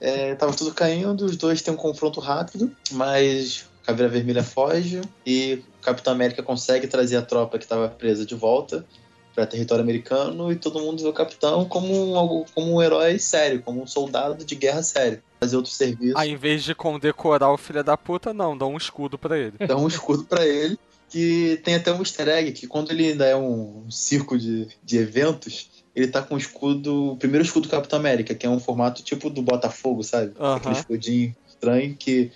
É, 0.00 0.36
tava 0.36 0.54
tudo 0.54 0.72
caindo, 0.72 1.24
os 1.24 1.36
dois 1.36 1.60
têm 1.60 1.74
um 1.74 1.76
confronto 1.76 2.20
rápido, 2.20 2.70
mas 2.92 3.64
Caveira 3.88 4.12
Vermelha 4.12 4.42
foge 4.42 5.00
e 5.24 5.64
o 5.80 5.82
Capitão 5.82 6.12
América 6.12 6.42
consegue 6.42 6.86
trazer 6.86 7.16
a 7.16 7.22
tropa 7.22 7.56
que 7.56 7.64
estava 7.64 7.88
presa 7.88 8.26
de 8.26 8.34
volta 8.34 8.84
para 9.34 9.46
território 9.46 9.82
americano 9.82 10.52
e 10.52 10.56
todo 10.56 10.78
mundo 10.78 11.02
vê 11.02 11.08
o 11.08 11.12
Capitão 11.14 11.64
como 11.64 11.94
um, 11.94 12.44
como 12.54 12.74
um 12.74 12.82
herói 12.82 13.18
sério, 13.18 13.62
como 13.62 13.82
um 13.82 13.86
soldado 13.86 14.44
de 14.44 14.54
guerra 14.54 14.82
sério. 14.82 15.22
Fazer 15.40 15.56
outro 15.56 15.72
serviço. 15.72 16.18
Em 16.18 16.36
vez 16.36 16.64
de 16.64 16.74
condecorar 16.74 17.50
o 17.50 17.56
filho 17.56 17.82
da 17.82 17.96
puta, 17.96 18.34
não, 18.34 18.58
dá 18.58 18.66
um 18.66 18.76
escudo 18.76 19.16
pra 19.16 19.38
ele. 19.38 19.54
dá 19.66 19.76
um 19.78 19.88
escudo 19.88 20.24
pra 20.24 20.46
ele. 20.46 20.78
Que 21.08 21.58
tem 21.64 21.76
até 21.76 21.90
um 21.90 22.00
easter 22.00 22.28
egg 22.28 22.52
que 22.52 22.66
quando 22.66 22.90
ele 22.90 23.08
ainda 23.08 23.24
é 23.24 23.34
um, 23.34 23.84
um 23.86 23.90
circo 23.90 24.36
de, 24.36 24.68
de 24.84 24.98
eventos, 24.98 25.70
ele 25.96 26.08
tá 26.08 26.20
com 26.20 26.34
o 26.34 26.38
escudo, 26.38 27.12
o 27.12 27.16
primeiro 27.16 27.42
escudo 27.42 27.66
do 27.66 27.70
Capitão 27.70 27.98
América, 27.98 28.34
que 28.34 28.44
é 28.44 28.50
um 28.50 28.60
formato 28.60 29.02
tipo 29.02 29.30
do 29.30 29.40
Botafogo, 29.40 30.04
sabe? 30.04 30.34
Aquele 30.38 30.74
escudinho 30.74 31.34
estranho 31.58 31.96
que 31.96 32.30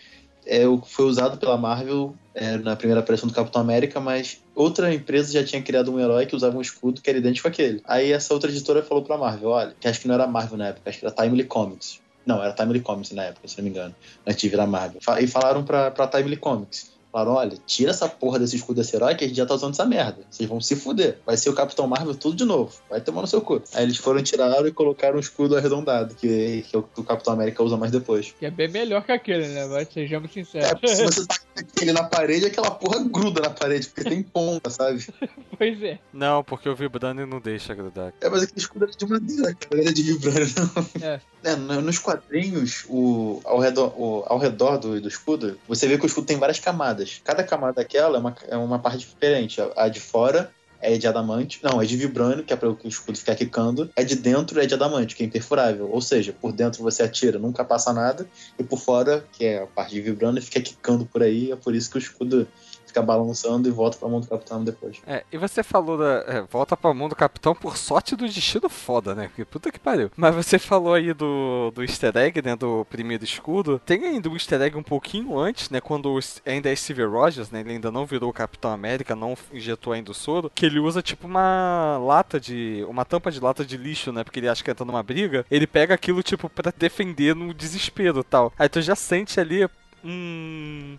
é 0.47 0.62
foi 0.86 1.05
usado 1.05 1.38
pela 1.38 1.57
Marvel 1.57 2.14
é, 2.34 2.57
na 2.59 2.76
primeira 2.76 3.01
aparição 3.01 3.28
do 3.28 3.34
Capitão 3.34 3.61
América, 3.61 4.01
mas 4.01 4.40
outra 4.55 4.93
empresa 4.93 5.32
já 5.32 5.45
tinha 5.45 5.62
criado 5.62 5.93
um 5.93 6.01
herói 6.01 6.26
que 6.26 6.36
usava 6.36 6.57
um 6.57 6.61
escudo 6.61 7.01
que 7.01 7.11
era 7.11 7.18
idêntico 7.18 7.49
àquele. 7.49 7.80
Aí 7.84 8.12
essa 8.12 8.32
outra 8.32 8.51
editora 8.51 8.82
falou 8.82 9.05
pra 9.05 9.18
Marvel, 9.18 9.51
olha, 9.51 9.74
que 9.78 9.88
acho 9.88 10.01
que 10.01 10.09
não 10.09 10.14
era 10.14 10.26
Marvel 10.26 10.59
na 10.59 10.68
época, 10.68 10.88
acho 10.88 10.99
que 10.99 11.07
era 11.07 11.14
Timely 11.14 11.45
Comics. 11.45 12.01
Não, 12.24 12.43
era 12.43 12.53
Timely 12.53 12.80
Comics 12.80 13.11
na 13.12 13.24
época, 13.24 13.49
se 13.49 13.59
não 13.59 13.64
me 13.64 13.70
engano, 13.70 13.95
antes 14.26 14.40
de 14.40 14.49
virar 14.49 14.66
Marvel. 14.66 15.01
E 15.20 15.26
falaram 15.26 15.64
pra, 15.64 15.90
pra 15.90 16.07
Timely 16.07 16.36
Comics. 16.36 16.91
Falaram, 17.12 17.32
olha, 17.32 17.58
tira 17.66 17.90
essa 17.90 18.08
porra 18.08 18.38
desse 18.38 18.56
escudo 18.56 18.76
desse 18.80 18.96
herói 18.96 19.14
que 19.14 19.24
a 19.24 19.28
gente 19.28 19.36
já 19.36 19.44
tá 19.44 19.54
usando 19.54 19.74
essa 19.74 19.84
merda. 19.84 20.20
Vocês 20.30 20.48
vão 20.48 20.60
se 20.62 20.74
fuder. 20.74 21.18
Vai 21.26 21.36
ser 21.36 21.50
o 21.50 21.54
Capitão 21.54 21.86
Marvel 21.86 22.14
tudo 22.14 22.34
de 22.36 22.44
novo. 22.44 22.72
Vai 22.88 23.00
tomar 23.02 23.20
no 23.20 23.26
seu 23.26 23.40
cu. 23.42 23.62
Aí 23.74 23.82
eles 23.84 23.98
foram 23.98 24.22
tiraram 24.22 24.66
e 24.66 24.72
colocaram 24.72 25.16
um 25.16 25.20
escudo 25.20 25.54
arredondado, 25.56 26.14
que, 26.14 26.62
que 26.68 26.74
é 26.74 26.78
o 26.78 26.82
que 26.82 27.00
o 27.00 27.04
Capitão 27.04 27.34
América 27.34 27.62
usa 27.62 27.76
mais 27.76 27.92
depois. 27.92 28.34
Que 28.38 28.46
é 28.46 28.50
bem 28.50 28.68
melhor 28.68 29.04
que 29.04 29.12
aquele, 29.12 29.46
né? 29.48 29.66
Mas 29.66 29.88
sejamos 29.92 30.30
É, 30.30 30.32
sinceros. 30.32 30.70
porque 30.70 30.88
se 30.88 31.04
você 31.04 31.26
tá 31.28 31.36
ele 31.82 31.92
na 31.92 32.04
parede, 32.04 32.46
aquela 32.46 32.70
porra 32.70 33.04
gruda 33.04 33.42
na 33.42 33.50
parede, 33.50 33.88
porque 33.88 34.08
tem 34.08 34.22
ponta, 34.22 34.70
sabe? 34.70 35.06
pois 35.58 35.82
é. 35.82 35.98
Não, 36.14 36.42
porque 36.42 36.66
o 36.68 36.74
Vibranium 36.74 37.26
não 37.26 37.40
deixa 37.40 37.74
grudar. 37.74 38.14
É, 38.22 38.28
mas 38.30 38.42
aquele 38.44 38.58
escudo 38.60 38.84
era 38.86 38.92
de 38.96 39.06
madeira, 39.06 39.54
cara. 39.54 39.82
Era 39.82 39.92
de 39.92 40.02
vibrânio, 40.02 40.48
não. 40.74 41.06
É. 41.06 41.20
É, 41.44 41.56
no- 41.56 41.80
nos 41.82 41.98
quadrinhos, 41.98 42.84
o, 42.88 43.40
ao 43.44 43.58
redor, 43.58 43.92
o- 44.00 44.24
ao 44.28 44.38
redor 44.38 44.78
do, 44.78 45.00
do 45.00 45.08
escudo, 45.08 45.58
você 45.68 45.88
vê 45.88 45.98
que 45.98 46.04
o 46.04 46.06
escudo 46.06 46.26
tem 46.26 46.38
várias 46.38 46.60
camadas. 46.60 47.01
Cada 47.24 47.42
camada 47.42 47.74
daquela 47.74 48.16
é 48.16 48.20
uma, 48.20 48.36
é 48.48 48.57
uma 48.57 48.78
parte 48.78 48.98
diferente. 48.98 49.61
A, 49.61 49.72
a 49.76 49.88
de 49.88 50.00
fora 50.00 50.53
é 50.82 50.98
de 50.98 51.07
adamante. 51.07 51.61
Não, 51.62 51.80
é 51.80 51.86
de 51.86 51.96
vibrânio, 51.96 52.44
que 52.44 52.53
é 52.53 52.57
para 52.57 52.68
o 52.68 52.78
escudo 52.84 53.16
ficar 53.16 53.36
quicando. 53.36 53.88
É 53.94 54.03
de 54.03 54.16
dentro 54.16 54.61
é 54.61 54.66
de 54.66 54.74
adamante, 54.74 55.14
que 55.14 55.22
é 55.22 55.26
imperfurável. 55.26 55.88
Ou 55.90 56.00
seja, 56.00 56.32
por 56.32 56.53
dentro 56.53 56.82
você 56.82 57.05
atira, 57.05 57.38
nunca 57.38 57.64
passa 57.64 57.92
nada. 57.92 58.28
E 58.59 58.64
por 58.64 58.78
fora, 58.78 59.24
que 59.32 59.44
é 59.44 59.62
a 59.62 59.66
parte 59.66 59.94
de 59.94 60.00
vibrânio, 60.00 60.42
fica 60.42 60.61
quicando 60.61 61.07
por 61.07 61.22
aí. 61.22 61.53
É 61.53 61.57
por 61.57 61.74
isso 61.74 61.88
que 61.88 61.96
o 61.96 62.00
escudo 62.00 62.48
fica 62.93 63.03
balançando 63.03 63.66
e 63.66 63.72
volta 63.72 63.97
pra 63.97 64.09
mão 64.09 64.20
do 64.20 64.26
capitão 64.26 64.62
depois. 64.62 65.01
É, 65.07 65.24
e 65.32 65.38
você 65.38 65.62
falou 65.62 65.97
da. 65.97 66.24
é, 66.28 66.43
volta 66.43 66.76
pra 66.76 66.93
mão 66.93 67.09
do 67.09 67.16
capitão 67.16 67.55
por 67.55 67.78
sorte 67.78 68.14
do 68.14 68.26
destino 68.26 68.68
foda, 68.68 69.14
né? 69.14 69.30
Que 69.34 69.45
puta 69.45 69.72
que 69.72 69.80
pariu. 69.80 70.11
Mas 70.14 70.34
você 70.34 70.59
falou 70.59 70.93
aí 70.93 71.14
do, 71.14 71.72
do 71.74 71.82
easter 71.82 72.14
egg, 72.16 72.43
né? 72.43 72.55
Do 72.55 72.86
primeiro 72.90 73.24
escudo. 73.24 73.80
Tem 73.84 74.05
ainda 74.05 74.28
um 74.28 74.34
easter 74.34 74.61
egg 74.61 74.76
um 74.76 74.82
pouquinho 74.82 75.38
antes, 75.38 75.70
né? 75.70 75.80
Quando 75.80 76.18
ainda 76.45 76.70
é 76.70 76.76
Steve 76.76 77.05
Rogers, 77.05 77.51
né? 77.51 77.61
Ele 77.61 77.72
ainda 77.72 77.90
não 77.90 78.05
virou 78.05 78.28
o 78.28 78.34
Capitão 78.34 78.70
América, 78.70 79.16
não 79.16 79.36
injetou 79.53 79.93
ainda 79.93 80.11
o 80.11 80.14
soro. 80.14 80.51
Que 80.55 80.66
ele 80.66 80.78
usa 80.78 81.01
tipo 81.01 81.26
uma 81.26 81.99
lata 81.99 82.38
de. 82.38 82.84
Uma 82.88 83.05
tampa 83.05 83.30
de 83.30 83.40
lata 83.40 83.64
de 83.64 83.76
lixo, 83.76 84.12
né? 84.12 84.22
Porque 84.22 84.38
ele 84.38 84.49
acha 84.49 84.62
que 84.62 84.74
tá 84.74 84.84
numa 84.84 85.03
briga. 85.03 85.47
Ele 85.51 85.66
pega 85.66 85.95
aquilo, 85.95 86.22
tipo, 86.22 86.49
pra 86.49 86.72
defender 86.76 87.34
no 87.34 87.55
desespero 87.55 88.22
tal. 88.22 88.53
Aí 88.59 88.68
tu 88.68 88.82
já 88.82 88.95
sente 88.95 89.40
ali. 89.40 89.66
Hum. 90.05 90.99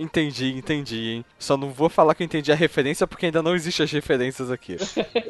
Entendi, 0.00 0.56
entendi, 0.56 1.10
hein? 1.10 1.24
Só 1.38 1.58
não 1.58 1.70
vou 1.70 1.90
falar 1.90 2.14
que 2.14 2.22
eu 2.22 2.24
entendi 2.24 2.50
a 2.50 2.54
referência 2.54 3.06
porque 3.06 3.26
ainda 3.26 3.42
não 3.42 3.54
existem 3.54 3.84
as 3.84 3.92
referências 3.92 4.50
aqui. 4.50 4.78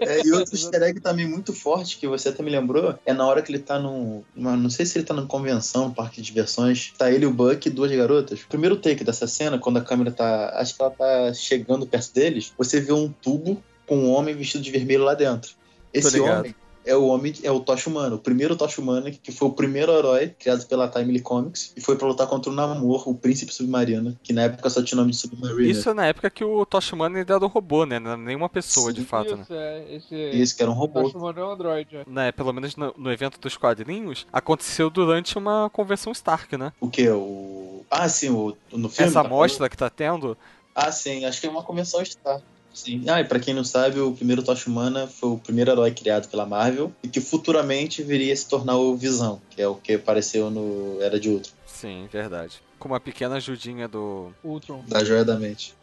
É, 0.01 0.25
e 0.25 0.33
outro 0.33 0.55
easter 0.55 0.81
egg 0.83 1.01
também 1.01 1.27
muito 1.27 1.53
forte, 1.53 1.99
que 1.99 2.07
você 2.07 2.29
até 2.29 2.41
me 2.41 2.51
lembrou, 2.51 2.97
é 3.05 3.13
na 3.13 3.27
hora 3.27 3.43
que 3.43 3.51
ele 3.51 3.59
tá 3.59 3.81
num. 3.81 4.23
não 4.37 4.71
sei 4.71 4.87
se 4.87 4.97
ele 4.97 5.05
tá 5.05 5.13
numa 5.13 5.27
convenção, 5.27 5.87
um 5.87 5.93
parque 5.93 6.21
de 6.21 6.27
diversões. 6.29 6.93
Tá 6.97 7.11
ele, 7.11 7.27
o 7.27 7.33
Buck 7.33 7.67
e 7.67 7.71
duas 7.71 7.91
garotas. 7.91 8.41
Primeiro 8.49 8.77
take 8.77 9.03
dessa 9.03 9.27
cena, 9.27 9.59
quando 9.59 9.79
a 9.79 9.83
câmera 9.83 10.13
tá. 10.13 10.51
Acho 10.55 10.77
que 10.77 10.83
ela 10.83 10.91
tá 10.93 11.35
chegando 11.35 11.85
perto 11.85 12.15
deles, 12.15 12.53
você 12.57 12.81
vê 12.81 12.93
um 12.93 13.11
tubo 13.11 13.61
com 13.87 13.97
um 13.97 14.11
homem 14.13 14.37
vestido 14.37 14.63
de 14.63 14.71
vermelho 14.71 15.03
lá 15.03 15.15
dentro. 15.15 15.51
Esse 15.93 16.21
homem 16.21 16.55
é 16.85 16.97
o 16.97 17.07
homem, 17.07 17.35
é 17.43 17.51
o 17.51 17.61
Tocha 17.61 17.89
Humano, 17.89 18.17
o 18.17 18.19
primeiro 18.19 18.57
Tocha 18.57 18.81
Humano, 18.81 19.11
que 19.11 19.33
foi 19.33 19.49
o 19.49 19.53
primeiro 19.53 19.93
herói 19.93 20.35
criado 20.39 20.67
pela 20.67 20.89
Timely 20.89 21.21
Comics 21.21 21.73
e 21.77 21.81
foi 21.81 21.97
pra 21.97 22.09
lutar 22.09 22.27
contra 22.27 22.51
o 22.51 22.55
Namor, 22.55 23.09
o 23.09 23.15
príncipe 23.15 23.53
submarino, 23.53 24.19
que 24.23 24.33
na 24.33 24.43
época 24.43 24.71
só 24.71 24.83
tinha 24.83 24.97
o 24.97 25.01
nome 25.01 25.13
de 25.13 25.19
Submariner. 25.19 25.71
Isso 25.71 25.91
é 25.91 25.95
na 25.95 26.07
época 26.07 26.31
que 26.31 26.45
o 26.45 26.65
Toshimano 26.65 27.17
ainda 27.17 27.35
era 27.35 27.45
um 27.45 27.49
robô, 27.49 27.85
né? 27.85 27.99
Não 27.99 28.13
era 28.13 28.21
nenhuma 28.21 28.49
pessoa, 28.49 28.93
de 28.93 29.01
Sim, 29.01 29.07
fato, 29.07 29.37
né? 29.37 29.43
Isso, 29.43 29.55
é. 29.55 29.95
Esse. 29.95 30.31
Isso, 30.31 30.57
que 30.57 30.63
era 30.63 30.71
um 30.71 30.75
robô. 30.75 31.05
Tá 31.05 31.11
chamando 31.11 31.41
um 31.41 31.51
Android, 31.51 31.97
é. 31.97 32.05
né? 32.07 32.33
Pelo 32.33 32.53
menos 32.53 32.77
no, 32.77 32.95
no 32.97 33.13
evento 33.13 33.39
dos 33.39 33.57
quadrinhos, 33.57 34.27
aconteceu 34.33 34.91
durante 34.91 35.37
uma 35.37 35.71
convenção 35.71 36.13
Stark, 36.13 36.57
né? 36.57 36.73
O 36.81 36.89
que? 36.89 37.09
O. 37.09 37.85
Ah, 37.91 38.09
sim, 38.09 38.31
o, 38.31 38.57
no 38.73 38.89
filme. 38.89 39.11
Essa 39.11 39.21
tá 39.21 39.27
amostra 39.27 39.69
que 39.69 39.77
tá 39.77 39.91
tendo, 39.91 40.37
Ah, 40.75 40.93
sim, 40.93 41.25
acho 41.25 41.41
que 41.41 41.47
é 41.47 41.51
uma 41.51 41.63
convenção 41.63 42.05
Star. 42.05 42.41
Sim. 42.73 43.05
Ah, 43.09 43.21
e 43.21 43.25
pra 43.25 43.39
quem 43.41 43.53
não 43.53 43.65
sabe, 43.65 44.01
o 44.01 44.13
primeiro 44.13 44.43
Tocha 44.43 44.71
Humana 44.71 45.07
foi 45.07 45.31
o 45.31 45.39
primeiro 45.39 45.71
herói 45.71 45.91
criado 45.91 46.29
pela 46.29 46.47
Marvel 46.47 46.93
e 47.03 47.09
que 47.09 47.21
futuramente 47.21 48.03
viria 48.03 48.33
a 48.33 48.37
se 48.37 48.49
tornar 48.49 48.77
o 48.77 48.97
Visão, 48.97 49.41
que 49.51 49.61
é 49.61 49.67
o 49.67 49.75
que 49.75 49.95
apareceu 49.95 50.51
no 50.51 50.99
Era 51.01 51.19
de 51.19 51.29
Ultron, 51.29 51.53
Sim, 51.67 52.09
verdade. 52.13 52.63
Com 52.79 52.89
uma 52.89 53.01
pequena 53.01 53.37
ajudinha 53.37 53.89
do. 53.89 54.33
Ultron. 54.43 54.83
da 54.87 55.05
Joia 55.05 55.25
da 55.25 55.39
Mente. 55.39 55.75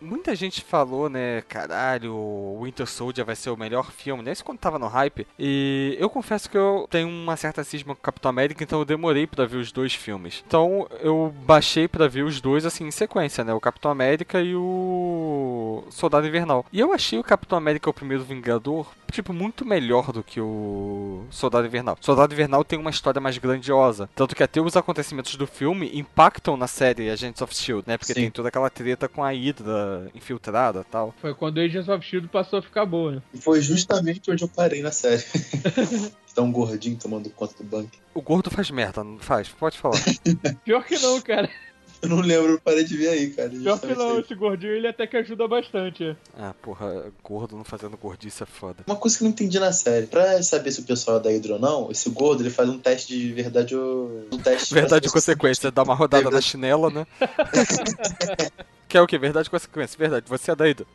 Muita 0.00 0.34
gente 0.34 0.62
falou, 0.62 1.08
né, 1.08 1.42
caralho, 1.42 2.14
o 2.14 2.60
Winter 2.62 2.86
Soldier 2.86 3.26
vai 3.26 3.34
ser 3.34 3.50
o 3.50 3.56
melhor 3.56 3.90
filme, 3.90 4.22
né? 4.22 4.32
Isso 4.32 4.44
quando 4.44 4.58
tava 4.58 4.78
no 4.78 4.86
hype. 4.86 5.26
E 5.38 5.96
eu 5.98 6.08
confesso 6.08 6.48
que 6.48 6.56
eu 6.56 6.86
tenho 6.90 7.08
uma 7.08 7.36
certa 7.36 7.64
cisma 7.64 7.94
com 7.94 8.00
o 8.00 8.02
Capitão 8.02 8.28
América, 8.28 8.62
então 8.62 8.78
eu 8.78 8.84
demorei 8.84 9.26
pra 9.26 9.44
ver 9.44 9.56
os 9.56 9.72
dois 9.72 9.94
filmes. 9.94 10.42
Então 10.46 10.86
eu 11.00 11.34
baixei 11.44 11.88
pra 11.88 12.06
ver 12.06 12.22
os 12.22 12.40
dois, 12.40 12.64
assim, 12.64 12.86
em 12.86 12.90
sequência, 12.90 13.42
né? 13.42 13.52
O 13.52 13.60
Capitão 13.60 13.90
América 13.90 14.40
e 14.40 14.54
o 14.54 15.84
Soldado 15.90 16.26
Invernal. 16.26 16.64
E 16.72 16.78
eu 16.78 16.92
achei 16.92 17.18
o 17.18 17.24
Capitão 17.24 17.58
América, 17.58 17.90
o 17.90 17.94
primeiro 17.94 18.24
Vingador, 18.24 18.86
tipo, 19.10 19.32
muito 19.32 19.64
melhor 19.64 20.12
do 20.12 20.22
que 20.22 20.40
o 20.40 21.24
Soldado 21.30 21.66
Invernal. 21.66 21.96
Soldado 22.00 22.32
Invernal 22.32 22.64
tem 22.64 22.78
uma 22.78 22.90
história 22.90 23.20
mais 23.20 23.38
grandiosa. 23.38 24.08
Tanto 24.14 24.36
que 24.36 24.42
até 24.42 24.60
os 24.60 24.76
acontecimentos 24.76 25.34
do 25.36 25.46
filme 25.46 25.90
impactam 25.94 26.56
na 26.56 26.66
série 26.66 27.10
Agents 27.10 27.42
of 27.42 27.52
S.H.I.E.L.D., 27.52 27.90
né? 27.90 27.98
Porque 27.98 28.12
Sim. 28.12 28.20
tem 28.20 28.30
toda 28.30 28.48
aquela 28.48 28.70
treta 28.70 29.08
com 29.08 29.24
a 29.24 29.30
Hydra 29.30 29.87
infiltrada 30.14 30.80
e 30.80 30.84
tal. 30.84 31.14
Foi 31.20 31.34
quando 31.34 31.58
Agents 31.60 31.88
of 31.88 32.04
Shield 32.04 32.28
passou 32.28 32.58
a 32.58 32.62
ficar 32.62 32.86
boa, 32.86 33.16
né? 33.16 33.22
E 33.32 33.38
foi 33.38 33.60
justamente 33.60 34.30
onde 34.30 34.42
eu 34.42 34.48
parei 34.48 34.82
na 34.82 34.92
série. 34.92 35.22
tá 36.34 36.42
um 36.42 36.52
gordinho 36.52 36.96
tomando 36.96 37.28
conta 37.30 37.54
do 37.58 37.64
banco. 37.64 37.90
O 38.14 38.22
gordo 38.22 38.50
faz 38.50 38.70
merda, 38.70 39.02
não 39.02 39.18
faz? 39.18 39.48
Pode 39.48 39.78
falar. 39.78 39.98
Pior 40.64 40.84
que 40.84 40.98
não, 40.98 41.20
cara. 41.20 41.48
Eu 42.00 42.08
não 42.10 42.20
lembro, 42.20 42.52
eu 42.52 42.60
parei 42.60 42.84
de 42.84 42.96
ver 42.96 43.08
aí, 43.08 43.30
cara. 43.30 43.50
Pior 43.50 43.80
que 43.80 43.94
não, 43.94 44.12
aí. 44.12 44.20
esse 44.20 44.34
gordinho 44.34 44.72
ele 44.72 44.86
até 44.86 45.06
que 45.06 45.16
ajuda 45.16 45.48
bastante. 45.48 46.04
é. 46.04 46.16
ah, 46.38 46.54
porra, 46.62 47.12
gordo 47.24 47.56
não 47.56 47.64
fazendo 47.64 47.96
gordice 47.96 48.42
é 48.42 48.46
foda. 48.46 48.84
Uma 48.86 48.96
coisa 48.96 49.18
que 49.18 49.24
eu 49.24 49.26
não 49.26 49.32
entendi 49.32 49.58
na 49.58 49.72
série. 49.72 50.06
Pra 50.06 50.40
saber 50.42 50.70
se 50.70 50.80
o 50.80 50.84
pessoal 50.84 51.16
é 51.16 51.20
da 51.20 51.30
Hydra 51.30 51.54
ou 51.54 51.58
não, 51.58 51.90
esse 51.90 52.08
gordo 52.10 52.42
ele 52.42 52.50
faz 52.50 52.68
um 52.68 52.78
teste 52.78 53.18
de 53.18 53.32
verdade 53.32 53.74
ou. 53.74 54.26
Um 54.32 54.38
teste 54.38 54.72
Verdade 54.72 55.08
e 55.08 55.10
consequência, 55.10 55.72
dá 55.72 55.82
uma 55.82 55.94
rodada 55.94 56.30
na 56.30 56.40
chinela, 56.40 56.88
né? 56.88 57.06
que 58.88 58.96
é 58.96 59.00
o 59.00 59.06
que? 59.06 59.18
Verdade 59.18 59.50
consequência. 59.50 59.98
Verdade, 59.98 60.26
você 60.28 60.50
é 60.50 60.56
da 60.56 60.68
Ida. 60.68 60.86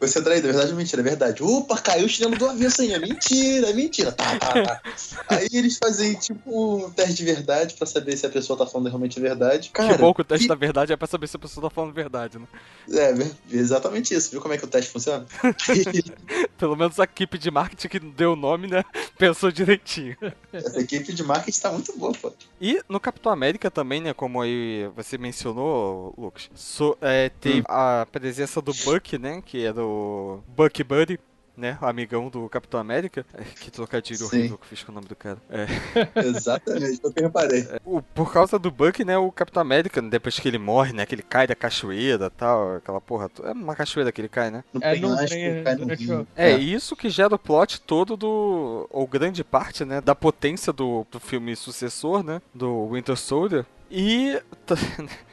Você 0.00 0.18
é 0.18 0.22
traído, 0.22 0.48
é 0.48 0.50
verdade 0.52 0.72
ou 0.72 0.76
mentira? 0.78 1.00
É 1.00 1.04
verdade. 1.04 1.42
Opa, 1.42 1.78
caiu 1.78 2.06
o 2.06 2.08
chinelo 2.08 2.36
do 2.36 2.48
avesso 2.48 2.82
aí. 2.82 2.92
É 2.92 2.98
mentira, 2.98 3.70
é 3.70 3.72
mentira. 3.72 4.12
Tá, 4.12 4.38
tá, 4.38 4.52
tá. 4.62 4.82
Aí 5.28 5.48
eles 5.52 5.78
fazem 5.78 6.14
tipo 6.14 6.40
um 6.46 6.90
teste 6.90 7.14
de 7.14 7.24
verdade 7.24 7.74
pra 7.74 7.86
saber 7.86 8.16
se 8.16 8.26
a 8.26 8.30
pessoa 8.30 8.58
tá 8.58 8.66
falando 8.66 8.88
realmente 8.88 9.18
a 9.18 9.22
verdade. 9.22 9.70
Cara, 9.70 9.94
que 9.94 10.00
bom 10.00 10.12
que 10.14 10.20
o 10.20 10.24
teste 10.24 10.44
que- 10.44 10.48
da 10.48 10.54
verdade 10.54 10.92
é 10.92 10.96
pra 10.96 11.06
saber 11.06 11.26
se 11.28 11.36
a 11.36 11.38
pessoa 11.38 11.68
tá 11.68 11.74
falando 11.74 11.92
verdade, 11.92 12.38
né? 12.38 12.46
É, 12.90 13.14
exatamente 13.56 14.14
isso. 14.14 14.30
Viu 14.30 14.40
como 14.40 14.54
é 14.54 14.58
que 14.58 14.64
o 14.64 14.68
teste 14.68 14.90
funciona? 14.90 15.26
Pelo 16.58 16.76
menos 16.76 16.98
a 17.00 17.04
equipe 17.04 17.38
de 17.38 17.50
marketing 17.50 17.88
que 17.88 17.98
deu 18.00 18.32
o 18.32 18.36
nome, 18.36 18.68
né? 18.68 18.84
Pensou 19.18 19.50
direitinho. 19.52 20.16
Essa 20.52 20.80
equipe 20.80 21.12
de 21.12 21.22
marketing 21.22 21.60
tá 21.60 21.70
muito 21.72 21.96
boa, 21.96 22.12
pô. 22.12 22.32
E 22.60 22.80
no 22.88 23.00
Capitão 23.00 23.32
América 23.32 23.70
também, 23.70 24.00
né? 24.00 24.12
Como 24.14 24.40
aí 24.40 24.88
você 24.94 25.16
mencionou, 25.18 26.14
Lucas, 26.16 26.50
so- 26.54 26.96
é, 27.00 27.28
teve 27.28 27.62
a 27.68 28.06
presença 28.10 28.60
do 28.60 28.72
Buck, 28.72 28.91
né? 29.18 29.42
Que 29.44 29.64
era 29.64 29.82
o 29.84 30.42
Buck 30.48 30.82
Buddy. 30.84 31.18
Né, 31.54 31.76
o 31.82 31.84
amigão 31.84 32.30
do 32.30 32.48
Capitão 32.48 32.80
América. 32.80 33.26
É, 33.34 33.42
Que 33.60 33.70
trocadilho 33.70 34.16
Sim. 34.20 34.24
horrível 34.24 34.56
que 34.56 34.64
eu 34.64 34.68
fiz 34.70 34.82
com 34.82 34.90
o 34.90 34.94
nome 34.94 35.06
do 35.06 35.14
cara. 35.14 35.36
É. 35.50 35.66
Exatamente, 36.24 36.98
o 37.04 37.12
que 37.12 37.20
eu 37.20 37.24
reparei. 37.24 37.68
O- 37.84 38.00
por 38.00 38.32
causa 38.32 38.58
do 38.58 38.70
Buck, 38.70 39.04
né, 39.04 39.18
o 39.18 39.30
Capitão 39.30 39.60
América, 39.60 40.00
depois 40.00 40.38
que 40.40 40.48
ele 40.48 40.56
morre, 40.56 40.94
né, 40.94 41.04
que 41.04 41.14
ele 41.14 41.22
cai 41.22 41.46
da 41.46 41.54
cachoeira 41.54 42.26
e 42.26 42.30
tal, 42.30 42.76
aquela 42.76 43.02
porra. 43.02 43.30
É 43.44 43.52
uma 43.52 43.76
cachoeira 43.76 44.10
que 44.10 44.22
ele 44.22 44.30
cai, 44.30 44.50
né? 44.50 44.64
No 44.72 44.80
É, 44.82 44.98
não 44.98 45.14
tem 45.26 46.10
o- 46.10 46.26
É, 46.34 46.52
isso 46.56 46.96
que 46.96 47.10
gera 47.10 47.34
o 47.34 47.38
plot 47.38 47.82
todo 47.82 48.16
do. 48.16 48.88
ou 48.90 49.06
grande 49.06 49.44
parte, 49.44 49.84
né, 49.84 50.00
da 50.00 50.14
potência 50.14 50.72
do, 50.72 51.06
do 51.10 51.20
filme 51.20 51.54
sucessor, 51.54 52.24
né, 52.24 52.40
do 52.54 52.88
Winter 52.88 53.14
Soldier. 53.16 53.66
E. 53.90 54.40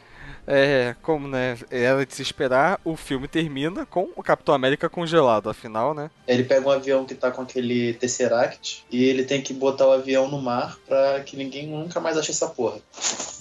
É, 0.52 0.96
como, 1.04 1.28
né, 1.28 1.60
era 1.70 2.04
de 2.04 2.16
se 2.16 2.24
esperar, 2.24 2.82
o 2.84 2.96
filme 2.96 3.28
termina 3.28 3.86
com 3.86 4.10
o 4.16 4.24
Capitão 4.24 4.56
América 4.56 4.90
congelado, 4.90 5.48
afinal, 5.48 5.94
né? 5.94 6.10
Ele 6.28 6.44
pega 6.44 6.68
um 6.68 6.72
avião 6.72 7.06
que 7.06 7.14
tá 7.14 7.30
com 7.30 7.44
aquele 7.44 7.94
Tesseract 7.94 8.84
e 8.90 9.04
ele 9.04 9.24
tem 9.24 9.44
que 9.44 9.54
botar 9.54 9.88
o 9.88 9.92
avião 9.92 10.28
no 10.28 10.42
mar 10.42 10.76
pra 10.88 11.20
que 11.20 11.38
ninguém 11.38 11.68
nunca 11.68 12.00
mais 12.00 12.18
ache 12.18 12.32
essa 12.32 12.48
porra. 12.48 12.80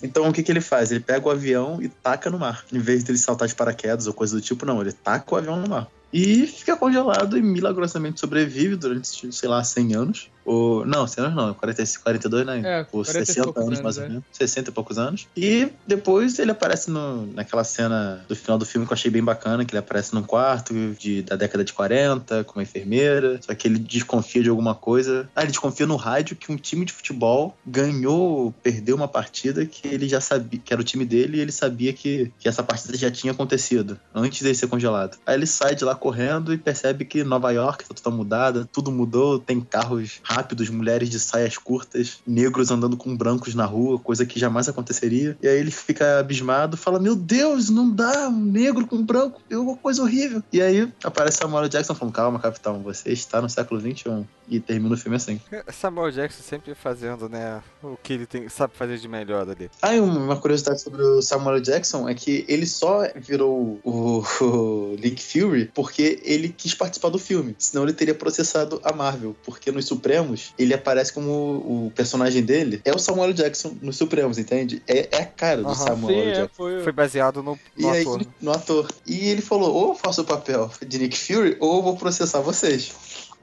Então 0.03 0.29
o 0.29 0.33
que, 0.35 0.43
que 0.43 0.53
ele 0.53 0.61
faz? 0.61 0.91
Ele 0.91 1.01
pega 1.01 1.27
o 1.27 1.31
avião 1.31 1.81
e 1.81 1.89
taca 1.89 2.29
no 2.29 2.39
mar. 2.39 2.63
Em 2.71 2.79
vez 2.79 3.03
dele 3.03 3.17
saltar 3.17 3.49
de 3.49 3.55
paraquedas 3.55 4.07
ou 4.07 4.13
coisa 4.13 4.37
do 4.37 4.43
tipo, 4.43 4.67
não. 4.67 4.81
Ele 4.83 4.93
taca 4.93 5.35
o 5.35 5.39
avião 5.39 5.57
no 5.57 5.67
mar. 5.67 5.89
E 6.13 6.47
fica 6.47 6.77
congelado 6.77 7.37
e 7.37 7.43
milagrosamente 7.43 8.21
sobrevive 8.21 8.77
durante, 8.77 9.33
sei 9.33 9.49
lá, 9.49 9.63
100 9.63 9.95
anos. 9.95 10.31
Ou, 10.45 10.87
não, 10.87 11.07
100 11.07 11.25
anos 11.25 11.37
não, 11.37 11.55
40, 11.55 11.85
42, 12.03 12.47
né? 12.47 12.63
É, 12.65 12.85
Por 12.85 13.05
40 13.05 13.23
e 13.23 13.27
60 13.27 13.45
poucos 13.45 13.63
anos, 13.63 13.73
anos, 13.73 13.83
mais 13.83 13.99
ou 13.99 14.05
é. 14.05 14.09
menos. 14.09 14.25
60 14.33 14.71
e 14.71 14.73
poucos 14.73 14.99
anos. 14.99 15.27
E 15.37 15.69
depois 15.87 16.39
ele 16.39 16.51
aparece 16.51 16.91
no, 16.91 17.27
naquela 17.27 17.65
cena 17.65 18.25
do 18.27 18.35
final 18.35 18.57
do 18.57 18.65
filme 18.65 18.87
que 18.87 18.93
eu 18.93 18.95
achei 18.95 19.11
bem 19.11 19.23
bacana, 19.23 19.65
que 19.65 19.73
ele 19.73 19.79
aparece 19.79 20.15
num 20.15 20.23
quarto 20.23 20.73
de, 20.99 21.23
da 21.23 21.37
década 21.37 21.63
de 21.63 21.75
40, 21.75 22.45
com 22.45 22.59
uma 22.59 22.63
enfermeira, 22.63 23.39
só 23.43 23.55
que 23.55 23.69
ele 23.69 23.79
desconfia 23.79 24.43
de 24.43 24.49
alguma 24.49 24.75
coisa. 24.75 25.29
Ah, 25.37 25.43
ele 25.43 25.51
desconfia 25.51 25.87
no 25.87 25.97
rádio 25.97 26.35
que 26.35 26.51
um 26.51 26.57
time 26.57 26.87
de 26.87 26.95
futebol 26.95 27.55
ganhou, 27.67 28.55
perdeu 28.63 28.97
uma 28.97 29.09
partida 29.09 29.67
que 29.67 29.87
ele 29.87 30.09
já 30.09 30.21
sabia, 30.21 30.61
que 30.65 30.73
era 30.73 30.81
o 30.81 30.85
time 30.85 31.05
dele, 31.05 31.37
e 31.37 31.41
ele 31.41 31.53
sabia 31.53 31.93
que, 31.93 32.33
que 32.39 32.49
essa 32.49 32.63
partida 32.63 32.97
já 32.97 33.11
tinha 33.11 33.33
acontecido, 33.35 34.01
antes 34.15 34.41
dele 34.41 34.55
ser 34.55 34.67
congelado. 34.67 35.19
Aí 35.27 35.35
ele 35.35 35.47
sai 35.47 35.75
de 35.75 35.85
lá 35.85 35.95
correndo 35.99 36.53
e 36.53 36.59
percebe 36.59 37.05
que 37.05 37.25
Nova 37.25 37.51
York 37.51 37.85
tá 37.85 37.95
toda 37.95 38.15
mudada, 38.15 38.69
tudo 38.73 38.91
mudou, 38.91 39.39
tem 39.39 39.61
carros 39.61 40.21
rápidos, 40.23 40.71
mulheres 40.71 41.11
de 41.11 41.21
saias 41.21 41.59
curtas, 41.59 42.21
negros 42.27 42.71
andando 42.71 42.97
com 42.97 43.17
brancos 43.17 43.55
na 43.55 43.65
rua, 43.65 43.99
coisa 43.99 44.25
que 44.25 44.39
jamais 44.39 44.69
aconteceria. 44.69 45.37
E 45.43 45.49
aí 45.49 45.59
ele 45.59 45.71
fica 45.71 46.21
abismado, 46.21 46.77
fala: 46.77 46.99
Meu 46.99 47.15
Deus, 47.15 47.69
não 47.69 47.91
dá, 47.91 48.29
um 48.29 48.45
negro 48.45 48.87
com 48.87 49.05
branco, 49.05 49.41
é 49.51 49.57
uma 49.57 49.77
coisa 49.77 50.03
horrível. 50.03 50.43
E 50.53 50.63
aí 50.63 50.91
aparece 51.03 51.39
Samuel 51.39 51.69
Jackson 51.69 51.95
falando: 51.95 52.15
Calma, 52.15 52.39
capitão, 52.39 52.83
você 52.83 53.13
está 53.13 53.43
no 53.43 53.49
século 53.49 53.81
XXI. 53.81 54.27
E 54.51 54.61
termina 54.61 54.95
o 54.95 54.99
filme 54.99 55.17
assim. 55.17 55.41
Samuel 55.73 56.11
Jackson 56.11 56.43
sempre 56.43 56.75
fazendo, 56.75 57.29
né, 57.29 57.63
o 57.83 57.97
que 58.03 58.13
ele 58.15 58.27
tem, 58.27 58.49
sabe 58.49 58.75
fazer 58.75 58.99
de 58.99 59.07
melhor 59.09 59.49
ali. 59.49 59.71
Ah, 59.83 59.95
e 59.95 60.01
uma 60.01 60.37
curiosidade 60.37 60.81
sobre 60.81 61.03
o 61.03 61.21
Samuel 61.21 61.61
Jackson 61.61 62.09
é 62.09 62.15
que 62.15 62.45
ele 62.49 62.67
só 62.67 63.03
virou 63.17 63.79
o, 63.85 64.23
o 64.41 64.97
Nick 64.99 65.23
Fury 65.23 65.71
porque 65.75 66.21
ele 66.25 66.49
quis 66.49 66.75
participar 66.75 67.11
do 67.11 67.19
filme. 67.19 67.55
Senão 67.59 67.83
ele 67.85 67.93
teria 67.93 68.15
processado 68.15 68.81
a 68.85 68.93
Marvel. 68.93 69.37
Porque 69.45 69.71
nos 69.71 69.87
Supremos, 69.87 70.53
ele 70.59 70.73
aparece 70.75 71.13
como 71.13 71.31
o 71.31 71.93
personagem 71.95 72.43
dele 72.43 72.81
é 72.85 72.93
o 72.95 72.99
Samuel 72.99 73.33
Jackson 73.33 73.77
nos 73.83 73.97
Supremos, 73.97 74.39
entende? 74.39 74.83
É, 74.87 75.09
é 75.17 75.23
a 75.23 75.27
cara 75.27 75.63
do. 75.63 75.75
Samuel 75.75 76.15
Sim, 76.15 76.29
é, 76.29 76.33
Jackson. 76.35 76.55
foi. 76.55 76.83
Foi 76.83 76.93
baseado 76.93 77.43
no, 77.43 77.59
no 77.77 77.91
aí, 77.91 78.01
ator. 78.03 78.21
ele- 78.21 78.29
no 78.41 78.51
ator. 78.53 78.89
E 79.07 79.29
ele 79.29 79.43
falou: 79.43 79.75
ou 79.75 79.89
eu 79.91 79.95
faço 79.95 80.23
o 80.23 80.25
papel 80.25 80.71
de 80.87 80.99
Nick 80.99 81.19
Fury, 81.19 81.57
ou 81.61 81.77
eu 81.77 81.83
vou 81.83 81.97
processar 81.97 82.41
vocês. 82.41 82.93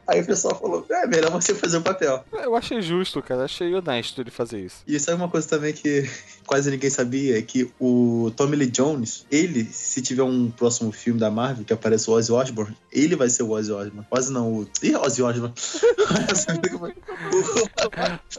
Aí 0.07 0.21
o 0.21 0.25
pessoal 0.25 0.53
falou: 0.59 0.85
é 0.89 1.07
melhor 1.07 1.31
você 1.31 1.53
fazer 1.55 1.77
o 1.77 1.81
papel. 1.81 2.23
Eu 2.33 2.55
achei 2.55 2.81
justo, 2.81 3.21
cara. 3.21 3.45
Achei 3.45 3.73
honesto 3.73 4.21
ele 4.21 4.29
fazer 4.31 4.59
isso. 4.59 4.77
E 4.87 4.99
sabe 4.99 5.17
uma 5.17 5.29
coisa 5.29 5.47
também 5.47 5.73
que 5.73 6.07
quase 6.45 6.69
ninguém 6.69 6.89
sabia? 6.89 7.37
É 7.37 7.41
que 7.41 7.71
o 7.79 8.31
Tommy 8.35 8.55
Lee 8.55 8.67
Jones, 8.69 9.25
ele, 9.31 9.63
se 9.65 10.01
tiver 10.01 10.23
um 10.23 10.51
próximo 10.51 10.91
filme 10.91 11.19
da 11.19 11.31
Marvel 11.31 11.65
que 11.65 11.73
aparece 11.73 12.09
o 12.09 12.13
Ozzy 12.13 12.31
Osbourne, 12.31 12.77
ele 12.91 13.15
vai 13.15 13.29
ser 13.29 13.43
o 13.43 13.49
Ozzy 13.51 13.71
Osbourne. 13.71 14.05
Ozzy 14.11 14.31
não, 14.31 14.53
o... 14.53 14.67
Ih, 14.83 14.95
Ozzy 14.95 15.23
Osbourne. 15.23 15.53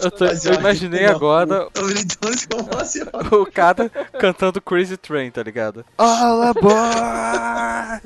Eu, 0.01 0.11
tô- 0.11 0.25
Ozzy 0.27 0.49
eu 0.49 0.55
imaginei 0.55 1.07
agora 1.07 1.67
O 1.67 1.71
Tommy 1.71 1.95
Lee 1.95 2.05
Jones 2.05 2.47
como 2.47 2.69
Ozzy 2.81 3.03
Osbourne. 3.13 3.29
o 3.43 3.47
cara 3.51 3.89
cantando 4.19 4.61
Crazy 4.61 4.97
Train, 4.97 5.31
tá 5.31 5.43
ligado? 5.43 5.85
All 5.99 6.43
aboard! 6.43 8.03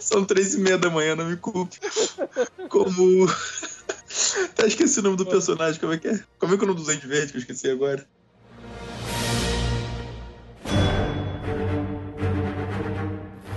São 0.00 0.24
três 0.24 0.54
e 0.54 0.60
meia 0.60 0.78
da 0.78 0.90
manhã, 0.90 1.14
não 1.14 1.26
me 1.26 1.36
culpe. 1.36 1.78
Como... 2.68 3.26
Tá, 4.54 4.66
esqueci 4.66 5.00
o 5.00 5.02
nome 5.02 5.16
do 5.16 5.26
personagem, 5.26 5.78
como 5.78 5.92
é 5.92 5.98
que 5.98 6.08
é? 6.08 6.18
Como 6.38 6.54
é 6.54 6.56
que 6.56 6.62
é 6.62 6.64
o 6.64 6.68
nome 6.68 6.80
do 6.80 6.86
Duende 6.86 7.06
Verde 7.06 7.30
que 7.30 7.38
eu 7.38 7.40
esqueci 7.40 7.70
agora? 7.70 8.06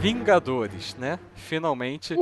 Vingadores, 0.02 0.96
né? 0.96 1.18
Finalmente, 1.36 2.16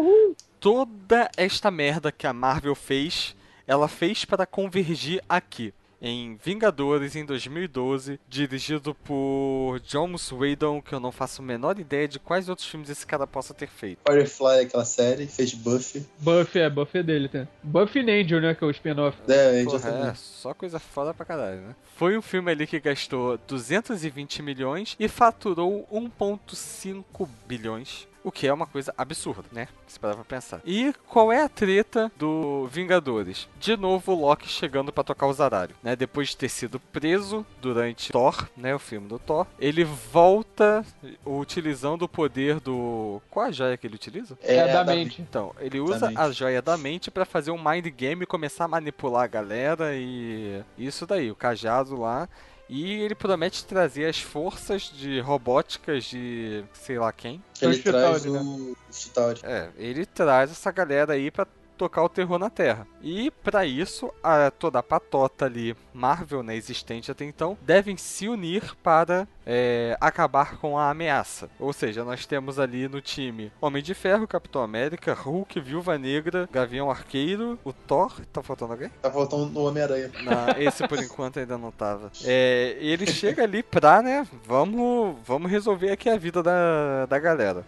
toda 0.60 1.30
esta 1.36 1.72
merda 1.72 2.11
que 2.11 2.28
a 2.28 2.34
Marvel 2.34 2.76
fez, 2.76 3.36
ela 3.66 3.88
fez 3.88 4.26
para 4.26 4.45
convergir 4.45 5.24
aqui. 5.28 5.74
Em 6.02 6.38
Vingadores 6.44 7.16
em 7.16 7.26
2012, 7.26 8.20
dirigido 8.28 8.96
por 8.96 9.80
Jones 9.82 10.32
Whedon, 10.32 10.82
que 10.82 10.94
eu 10.94 11.00
não 11.00 11.12
faço 11.12 11.42
a 11.42 11.46
menor 11.46 11.80
ideia 11.80 12.08
de 12.08 12.20
quais 12.20 12.50
outros 12.50 12.68
filmes 12.68 12.90
esse 12.90 13.06
cara 13.06 13.28
possa 13.28 13.54
ter 13.54 13.68
feito. 13.68 14.00
Firefly, 14.08 14.62
aquela 14.62 14.86
série, 14.86 15.28
fez 15.28 15.54
Buffy. 15.54 16.06
Buffy, 16.20 16.60
é, 16.62 16.70
Buffy 16.70 17.00
é 17.00 17.04
dele, 17.04 17.28
tá? 17.28 17.48
Buffy 17.62 18.02
e 18.02 18.22
Angel, 18.22 18.42
né, 18.42 18.56
que 18.56 18.64
é 18.64 18.68
o 18.68 18.72
spin-off. 18.72 19.18
É, 19.28 19.64
Porra, 19.64 19.78
Angel 19.78 19.80
também. 19.92 20.10
é, 20.10 20.14
só 20.16 20.54
coisa 20.54 20.80
foda 20.80 21.14
pra 21.14 21.26
caralho, 21.26 21.62
né? 21.62 21.76
Foi 21.96 22.18
um 22.18 22.22
filme 22.22 22.52
ali 22.52 22.66
que 22.66 22.80
gastou 22.80 23.38
220 23.48 24.42
milhões 24.42 24.96
e 25.00 25.08
faturou 25.08 25.88
1,5 25.92 27.28
bilhões. 27.48 28.08
O 28.24 28.32
que 28.32 28.48
é 28.48 28.54
uma 28.54 28.68
coisa 28.68 28.94
absurda, 28.98 29.46
né? 29.52 29.68
Se 29.88 30.00
parar 30.00 30.16
pra 30.16 30.24
pensar. 30.24 30.62
E 30.66 30.94
qual 31.08 31.32
é 31.32 31.41
a 31.44 31.50
treta 31.50 32.12
do 32.18 32.68
Vingadores? 32.68 33.48
De 33.60 33.78
novo, 33.78 34.12
o 34.12 34.22
Loki 34.22 34.48
chegando 34.48 34.91
pra 34.91 35.04
tocar 35.04 35.28
o 35.28 35.34
zaralho, 35.34 35.76
né? 35.82 35.96
Depois 35.96 36.30
de 36.30 36.38
ter 36.38 36.50
sido 36.50 36.80
preso 36.80 37.46
durante 37.62 38.12
Thor, 38.12 38.48
né? 38.58 38.76
O 38.76 38.80
filme 38.80 39.08
do 39.08 39.18
Thor. 39.18 39.48
Ele 39.58 39.84
volta 39.84 40.86
utilizando 41.26 42.04
o 42.04 42.10
poder 42.10 42.60
do... 42.60 43.22
Qual 43.30 43.46
a 43.46 43.52
joia 43.52 43.78
que 43.78 43.88
ele 43.88 43.96
utiliza? 43.96 44.38
É, 44.44 44.62
a 44.62 44.68
da 44.68 44.84
mente. 44.84 45.22
Então, 45.22 45.54
ele 45.60 45.80
usa 45.80 46.08
mente. 46.08 46.20
a 46.20 46.32
joia 46.32 46.62
da 46.62 46.78
mente 46.78 47.10
pra 47.10 47.26
fazer 47.26 47.52
um 47.52 47.64
mind 47.64 47.88
game 47.88 48.24
e 48.24 48.28
começar 48.28 48.66
a 48.66 48.68
manipular 48.68 49.24
a 49.24 49.28
galera 49.28 49.96
e 49.96 50.62
isso 50.78 51.06
daí, 51.06 51.32
o 51.32 51.36
cajado 51.36 52.00
lá. 52.00 52.28
E 52.70 53.02
ele 53.02 53.16
promete 53.16 53.66
trazer 53.66 54.06
as 54.06 54.22
forças 54.22 54.84
de 54.84 55.20
robóticas 55.20 56.04
de 56.04 56.64
sei 56.72 57.00
lá 57.00 57.12
quem. 57.12 57.44
Ele 57.60 57.80
traz 57.80 58.22
Chitauri, 58.22 58.30
o 58.30 58.78
Chitauri. 58.91 59.40
É, 59.41 59.70
ele 59.76 60.06
traz 60.06 60.52
essa 60.52 60.72
galera 60.72 61.14
aí 61.14 61.32
pra 61.32 61.48
tocar 61.80 62.03
o 62.03 62.10
terror 62.10 62.38
na 62.38 62.49
Terra. 62.49 62.85
E 63.01 63.31
pra 63.31 63.65
isso, 63.65 64.14
a, 64.22 64.51
toda 64.51 64.80
a 64.80 64.84
patota 64.84 65.45
ali, 65.45 65.73
Marvel, 65.93 66.43
né, 66.43 66.53
existente 66.56 67.10
até 67.10 67.23
então, 67.23 67.57
devem 67.61 67.95
se 67.95 68.27
unir 68.27 68.76
para 68.84 69.26
é, 69.45 69.97
acabar 70.01 70.57
com 70.57 70.77
a 70.77 70.89
ameaça. 70.89 71.49
Ou 71.57 71.72
seja, 71.72 72.03
nós 72.03 72.26
temos 72.26 72.60
ali 72.60 72.89
no 72.89 72.99
time 72.99 73.49
Homem 73.61 73.81
de 73.81 73.93
Ferro, 73.93 74.27
Capitão 74.27 74.61
América, 74.61 75.14
Hulk, 75.14 75.61
Viúva 75.61 75.97
Negra, 75.97 76.49
Gavião 76.51 76.91
Arqueiro, 76.91 77.57
o 77.64 77.72
Thor. 77.72 78.19
Tá 78.34 78.43
faltando 78.43 78.73
alguém? 78.73 78.89
Tá 79.01 79.10
faltando 79.10 79.45
no 79.45 79.64
Homem-Aranha. 79.64 80.11
Esse 80.60 80.85
por 80.85 80.99
enquanto 80.99 81.39
ainda 81.39 81.57
não 81.57 81.72
tava. 81.72 82.11
É, 82.26 82.77
ele 82.81 83.07
chega 83.07 83.43
ali 83.43 83.64
pra, 83.64 84.01
né, 84.01 84.27
vamos, 84.45 85.15
vamos 85.26 85.49
resolver 85.49 85.91
aqui 85.91 86.10
a 86.10 86.18
vida 86.18 86.43
da, 86.43 87.06
da 87.06 87.18
galera. 87.18 87.64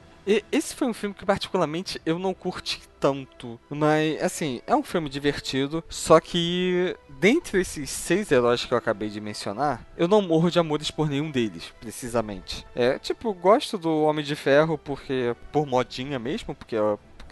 Esse 0.51 0.75
foi 0.75 0.87
um 0.87 0.93
filme 0.93 1.15
que 1.15 1.25
particularmente 1.25 2.01
eu 2.05 2.19
não 2.19 2.33
curti 2.33 2.81
tanto, 2.99 3.59
mas 3.69 4.21
assim, 4.21 4.61
é 4.67 4.75
um 4.75 4.83
filme 4.83 5.09
divertido, 5.09 5.83
só 5.89 6.19
que 6.19 6.95
dentre 7.19 7.61
esses 7.61 7.89
seis 7.89 8.31
heróis 8.31 8.63
que 8.63 8.71
eu 8.71 8.77
acabei 8.77 9.09
de 9.09 9.19
mencionar, 9.19 9.83
eu 9.97 10.07
não 10.07 10.21
morro 10.21 10.51
de 10.51 10.59
amores 10.59 10.91
por 10.91 11.09
nenhum 11.09 11.31
deles, 11.31 11.73
precisamente. 11.79 12.65
É, 12.75 12.99
tipo, 12.99 13.33
gosto 13.33 13.77
do 13.77 14.03
Homem 14.03 14.23
de 14.23 14.35
Ferro 14.35 14.77
porque 14.77 15.35
por 15.51 15.65
modinha 15.65 16.19
mesmo, 16.19 16.53
porque 16.53 16.71
porque 16.71 16.75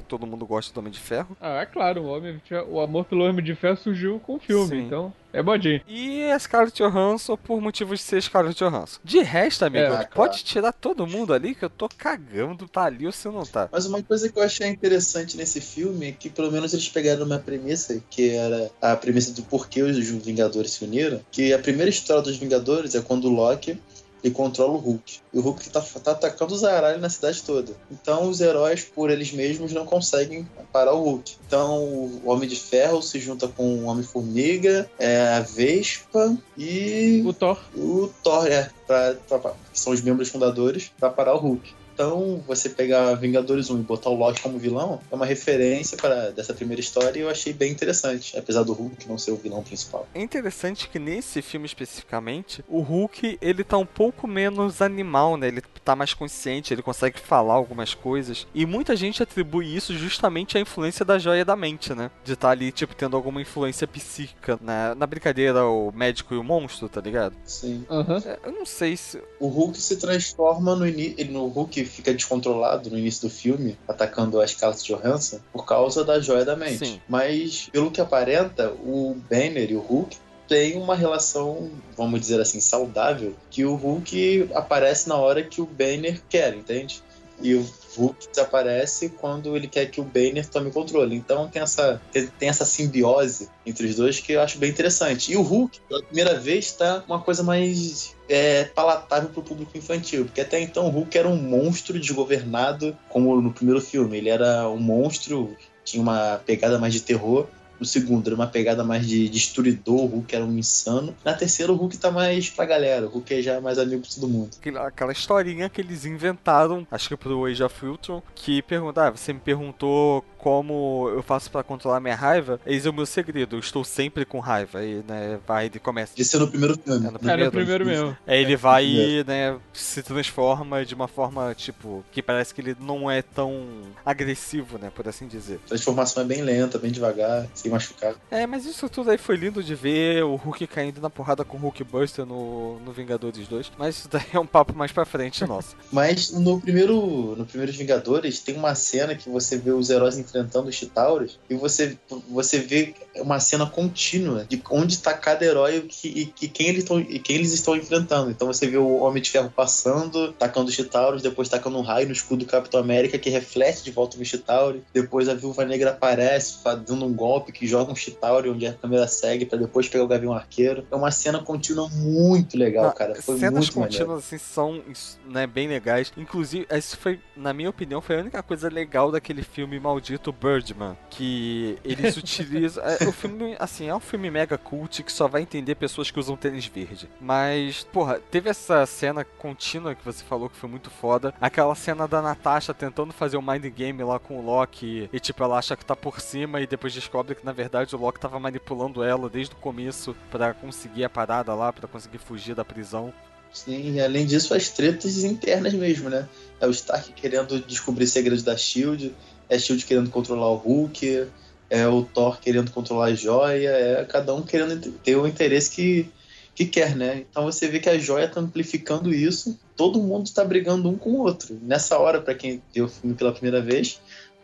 todo 0.09 0.27
mundo 0.27 0.45
gosta 0.45 0.73
do 0.73 0.79
Homem 0.79 0.91
de 0.91 0.99
Ferro. 0.99 1.37
Ah, 1.39 1.61
é 1.61 1.65
claro, 1.65 2.01
o, 2.01 2.07
Homem 2.07 2.33
de 2.35 2.41
Ferro- 2.49 2.67
o 2.71 2.81
amor 2.81 3.05
pelo 3.05 3.23
Homem 3.23 3.43
de 3.45 3.55
Ferro 3.55 3.77
surgiu 3.77 4.19
com 4.19 4.35
o 4.35 4.39
filme, 4.39 4.67
Sim. 4.67 4.85
então 4.87 5.13
é 5.31 5.41
modinho. 5.43 5.79
E 5.87 6.23
a 6.31 6.39
Scarlett 6.39 6.81
Johansson 6.81 7.37
por 7.37 7.61
motivos 7.61 7.99
de 7.99 8.05
ser 8.05 8.21
Scarlett 8.21 8.57
Johansson. 8.57 8.99
De 9.03 9.19
resto, 9.21 9.63
amigo, 9.63 9.85
É, 9.93 9.97
pode 10.05 10.09
claro. 10.09 10.33
tirar 10.43 10.73
todo 10.73 11.05
mundo 11.05 11.33
ali 11.33 11.53
que 11.53 11.63
eu 11.63 11.69
tô 11.69 11.87
cagando, 11.95 12.67
tá 12.67 12.83
ali 12.85 13.05
ou 13.05 13.11
se 13.11 13.27
não 13.27 13.45
tá. 13.45 13.69
Mas 13.71 13.85
uma 13.85 14.01
coisa 14.01 14.27
que 14.31 14.37
eu 14.39 14.43
achei 14.43 14.67
interessante 14.67 15.37
nesse 15.37 15.61
filme 15.61 16.09
é 16.09 16.11
que 16.11 16.29
pelo 16.29 16.51
menos 16.51 16.73
eles 16.73 16.89
pegaram 16.89 17.25
uma 17.25 17.37
premissa, 17.37 18.01
que 18.09 18.31
era 18.31 18.71
a 18.81 18.95
premissa 18.95 19.31
do 19.33 19.43
porquê 19.43 19.83
os 19.83 19.97
Vingadores 20.09 20.71
se 20.71 20.83
uniram, 20.83 21.21
que 21.31 21.53
a 21.53 21.59
primeira 21.59 21.89
história 21.89 22.23
dos 22.23 22.37
Vingadores 22.37 22.95
é 22.95 23.01
quando 23.01 23.25
o 23.25 23.29
Loki 23.33 23.77
ele 24.23 24.33
controla 24.33 24.73
o 24.73 24.77
Hulk. 24.77 25.19
E 25.33 25.37
o 25.39 25.41
Hulk 25.41 25.69
tá, 25.69 25.81
tá 25.81 26.11
atacando 26.11 26.53
os 26.53 26.61
zaralhos 26.61 27.01
na 27.01 27.09
cidade 27.09 27.41
toda. 27.43 27.73
Então 27.91 28.29
os 28.29 28.41
heróis, 28.41 28.83
por 28.83 29.09
eles 29.09 29.31
mesmos, 29.31 29.71
não 29.71 29.85
conseguem 29.85 30.47
parar 30.71 30.93
o 30.93 31.03
Hulk. 31.03 31.35
Então 31.47 31.83
o 31.83 32.21
Homem 32.25 32.47
de 32.49 32.55
Ferro 32.55 33.01
se 33.01 33.19
junta 33.19 33.47
com 33.47 33.63
o 33.79 33.85
Homem-Formiga, 33.85 34.89
é, 34.99 35.29
a 35.35 35.39
Vespa 35.41 36.37
e 36.57 37.23
O 37.25 37.33
Thor. 37.33 37.57
o 37.75 38.09
Thor, 38.23 38.47
é, 38.47 38.69
pra, 38.85 39.15
pra- 39.27 39.39
pra- 39.39 39.53
que 39.71 39.79
são 39.79 39.93
os 39.93 40.01
membros 40.01 40.29
fundadores, 40.29 40.91
pra 40.99 41.09
parar 41.09 41.35
o 41.35 41.39
Hulk. 41.39 41.73
Então, 41.99 42.41
você 42.47 42.69
pegar 42.69 43.13
Vingadores 43.15 43.69
1 43.69 43.77
e 43.77 43.83
botar 43.83 44.09
o 44.09 44.15
Loki 44.15 44.41
como 44.41 44.57
vilão 44.57 45.01
é 45.11 45.15
uma 45.15 45.25
referência 45.25 45.97
para 45.97 46.31
dessa 46.31 46.53
primeira 46.53 46.79
história 46.79 47.19
e 47.19 47.23
eu 47.23 47.29
achei 47.29 47.51
bem 47.51 47.73
interessante, 47.73 48.37
apesar 48.37 48.63
do 48.63 48.71
Hulk 48.71 49.05
não 49.05 49.17
ser 49.17 49.31
o 49.31 49.35
vilão 49.35 49.61
principal. 49.61 50.07
É 50.15 50.21
interessante 50.21 50.87
que 50.87 50.97
nesse 50.97 51.41
filme 51.41 51.65
especificamente, 51.65 52.63
o 52.69 52.79
Hulk, 52.79 53.37
ele 53.41 53.65
tá 53.65 53.77
um 53.77 53.85
pouco 53.85 54.29
menos 54.29 54.81
animal, 54.81 55.35
né? 55.35 55.49
Ele 55.49 55.61
tá 55.83 55.93
mais 55.93 56.13
consciente, 56.13 56.73
ele 56.73 56.81
consegue 56.81 57.19
falar 57.19 57.55
algumas 57.55 57.93
coisas. 57.93 58.47
E 58.55 58.65
muita 58.65 58.95
gente 58.95 59.21
atribui 59.21 59.75
isso 59.75 59.93
justamente 59.93 60.57
à 60.57 60.61
influência 60.61 61.03
da 61.03 61.19
joia 61.19 61.43
da 61.43 61.57
mente, 61.57 61.93
né? 61.93 62.09
De 62.23 62.31
estar 62.31 62.51
ali, 62.51 62.71
tipo, 62.71 62.95
tendo 62.95 63.17
alguma 63.17 63.41
influência 63.41 63.85
psíquica. 63.85 64.57
Na, 64.61 64.95
na 64.95 65.05
brincadeira, 65.05 65.65
o 65.65 65.91
médico 65.91 66.33
e 66.33 66.37
o 66.37 66.43
monstro, 66.45 66.87
tá 66.87 67.01
ligado? 67.01 67.35
Sim. 67.43 67.83
Aham. 67.89 68.23
É, 68.25 68.39
eu 68.45 68.53
não 68.53 68.65
sei 68.65 68.95
se. 68.95 69.21
O 69.37 69.49
Hulk 69.49 69.77
se 69.77 69.97
transforma 69.97 70.77
no 70.77 70.87
início. 70.87 71.29
No 71.29 71.47
Hulk 71.47 71.88
fica 71.89 72.13
descontrolado 72.13 72.89
no 72.89 72.97
início 72.97 73.27
do 73.27 73.33
filme, 73.33 73.77
atacando 73.87 74.39
a 74.39 74.47
Scarlett 74.47 74.85
Johansson, 74.85 75.39
por 75.51 75.65
causa 75.65 76.03
da 76.05 76.19
joia 76.19 76.45
da 76.45 76.55
mente. 76.55 76.85
Sim. 76.85 77.01
Mas, 77.07 77.69
pelo 77.71 77.91
que 77.91 77.99
aparenta, 77.99 78.71
o 78.71 79.15
Banner 79.29 79.71
e 79.71 79.75
o 79.75 79.81
Hulk 79.81 80.17
têm 80.47 80.77
uma 80.77 80.95
relação, 80.95 81.69
vamos 81.95 82.19
dizer 82.19 82.41
assim, 82.41 82.59
saudável, 82.59 83.35
que 83.51 83.65
o 83.65 83.75
Hulk 83.75 84.49
aparece 84.55 85.07
na 85.07 85.15
hora 85.15 85.43
que 85.43 85.61
o 85.61 85.65
Banner 85.65 86.21
quer, 86.27 86.55
entende? 86.55 87.03
E 87.41 87.53
o 87.53 87.63
Hulk 87.99 88.29
desaparece 88.29 89.09
quando 89.09 89.55
ele 89.55 89.67
quer 89.67 89.87
que 89.87 89.99
o 89.99 90.03
Banner 90.03 90.45
tome 90.47 90.71
controle. 90.71 91.15
Então 91.15 91.47
tem 91.47 91.61
essa, 91.61 92.01
tem, 92.11 92.49
essa 92.49 92.65
simbiose 92.65 93.49
entre 93.65 93.87
os 93.87 93.95
dois 93.95 94.19
que 94.19 94.33
eu 94.33 94.41
acho 94.41 94.57
bem 94.57 94.69
interessante. 94.69 95.31
E 95.31 95.37
o 95.37 95.41
Hulk, 95.41 95.79
pela 95.87 96.03
primeira 96.03 96.39
vez, 96.39 96.65
está 96.65 97.03
uma 97.07 97.19
coisa 97.19 97.43
mais 97.43 98.15
é, 98.27 98.65
palatável 98.65 99.29
para 99.29 99.39
o 99.39 99.43
público 99.43 99.77
infantil. 99.77 100.25
Porque 100.25 100.41
até 100.41 100.59
então 100.59 100.87
o 100.87 100.89
Hulk 100.89 101.17
era 101.17 101.27
um 101.27 101.37
monstro 101.37 101.99
desgovernado, 101.99 102.97
como 103.09 103.41
no 103.41 103.53
primeiro 103.53 103.81
filme. 103.81 104.17
Ele 104.17 104.29
era 104.29 104.69
um 104.69 104.79
monstro, 104.79 105.55
tinha 105.83 106.01
uma 106.01 106.41
pegada 106.45 106.79
mais 106.79 106.93
de 106.93 107.01
terror. 107.01 107.47
No 107.79 107.85
segundo, 107.85 108.27
era 108.27 108.35
uma 108.35 108.47
pegada 108.47 108.83
mais 108.83 109.07
de 109.07 109.29
destruidor, 109.29 110.01
o 110.01 110.05
Hulk 110.05 110.35
era 110.35 110.45
um 110.45 110.57
insano. 110.57 111.15
Na 111.23 111.33
terceira, 111.33 111.71
o 111.71 111.75
Hulk 111.75 111.97
tá 111.97 112.11
mais 112.11 112.49
pra 112.49 112.65
galera, 112.65 113.05
o 113.05 113.09
Hulk 113.09 113.33
é 113.33 113.41
já 113.41 113.61
mais 113.61 113.79
amigo 113.79 114.01
de 114.01 114.15
todo 114.15 114.27
mundo. 114.27 114.49
Aquela, 114.85 115.11
historinha 115.11 115.69
que 115.69 115.81
eles 115.81 116.05
inventaram, 116.05 116.85
acho 116.91 117.09
que 117.09 117.15
pro 117.15 117.45
Age 117.45 117.63
of 117.63 117.85
Ultron, 117.85 118.21
que 118.35 118.61
pergunta, 118.61 119.07
ah, 119.07 119.11
você 119.11 119.33
me 119.33 119.39
perguntou 119.39 120.23
como 120.37 121.09
eu 121.13 121.21
faço 121.21 121.51
pra 121.51 121.63
controlar 121.63 121.99
minha 121.99 122.15
raiva, 122.15 122.59
eis 122.65 122.85
é 122.85 122.89
o 122.89 122.93
meu 122.93 123.05
segredo, 123.05 123.55
eu 123.55 123.59
estou 123.59 123.83
sempre 123.83 124.25
com 124.25 124.39
raiva. 124.39 124.83
E, 124.83 125.03
né, 125.07 125.37
vai 125.45 125.69
e 125.73 125.79
começa. 125.79 126.13
Isso 126.17 126.37
é 126.37 126.39
no 126.39 126.47
primeiro 126.47 126.77
filme. 126.77 127.07
É 127.07 127.11
no 127.11 127.29
Era 127.29 127.49
o 127.49 127.51
primeiro 127.51 127.85
mesmo. 127.85 128.17
Aí 128.25 128.41
ele 128.41 128.55
vai 128.55 128.85
e, 128.85 129.23
né, 129.25 129.57
se 129.73 130.01
transforma 130.01 130.85
de 130.85 130.95
uma 130.95 131.07
forma, 131.07 131.53
tipo, 131.53 132.03
que 132.11 132.21
parece 132.21 132.53
que 132.53 132.61
ele 132.61 132.75
não 132.79 133.11
é 133.11 133.21
tão 133.21 133.67
agressivo, 134.05 134.77
né, 134.77 134.91
por 134.93 135.07
assim 135.07 135.27
dizer. 135.27 135.59
A 135.65 135.69
transformação 135.69 136.23
é 136.23 136.25
bem 136.25 136.41
lenta, 136.41 136.77
bem 136.77 136.91
devagar, 136.91 137.47
sem 137.69 137.71
machucar. 137.71 138.15
É, 138.31 138.45
mas 138.47 138.65
isso 138.65 138.89
tudo 138.89 139.11
aí 139.11 139.17
foi 139.17 139.35
lindo 139.35 139.63
de 139.63 139.75
ver, 139.75 140.23
o 140.23 140.35
Hulk 140.35 140.67
caindo 140.67 140.99
na 140.99 141.09
porrada 141.09 141.45
com 141.45 141.57
o 141.57 141.59
Hulk 141.59 141.83
Buster 141.83 142.25
no, 142.25 142.79
no 142.79 142.91
Vingadores 142.91 143.47
2. 143.47 143.71
Mas 143.77 143.99
isso 143.99 144.09
daí 144.09 144.25
é 144.33 144.39
um 144.39 144.45
papo 144.45 144.75
mais 144.75 144.91
pra 144.91 145.05
frente, 145.05 145.45
nossa. 145.45 145.75
Mas 145.91 146.31
no 146.31 146.59
primeiro, 146.59 147.35
no 147.37 147.45
primeiro 147.45 147.71
Vingadores 147.71 148.39
tem 148.39 148.55
uma 148.55 148.73
cena 148.75 149.15
que 149.15 149.29
você 149.29 149.57
vê 149.57 149.71
os 149.71 149.89
heróis 149.89 150.17
enfrentando 150.17 150.69
os 150.69 150.75
Chitauros 150.75 151.39
e 151.49 151.55
você, 151.55 151.97
você 152.29 152.59
vê 152.59 152.95
uma 153.17 153.39
cena 153.39 153.65
contínua 153.65 154.45
de 154.49 154.61
onde 154.71 154.93
está 154.93 155.13
cada 155.13 155.45
herói 155.45 155.77
e, 155.77 155.81
que, 155.81 156.07
e 156.07 156.25
que 156.25 156.47
quem, 156.47 156.67
eles 156.67 156.83
estão, 156.83 156.99
e 156.99 157.19
quem 157.19 157.35
eles 157.35 157.53
estão 157.53 157.75
enfrentando. 157.75 158.31
Então 158.31 158.47
você 158.47 158.67
vê 158.67 158.77
o 158.77 158.97
Homem 158.97 159.21
de 159.21 159.29
Ferro 159.29 159.51
passando, 159.55 160.33
tacando 160.33 160.69
os 160.69 160.75
Chitauros, 160.75 161.21
depois 161.21 161.49
tacando 161.49 161.77
um 161.77 161.81
raio 161.81 162.07
no 162.07 162.13
escudo 162.13 162.45
do 162.45 162.49
Capitão 162.49 162.79
América 162.79 163.17
que 163.17 163.29
reflete 163.29 163.83
de 163.83 163.91
volta 163.91 164.17
no 164.17 164.25
Chitauri. 164.25 164.83
Depois 164.93 165.27
a 165.27 165.33
Viúva 165.33 165.65
Negra 165.65 165.91
aparece 165.91 166.59
fazendo 166.63 167.05
um 167.05 167.13
golpe 167.13 167.51
que 167.59 167.67
joga 167.67 167.91
um 167.91 167.95
Chitauri 167.95 168.49
onde 168.49 168.65
a 168.65 168.73
câmera 168.73 169.05
segue 169.05 169.45
para 169.45 169.59
depois 169.59 169.89
pegar 169.89 170.05
o 170.05 170.07
Gavião 170.07 170.33
Arqueiro. 170.33 170.85
É 170.89 170.95
uma 170.95 171.11
cena 171.11 171.39
contínua 171.43 171.89
muito 171.89 172.57
legal, 172.57 172.85
Ah, 172.85 172.93
cara. 172.93 173.21
Foi 173.21 173.37
cenas 173.37 173.69
muito 173.69 173.73
contínuas 173.73 174.19
assim 174.19 174.37
são 174.37 174.81
né, 175.27 175.45
bem 175.45 175.67
legais. 175.67 176.13
Inclusive, 176.15 176.65
isso 176.71 176.97
foi, 176.97 177.19
na 177.35 177.51
minha 177.51 177.69
opinião, 177.69 177.99
foi 177.99 178.15
a 178.15 178.19
única 178.21 178.41
coisa 178.41 178.69
legal 178.69 179.11
daquele 179.11 179.43
filme 179.43 179.77
maldito 179.77 180.31
Birdman. 180.31 180.95
Que 181.09 181.77
eles 181.83 182.15
utilizam. 182.17 182.81
é, 182.85 183.05
o 183.05 183.11
filme, 183.11 183.57
assim, 183.59 183.89
é 183.89 183.95
um 183.95 183.99
filme 183.99 184.31
mega 184.31 184.57
cult 184.57 185.03
que 185.03 185.11
só 185.11 185.27
vai 185.27 185.41
entender 185.41 185.75
pessoas 185.75 186.09
que 186.09 186.17
usam 186.19 186.37
tênis 186.37 186.65
verde. 186.65 187.09
Mas, 187.19 187.83
porra, 187.91 188.21
teve 188.31 188.49
essa 188.49 188.85
cena 188.85 189.25
contínua 189.25 189.93
que 189.93 190.05
você 190.05 190.23
falou 190.23 190.49
que 190.49 190.55
foi 190.55 190.69
muito 190.69 190.89
foda. 190.89 191.33
Aquela 191.41 191.75
cena 191.75 192.07
da 192.07 192.21
Natasha 192.21 192.73
tentando 192.73 193.11
fazer 193.11 193.35
o 193.35 193.41
mind 193.41 193.65
game 193.65 194.01
lá 194.01 194.17
com 194.17 194.39
o 194.39 194.45
Loki 194.45 195.09
e, 195.11 195.19
tipo, 195.19 195.43
ela 195.43 195.57
acha 195.57 195.75
que 195.75 195.83
tá 195.83 195.95
por 195.95 196.21
cima 196.21 196.61
e 196.61 196.67
depois 196.67 196.93
descobre 196.93 197.35
que, 197.35 197.45
na 197.49 197.53
verdade, 197.53 197.95
o 197.95 197.99
Loki 197.99 198.19
tava 198.19 198.39
manipulando 198.39 199.03
ela 199.03 199.27
desde 199.27 199.55
o 199.55 199.57
começo 199.57 200.15
para 200.29 200.53
conseguir 200.53 201.03
a 201.03 201.09
parada 201.09 201.51
lá, 201.55 201.73
para 201.73 201.87
conseguir 201.87 202.19
fugir 202.19 202.53
da 202.53 202.63
prisão. 202.63 203.11
Sim, 203.51 203.95
e 203.95 203.99
além 203.99 204.27
disso, 204.27 204.53
as 204.53 204.69
tretas 204.69 205.23
internas 205.23 205.73
mesmo, 205.73 206.11
né? 206.11 206.29
É 206.61 206.67
o 206.67 206.69
Stark 206.69 207.11
querendo 207.13 207.59
descobrir 207.61 208.05
segredos 208.05 208.43
da 208.43 208.55
Shield, 208.55 209.15
é 209.49 209.55
a 209.55 209.59
Shield 209.59 209.83
querendo 209.83 210.11
controlar 210.11 210.51
o 210.51 210.57
Hulk, 210.57 211.27
é 211.71 211.87
o 211.87 212.03
Thor 212.03 212.39
querendo 212.39 212.69
controlar 212.69 213.05
a 213.05 213.15
joia, 213.15 213.69
é 213.69 214.05
cada 214.05 214.35
um 214.35 214.43
querendo 214.43 214.91
ter 214.99 215.15
o 215.15 215.25
interesse 215.25 215.71
que, 215.71 216.07
que 216.53 216.67
quer, 216.67 216.95
né? 216.95 217.25
Então 217.27 217.45
você 217.45 217.67
vê 217.67 217.79
que 217.79 217.89
a 217.89 217.97
joia 217.97 218.27
tá 218.27 218.39
amplificando 218.39 219.11
isso, 219.11 219.59
todo 219.75 219.99
mundo 219.99 220.27
está 220.27 220.45
brigando 220.45 220.87
um 220.87 220.95
com 220.95 221.13
o 221.13 221.21
outro. 221.21 221.57
Nessa 221.63 221.97
hora, 221.97 222.21
para 222.21 222.35
quem 222.35 222.61
viu 222.71 222.85
o 222.85 222.89
filme 222.89 223.15
pela 223.15 223.31
primeira 223.31 223.59
vez, 223.59 223.99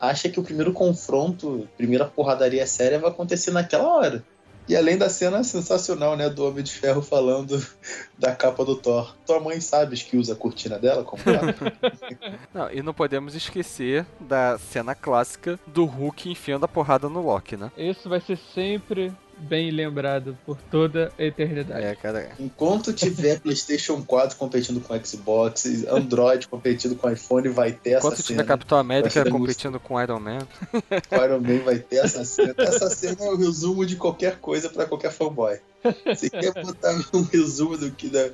acha 0.08 0.30
que 0.30 0.40
o 0.40 0.44
primeiro 0.44 0.74
confronto, 0.74 1.68
primeira 1.78 2.06
porradaria 2.06 2.66
séria 2.66 3.00
vai 3.00 3.10
acontecer 3.10 3.52
naquela 3.52 3.88
hora. 3.88 4.24
E 4.68 4.76
além 4.76 4.98
da 4.98 5.10
cena 5.10 5.44
sensacional, 5.44 6.18
né, 6.18 6.28
do 6.28 6.44
Homem 6.44 6.64
de 6.64 6.72
Ferro 6.72 7.02
falando 7.02 7.64
da 8.18 8.36
capa 8.36 8.66
do 8.66 8.76
Thor. 8.76 9.16
Tua 9.26 9.40
mãe 9.40 9.62
sabes 9.62 10.02
que 10.02 10.18
usa 10.18 10.34
a 10.34 10.36
cortina 10.36 10.80
dela 10.80 11.04
como 11.04 11.24
capa? 11.24 11.72
Não, 12.52 12.72
e 12.72 12.82
não 12.82 12.94
podemos 12.94 13.36
esquecer 13.36 14.06
da 14.20 14.58
cena 14.58 14.96
clássica 14.96 15.60
do 15.68 15.86
Hulk 15.86 16.30
enfiando 16.30 16.66
a 16.66 16.68
porrada 16.68 17.08
no 17.08 17.22
Loki, 17.22 17.56
né? 17.56 17.72
Isso 17.78 18.10
vai 18.10 18.20
ser 18.20 18.38
sempre 18.56 19.14
bem 19.38 19.72
lembrado 19.72 20.38
por 20.46 20.58
toda 20.72 21.12
a 21.18 21.24
eternidade. 21.24 21.84
É, 21.84 21.96
cara. 21.96 22.32
Enquanto 22.40 22.94
tiver 22.94 23.40
PlayStation 23.42 24.02
4 24.02 24.38
competindo 24.38 24.82
com 24.82 24.98
Xbox, 25.04 25.86
Android 25.88 26.48
competindo 26.48 26.96
com 26.96 27.10
iPhone, 27.10 27.50
vai 27.50 27.72
ter 27.72 27.92
essa 27.92 28.08
Enquanto 28.08 28.18
cena. 28.18 28.28
tiver 28.28 28.44
Capitão 28.46 28.78
América 28.78 29.30
competindo 29.30 29.80
com 29.80 30.02
Iron 30.02 30.20
Man. 30.20 30.40
O 30.74 31.16
Iron 31.24 31.40
Man 31.40 31.64
vai 31.64 31.80
ter 31.80 31.98
essa 31.98 32.24
cena. 32.26 32.54
Essa 32.58 32.90
cena 32.90 33.26
é 33.26 33.30
o 33.30 33.36
resumo 33.36 33.86
de 33.86 33.96
qualquer 33.96 34.38
coisa 34.38 34.70
pra 34.70 34.86
qualquer 34.86 35.12
fanboy. 35.12 35.60
Você 36.06 36.30
quer 36.30 36.52
botar 36.64 36.96
um 37.14 37.22
resumo 37.24 37.78
do 37.78 37.92
que, 37.92 38.10
da, 38.10 38.30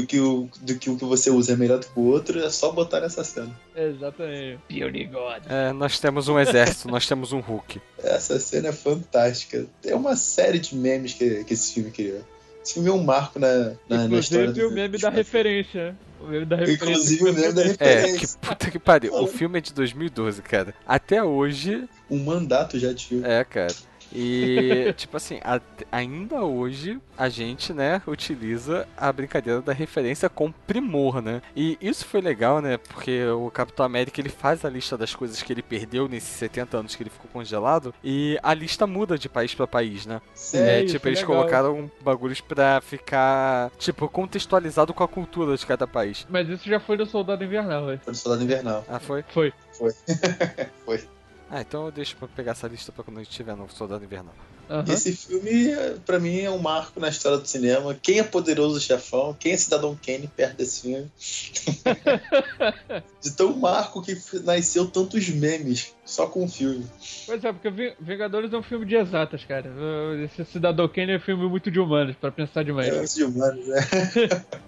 do, 0.00 0.06
que 0.06 0.20
o, 0.20 0.48
do 0.60 0.74
que 0.78 0.90
o 0.90 0.96
que 0.96 1.04
você 1.04 1.30
usa 1.30 1.54
é 1.54 1.56
melhor 1.56 1.78
do 1.78 1.86
que 1.86 1.98
o 1.98 2.02
outro, 2.04 2.38
é 2.38 2.50
só 2.50 2.70
botar 2.70 3.00
nessa 3.00 3.24
cena. 3.24 3.50
Exatamente. 3.74 4.58
Beauty 4.68 5.04
God. 5.06 5.42
É, 5.48 5.72
nós 5.72 5.98
temos 5.98 6.28
um 6.28 6.38
exército, 6.38 6.88
nós 6.88 7.06
temos 7.06 7.32
um 7.32 7.40
Hulk. 7.40 7.80
Essa 8.02 8.38
cena 8.38 8.68
é 8.68 8.72
fantástica. 8.72 9.66
Tem 9.80 9.94
uma 9.94 10.14
série 10.16 10.58
de 10.58 10.76
memes 10.76 11.14
que, 11.14 11.44
que 11.44 11.54
esse 11.54 11.72
filme 11.74 11.90
criou. 11.90 12.20
Esse 12.62 12.74
filme 12.74 12.88
é 12.88 12.92
um 12.92 13.02
marco 13.02 13.38
na, 13.38 13.72
na, 13.88 14.08
na 14.08 14.18
história 14.18 14.46
Inclusive 14.46 14.64
o 14.66 14.70
meme 14.72 14.98
da 14.98 15.08
referência. 15.08 15.96
O 16.20 16.26
meme 16.26 16.44
da 16.44 16.56
referência. 16.56 16.84
Inclusive 16.84 17.22
o 17.22 17.32
meme 17.32 17.52
da 17.52 17.62
É, 17.62 17.66
referência. 17.68 18.18
que 18.38 18.46
puta 18.46 18.70
que 18.72 18.78
pariu. 18.78 19.14
O 19.14 19.26
filme 19.26 19.58
é 19.58 19.60
de 19.60 19.72
2012, 19.72 20.42
cara. 20.42 20.74
Até 20.86 21.22
hoje, 21.22 21.88
Um 22.10 22.22
mandato 22.24 22.78
já 22.78 22.92
de 22.92 23.06
filme. 23.06 23.24
é, 23.26 23.44
cara. 23.44 23.72
E, 24.16 24.92
tipo 24.96 25.16
assim, 25.16 25.38
a- 25.44 25.60
ainda 25.92 26.42
hoje 26.42 26.98
a 27.18 27.28
gente, 27.28 27.72
né, 27.72 28.00
utiliza 28.06 28.88
a 28.96 29.12
brincadeira 29.12 29.60
da 29.60 29.72
referência 29.72 30.28
com 30.28 30.50
primor, 30.50 31.20
né? 31.20 31.42
E 31.54 31.76
isso 31.80 32.04
foi 32.06 32.20
legal, 32.20 32.60
né? 32.62 32.78
Porque 32.78 33.24
o 33.26 33.50
Capitão 33.50 33.84
América 33.84 34.20
ele 34.20 34.28
faz 34.30 34.64
a 34.64 34.70
lista 34.70 34.96
das 34.96 35.14
coisas 35.14 35.42
que 35.42 35.52
ele 35.52 35.62
perdeu 35.62 36.08
nesses 36.08 36.30
70 36.30 36.78
anos 36.78 36.94
que 36.96 37.02
ele 37.02 37.10
ficou 37.10 37.30
congelado 37.30 37.94
e 38.02 38.38
a 38.42 38.54
lista 38.54 38.86
muda 38.86 39.18
de 39.18 39.28
país 39.28 39.54
pra 39.54 39.66
país, 39.66 40.06
né? 40.06 40.20
Sim. 40.34 40.58
É, 40.58 40.84
tipo, 40.84 41.06
eles 41.08 41.20
legal. 41.20 41.36
colocaram 41.36 41.90
bagulhos 42.02 42.40
pra 42.40 42.80
ficar, 42.80 43.70
tipo, 43.78 44.08
contextualizado 44.08 44.94
com 44.94 45.04
a 45.04 45.08
cultura 45.08 45.56
de 45.56 45.66
cada 45.66 45.86
país. 45.86 46.26
Mas 46.30 46.48
isso 46.48 46.68
já 46.68 46.80
foi 46.80 46.96
do 46.96 47.04
Soldado 47.06 47.44
Invernal, 47.44 47.86
ué. 47.86 47.98
Foi 48.02 48.12
do 48.12 48.16
Soldado 48.16 48.44
Invernal. 48.44 48.84
Ah, 48.88 48.98
foi? 48.98 49.24
Foi. 49.28 49.52
Foi. 49.72 49.92
Ah, 51.50 51.60
então 51.60 51.86
eu 51.86 51.92
deixo 51.92 52.16
pra 52.16 52.26
pegar 52.28 52.52
essa 52.52 52.66
lista 52.66 52.90
pra 52.90 53.04
quando 53.04 53.18
a 53.18 53.22
gente 53.22 53.32
tiver 53.32 53.54
no 53.56 53.68
Soldado 53.70 54.04
Invernal. 54.04 54.34
Aham. 54.68 54.92
Esse 54.92 55.12
filme, 55.16 55.70
pra 56.04 56.18
mim, 56.18 56.40
é 56.40 56.50
um 56.50 56.58
marco 56.58 56.98
na 56.98 57.08
história 57.08 57.38
do 57.38 57.46
cinema. 57.46 57.94
Quem 57.94 58.18
é 58.18 58.24
poderoso 58.24 58.80
chefão? 58.80 59.32
Quem 59.38 59.52
é 59.52 59.56
Cidadão 59.56 59.96
Kane 60.04 60.26
perto 60.26 60.56
desse 60.56 60.82
filme? 60.82 61.08
De 63.22 63.30
tão 63.30 63.56
marco 63.56 64.02
que 64.02 64.16
nasceu 64.42 64.88
tantos 64.88 65.28
memes 65.28 65.94
só 66.04 66.26
com 66.26 66.44
o 66.44 66.48
filme. 66.48 66.84
Pois 67.26 67.44
é, 67.44 67.52
porque 67.52 67.70
Vi- 67.70 67.94
Vingadores 68.00 68.52
é 68.52 68.56
um 68.56 68.62
filme 68.62 68.84
de 68.84 68.96
exatas, 68.96 69.44
cara. 69.44 69.70
Esse 70.24 70.44
Cidadão 70.44 70.88
Kane 70.88 71.12
é 71.12 71.16
um 71.16 71.20
filme 71.20 71.48
muito 71.48 71.70
de 71.70 71.78
humanos, 71.78 72.16
pra 72.16 72.32
pensar 72.32 72.64
demais. 72.64 72.88
É 72.88 73.04
de 73.04 73.22
humanos, 73.22 73.64
né? 73.68 73.78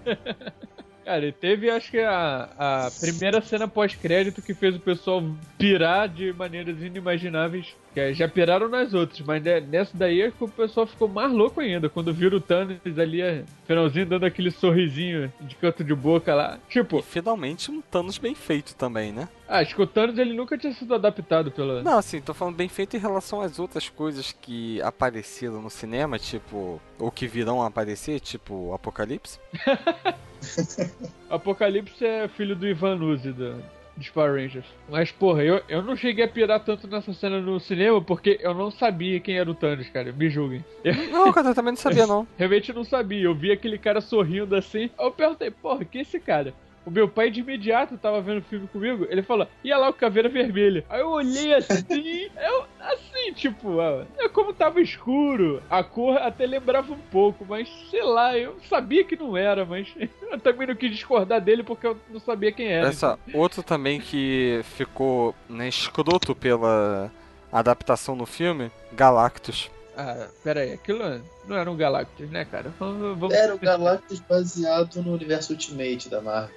Cara, 1.08 1.24
e 1.24 1.32
teve 1.32 1.70
acho 1.70 1.90
que 1.90 2.00
a, 2.00 2.50
a 2.58 2.90
primeira 3.00 3.40
cena 3.40 3.66
pós-crédito 3.66 4.42
que 4.42 4.52
fez 4.52 4.76
o 4.76 4.80
pessoal 4.80 5.22
pirar 5.56 6.06
de 6.06 6.34
maneiras 6.34 6.82
inimagináveis. 6.82 7.74
Que 7.98 8.14
já 8.14 8.28
piraram 8.28 8.68
nas 8.68 8.94
outras, 8.94 9.20
mas 9.22 9.42
ne- 9.42 9.60
nessa 9.60 9.96
daí 9.96 10.22
é 10.22 10.30
que 10.30 10.42
o 10.44 10.48
pessoal 10.48 10.86
ficou 10.86 11.08
mais 11.08 11.32
louco 11.32 11.60
ainda. 11.60 11.88
Quando 11.88 12.12
viram 12.14 12.38
o 12.38 12.40
Thanos 12.40 12.78
ali, 12.98 13.20
é, 13.20 13.44
finalzinho 13.66 14.06
dando 14.06 14.24
aquele 14.24 14.50
sorrisinho 14.50 15.32
de 15.40 15.54
canto 15.56 15.82
de 15.82 15.94
boca 15.94 16.34
lá. 16.34 16.58
Tipo, 16.68 16.98
E 17.00 17.02
finalmente 17.02 17.70
um 17.70 17.80
Thanos 17.80 18.18
bem 18.18 18.34
feito 18.34 18.74
também, 18.76 19.12
né? 19.12 19.28
ah, 19.48 19.58
acho 19.60 19.74
que 19.74 19.82
o 19.82 19.86
Thanos 19.86 20.18
ele 20.18 20.34
nunca 20.34 20.56
tinha 20.58 20.72
sido 20.74 20.94
adaptado 20.94 21.50
pela. 21.50 21.82
Não, 21.82 21.98
assim, 21.98 22.20
tô 22.20 22.32
falando 22.34 22.54
bem 22.56 22.68
feito 22.68 22.96
em 22.96 23.00
relação 23.00 23.40
às 23.40 23.58
outras 23.58 23.88
coisas 23.88 24.30
que 24.30 24.80
apareceram 24.82 25.60
no 25.62 25.70
cinema, 25.70 26.18
tipo, 26.18 26.80
ou 26.98 27.10
que 27.10 27.26
virão 27.26 27.62
a 27.62 27.66
aparecer, 27.66 28.20
tipo 28.20 28.72
Apocalipse. 28.74 29.38
Apocalipse 31.30 32.04
é 32.04 32.28
filho 32.28 32.54
do 32.56 32.66
Ivan 32.66 32.96
Uzi, 32.96 33.32
do, 33.32 33.62
dos 33.98 34.08
Power 34.10 34.40
Rangers. 34.40 34.64
Mas, 34.88 35.10
porra, 35.12 35.42
eu, 35.44 35.60
eu 35.68 35.82
não 35.82 35.96
cheguei 35.96 36.24
a 36.24 36.28
pirar 36.28 36.60
tanto 36.64 36.86
nessa 36.86 37.12
cena 37.12 37.40
no 37.40 37.58
cinema 37.60 38.00
porque 38.00 38.38
eu 38.40 38.54
não 38.54 38.70
sabia 38.70 39.20
quem 39.20 39.36
era 39.38 39.50
o 39.50 39.54
Thanos, 39.54 39.88
cara. 39.88 40.12
Me 40.12 40.30
julguem. 40.30 40.64
Não, 41.10 41.32
cara, 41.32 41.48
eu 41.48 41.54
também 41.54 41.72
não 41.72 41.76
sabia, 41.76 42.06
não. 42.08 42.26
realmente 42.36 42.72
não 42.72 42.84
sabia. 42.84 43.22
Eu 43.24 43.34
vi 43.34 43.50
aquele 43.50 43.76
cara 43.78 44.00
sorrindo 44.00 44.54
assim. 44.54 44.88
Eu 44.98 45.10
perguntei, 45.10 45.50
porra, 45.50 45.84
quem 45.84 46.00
é 46.00 46.02
esse 46.02 46.20
cara? 46.20 46.54
O 46.88 46.90
meu 46.90 47.06
pai 47.06 47.30
de 47.30 47.40
imediato 47.40 47.98
tava 47.98 48.18
vendo 48.22 48.38
o 48.38 48.42
filme 48.44 48.66
comigo, 48.66 49.06
ele 49.10 49.22
falou, 49.22 49.46
ia 49.62 49.76
lá 49.76 49.90
o 49.90 49.92
Caveira 49.92 50.26
Vermelha. 50.26 50.86
Aí 50.88 51.00
eu 51.00 51.10
olhei 51.10 51.52
assim, 51.52 51.84
eu, 52.34 52.64
assim, 52.80 53.30
tipo, 53.34 53.78
ah, 53.78 54.06
é 54.18 54.26
como 54.26 54.54
tava 54.54 54.80
escuro, 54.80 55.62
a 55.68 55.84
cor 55.84 56.16
até 56.16 56.46
lembrava 56.46 56.90
um 56.90 56.98
pouco, 56.98 57.44
mas 57.46 57.68
sei 57.90 58.02
lá, 58.02 58.38
eu 58.38 58.56
sabia 58.70 59.04
que 59.04 59.16
não 59.16 59.36
era, 59.36 59.66
mas 59.66 59.86
eu 60.32 60.40
também 60.40 60.66
não 60.66 60.74
quis 60.74 60.90
discordar 60.92 61.42
dele 61.42 61.62
porque 61.62 61.86
eu 61.86 61.98
não 62.08 62.20
sabia 62.20 62.50
quem 62.52 62.68
era. 62.68 62.90
Só, 62.94 63.18
outro 63.34 63.62
também 63.62 64.00
que 64.00 64.62
ficou 64.74 65.34
né, 65.46 65.68
escroto 65.68 66.34
pela 66.34 67.12
adaptação 67.52 68.16
no 68.16 68.24
filme, 68.24 68.70
Galactus. 68.92 69.70
Ah, 69.94 70.28
pera 70.42 70.60
aí, 70.60 70.72
aquilo 70.72 71.20
não 71.46 71.54
era 71.56 71.70
um 71.70 71.76
Galactus, 71.76 72.30
né, 72.30 72.46
cara? 72.46 72.72
Vamos, 72.78 73.18
vamos- 73.18 73.34
Era 73.36 73.54
o 73.54 73.58
Galactus 73.58 74.20
baseado 74.20 75.02
no 75.02 75.12
universo 75.12 75.52
Ultimate 75.52 76.08
da 76.08 76.22
Marvel. 76.22 76.56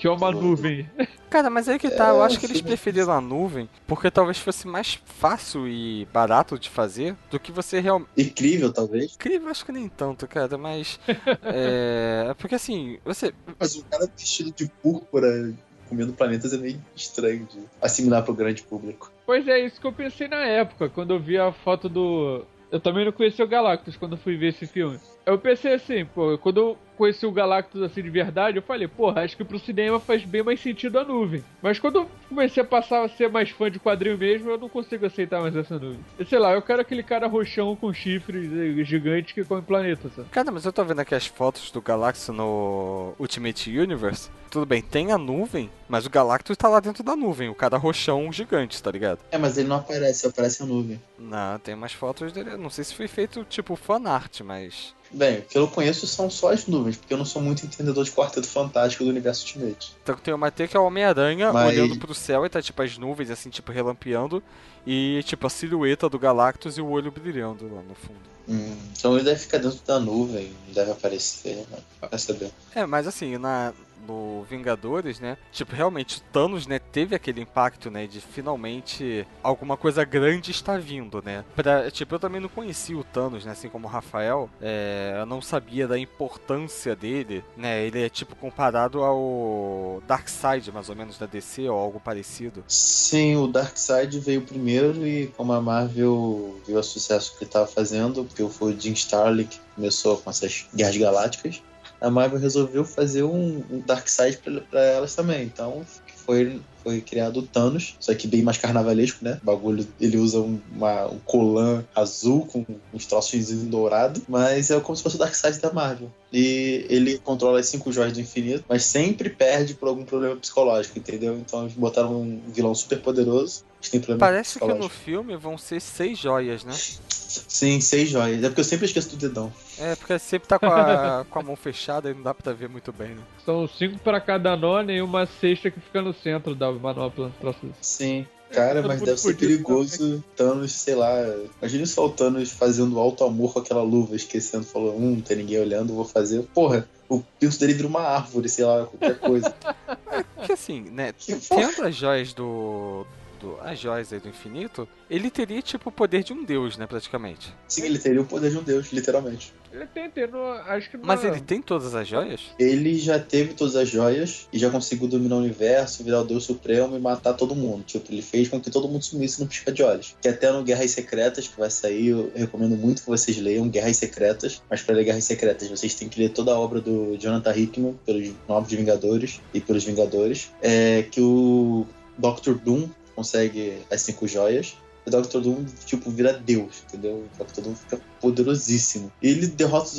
Que 0.00 0.06
é 0.06 0.10
uma 0.10 0.32
nuvem. 0.32 0.88
Cara, 1.28 1.50
mas 1.50 1.68
aí 1.68 1.78
que 1.78 1.90
tá, 1.90 2.08
eu 2.08 2.22
É, 2.22 2.26
acho 2.26 2.40
que 2.40 2.46
eles 2.46 2.62
preferiram 2.62 3.12
a 3.12 3.20
nuvem 3.20 3.68
porque 3.86 4.10
talvez 4.10 4.38
fosse 4.38 4.66
mais 4.66 4.98
fácil 5.04 5.68
e 5.68 6.08
barato 6.10 6.58
de 6.58 6.70
fazer 6.70 7.14
do 7.30 7.38
que 7.38 7.52
você 7.52 7.80
realmente. 7.80 8.08
Incrível, 8.16 8.72
talvez. 8.72 9.14
Incrível, 9.14 9.50
acho 9.50 9.64
que 9.64 9.72
nem 9.72 9.88
tanto, 9.88 10.26
cara, 10.26 10.56
mas. 10.56 10.98
é. 11.44 12.34
Porque 12.38 12.54
assim, 12.54 12.98
você. 13.04 13.34
Mas 13.58 13.76
um 13.76 13.82
cara 13.82 14.10
vestido 14.16 14.50
de 14.50 14.68
púrpura 14.82 15.52
comendo 15.86 16.14
planetas 16.14 16.54
é 16.54 16.56
meio 16.56 16.82
estranho 16.96 17.44
de 17.44 17.58
assimilar 17.82 18.24
pro 18.24 18.32
grande 18.32 18.62
público. 18.62 19.12
Pois 19.26 19.46
é, 19.46 19.58
isso 19.66 19.78
que 19.78 19.86
eu 19.86 19.92
pensei 19.92 20.28
na 20.28 20.44
época, 20.46 20.88
quando 20.88 21.12
eu 21.12 21.20
vi 21.20 21.36
a 21.36 21.52
foto 21.52 21.90
do. 21.90 22.42
Eu 22.72 22.80
também 22.80 23.04
não 23.04 23.12
conhecia 23.12 23.44
o 23.44 23.48
Galactus 23.48 23.96
quando 23.96 24.16
fui 24.16 24.36
ver 24.36 24.48
esse 24.48 24.66
filme. 24.66 24.98
Eu 25.24 25.38
pensei 25.38 25.74
assim, 25.74 26.04
pô, 26.04 26.36
quando 26.38 26.60
eu 26.60 26.78
conheci 26.96 27.24
o 27.24 27.32
Galactus 27.32 27.82
assim 27.82 28.02
de 28.02 28.10
verdade, 28.10 28.58
eu 28.58 28.62
falei, 28.62 28.86
porra, 28.86 29.22
acho 29.22 29.34
que 29.34 29.44
pro 29.44 29.58
cinema 29.58 29.98
faz 29.98 30.22
bem 30.24 30.42
mais 30.42 30.60
sentido 30.60 30.98
a 30.98 31.04
nuvem. 31.04 31.42
Mas 31.62 31.78
quando 31.78 32.00
eu 32.00 32.10
comecei 32.28 32.62
a 32.62 32.66
passar 32.66 33.04
a 33.04 33.08
ser 33.08 33.30
mais 33.30 33.48
fã 33.48 33.70
de 33.70 33.78
quadrinho 33.78 34.18
mesmo, 34.18 34.50
eu 34.50 34.58
não 34.58 34.68
consigo 34.68 35.06
aceitar 35.06 35.40
mais 35.40 35.56
essa 35.56 35.78
nuvem. 35.78 36.00
E 36.18 36.24
sei 36.26 36.38
lá, 36.38 36.52
eu 36.52 36.60
quero 36.60 36.82
aquele 36.82 37.02
cara 37.02 37.26
roxão 37.26 37.74
com 37.74 37.92
chifres 37.92 38.50
eh, 38.52 38.84
gigantes 38.84 39.32
que 39.32 39.44
come 39.44 39.62
planeta, 39.62 40.10
sabe? 40.14 40.28
Cara, 40.28 40.50
mas 40.50 40.66
eu 40.66 40.72
tô 40.72 40.84
vendo 40.84 41.00
aqui 41.00 41.14
as 41.14 41.26
fotos 41.26 41.70
do 41.70 41.80
Galactus 41.80 42.28
no 42.28 43.14
Ultimate 43.18 43.78
Universe. 43.78 44.28
Tudo 44.50 44.66
bem, 44.66 44.82
tem 44.82 45.12
a 45.12 45.16
nuvem, 45.16 45.70
mas 45.88 46.04
o 46.04 46.10
Galactus 46.10 46.56
tá 46.56 46.68
lá 46.68 46.80
dentro 46.80 47.02
da 47.02 47.14
nuvem, 47.14 47.48
o 47.48 47.54
cara 47.54 47.78
roxão 47.78 48.30
gigante, 48.32 48.82
tá 48.82 48.90
ligado? 48.90 49.20
É, 49.30 49.38
mas 49.38 49.56
ele 49.56 49.68
não 49.68 49.76
aparece, 49.76 50.26
aparece 50.26 50.62
a 50.62 50.66
nuvem. 50.66 51.00
Não, 51.18 51.58
tem 51.58 51.74
umas 51.74 51.92
fotos 51.92 52.32
dele. 52.32 52.56
Não 52.56 52.68
sei 52.68 52.84
se 52.84 52.94
foi 52.94 53.08
feito 53.08 53.44
tipo 53.44 53.76
fanart, 53.76 54.40
mas. 54.40 54.94
Bem, 55.12 55.38
o 55.38 55.42
que 55.42 55.58
eu 55.58 55.66
conheço 55.66 56.06
são 56.06 56.30
só 56.30 56.52
as 56.52 56.66
nuvens, 56.66 56.96
porque 56.96 57.12
eu 57.12 57.18
não 57.18 57.24
sou 57.24 57.42
muito 57.42 57.66
entendedor 57.66 58.04
de 58.04 58.12
Quarteto 58.12 58.46
Fantástico 58.46 59.02
do 59.02 59.10
Universo 59.10 59.44
Ultimate. 59.44 59.92
Então 60.02 60.16
tem 60.16 60.32
o 60.32 60.38
Matê 60.38 60.68
que 60.68 60.76
é 60.76 60.80
o 60.80 60.84
Homem-Aranha 60.84 61.52
Mas- 61.52 61.68
olhando 61.76 61.98
pro 61.98 62.14
céu 62.14 62.46
e 62.46 62.48
tá 62.48 62.62
tipo 62.62 62.80
as 62.80 62.96
nuvens 62.96 63.30
assim, 63.30 63.50
tipo 63.50 63.72
relampeando. 63.72 64.42
E 64.86 65.22
tipo 65.24 65.46
a 65.46 65.50
silhueta 65.50 66.08
do 66.08 66.18
Galactus 66.18 66.78
e 66.78 66.80
o 66.80 66.88
olho 66.88 67.10
brilhando 67.10 67.64
lá 67.74 67.82
no 67.82 67.94
fundo. 67.94 68.18
Hum, 68.48 68.76
então 68.96 69.14
ele 69.14 69.24
deve 69.24 69.38
ficar 69.38 69.58
dentro 69.58 69.78
da 69.86 70.00
nuvem, 70.00 70.52
deve 70.72 70.90
aparecer, 70.90 71.56
né? 71.70 71.78
Vai 72.00 72.18
saber. 72.18 72.50
É, 72.74 72.86
mas 72.86 73.06
assim, 73.06 73.36
na, 73.36 73.72
no 74.06 74.44
Vingadores, 74.48 75.20
né? 75.20 75.36
Tipo, 75.52 75.74
realmente 75.74 76.22
Thanos, 76.32 76.66
né, 76.66 76.78
teve 76.78 77.14
aquele 77.14 77.40
impacto, 77.40 77.90
né, 77.90 78.06
de 78.06 78.20
finalmente 78.20 79.26
alguma 79.42 79.76
coisa 79.76 80.04
grande 80.04 80.50
está 80.50 80.78
vindo, 80.78 81.22
né? 81.24 81.44
Pra, 81.54 81.90
tipo, 81.90 82.14
eu 82.14 82.18
também 82.18 82.40
não 82.40 82.48
conhecia 82.48 82.96
o 82.96 83.04
Thanos, 83.04 83.44
né, 83.44 83.52
assim 83.52 83.68
como 83.68 83.86
o 83.86 83.90
Rafael, 83.90 84.48
é, 84.60 85.16
eu 85.18 85.26
não 85.26 85.40
sabia 85.40 85.86
da 85.86 85.98
importância 85.98 86.94
dele, 86.96 87.44
né? 87.56 87.82
Ele 87.82 88.02
é 88.02 88.08
tipo 88.08 88.34
comparado 88.36 89.02
ao 89.02 90.02
Darkseid, 90.06 90.70
mais 90.72 90.88
ou 90.88 90.96
menos, 90.96 91.18
da 91.18 91.26
DC 91.26 91.68
ou 91.68 91.78
algo 91.78 92.00
parecido. 92.00 92.64
Sim, 92.66 93.36
o 93.36 93.46
Darkseid 93.46 94.18
veio 94.20 94.42
primeiro 94.42 95.06
e 95.06 95.28
como 95.36 95.52
a 95.52 95.60
Marvel 95.60 96.60
viu 96.66 96.78
o 96.78 96.82
sucesso 96.82 97.32
que 97.32 97.44
ele 97.44 97.48
estava 97.48 97.66
fazendo, 97.66 98.24
porque 98.24 98.46
foi 98.48 98.74
o 98.74 98.80
Jim 98.80 98.92
Starlin 98.92 99.44
que 99.44 99.60
começou 99.74 100.16
com 100.18 100.30
essas 100.30 100.66
guerras 100.74 100.96
galácticas, 100.96 101.62
a 102.00 102.10
Marvel 102.10 102.38
resolveu 102.38 102.84
fazer 102.84 103.22
um, 103.22 103.62
um 103.70 103.80
Darkseid 103.80 104.38
para 104.70 104.80
elas 104.80 105.14
também. 105.14 105.44
Então 105.44 105.84
foi, 106.24 106.60
foi 106.82 107.00
criado 107.00 107.38
o 107.38 107.42
Thanos, 107.42 107.96
só 108.00 108.14
que 108.14 108.26
bem 108.26 108.42
mais 108.42 108.58
carnavalesco, 108.58 109.24
né? 109.24 109.38
O 109.42 109.46
bagulho, 109.46 109.86
ele 110.00 110.16
usa 110.16 110.40
um, 110.40 110.60
uma, 110.74 111.06
um 111.06 111.18
colã 111.20 111.84
azul 111.94 112.46
com 112.46 112.64
uns 112.92 113.06
troços 113.06 113.50
dourados, 113.64 114.22
mas 114.28 114.70
é 114.70 114.80
como 114.80 114.96
se 114.96 115.02
fosse 115.02 115.16
o 115.16 115.18
Darkseid 115.18 115.58
da 115.58 115.72
Marvel. 115.72 116.10
E 116.32 116.86
ele 116.88 117.18
controla 117.18 117.58
as 117.58 117.66
cinco 117.66 117.90
joias 117.92 118.12
do 118.12 118.20
infinito, 118.20 118.64
mas 118.68 118.84
sempre 118.84 119.30
perde 119.30 119.74
por 119.74 119.88
algum 119.88 120.04
problema 120.04 120.36
psicológico, 120.36 120.98
entendeu? 120.98 121.36
Então 121.36 121.62
eles 121.62 121.74
botaram 121.74 122.20
um 122.20 122.40
vilão 122.48 122.74
super 122.74 123.00
poderoso 123.00 123.64
que 123.80 123.90
tem 123.90 124.00
problema 124.00 124.20
Parece 124.20 124.58
que 124.58 124.74
no 124.74 124.88
filme 124.88 125.36
vão 125.36 125.56
ser 125.56 125.80
seis 125.80 126.18
joias, 126.18 126.64
né? 126.64 126.72
Sim, 126.72 127.80
seis 127.80 128.10
joias. 128.10 128.42
É 128.42 128.48
porque 128.48 128.60
eu 128.60 128.64
sempre 128.64 128.86
esqueço 128.86 129.10
do 129.10 129.16
dedão. 129.16 129.52
É, 129.78 129.94
porque 129.96 130.18
sempre 130.18 130.48
tá 130.48 130.58
com 130.58 130.66
a, 130.66 131.24
com 131.28 131.38
a 131.38 131.42
mão 131.42 131.56
fechada 131.56 132.10
e 132.10 132.14
não 132.14 132.22
dá 132.22 132.34
pra 132.34 132.52
ver 132.52 132.68
muito 132.68 132.92
bem, 132.92 133.10
né? 133.10 133.22
São 133.44 133.66
cinco 133.68 133.98
pra 134.00 134.20
cada 134.20 134.56
nona 134.56 134.92
e 134.92 135.00
uma 135.00 135.26
sexta 135.26 135.70
que 135.70 135.80
fica 135.80 136.02
no 136.02 136.12
centro 136.12 136.54
da 136.54 136.69
manopla. 136.78 137.32
Troço 137.40 137.58
desse. 137.62 137.78
Sim. 137.80 138.26
Cara, 138.52 138.82
mas 138.82 139.00
deve 139.00 139.16
ser 139.16 139.36
perigoso 139.36 140.24
Thanos, 140.34 140.72
sei 140.72 140.96
lá. 140.96 141.12
Imagina 141.60 141.86
só 141.86 142.06
o 142.06 142.10
Thanos 142.10 142.50
fazendo 142.50 142.98
alto 142.98 143.22
amor 143.24 143.52
com 143.52 143.60
aquela 143.60 143.82
luva, 143.82 144.16
esquecendo, 144.16 144.64
falou, 144.64 144.96
hum, 144.96 145.16
não 145.16 145.20
tem 145.20 145.36
ninguém 145.36 145.60
olhando, 145.60 145.94
vou 145.94 146.04
fazer. 146.04 146.42
Porra, 146.52 146.88
o 147.08 147.22
pinto 147.38 147.58
dele 147.58 147.74
vira 147.74 147.86
uma 147.86 148.02
árvore, 148.02 148.48
sei 148.48 148.64
lá, 148.64 148.86
qualquer 148.86 149.18
coisa. 149.18 149.54
Porque 150.34 150.52
assim, 150.52 150.80
né? 150.80 151.12
Que 151.16 151.36
porra. 151.36 151.68
Tendo 151.68 151.86
as 151.86 151.94
joias 151.94 152.32
do. 152.32 153.06
Do 153.40 153.58
as 153.60 153.78
joias 153.78 154.12
aí 154.12 154.20
do 154.20 154.28
infinito, 154.28 154.86
ele 155.08 155.30
teria 155.30 155.60
tipo 155.62 155.88
o 155.88 155.92
poder 155.92 156.22
de 156.22 156.32
um 156.32 156.44
deus, 156.44 156.76
né, 156.76 156.86
praticamente. 156.86 157.52
Sim, 157.66 157.84
ele 157.84 157.98
teria 157.98 158.20
o 158.20 158.26
poder 158.26 158.50
de 158.50 158.58
um 158.58 158.62
deus, 158.62 158.92
literalmente. 158.92 159.52
Ele 159.72 159.86
tem, 159.86 160.10
tem, 160.10 160.26
no, 160.26 160.44
acho 160.66 160.90
que 160.90 160.96
não. 160.96 161.06
Mas 161.06 161.24
ele 161.24 161.40
tem 161.40 161.62
todas 161.62 161.94
as 161.94 162.06
joias? 162.06 162.40
Ele 162.58 162.98
já 162.98 163.18
teve 163.18 163.54
todas 163.54 163.76
as 163.76 163.88
joias 163.88 164.48
e 164.52 164.58
já 164.58 164.68
conseguiu 164.68 165.06
dominar 165.06 165.36
o 165.36 165.38
universo, 165.38 166.02
virar 166.02 166.20
o 166.20 166.24
Deus 166.24 166.44
Supremo 166.44 166.96
e 166.96 167.00
matar 167.00 167.34
todo 167.34 167.54
mundo. 167.54 167.84
Tipo, 167.84 168.12
ele 168.12 168.22
fez 168.22 168.48
com 168.48 168.60
que 168.60 168.70
todo 168.70 168.88
mundo 168.88 169.04
sumisse 169.04 169.40
no 169.40 169.46
piscar 169.46 169.70
de 169.70 169.82
olhos. 169.82 170.16
Que 170.20 170.28
até 170.28 170.50
no 170.50 170.64
Guerras 170.64 170.90
Secretas, 170.90 171.46
que 171.46 171.58
vai 171.58 171.70
sair, 171.70 172.08
eu 172.08 172.32
recomendo 172.34 172.76
muito 172.76 173.02
que 173.02 173.08
vocês 173.08 173.38
leiam 173.38 173.68
Guerras 173.68 173.96
Secretas. 173.96 174.60
Mas 174.68 174.82
para 174.82 174.96
ler 174.96 175.04
Guerras 175.04 175.24
Secretas, 175.24 175.68
vocês 175.68 175.94
têm 175.94 176.08
que 176.08 176.18
ler 176.18 176.30
toda 176.30 176.52
a 176.52 176.58
obra 176.58 176.80
do 176.80 177.16
Jonathan 177.16 177.56
Hickman, 177.56 177.98
pelos 178.04 178.32
Novos 178.48 178.72
Vingadores 178.72 179.40
e 179.54 179.60
pelos 179.60 179.84
Vingadores. 179.84 180.50
É 180.60 181.04
que 181.08 181.20
o 181.20 181.86
Doctor 182.18 182.54
Doom 182.58 182.88
consegue 183.20 183.82
as 183.90 184.00
cinco 184.00 184.26
joias. 184.26 184.76
O 185.06 185.10
Dr. 185.10 185.40
Doom, 185.40 185.64
tipo, 185.86 186.10
vira 186.10 186.32
Deus, 186.32 186.82
entendeu? 186.86 187.24
O 187.38 187.44
Dr. 187.44 187.62
Doom 187.62 187.74
fica 187.74 188.00
poderosíssimo. 188.20 189.10
E 189.22 189.28
ele 189.28 189.46
derrota 189.46 189.90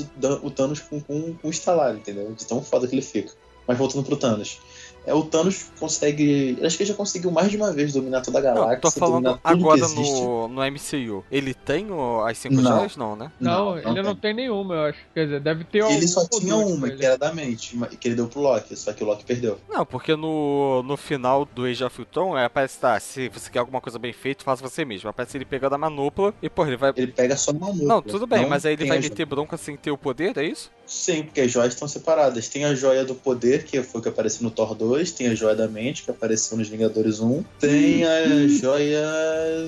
o 0.43 0.51
Thanos 0.51 0.79
com, 0.79 0.99
com, 0.99 1.33
com 1.33 1.47
um 1.47 1.49
estalar, 1.49 1.95
entendeu? 1.95 2.33
De 2.33 2.45
tão 2.45 2.63
foda 2.63 2.87
que 2.87 2.95
ele 2.95 3.01
fica. 3.01 3.33
Mas 3.67 3.77
voltando 3.77 4.03
pro 4.05 4.17
Thanos. 4.17 4.59
É, 5.05 5.13
o 5.13 5.23
Thanos 5.23 5.71
consegue. 5.79 6.57
Acho 6.63 6.77
que 6.77 6.83
ele 6.83 6.89
já 6.89 6.95
conseguiu 6.95 7.31
mais 7.31 7.49
de 7.49 7.57
uma 7.57 7.71
vez 7.73 7.91
dominar 7.93 8.21
toda 8.21 8.37
a 8.37 8.41
Não, 8.41 8.53
galáxia. 8.53 8.81
tô 8.81 8.91
falando 8.91 9.39
agora 9.43 9.87
no, 9.87 10.47
no 10.47 10.61
MCU. 10.63 11.23
Ele 11.31 11.53
tem 11.55 11.89
o- 11.91 12.23
as 12.23 12.37
cinco 12.37 12.55
Não. 12.55 12.77
joias? 12.77 12.95
Não, 12.95 13.15
né? 13.15 13.31
Não, 13.39 13.51
Não, 13.71 13.77
ele 13.77 14.01
não 14.03 14.11
não 14.11 14.15
tem 14.15 14.33
nenhuma, 14.33 14.75
eu 14.75 14.83
acho. 14.85 14.99
Quer 15.13 15.25
dizer, 15.25 15.39
deve 15.39 15.63
ter 15.63 15.83
Ele 15.85 16.07
só 16.07 16.27
tinha 16.27 16.55
uma, 16.55 16.89
que 16.89 17.03
era 17.03 17.17
da 17.17 17.33
mente, 17.33 17.75
que 17.99 18.07
ele 18.07 18.15
deu 18.15 18.27
pro 18.27 18.41
Loki, 18.41 18.75
só 18.75 18.93
que 18.93 19.03
o 19.03 19.07
Loki 19.07 19.23
perdeu. 19.25 19.57
Não, 19.69 19.85
porque 19.85 20.15
no, 20.15 20.83
no 20.83 20.95
final 20.97 21.45
do 21.45 21.65
Age 21.65 21.83
of 21.83 21.99
Ultron, 21.99 22.37
é, 22.37 22.45
aparece, 22.45 22.77
tá, 22.79 22.99
se 22.99 23.29
você 23.29 23.49
quer 23.49 23.59
alguma 23.59 23.81
coisa 23.81 23.97
bem 23.97 24.13
feita, 24.13 24.43
faça 24.43 24.61
você 24.61 24.85
mesmo. 24.85 25.09
Aparece 25.09 25.37
ele 25.37 25.45
pegando 25.45 25.73
a 25.73 25.77
manopla 25.77 26.33
e, 26.41 26.49
pô, 26.49 26.65
ele 26.65 26.77
vai... 26.77 26.93
Ele 26.95 27.11
pega 27.11 27.35
só 27.35 27.51
uma 27.51 27.67
manopla. 27.67 27.87
Não, 27.87 28.01
tudo 28.01 28.27
bem, 28.27 28.43
não 28.43 28.49
mas 28.49 28.65
aí 28.65 28.73
ele 28.73 28.79
tem 28.83 28.87
vai 28.89 28.97
a 28.97 29.01
meter 29.01 29.25
bronca 29.25 29.57
sem 29.57 29.75
ter 29.75 29.89
o 29.91 29.97
poder, 29.97 30.37
é 30.37 30.43
isso? 30.43 30.69
Sim, 30.91 31.23
porque 31.23 31.39
as 31.39 31.49
joias 31.49 31.73
estão 31.73 31.87
separadas. 31.87 32.49
Tem 32.49 32.65
a 32.65 32.75
joia 32.75 33.05
do 33.05 33.15
poder, 33.15 33.63
que 33.63 33.81
foi 33.81 34.01
o 34.01 34.03
que 34.03 34.09
apareceu 34.09 34.43
no 34.43 34.51
Thor 34.51 34.75
2, 34.75 35.09
tem 35.13 35.29
a 35.29 35.33
joia 35.33 35.55
da 35.55 35.65
mente, 35.65 36.03
que 36.03 36.11
apareceu 36.11 36.57
nos 36.57 36.67
Vingadores 36.67 37.21
1. 37.21 37.43
Tem 37.61 38.05
a 38.05 38.47
joia. 38.49 39.01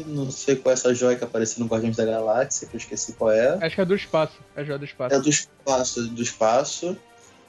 Não 0.06 0.30
sei 0.30 0.58
qual 0.58 0.72
é 0.72 0.74
essa 0.74 0.94
joia 0.94 1.16
que 1.16 1.24
apareceu 1.24 1.64
no 1.64 1.70
Guardiões 1.70 1.96
da 1.96 2.04
Galáxia, 2.04 2.68
que 2.68 2.76
eu 2.76 2.78
esqueci 2.78 3.14
qual 3.14 3.32
é. 3.32 3.58
Acho 3.62 3.74
que 3.74 3.82
é 3.82 3.86
do 3.86 3.96
espaço. 3.96 4.34
É 4.54 4.62
a 4.62 4.64
joia 4.66 4.78
do 4.78 4.84
espaço. 4.84 5.16
É 5.16 5.20
do 5.20 5.30
espaço, 5.30 6.08
do 6.10 6.22
espaço. 6.22 6.98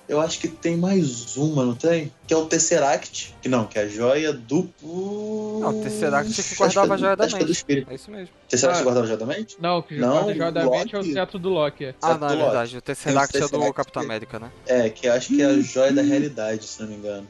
Eu 0.06 0.20
acho 0.20 0.38
que 0.38 0.48
tem 0.48 0.76
mais 0.76 1.34
uma, 1.36 1.64
não 1.64 1.74
tem? 1.74 2.12
Que 2.26 2.34
é 2.34 2.36
o 2.36 2.44
Tesseract. 2.44 3.34
Que 3.40 3.48
não, 3.48 3.66
que 3.66 3.78
é 3.78 3.82
a 3.82 3.88
joia 3.88 4.32
do. 4.34 4.68
Não, 4.82 5.80
o 5.80 5.82
Tesseract 5.82 6.38
é 6.38 6.42
que 6.44 6.54
guardava 6.56 6.92
é 6.92 6.94
a 6.94 6.98
joia 6.98 7.16
da 7.16 7.24
é 7.24 7.28
do 7.28 7.36
mente. 7.38 7.50
espírito. 7.52 7.90
É 7.90 7.94
isso 7.94 8.10
mesmo. 8.10 8.28
Tesseract 8.48 8.80
Ah. 8.80 8.84
guardava 8.84 9.04
a 9.04 9.08
joia 9.08 9.18
da 9.18 9.26
mente? 9.26 9.56
Não, 9.58 9.78
o 9.78 9.82
que 9.82 9.96
Não, 9.96 10.12
guarda 10.12 10.30
a 10.30 10.34
joia 10.34 10.52
da 10.52 10.64
Loki. 10.64 10.78
mente 10.78 10.94
é 10.94 10.98
o 10.98 11.04
cetro 11.04 11.38
do 11.38 11.48
Loki. 11.48 11.84
É. 11.86 11.94
Ah, 12.02 12.18
não, 12.18 12.28
é 12.28 12.32
do 12.32 12.36
verdade. 12.36 12.76
O 12.76 12.82
Tesseract 12.82 13.34
o 13.34 13.38
é 13.38 13.40
do 13.40 13.48
Tesseract 13.48 13.74
Capitão 13.76 14.02
América, 14.02 14.38
né? 14.38 14.50
É, 14.66 14.90
que 14.90 15.08
acho 15.08 15.28
que 15.28 15.40
é 15.42 15.46
a 15.46 15.58
joia 15.60 15.92
da 15.92 16.02
realidade, 16.02 16.66
se 16.66 16.82
não 16.82 16.88
me 16.88 16.96
engano. 16.96 17.26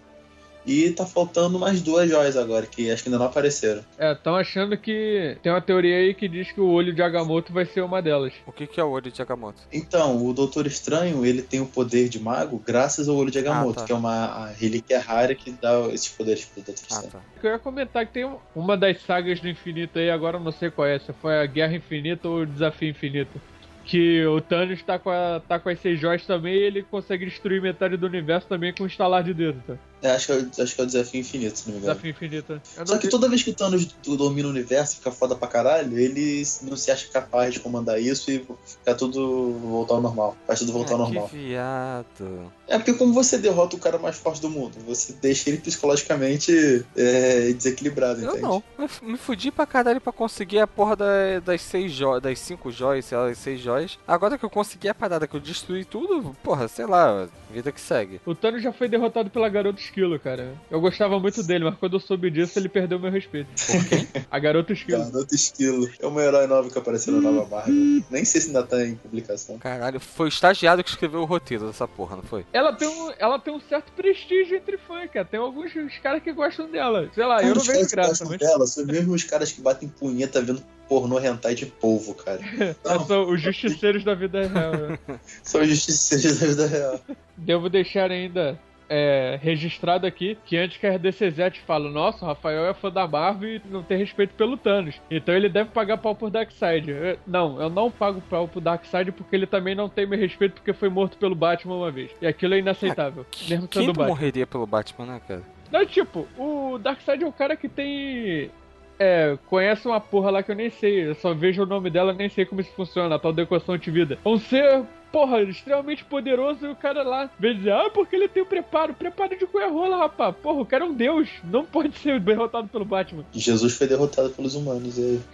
E 0.66 0.90
tá 0.92 1.04
faltando 1.04 1.58
mais 1.58 1.82
duas 1.82 2.08
joias 2.08 2.36
agora, 2.36 2.64
que 2.66 2.90
acho 2.90 3.02
que 3.02 3.08
ainda 3.08 3.18
não 3.18 3.26
apareceram. 3.26 3.84
É, 3.98 4.12
estão 4.12 4.34
achando 4.34 4.76
que. 4.78 5.36
Tem 5.42 5.52
uma 5.52 5.60
teoria 5.60 5.96
aí 5.96 6.14
que 6.14 6.26
diz 6.26 6.50
que 6.52 6.60
o 6.60 6.68
olho 6.68 6.94
de 6.94 7.02
Agamotto 7.02 7.52
vai 7.52 7.66
ser 7.66 7.82
uma 7.82 8.00
delas. 8.00 8.32
O 8.46 8.52
que, 8.52 8.66
que 8.66 8.80
é 8.80 8.84
o 8.84 8.88
olho 8.90 9.10
de 9.10 9.20
Agamotto? 9.20 9.60
Então, 9.72 10.24
o 10.24 10.32
Doutor 10.32 10.66
Estranho, 10.66 11.24
ele 11.26 11.42
tem 11.42 11.60
o 11.60 11.66
poder 11.66 12.08
de 12.08 12.18
mago 12.18 12.58
graças 12.64 13.08
ao 13.08 13.16
olho 13.16 13.30
de 13.30 13.38
Agamotto, 13.38 13.80
Ah, 13.80 13.82
tá. 13.82 13.86
que 13.86 13.92
é 13.92 13.96
uma 13.96 14.46
relíquia 14.58 15.00
rara 15.00 15.34
que 15.34 15.50
dá 15.50 15.80
esses 15.92 16.08
poderes 16.08 16.44
pro 16.46 16.62
Doutor 16.62 16.82
Ah, 16.90 16.94
Estranho. 16.94 17.10
tá. 17.12 17.20
Eu 17.42 17.50
ia 17.50 17.58
comentar 17.58 18.06
que 18.06 18.12
tem 18.14 18.24
um- 18.24 18.38
uma 18.54 18.76
das 18.76 19.02
sagas 19.02 19.40
do 19.40 19.48
infinito 19.48 19.98
aí, 19.98 20.08
agora 20.10 20.38
eu 20.38 20.40
não 20.42 20.52
sei 20.52 20.70
qual 20.70 20.88
é, 20.88 20.98
se 20.98 21.12
foi 21.12 21.36
a 21.38 21.46
Guerra 21.46 21.74
Infinita 21.76 22.26
ou 22.28 22.38
o 22.40 22.46
Desafio 22.46 22.88
Infinito. 22.88 23.38
Que 23.84 24.24
o 24.24 24.40
Thanos 24.40 24.82
tá 24.82 24.98
com, 24.98 25.10
a, 25.10 25.42
tá 25.46 25.58
com 25.58 25.68
as 25.68 25.78
seis 25.78 26.00
joias 26.00 26.24
também 26.24 26.54
e 26.54 26.62
ele 26.62 26.82
consegue 26.82 27.26
destruir 27.26 27.60
metade 27.60 27.98
do 27.98 28.06
universo 28.06 28.48
também 28.48 28.72
com 28.72 28.84
um 28.84 28.86
estalar 28.86 29.22
de 29.22 29.34
dedo, 29.34 29.62
tá? 29.66 29.74
É, 30.02 30.10
acho, 30.10 30.26
que 30.26 30.32
é, 30.32 30.36
o- 30.36 30.62
acho 30.62 30.74
que 30.74 30.80
é 30.80 30.84
o 30.84 30.86
Desafio 30.86 31.20
Infinito, 31.20 31.58
se 31.58 31.66
não 31.66 31.74
me 31.74 31.78
engano. 31.80 31.94
Desafio 31.94 32.10
Infinito. 32.10 32.60
Eu 32.76 32.86
Só 32.86 32.98
que 32.98 33.08
toda 33.08 33.26
vez 33.28 33.42
que 33.42 33.50
o 33.50 33.54
Thanos 33.54 33.86
do- 33.86 34.16
domina 34.18 34.48
o 34.48 34.50
universo 34.50 34.94
e 34.94 34.96
fica 34.96 35.10
foda 35.10 35.34
pra 35.34 35.48
caralho, 35.48 35.98
ele 35.98 36.42
não 36.62 36.76
se 36.76 36.90
acha 36.90 37.08
capaz 37.08 37.54
de 37.54 37.60
comandar 37.60 37.98
isso 38.00 38.30
e 38.30 38.46
ficar 38.66 38.94
tudo 38.96 39.52
voltar 39.62 39.94
ao 39.94 40.02
normal. 40.02 40.36
Faz 40.46 40.58
tudo 40.58 40.72
voltar 40.72 40.92
ao 40.94 41.00
Ah, 41.00 41.02
normal. 41.04 41.28
que 41.30 41.36
viado. 41.36 42.52
É 42.68 42.76
porque 42.78 42.92
como 42.94 43.12
você 43.14 43.38
derrota 43.38 43.76
o 43.76 43.78
cara 43.78 43.98
mais 43.98 44.16
forte 44.16 44.40
do 44.42 44.50
mundo, 44.50 44.74
você 44.86 45.12
deixa 45.14 45.48
ele 45.48 45.58
psicologicamente 45.58 46.84
é, 46.96 47.52
desequilibrado, 47.52 48.20
Eu 48.20 48.28
entende? 48.30 48.42
não. 48.42 48.62
Me 49.02 49.16
fudi 49.16 49.50
pra 49.50 49.66
caralho 49.66 50.00
pra 50.00 50.12
conseguir 50.12 50.58
a 50.60 50.66
porra 50.66 50.96
da- 50.96 51.40
das 51.44 51.62
seis 51.62 51.92
joias, 51.92 52.22
das 52.22 52.38
cinco 52.38 52.70
joias, 52.70 53.04
sei 53.06 53.16
lá, 53.18 53.26
das 53.28 53.38
seis 53.38 53.60
joias. 53.60 53.98
Agora 54.06 54.36
que 54.38 54.44
eu 54.44 54.50
consegui 54.50 54.88
a 54.88 54.94
parada, 54.94 55.26
que 55.26 55.34
eu 55.34 55.40
destruí 55.40 55.84
tudo, 55.84 56.34
porra, 56.42 56.68
sei 56.68 56.86
lá, 56.86 57.26
vida 57.50 57.70
que 57.72 57.80
segue. 57.80 58.20
O 58.26 58.34
Thanos 58.34 58.62
já 58.62 58.72
foi 58.72 58.88
derrotado 58.88 59.30
pela 59.30 59.48
Garota 59.48 59.80
Esquilo, 59.84 60.18
cara. 60.18 60.54
Eu 60.70 60.80
gostava 60.80 61.18
muito 61.18 61.42
dele, 61.42 61.64
mas 61.64 61.76
quando 61.78 61.94
eu 61.94 62.00
soube 62.00 62.30
disso, 62.30 62.58
ele 62.58 62.68
perdeu 62.68 62.98
meu 62.98 63.10
respeito. 63.10 63.48
Por 63.66 63.88
quê? 63.88 64.24
A 64.30 64.38
Garota 64.38 64.72
Esquilo. 64.72 65.04
Garoto 65.10 65.34
Esquilo. 65.34 65.90
É 66.00 66.06
uma 66.06 66.22
herói 66.22 66.46
nova 66.46 66.70
que 66.70 66.78
apareceu 66.78 67.12
na 67.14 67.30
nova 67.30 67.48
Marvel. 67.48 68.04
Nem 68.10 68.24
sei 68.24 68.40
se 68.40 68.48
ainda 68.48 68.62
tá 68.62 68.84
em 68.84 68.94
publicação. 68.94 69.58
Caralho, 69.58 70.00
foi 70.00 70.26
o 70.26 70.28
estagiário 70.28 70.82
que 70.82 70.90
escreveu 70.90 71.20
o 71.20 71.24
roteiro 71.24 71.66
dessa 71.66 71.86
porra, 71.86 72.16
não 72.16 72.22
foi? 72.22 72.44
Ela 72.52 72.72
tem, 72.72 72.88
um, 72.88 73.12
ela 73.18 73.38
tem 73.38 73.54
um 73.54 73.60
certo 73.60 73.92
prestígio 73.92 74.56
entre 74.56 74.78
fãs, 74.78 75.10
cara. 75.10 75.24
Tem 75.24 75.38
alguns 75.40 75.72
caras 76.02 76.22
que 76.22 76.32
gostam 76.32 76.70
dela. 76.70 77.10
Sei 77.14 77.24
lá, 77.24 77.42
eu 77.42 77.54
não 77.54 77.62
vejo 77.62 77.90
graça, 77.90 78.24
gostam 78.24 78.28
mas 78.28 78.38
dela 78.38 78.66
são 78.66 78.84
mesmo 78.86 79.14
os 79.14 79.24
caras 79.24 79.52
que 79.52 79.60
batem 79.60 79.88
punheta 79.88 80.40
vendo 80.40 80.62
pornô 80.88 81.18
hentai 81.18 81.54
de 81.54 81.66
polvo, 81.66 82.14
cara. 82.14 82.40
Não, 82.84 83.00
são 83.06 83.30
os 83.30 83.40
justiceiros 83.40 84.04
da 84.04 84.14
vida 84.14 84.46
real. 84.46 84.72
né? 84.72 84.98
são 85.42 85.60
os 85.62 85.68
justiceiros 85.68 86.38
da 86.38 86.46
vida 86.46 86.66
real. 86.66 87.00
Devo 87.36 87.68
deixar 87.68 88.10
ainda 88.10 88.58
é, 88.88 89.38
registrado 89.42 90.06
aqui 90.06 90.36
que 90.44 90.56
antes 90.56 90.76
que 90.76 90.86
a 90.86 90.96
DCZ 90.98 91.56
fala, 91.66 91.90
nossa, 91.90 92.24
o 92.24 92.28
Rafael 92.28 92.66
é 92.66 92.74
fã 92.74 92.90
da 92.90 93.06
Marvel 93.06 93.56
e 93.56 93.62
não 93.70 93.82
tem 93.82 93.98
respeito 93.98 94.34
pelo 94.34 94.56
Thanos. 94.56 95.00
Então 95.10 95.34
ele 95.34 95.48
deve 95.48 95.70
pagar 95.70 95.96
pau 95.98 96.14
por 96.14 96.30
Darkseid. 96.30 96.90
Eu- 96.90 97.18
Não, 97.26 97.60
eu 97.60 97.70
não 97.70 97.90
pago 97.90 98.20
pau 98.28 98.46
pro 98.48 98.60
Darkseid 98.60 99.10
porque 99.12 99.34
ele 99.34 99.46
também 99.46 99.74
não 99.74 99.88
tem 99.88 100.06
meu 100.06 100.18
respeito 100.18 100.54
porque 100.54 100.72
foi 100.72 100.88
morto 100.88 101.16
pelo 101.18 101.34
Batman 101.34 101.76
uma 101.76 101.90
vez. 101.90 102.10
E 102.20 102.26
aquilo 102.26 102.54
é 102.54 102.58
inaceitável. 102.58 103.24
mesmo 103.48 103.66
Quem 103.68 103.86
sendo 103.86 103.98
não 103.98 104.06
morreria 104.06 104.46
pelo 104.46 104.66
Batman, 104.66 105.06
né, 105.06 105.20
cara? 105.26 105.42
Não, 105.72 105.84
tipo, 105.86 106.26
o 106.38 106.78
Darkseid 106.78 107.24
é 107.24 107.26
o 107.26 107.32
cara 107.32 107.56
que 107.56 107.68
tem. 107.68 108.50
É, 108.96 109.36
conhece 109.46 109.88
uma 109.88 109.98
porra 110.00 110.30
lá 110.30 110.42
que 110.42 110.52
eu 110.52 110.54
nem 110.54 110.70
sei. 110.70 111.08
Eu 111.08 111.14
só 111.16 111.34
vejo 111.34 111.62
o 111.62 111.66
nome 111.66 111.90
dela, 111.90 112.12
nem 112.12 112.28
sei 112.28 112.44
como 112.44 112.60
isso 112.60 112.70
funciona, 112.76 113.16
a 113.16 113.18
tal 113.18 113.32
da 113.32 113.42
equação 113.42 113.76
de 113.76 113.90
vida. 113.90 114.18
Um 114.24 114.38
ser, 114.38 114.82
porra, 115.14 115.40
extremamente 115.42 116.04
poderoso 116.04 116.66
e 116.66 116.70
o 116.70 116.74
cara 116.74 117.04
lá 117.04 117.30
vem 117.38 117.56
dizer, 117.56 117.70
ah, 117.70 117.88
porque 117.88 118.16
ele 118.16 118.26
tem 118.26 118.42
o 118.42 118.46
preparo. 118.46 118.92
Preparo 118.92 119.38
de 119.38 119.46
coia 119.46 119.68
rola, 119.68 119.96
rapaz. 119.96 120.34
Porra, 120.42 120.60
o 120.60 120.66
cara 120.66 120.84
é 120.84 120.88
um 120.88 120.92
deus. 120.92 121.28
Não 121.44 121.64
pode 121.64 121.96
ser 121.96 122.18
derrotado 122.18 122.66
pelo 122.66 122.84
Batman. 122.84 123.24
Jesus 123.32 123.76
foi 123.76 123.86
derrotado 123.86 124.30
pelos 124.30 124.56
humanos. 124.56 124.98
Aí. 124.98 125.20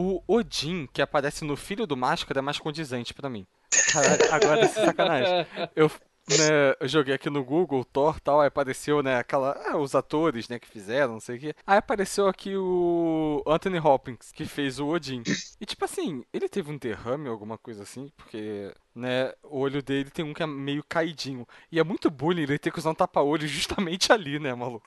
O 0.00 0.22
Odin, 0.28 0.88
que 0.92 1.02
aparece 1.02 1.44
no 1.44 1.56
Filho 1.56 1.84
do 1.84 1.96
Máscara, 1.96 2.38
é 2.38 2.42
mais 2.42 2.56
condizente 2.56 3.12
pra 3.12 3.28
mim. 3.28 3.44
Caralho, 3.92 4.32
agora 4.32 4.68
sem 4.68 4.84
sacanagem. 4.84 5.44
Eu, 5.74 5.90
né, 6.30 6.74
eu 6.80 6.88
joguei 6.88 7.14
aqui 7.14 7.30
no 7.30 7.44
Google, 7.44 7.84
Thor 7.84 8.20
tal, 8.20 8.40
aí 8.40 8.48
apareceu, 8.48 9.02
né, 9.02 9.16
aquela, 9.16 9.52
ah, 9.66 9.76
os 9.78 9.94
atores, 9.94 10.48
né, 10.48 10.58
que 10.58 10.68
fizeram, 10.68 11.14
não 11.14 11.20
sei 11.20 11.36
o 11.36 11.40
quê. 11.40 11.54
Aí 11.66 11.78
apareceu 11.78 12.28
aqui 12.28 12.56
o 12.56 13.42
Anthony 13.46 13.78
Hopkins, 13.78 14.30
que 14.32 14.44
fez 14.44 14.78
o 14.78 14.86
Odin. 14.86 15.22
E 15.60 15.66
tipo 15.66 15.84
assim, 15.84 16.24
ele 16.32 16.48
teve 16.48 16.70
um 16.70 16.78
derrame, 16.78 17.28
alguma 17.28 17.56
coisa 17.56 17.82
assim, 17.82 18.10
porque, 18.16 18.72
né, 18.94 19.32
o 19.42 19.58
olho 19.58 19.82
dele 19.82 20.10
tem 20.10 20.24
um 20.24 20.34
que 20.34 20.42
é 20.42 20.46
meio 20.46 20.84
caidinho. 20.88 21.46
E 21.72 21.78
é 21.78 21.84
muito 21.84 22.10
bullying 22.10 22.42
ele 22.42 22.58
ter 22.58 22.72
que 22.72 22.78
usar 22.78 22.90
um 22.90 22.94
tapa-olho 22.94 23.46
justamente 23.48 24.12
ali, 24.12 24.38
né, 24.38 24.54
maluco? 24.54 24.86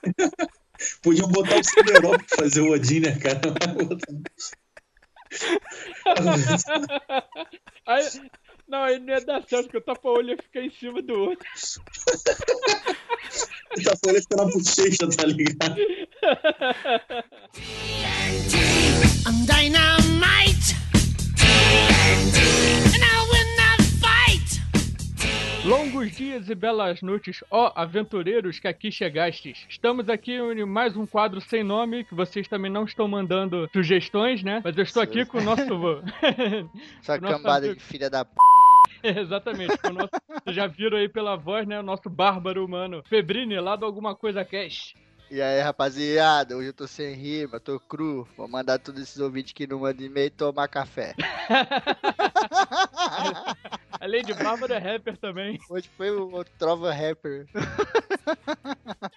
Podiam 1.02 1.28
botar 1.28 1.58
o 1.58 1.64
Super-Homem 1.64 2.24
pra 2.26 2.36
fazer 2.38 2.60
o 2.60 2.72
Odin, 2.72 3.00
né, 3.00 3.18
cara? 3.18 3.40
Aí, 7.86 8.04
não, 8.72 8.82
aí 8.84 8.98
não 8.98 9.12
ia 9.12 9.20
dar 9.20 9.42
certo, 9.42 9.64
porque 9.64 9.76
o 9.76 9.82
tapa-olho 9.82 10.30
ia 10.30 10.36
ficar 10.38 10.62
em 10.62 10.70
cima 10.70 11.02
do 11.02 11.12
outro. 11.12 11.46
Tá 13.84 13.96
falando 14.04 14.20
fica 14.20 14.36
na 14.36 14.44
bochecha, 14.44 15.08
tá 15.16 15.24
ligado? 15.24 15.80
I'm 19.26 19.46
dynamite. 19.46 20.76
And 22.92 23.02
I 23.02 23.24
win 23.32 23.56
that 23.56 23.82
fight. 23.98 24.60
Longos 25.66 26.14
dias 26.14 26.50
e 26.50 26.54
belas 26.54 27.00
noites, 27.00 27.42
ó 27.50 27.72
aventureiros 27.74 28.60
que 28.60 28.68
aqui 28.68 28.92
chegastes. 28.92 29.64
Estamos 29.70 30.10
aqui 30.10 30.32
em 30.32 30.66
mais 30.66 30.94
um 30.94 31.06
quadro 31.06 31.40
sem 31.40 31.64
nome, 31.64 32.04
que 32.04 32.14
vocês 32.14 32.46
também 32.46 32.70
não 32.70 32.84
estão 32.84 33.08
mandando 33.08 33.70
sugestões, 33.72 34.42
né? 34.42 34.60
Mas 34.62 34.76
eu 34.76 34.82
estou 34.82 35.02
aqui 35.02 35.24
com 35.24 35.38
o 35.38 35.42
nosso... 35.42 35.62
Essa 37.00 37.18
cambada 37.18 37.74
de 37.74 37.80
filha 37.80 38.10
da 38.10 38.22
p. 38.22 38.32
Exatamente, 39.02 39.76
nosso... 39.92 40.10
Vocês 40.44 40.56
já 40.56 40.66
viram 40.66 40.98
aí 40.98 41.08
pela 41.08 41.36
voz, 41.36 41.66
né? 41.66 41.78
O 41.78 41.82
nosso 41.82 42.08
bárbaro 42.08 42.64
humano. 42.64 43.02
Febrini, 43.08 43.58
lá 43.60 43.76
do 43.76 43.86
Alguma 43.86 44.14
Coisa 44.14 44.44
Cash. 44.44 44.94
E 45.30 45.40
aí, 45.40 45.62
rapaziada, 45.62 46.54
hoje 46.54 46.68
eu 46.68 46.74
tô 46.74 46.86
sem 46.86 47.14
rima, 47.14 47.58
tô 47.58 47.80
cru. 47.80 48.28
Vou 48.36 48.46
mandar 48.46 48.78
todos 48.78 49.00
esses 49.00 49.18
ouvintes 49.18 49.54
que 49.54 49.66
não 49.66 49.80
mandam 49.80 50.04
e-mail 50.04 50.30
tomar 50.30 50.68
café. 50.68 51.14
Além 54.12 54.24
de 54.24 54.34
bárbaro, 54.34 54.74
é 54.74 54.76
rapper 54.92 55.16
também. 55.16 55.58
Hoje 55.70 55.88
foi 55.96 56.10
o, 56.10 56.40
o 56.40 56.44
Trova 56.44 56.92
Rapper. 56.92 57.46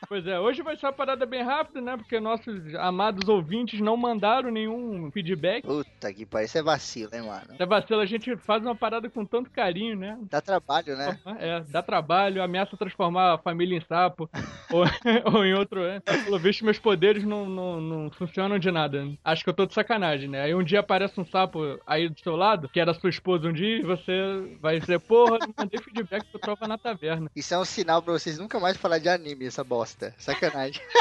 Pois 0.08 0.26
é, 0.28 0.40
hoje 0.40 0.62
vai 0.62 0.76
ser 0.78 0.86
uma 0.86 0.94
parada 0.94 1.26
bem 1.26 1.44
rápida, 1.44 1.82
né? 1.82 1.98
Porque 1.98 2.20
nossos 2.20 2.74
amados 2.76 3.28
ouvintes 3.28 3.80
não 3.80 3.98
mandaram 3.98 4.52
nenhum 4.52 5.10
feedback. 5.12 5.64
Puta 5.64 6.14
que 6.14 6.26
pariu, 6.26 6.46
isso 6.46 6.58
é 6.58 6.64
vacilo, 6.64 7.12
hein, 7.14 7.24
mano? 7.24 7.56
É 7.58 7.66
vacilo, 7.66 8.00
a 8.00 8.06
gente 8.06 8.36
faz 8.38 8.64
uma 8.64 8.76
parada 8.76 9.10
com 9.10 9.26
tanto 9.26 9.50
carinho, 9.50 9.96
né? 9.96 10.18
Dá 10.30 10.42
trabalho, 10.42 10.96
né? 10.96 11.20
É, 11.40 11.60
dá 11.62 11.82
trabalho, 11.82 12.42
ameaça 12.42 12.78
transformar 12.78 13.34
a 13.34 13.38
família 13.38 13.78
em 13.78 13.82
sapo, 13.82 14.30
ou, 14.72 14.86
ou 15.34 15.46
em 15.46 15.54
outro, 15.54 15.84
é. 15.84 16.00
Pelo 16.00 16.40
visto, 16.40 16.66
meus 16.66 16.80
poderes 16.80 17.24
não, 17.24 17.48
não, 17.48 17.82
não 17.82 18.12
funcionam 18.12 18.60
de 18.60 18.72
nada. 18.72 19.08
Acho 19.24 19.44
que 19.44 19.50
eu 19.50 19.54
tô 19.54 19.66
de 19.66 19.74
sacanagem, 19.74 20.30
né? 20.30 20.44
Aí 20.44 20.56
um 20.56 20.64
dia 20.64 20.80
aparece 20.80 21.20
um 21.20 21.26
sapo 21.26 21.80
aí 21.86 22.10
do 22.10 22.20
seu 22.20 22.36
lado, 22.36 22.70
que 22.70 22.80
era 22.80 22.94
sua 22.94 23.10
esposa 23.10 23.48
um 23.48 23.54
dia, 23.54 23.78
e 23.78 23.82
você 23.84 24.58
vai 24.62 24.80
porra, 25.08 25.40
não 25.40 25.54
mandei 25.58 25.80
feedback 25.82 26.26
pro 26.26 26.40
Tropa 26.40 26.68
na 26.68 26.78
Taverna. 26.78 27.30
Isso 27.36 27.54
é 27.54 27.58
um 27.58 27.66
sinal 27.66 28.02
pra 28.02 28.14
vocês 28.14 28.38
nunca 28.38 28.60
mais 28.60 28.78
falar 28.78 28.98
de 29.00 29.10
anime, 29.10 29.46
essa 29.48 29.64
bosta. 29.64 30.14
Sacanagem. 30.18 30.82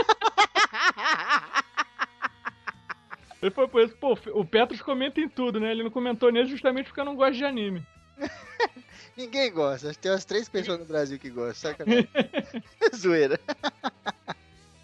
Ele 3.42 3.50
foi 3.50 3.68
por 3.68 3.82
isso, 3.84 3.94
pô, 3.96 4.18
o 4.32 4.44
Petros 4.44 4.80
comenta 4.80 5.20
em 5.20 5.28
tudo, 5.28 5.60
né? 5.60 5.70
Ele 5.70 5.82
não 5.82 5.90
comentou 5.90 6.32
nele 6.32 6.48
justamente 6.48 6.86
porque 6.86 7.00
eu 7.00 7.04
não 7.04 7.14
gosto 7.14 7.34
de 7.36 7.44
anime. 7.44 7.86
Ninguém 9.16 9.52
gosta. 9.52 9.88
Acho 9.90 9.98
que 9.98 10.02
tem 10.02 10.12
umas 10.12 10.24
três 10.24 10.48
pessoas 10.48 10.78
no 10.78 10.86
Brasil 10.86 11.18
que 11.18 11.28
gostam. 11.30 11.72
Sacanagem. 11.72 12.08
Zoeira. 12.96 13.38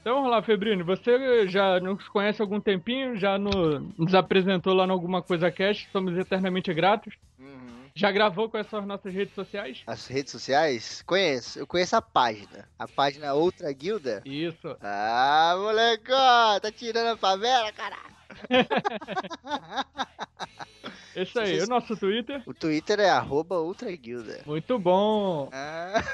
Então 0.01 0.15
vamos 0.17 0.31
lá, 0.31 0.43
Febrino. 0.43 0.85
Você 0.85 1.49
já 1.49 1.81
nos 1.81 2.07
conhece 2.09 2.41
há 2.41 2.45
algum 2.45 2.61
tempinho, 2.61 3.17
já 3.17 3.39
no- 3.39 3.81
nos 3.97 4.15
apresentou 4.15 4.75
lá 4.75 4.87
no 4.87 4.93
Alguma 4.93 5.23
Coisa 5.23 5.51
Cast, 5.51 5.89
somos 5.91 6.17
eternamente 6.19 6.73
gratos. 6.75 7.15
Já 7.95 8.11
gravou 8.11 8.49
com 8.49 8.59
essas 8.59 8.85
nossas 8.87 9.13
redes 9.13 9.35
sociais? 9.35 9.83
As 9.87 10.07
redes 10.07 10.33
sociais? 10.33 11.03
Conheço. 11.07 11.59
Eu 11.59 11.67
conheço 11.67 11.97
a 11.97 12.03
página. 12.03 12.69
A 12.79 12.87
página 12.87 13.35
Outra 13.35 13.73
Guilda. 13.73 14.23
Isso. 14.25 14.77
Ah, 14.81 15.55
moleque, 15.59 16.11
tá 16.11 16.71
tirando 16.75 17.09
a 17.09 17.17
favela, 17.17 17.73
caralho. 17.73 18.21
Isso 21.17 21.41
aí, 21.41 21.61
o 21.61 21.67
nosso 21.67 21.97
Twitter. 21.97 22.41
O 22.47 22.55
Twitter 22.55 23.01
é 23.01 23.11
arroba 23.11 23.57
Outra 23.57 23.91
Guilda. 23.91 24.43
Muito 24.47 24.79
bom. 24.79 25.49
Ah. 25.53 26.05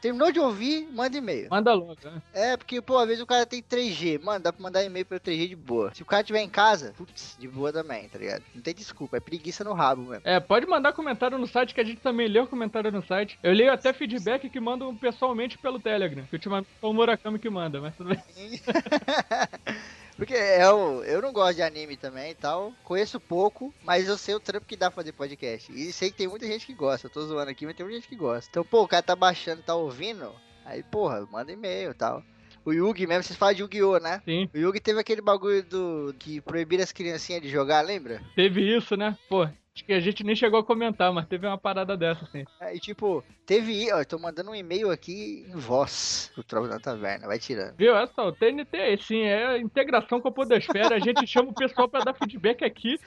Terminou 0.01 0.31
de 0.31 0.39
ouvir, 0.39 0.89
manda 0.93 1.17
e-mail. 1.17 1.49
Manda 1.51 1.73
logo, 1.73 1.97
né? 2.05 2.23
É, 2.33 2.57
porque, 2.57 2.81
pô, 2.81 2.99
às 2.99 3.07
vezes 3.07 3.23
o 3.23 3.27
cara 3.27 3.47
tem 3.47 3.63
3G. 3.63 4.23
Mano, 4.23 4.41
dá 4.41 4.53
pra 4.53 4.63
mandar 4.63 4.85
e-mail 4.85 5.07
pelo 5.07 5.21
3G 5.21 5.49
de 5.49 5.57
boa. 5.57 5.93
Se 5.95 6.03
o 6.03 6.07
cara 6.07 6.23
tiver 6.23 6.43
em 6.43 6.49
casa, 6.49 6.95
putz, 6.97 7.37
de 7.39 7.49
boa 7.49 7.73
também, 7.73 8.09
tá 8.09 8.19
ligado? 8.19 8.43
Não 8.55 8.63
tem 8.63 8.75
desculpa, 8.75 9.17
é 9.17 9.21
preguiça 9.21 9.65
no 9.65 9.73
rabo 9.73 10.03
mesmo. 10.03 10.23
É, 10.25 10.39
pode 10.39 10.67
mandar 10.67 10.93
comentário 10.93 11.39
no 11.39 11.47
site, 11.47 11.75
que 11.75 11.81
a 11.81 11.85
gente 11.85 12.01
também 12.01 12.29
lê 12.29 12.39
o 12.39 12.47
comentário 12.47 12.93
no 12.93 13.05
site. 13.05 13.39
Eu 13.43 13.53
leio 13.53 13.73
até 13.73 13.93
feedback 13.93 14.49
que 14.49 14.61
mandam 14.61 14.95
pessoalmente 14.95 15.59
pelo 15.59 15.81
Telegram. 15.81 16.25
Que 16.25 16.37
ultimamente 16.37 16.69
é 16.83 16.87
o 16.87 16.93
Murakami 16.93 17.39
que 17.39 17.51
manda, 17.51 17.81
mas 17.81 17.97
tudo 17.97 18.11
bem. 18.11 18.23
Porque 20.17 20.35
eu, 20.35 21.05
eu 21.05 21.21
não 21.21 21.33
gosto 21.33 21.57
de 21.57 21.63
anime 21.63 21.97
também 21.97 22.31
e 22.31 22.35
tal. 22.35 22.73
Conheço 22.83 23.21
pouco, 23.21 23.73
mas 23.85 24.09
eu 24.09 24.17
sei 24.17 24.35
o 24.35 24.41
trampo 24.41 24.67
que 24.67 24.77
dá 24.77 24.91
pra 24.91 25.03
fazer 25.03 25.13
podcast. 25.13 25.71
E 25.71 25.93
sei 25.93 26.11
que 26.11 26.17
tem 26.17 26.29
muita 26.29 26.47
gente 26.47 26.67
que 26.67 26.73
gosta. 26.73 27.07
Eu 27.07 27.11
tô 27.11 27.21
zoando 27.23 27.51
aqui, 27.51 27.67
mas 27.67 27.77
tem 27.77 27.85
muita 27.85 28.01
gente 28.01 28.09
que 28.09 28.17
gosta. 28.17 28.49
Então, 28.51 28.65
pô, 28.65 28.83
o 28.83 28.89
cara 28.89 29.03
tá 29.03 29.15
baixando, 29.15 29.63
tá 29.63 29.75
ouvindo. 29.75 30.33
Aí, 30.65 30.83
porra, 30.83 31.27
manda 31.31 31.53
e-mail 31.53 31.91
e 31.91 31.95
tal. 31.95 32.23
O 32.65 32.73
Yugi 32.73 33.07
mesmo, 33.07 33.23
vocês 33.23 33.39
falam 33.39 33.55
de 33.55 33.63
Yu-Gi-Oh, 33.63 33.99
né? 33.99 34.21
Sim. 34.25 34.51
O 34.53 34.59
Yugi 34.59 34.81
teve 34.81 34.99
aquele 34.99 35.23
bagulho 35.23 35.63
do 35.63 36.15
que 36.19 36.41
proibiram 36.41 36.83
as 36.83 36.91
criancinhas 36.91 37.41
de 37.41 37.49
jogar, 37.49 37.83
lembra? 37.83 38.21
Teve 38.35 38.61
isso, 38.77 38.97
né? 38.97 39.17
Pô, 39.29 39.49
acho 39.77 39.85
que 39.85 39.93
a 39.93 40.01
gente 40.01 40.25
nem 40.25 40.35
chegou 40.35 40.59
a 40.59 40.65
comentar, 40.65 41.13
mas 41.13 41.27
teve 41.27 41.47
uma 41.47 41.59
parada 41.59 41.97
dessa, 41.97 42.25
assim. 42.25 42.45
Aí, 42.59 42.81
tipo, 42.81 43.23
teve. 43.45 43.93
Ó, 43.93 43.99
eu 43.99 44.07
tô 44.07 44.19
mandando 44.19 44.51
um 44.51 44.55
e-mail 44.55 44.91
aqui 44.91 45.45
em 45.47 45.55
voz 45.55 46.31
pro 46.35 46.43
Trovo 46.43 46.67
da 46.67 46.81
Taverna, 46.81 47.27
vai 47.27 47.39
tirando. 47.39 47.77
Viu? 47.77 47.95
É 47.95 48.07
só, 48.07 48.29
o 48.29 48.33
TNT 48.33 48.77
é 48.77 48.97
sim, 48.97 49.21
é 49.21 49.59
integração 49.59 50.21
com 50.21 50.29
a 50.29 50.33
Podosfera. 50.33 50.97
A 50.97 50.99
gente 50.99 51.27
chama 51.27 51.51
o 51.51 51.55
pessoal 51.55 51.89
pra 51.89 52.01
dar 52.01 52.15
feedback 52.15 52.65
aqui 52.65 52.99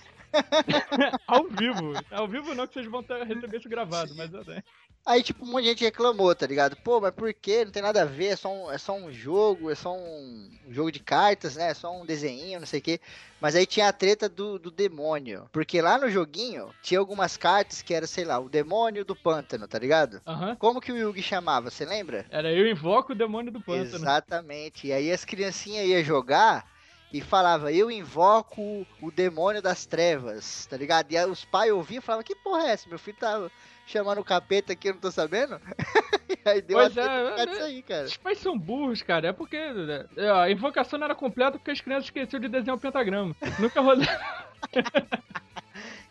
ao 1.27 1.47
vivo. 1.47 1.93
Ao 2.11 2.27
vivo 2.27 2.55
não, 2.55 2.67
que 2.67 2.73
vocês 2.73 2.85
vão 2.87 3.03
ter, 3.03 3.23
receber 3.23 3.57
isso 3.57 3.69
gravado, 3.69 4.13
mas 4.15 4.33
eu 4.33 4.43
tenho. 4.45 4.63
Aí, 5.05 5.23
tipo, 5.23 5.43
um 5.43 5.47
monte 5.49 5.63
de 5.63 5.69
gente 5.69 5.83
reclamou, 5.85 6.35
tá 6.35 6.45
ligado? 6.45 6.75
Pô, 6.83 6.99
mas 7.01 7.11
por 7.11 7.33
quê? 7.33 7.63
Não 7.65 7.71
tem 7.71 7.81
nada 7.81 8.03
a 8.03 8.05
ver, 8.05 8.27
é 8.27 8.35
só 8.35 8.53
um, 8.53 8.71
é 8.71 8.77
só 8.77 8.93
um 8.93 9.11
jogo, 9.11 9.71
é 9.71 9.75
só 9.75 9.95
um 9.95 10.51
jogo 10.69 10.91
de 10.91 10.99
cartas, 10.99 11.55
né? 11.55 11.71
É 11.71 11.73
só 11.73 11.91
um 11.91 12.05
desenho, 12.05 12.59
não 12.59 12.67
sei 12.67 12.79
o 12.79 12.83
quê. 12.83 12.99
Mas 13.41 13.55
aí 13.55 13.65
tinha 13.65 13.87
a 13.87 13.93
treta 13.93 14.27
do, 14.29 14.59
do 14.59 14.69
demônio. 14.69 15.49
Porque 15.51 15.81
lá 15.81 15.97
no 15.97 16.09
joguinho 16.09 16.69
tinha 16.83 16.99
algumas 16.99 17.37
cartas 17.37 17.81
que 17.81 17.93
era, 17.93 18.05
sei 18.05 18.25
lá, 18.25 18.37
o 18.37 18.49
demônio 18.49 19.05
do 19.05 19.15
pântano, 19.15 19.67
tá 19.67 19.79
ligado? 19.79 20.21
Aham. 20.27 20.55
Como 20.57 20.81
que 20.81 20.91
o 20.91 20.97
Yugi 20.97 21.23
chamava, 21.23 21.71
você 21.71 21.85
lembra? 21.85 22.25
Era 22.29 22.51
eu 22.51 22.67
invoco 22.67 23.13
o 23.13 23.15
demônio 23.15 23.51
do 23.51 23.61
pântano. 23.61 23.95
Exatamente. 23.95 24.87
E 24.87 24.93
aí 24.93 25.11
as 25.11 25.25
criancinhas 25.25 25.87
iam 25.87 26.03
jogar 26.03 26.67
e 27.11 27.21
falava, 27.21 27.71
eu 27.71 27.89
invoco 27.89 28.85
o 29.01 29.11
demônio 29.11 29.61
das 29.61 29.85
trevas, 29.85 30.67
tá 30.67 30.77
ligado? 30.77 31.11
E 31.11 31.17
aí 31.17 31.25
os 31.25 31.43
pais 31.43 31.71
ouviam 31.71 31.99
e 31.99 32.01
falavam, 32.01 32.23
que 32.23 32.35
porra 32.35 32.67
é 32.67 32.71
essa? 32.71 32.87
Meu 32.87 32.99
filho 32.99 33.17
tá 33.17 33.49
chamando 33.87 34.19
o 34.19 34.23
capeta 34.23 34.73
aqui, 34.73 34.89
eu 34.89 34.93
não 34.93 35.01
tô 35.01 35.11
sabendo? 35.11 35.59
e 36.29 36.49
aí 36.49 36.61
deu 36.61 36.77
Pois 36.77 36.95
uma 36.95 37.03
é, 37.03 37.43
é, 37.43 37.63
aí, 37.63 37.81
cara. 37.81 38.05
Os 38.05 38.17
pais 38.17 38.37
são 38.37 38.57
burros, 38.57 39.01
cara. 39.01 39.29
É 39.29 39.33
porque 39.33 39.57
é, 39.57 40.29
a 40.29 40.51
invocação 40.51 40.99
não 40.99 41.05
era 41.05 41.15
completa 41.15 41.57
porque 41.57 41.71
as 41.71 41.81
crianças 41.81 42.05
esqueceram 42.05 42.41
de 42.41 42.47
desenhar 42.47 42.75
um 42.75 42.79
pentagrama. 42.79 43.35
Nunca 43.57 43.81
rolou. 43.81 44.05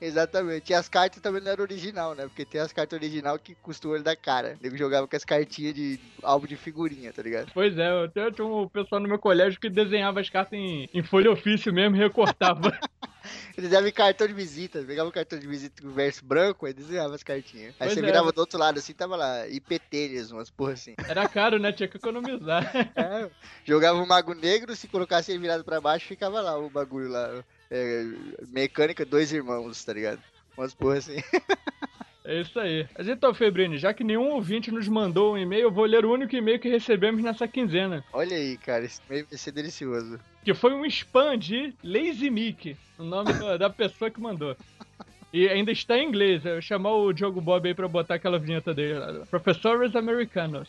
Exatamente. 0.01 0.71
E 0.71 0.75
as 0.75 0.89
cartas 0.89 1.21
também 1.21 1.41
não 1.43 1.51
eram 1.51 1.63
original, 1.65 2.15
né? 2.15 2.25
Porque 2.25 2.45
tem 2.45 2.61
as 2.61 2.73
cartas 2.73 2.99
original 2.99 3.39
que 3.39 3.55
custam 3.57 3.91
o 3.91 3.95
olho 3.95 4.03
da 4.03 4.15
cara. 4.17 4.57
O 4.61 4.63
nego 4.63 4.77
jogava 4.77 5.07
com 5.09 5.17
as 5.17 5.25
cartinhas 5.25 5.75
de 5.75 5.99
álbum 6.23 6.47
de 6.47 6.57
figurinha, 6.57 7.13
tá 7.13 7.23
ligado? 7.23 7.51
Pois 7.53 7.77
é, 7.77 7.91
eu 8.05 8.09
tinha- 8.09 8.31
tinha 8.31 8.47
um 8.47 8.69
pessoal 8.69 9.01
no 9.01 9.09
meu 9.09 9.19
colégio 9.19 9.61
que 9.61 9.69
desenhava 9.69 10.21
as 10.21 10.31
cartas 10.31 10.53
em, 10.59 10.89
em 10.95 11.03
folha 11.03 11.31
ofício 11.31 11.73
mesmo 11.73 11.97
e 11.97 11.99
recortava. 11.99 12.77
Eles 13.59 13.71
davam 13.71 13.91
cartão 13.93 14.27
de 14.27 14.33
visita, 14.33 14.83
pegava 14.83 15.09
o 15.09 15.13
cartão 15.13 15.39
de 15.39 15.47
visita 15.47 15.83
com 15.83 15.89
o 15.89 15.93
verso 15.93 16.25
branco 16.25 16.67
e 16.67 16.73
desenhava 16.73 17.15
as 17.15 17.23
cartinhas. 17.23 17.75
Aí 17.79 17.89
Pois 17.89 17.93
você 17.95 18.01
é. 18.01 18.03
virava 18.03 18.33
do 18.33 18.39
outro 18.39 18.59
lado 18.59 18.79
assim, 18.79 18.95
tava 18.95 19.17
lá, 19.17 19.47
IPT 19.49 19.97
eles, 19.97 20.31
umas 20.31 20.49
porra 20.49 20.73
assim. 20.73 20.95
Era 21.07 21.29
caro, 21.29 21.59
né? 21.59 21.71
Tinha 21.73 21.89
que 21.89 21.97
economizar. 21.97 22.65
É, 22.97 23.29
jogava 23.65 24.01
o 24.01 24.07
mago 24.07 24.33
negro, 24.35 24.75
se 24.75 24.89
colocasse 24.89 25.31
ele 25.31 25.41
virado 25.41 25.63
pra 25.65 25.81
baixo, 25.81 26.07
ficava 26.07 26.41
lá 26.41 26.57
o 26.59 26.71
bagulho 26.71 27.09
lá. 27.09 27.45
É, 27.71 28.05
mecânica, 28.49 29.05
dois 29.05 29.33
irmãos, 29.33 29.85
tá 29.85 29.93
ligado? 29.93 30.21
Umas 30.57 30.75
porra 30.75 30.99
assim. 30.99 31.23
É 32.29 32.43
isso 32.43 32.61
aí. 32.61 32.87
Mas 32.97 33.09
então, 33.09 33.33
Febrini, 33.33 33.79
já 33.79 33.95
que 33.95 34.05
nenhum 34.05 34.33
ouvinte 34.33 34.71
nos 34.71 34.87
mandou 34.87 35.33
um 35.33 35.39
e-mail, 35.39 35.63
eu 35.63 35.73
vou 35.73 35.87
ler 35.87 36.05
o 36.05 36.13
único 36.13 36.37
e-mail 36.37 36.61
que 36.61 36.69
recebemos 36.69 37.23
nessa 37.23 37.49
quinzena. 37.49 38.05
Olha 38.13 38.37
aí, 38.37 38.59
cara, 38.59 38.85
esse 38.85 39.01
meio 39.09 39.27
vai 39.27 39.39
ser 39.39 39.51
delicioso. 39.51 40.21
Que 40.45 40.53
foi 40.53 40.75
um 40.75 40.85
spam 40.85 41.39
de 41.39 41.73
Lazy 41.83 42.29
Mick, 42.29 42.77
o 42.99 43.03
nome 43.03 43.33
da, 43.59 43.71
pessoa 43.71 44.11
que 44.11 44.21
mandou. 44.21 44.55
E 45.33 45.49
ainda 45.49 45.73
está 45.73 45.97
em 45.97 46.07
inglês. 46.07 46.45
Eu 46.45 46.53
vou 46.53 46.61
chamar 46.61 46.93
o 46.93 47.15
Diogo 47.15 47.41
Bob 47.41 47.67
aí 47.67 47.75
pra 47.75 47.89
botar 47.89 48.17
aquela 48.17 48.39
vinheta 48.39 48.75
dele. 48.75 48.99
lá. 48.99 49.27
Professores 49.31 49.97
Americanos. 49.97 50.69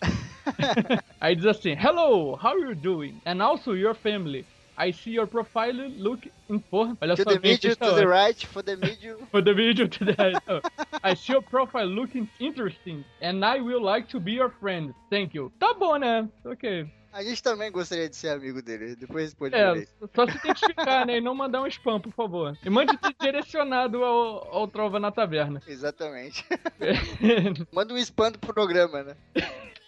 aí 1.19 1.35
diz 1.35 1.45
assim: 1.45 1.71
Hello, 1.71 2.39
how 2.41 2.57
you 2.57 2.73
doing? 2.73 3.19
And 3.25 3.43
also 3.43 3.75
your 3.75 3.95
family. 3.95 4.45
I 4.81 4.91
see 4.93 5.11
your 5.11 5.27
profile 5.27 5.73
look 5.97 6.25
in 6.49 6.59
porra. 6.59 6.97
Olha 7.01 7.15
To 7.15 7.23
só, 7.23 7.29
the 7.31 7.39
texto 7.39 7.75
to 7.75 7.95
the 7.95 8.07
right, 8.07 8.47
for 8.47 8.63
the 8.63 8.77
middle. 8.77 9.17
For 9.29 9.43
the 9.43 9.53
video 9.53 9.87
today. 9.87 10.33
So, 10.47 10.61
I 11.03 11.15
see 11.15 11.33
your 11.33 11.41
profile 11.41 11.85
looking 11.87 12.29
interesting, 12.39 13.03
and 13.21 13.43
I 13.43 13.59
will 13.59 13.83
like 13.83 14.07
to 14.11 14.19
be 14.21 14.31
your 14.33 14.49
friend. 14.61 14.93
Thank 15.09 15.35
you. 15.35 15.51
Tá 15.59 15.73
bom, 15.73 15.97
né? 15.97 16.29
Ok. 16.45 16.87
A 17.11 17.23
gente 17.23 17.41
também 17.41 17.71
gostaria 17.71 18.07
de 18.07 18.15
ser 18.15 18.29
amigo 18.29 18.61
dele. 18.61 18.95
Depois 18.95 19.25
responde 19.25 19.55
É, 19.55 19.71
ele. 19.71 19.87
só 20.15 20.27
se 20.27 20.37
identificar, 20.37 21.05
né? 21.07 21.17
E 21.17 21.21
não 21.21 21.33
mandar 21.35 21.61
um 21.61 21.67
spam, 21.67 21.99
por 21.99 22.13
favor. 22.13 22.55
E 22.63 22.69
mande 22.69 22.97
direcionado 23.19 24.03
ao, 24.03 24.47
ao 24.55 24.67
Trova 24.67 24.99
na 24.99 25.11
Taverna. 25.11 25.59
Exatamente. 25.67 26.45
Manda 27.73 27.93
um 27.95 27.97
spam 27.97 28.31
do 28.31 28.39
programa, 28.39 29.01
né? 29.03 29.15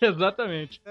Exatamente. 0.02 0.82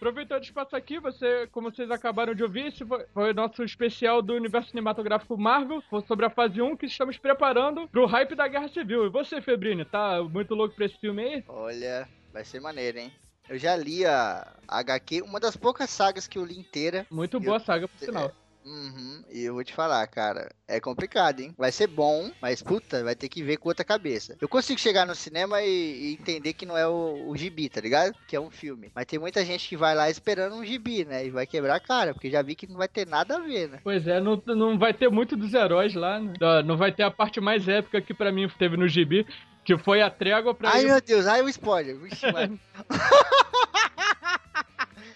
Aproveitando 0.00 0.40
o 0.40 0.44
espaço 0.44 0.74
aqui, 0.74 0.98
você, 0.98 1.46
como 1.52 1.70
vocês 1.70 1.90
acabaram 1.90 2.34
de 2.34 2.42
ouvir, 2.42 2.68
esse 2.68 2.82
foi, 2.86 3.04
o 3.30 3.34
nosso 3.34 3.62
especial 3.62 4.22
do 4.22 4.32
universo 4.32 4.70
cinematográfico 4.70 5.36
Marvel, 5.36 5.82
foi 5.90 6.00
sobre 6.06 6.24
a 6.24 6.30
fase 6.30 6.62
1 6.62 6.74
que 6.74 6.86
estamos 6.86 7.18
preparando 7.18 7.86
pro 7.88 8.06
hype 8.06 8.34
da 8.34 8.48
Guerra 8.48 8.68
Civil. 8.68 9.04
E 9.04 9.10
você, 9.10 9.42
Febrini, 9.42 9.84
tá 9.84 10.22
muito 10.22 10.54
louco 10.54 10.74
pra 10.74 10.86
esse 10.86 10.98
filme 10.98 11.22
aí? 11.22 11.44
Olha, 11.46 12.08
vai 12.32 12.42
ser 12.46 12.60
maneiro, 12.60 12.96
hein? 12.98 13.12
Eu 13.46 13.58
já 13.58 13.76
li 13.76 14.06
a 14.06 14.50
HQ, 14.66 15.20
uma 15.20 15.38
das 15.38 15.54
poucas 15.54 15.90
sagas 15.90 16.26
que 16.26 16.38
eu 16.38 16.46
li 16.46 16.58
inteira. 16.58 17.06
Muito 17.10 17.36
Eu- 17.36 17.40
boa 17.42 17.60
saga, 17.60 17.86
por 17.86 17.98
sinal. 17.98 18.32
Uhum, 18.64 19.22
e 19.30 19.40
eu 19.42 19.54
vou 19.54 19.64
te 19.64 19.72
falar, 19.72 20.06
cara, 20.06 20.50
é 20.68 20.78
complicado, 20.78 21.40
hein? 21.40 21.54
Vai 21.56 21.72
ser 21.72 21.86
bom, 21.86 22.30
mas 22.42 22.62
puta, 22.62 23.02
vai 23.02 23.14
ter 23.14 23.28
que 23.28 23.42
ver 23.42 23.56
com 23.56 23.68
outra 23.70 23.84
cabeça. 23.84 24.36
Eu 24.40 24.48
consigo 24.48 24.78
chegar 24.78 25.06
no 25.06 25.14
cinema 25.14 25.62
e, 25.62 25.68
e 25.68 26.12
entender 26.12 26.52
que 26.52 26.66
não 26.66 26.76
é 26.76 26.86
o, 26.86 27.26
o 27.28 27.36
gibi, 27.36 27.70
tá 27.70 27.80
ligado? 27.80 28.14
Que 28.26 28.36
é 28.36 28.40
um 28.40 28.50
filme. 28.50 28.92
Mas 28.94 29.06
tem 29.06 29.18
muita 29.18 29.42
gente 29.46 29.66
que 29.66 29.76
vai 29.78 29.94
lá 29.94 30.10
esperando 30.10 30.56
um 30.56 30.64
gibi, 30.64 31.06
né? 31.06 31.24
E 31.24 31.30
vai 31.30 31.46
quebrar 31.46 31.76
a 31.76 31.80
cara, 31.80 32.12
porque 32.12 32.30
já 32.30 32.42
vi 32.42 32.54
que 32.54 32.66
não 32.66 32.76
vai 32.76 32.88
ter 32.88 33.06
nada 33.06 33.36
a 33.36 33.40
ver, 33.40 33.68
né? 33.70 33.80
Pois 33.82 34.06
é, 34.06 34.20
não, 34.20 34.40
não 34.46 34.78
vai 34.78 34.92
ter 34.92 35.08
muito 35.08 35.36
dos 35.36 35.54
heróis 35.54 35.94
lá, 35.94 36.20
né? 36.20 36.34
Não- 36.64 36.76
vai 36.76 36.92
ter 36.92 37.02
a 37.02 37.10
parte 37.10 37.40
mais 37.40 37.66
épica 37.66 38.00
que 38.02 38.12
pra 38.12 38.30
mim 38.30 38.46
teve 38.58 38.76
no 38.76 38.86
gibi, 38.86 39.26
que 39.64 39.76
foi 39.78 40.02
a 40.02 40.10
trégua 40.10 40.54
pra 40.54 40.70
Ai, 40.70 40.80
ele- 40.80 40.90
meu 40.92 41.00
Deus, 41.00 41.26
ai 41.26 41.40
o 41.42 41.48
spoiler. 41.48 41.98
Vixe. 41.98 42.26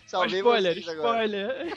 Salvei 0.07 0.39
spoiler, 0.41 0.79
spoiler. 0.79 1.77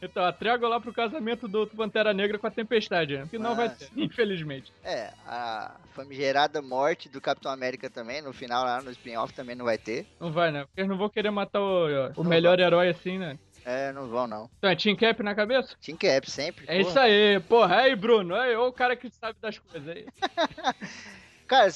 Então, 0.00 0.24
a 0.24 0.32
trégua 0.32 0.68
lá 0.68 0.80
pro 0.80 0.92
casamento 0.92 1.48
do 1.48 1.66
Pantera 1.66 2.12
Negra 2.14 2.38
com 2.38 2.46
a 2.46 2.50
Tempestade, 2.50 3.16
né? 3.18 3.26
Que 3.30 3.38
não 3.38 3.54
vai 3.56 3.68
Mas- 3.68 3.78
ter, 3.78 3.88
infelizmente. 3.96 4.72
É, 4.84 5.12
a 5.26 5.76
famigerada 5.94 6.62
morte 6.62 7.08
do 7.08 7.20
Capitão 7.20 7.50
América 7.50 7.90
também, 7.90 8.22
no 8.22 8.32
final 8.32 8.64
lá 8.64 8.80
no 8.82 8.90
spin-off 8.90 9.32
também 9.34 9.56
não 9.56 9.64
vai 9.64 9.78
ter. 9.78 10.06
Não 10.20 10.30
vai, 10.32 10.50
né? 10.52 10.64
Porque 10.64 10.80
eles 10.80 10.88
não 10.90 10.96
vão 10.98 11.08
querer 11.08 11.30
matar 11.30 11.60
o, 11.60 12.12
o 12.16 12.24
melhor 12.24 12.58
herói 12.60 12.88
assim, 12.88 13.18
né? 13.18 13.38
É, 13.64 13.92
não 13.92 14.08
vão 14.08 14.26
não. 14.26 14.48
Então, 14.58 14.70
é 14.70 14.74
Team 14.76 14.96
Cap 14.96 15.22
na 15.22 15.34
cabeça? 15.34 15.76
Team 15.84 15.98
Cap, 15.98 16.30
sempre. 16.30 16.64
É 16.66 16.78
porra. 16.78 16.88
isso 16.88 16.98
aí, 16.98 17.40
porra. 17.40 17.76
Aí, 17.82 17.94
Bruno, 17.96 18.34
aí, 18.34 18.56
ô 18.56 18.68
o 18.68 18.72
cara 18.72 18.96
que 18.96 19.10
sabe 19.10 19.36
das 19.42 19.58
coisas 19.58 19.88
aí. 19.94 20.06
Cara, 21.48 21.72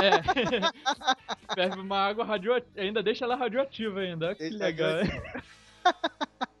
É. 0.00 0.22
Ferve 1.54 1.80
uma 1.80 1.98
água 1.98 2.24
radioativa. 2.24 2.80
Ainda 2.80 3.02
deixa 3.02 3.24
ela 3.24 3.36
radioativa 3.36 4.03
ainda. 4.04 4.34
Que 4.34 4.48
Deixa 4.50 4.64
legal. 4.64 4.98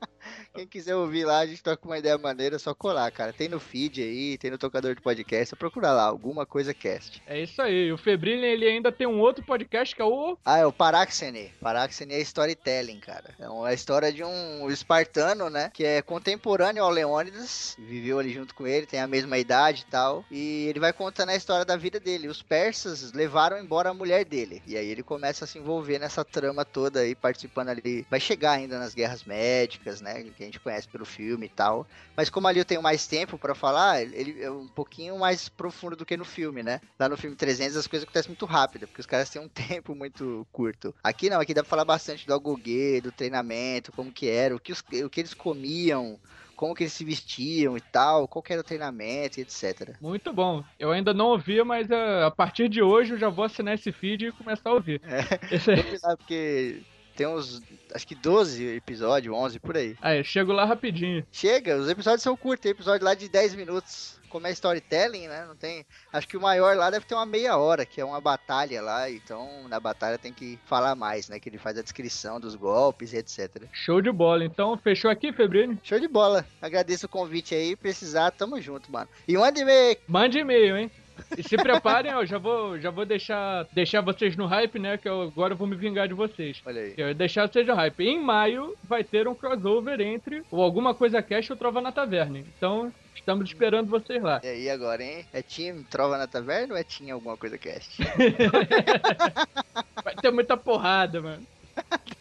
Quem 0.54 0.68
quiser 0.68 0.94
ouvir 0.94 1.24
lá, 1.24 1.40
a 1.40 1.46
gente 1.46 1.60
toca 1.60 1.84
uma 1.84 1.98
ideia 1.98 2.16
maneira, 2.16 2.54
é 2.54 2.58
só 2.60 2.72
colar, 2.72 3.10
cara. 3.10 3.32
Tem 3.32 3.48
no 3.48 3.58
feed 3.58 4.00
aí, 4.00 4.38
tem 4.38 4.52
no 4.52 4.56
tocador 4.56 4.94
de 4.94 5.00
podcast, 5.00 5.52
é 5.52 5.58
procurar 5.58 5.92
lá, 5.92 6.04
alguma 6.04 6.46
coisa 6.46 6.72
cast. 6.72 7.20
É 7.26 7.40
isso 7.40 7.60
aí. 7.60 7.90
O 7.90 7.98
Febrini, 7.98 8.46
ele 8.46 8.64
ainda 8.64 8.92
tem 8.92 9.04
um 9.04 9.18
outro 9.18 9.44
podcast 9.44 9.96
que 9.96 10.00
é 10.00 10.04
o. 10.04 10.38
Ah, 10.44 10.58
é 10.58 10.64
o 10.64 10.72
Paráxene. 10.72 11.52
Paráxene 11.60 12.14
é 12.14 12.20
storytelling, 12.20 13.00
cara. 13.00 13.34
É 13.40 13.48
uma 13.48 13.74
história 13.74 14.12
de 14.12 14.22
um 14.22 14.70
espartano, 14.70 15.50
né? 15.50 15.72
Que 15.74 15.84
é 15.84 16.00
contemporâneo 16.00 16.84
ao 16.84 16.90
Leônidas. 16.90 17.74
Viveu 17.76 18.20
ali 18.20 18.32
junto 18.32 18.54
com 18.54 18.64
ele, 18.64 18.86
tem 18.86 19.00
a 19.00 19.08
mesma 19.08 19.36
idade 19.36 19.84
e 19.88 19.90
tal. 19.90 20.24
E 20.30 20.66
ele 20.68 20.78
vai 20.78 20.92
contando 20.92 21.30
a 21.30 21.36
história 21.36 21.64
da 21.64 21.76
vida 21.76 21.98
dele. 21.98 22.28
Os 22.28 22.42
persas 22.42 23.12
levaram 23.12 23.58
embora 23.58 23.90
a 23.90 23.94
mulher 23.94 24.24
dele. 24.24 24.62
E 24.68 24.76
aí 24.76 24.86
ele 24.86 25.02
começa 25.02 25.46
a 25.46 25.48
se 25.48 25.58
envolver 25.58 25.98
nessa 25.98 26.24
trama 26.24 26.64
toda 26.64 27.00
aí, 27.00 27.16
participando 27.16 27.70
ali. 27.70 28.06
Vai 28.08 28.20
chegar 28.20 28.52
ainda 28.52 28.78
nas 28.78 28.94
guerras 28.94 29.24
médicas, 29.24 30.00
né? 30.00 30.22
Que 30.22 30.43
que 30.44 30.48
a 30.48 30.52
gente 30.52 30.60
conhece 30.60 30.88
pelo 30.88 31.04
filme 31.04 31.46
e 31.46 31.48
tal. 31.48 31.86
Mas 32.16 32.30
como 32.30 32.46
ali 32.46 32.58
eu 32.58 32.64
tenho 32.64 32.82
mais 32.82 33.06
tempo 33.06 33.38
pra 33.38 33.54
falar, 33.54 34.02
ele 34.02 34.42
é 34.42 34.50
um 34.50 34.68
pouquinho 34.68 35.18
mais 35.18 35.48
profundo 35.48 35.96
do 35.96 36.04
que 36.04 36.16
no 36.16 36.24
filme, 36.24 36.62
né? 36.62 36.80
Lá 36.98 37.08
no 37.08 37.16
filme 37.16 37.36
300 37.36 37.76
as 37.76 37.86
coisas 37.86 38.04
acontecem 38.04 38.30
muito 38.30 38.46
rápido, 38.46 38.86
porque 38.86 39.00
os 39.00 39.06
caras 39.06 39.30
têm 39.30 39.40
um 39.42 39.48
tempo 39.48 39.94
muito 39.94 40.46
curto. 40.52 40.94
Aqui 41.02 41.30
não, 41.30 41.40
aqui 41.40 41.54
dá 41.54 41.62
pra 41.62 41.70
falar 41.70 41.84
bastante 41.84 42.26
do 42.26 42.34
agoguê, 42.34 43.00
do 43.00 43.12
treinamento, 43.12 43.92
como 43.92 44.12
que 44.12 44.28
era, 44.28 44.54
o 44.54 44.60
que, 44.60 44.72
os, 44.72 44.82
o 45.04 45.10
que 45.10 45.20
eles 45.20 45.34
comiam, 45.34 46.18
como 46.54 46.74
que 46.74 46.84
eles 46.84 46.92
se 46.92 47.04
vestiam 47.04 47.76
e 47.76 47.80
tal, 47.80 48.28
qual 48.28 48.42
que 48.42 48.52
era 48.52 48.60
o 48.60 48.64
treinamento 48.64 49.38
e 49.38 49.42
etc. 49.42 49.96
Muito 50.00 50.32
bom. 50.32 50.64
Eu 50.78 50.90
ainda 50.90 51.12
não 51.12 51.26
ouvi, 51.26 51.62
mas 51.62 51.88
uh, 51.90 52.24
a 52.26 52.30
partir 52.30 52.68
de 52.68 52.82
hoje 52.82 53.12
eu 53.12 53.18
já 53.18 53.28
vou 53.28 53.44
assinar 53.44 53.74
esse 53.74 53.92
feed 53.92 54.26
e 54.26 54.32
começar 54.32 54.70
a 54.70 54.74
ouvir. 54.74 55.00
É, 55.04 55.54
Esse 55.54 55.74
porque 56.16 56.82
tem 57.14 57.26
uns, 57.26 57.62
acho 57.94 58.06
que 58.06 58.14
12 58.14 58.76
episódios, 58.76 59.34
11 59.34 59.58
por 59.60 59.76
aí. 59.76 59.96
Aí, 60.00 60.22
chego 60.24 60.52
lá 60.52 60.64
rapidinho. 60.64 61.24
Chega, 61.32 61.76
os 61.76 61.88
episódios 61.88 62.22
são 62.22 62.36
curtos, 62.36 62.62
tem 62.62 62.72
episódio 62.72 63.04
lá 63.04 63.14
de 63.14 63.28
10 63.28 63.54
minutos. 63.54 64.18
Como 64.28 64.48
é 64.48 64.50
storytelling, 64.50 65.28
né? 65.28 65.44
Não 65.46 65.54
tem. 65.54 65.86
Acho 66.12 66.26
que 66.26 66.36
o 66.36 66.40
maior 66.40 66.76
lá 66.76 66.90
deve 66.90 67.06
ter 67.06 67.14
uma 67.14 67.24
meia 67.24 67.56
hora, 67.56 67.86
que 67.86 68.00
é 68.00 68.04
uma 68.04 68.20
batalha 68.20 68.82
lá. 68.82 69.08
Então, 69.08 69.68
na 69.68 69.78
batalha 69.78 70.18
tem 70.18 70.32
que 70.32 70.58
falar 70.66 70.96
mais, 70.96 71.28
né? 71.28 71.38
Que 71.38 71.48
ele 71.48 71.56
faz 71.56 71.78
a 71.78 71.82
descrição 71.82 72.40
dos 72.40 72.56
golpes 72.56 73.12
e 73.12 73.18
etc. 73.18 73.62
Show 73.70 74.02
de 74.02 74.10
bola. 74.10 74.44
Então, 74.44 74.76
fechou 74.76 75.08
aqui, 75.08 75.32
Febrini? 75.32 75.78
Show 75.84 76.00
de 76.00 76.08
bola. 76.08 76.44
Agradeço 76.60 77.06
o 77.06 77.08
convite 77.08 77.54
aí. 77.54 77.76
Precisar, 77.76 78.32
tamo 78.32 78.60
junto, 78.60 78.90
mano. 78.90 79.08
E 79.28 79.36
manda 79.36 79.60
e-mail. 79.60 79.98
Mande 80.08 80.38
e-mail, 80.40 80.78
hein? 80.78 80.90
E 81.36 81.42
se 81.42 81.56
preparem, 81.56 82.14
ó, 82.14 82.24
já 82.24 82.38
vou, 82.38 82.78
já 82.78 82.90
vou 82.90 83.04
deixar, 83.04 83.66
deixar 83.72 84.00
vocês 84.00 84.36
no 84.36 84.46
hype, 84.46 84.78
né? 84.78 84.96
Que 84.96 85.08
eu 85.08 85.22
agora 85.22 85.54
vou 85.54 85.66
me 85.66 85.76
vingar 85.76 86.08
de 86.08 86.14
vocês. 86.14 86.60
Olha 86.64 86.82
aí. 86.82 86.94
Eu 86.96 87.14
deixar 87.14 87.48
vocês 87.48 87.66
no 87.66 87.74
hype. 87.74 88.04
Em 88.04 88.20
maio 88.20 88.76
vai 88.84 89.02
ter 89.02 89.26
um 89.26 89.34
crossover 89.34 90.00
entre 90.00 90.42
o 90.50 90.62
Alguma 90.62 90.94
Coisa 90.94 91.22
Cash 91.22 91.46
e 91.46 91.52
o 91.52 91.56
Trova 91.56 91.80
na 91.80 91.92
Taverna. 91.92 92.38
Então, 92.38 92.92
estamos 93.14 93.48
esperando 93.48 93.88
vocês 93.88 94.22
lá. 94.22 94.40
E 94.44 94.48
aí 94.48 94.70
agora, 94.70 95.02
hein? 95.02 95.24
É 95.32 95.42
time 95.42 95.84
Trova 95.84 96.18
na 96.18 96.26
Taverna 96.26 96.74
ou 96.74 96.78
é 96.78 96.84
time 96.84 97.10
alguma 97.10 97.36
coisa 97.36 97.58
cast? 97.58 98.02
Vai 100.04 100.14
ter 100.16 100.30
muita 100.30 100.56
porrada, 100.56 101.20
mano. 101.20 101.44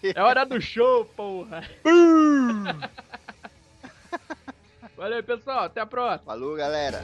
É 0.01 0.21
hora 0.21 0.45
do 0.45 0.59
show, 0.61 1.05
porra. 1.05 1.63
Valeu, 4.95 5.23
pessoal. 5.23 5.65
Até 5.65 5.81
a 5.81 5.85
próxima. 5.85 6.33
Falou, 6.33 6.55
galera. 6.55 7.03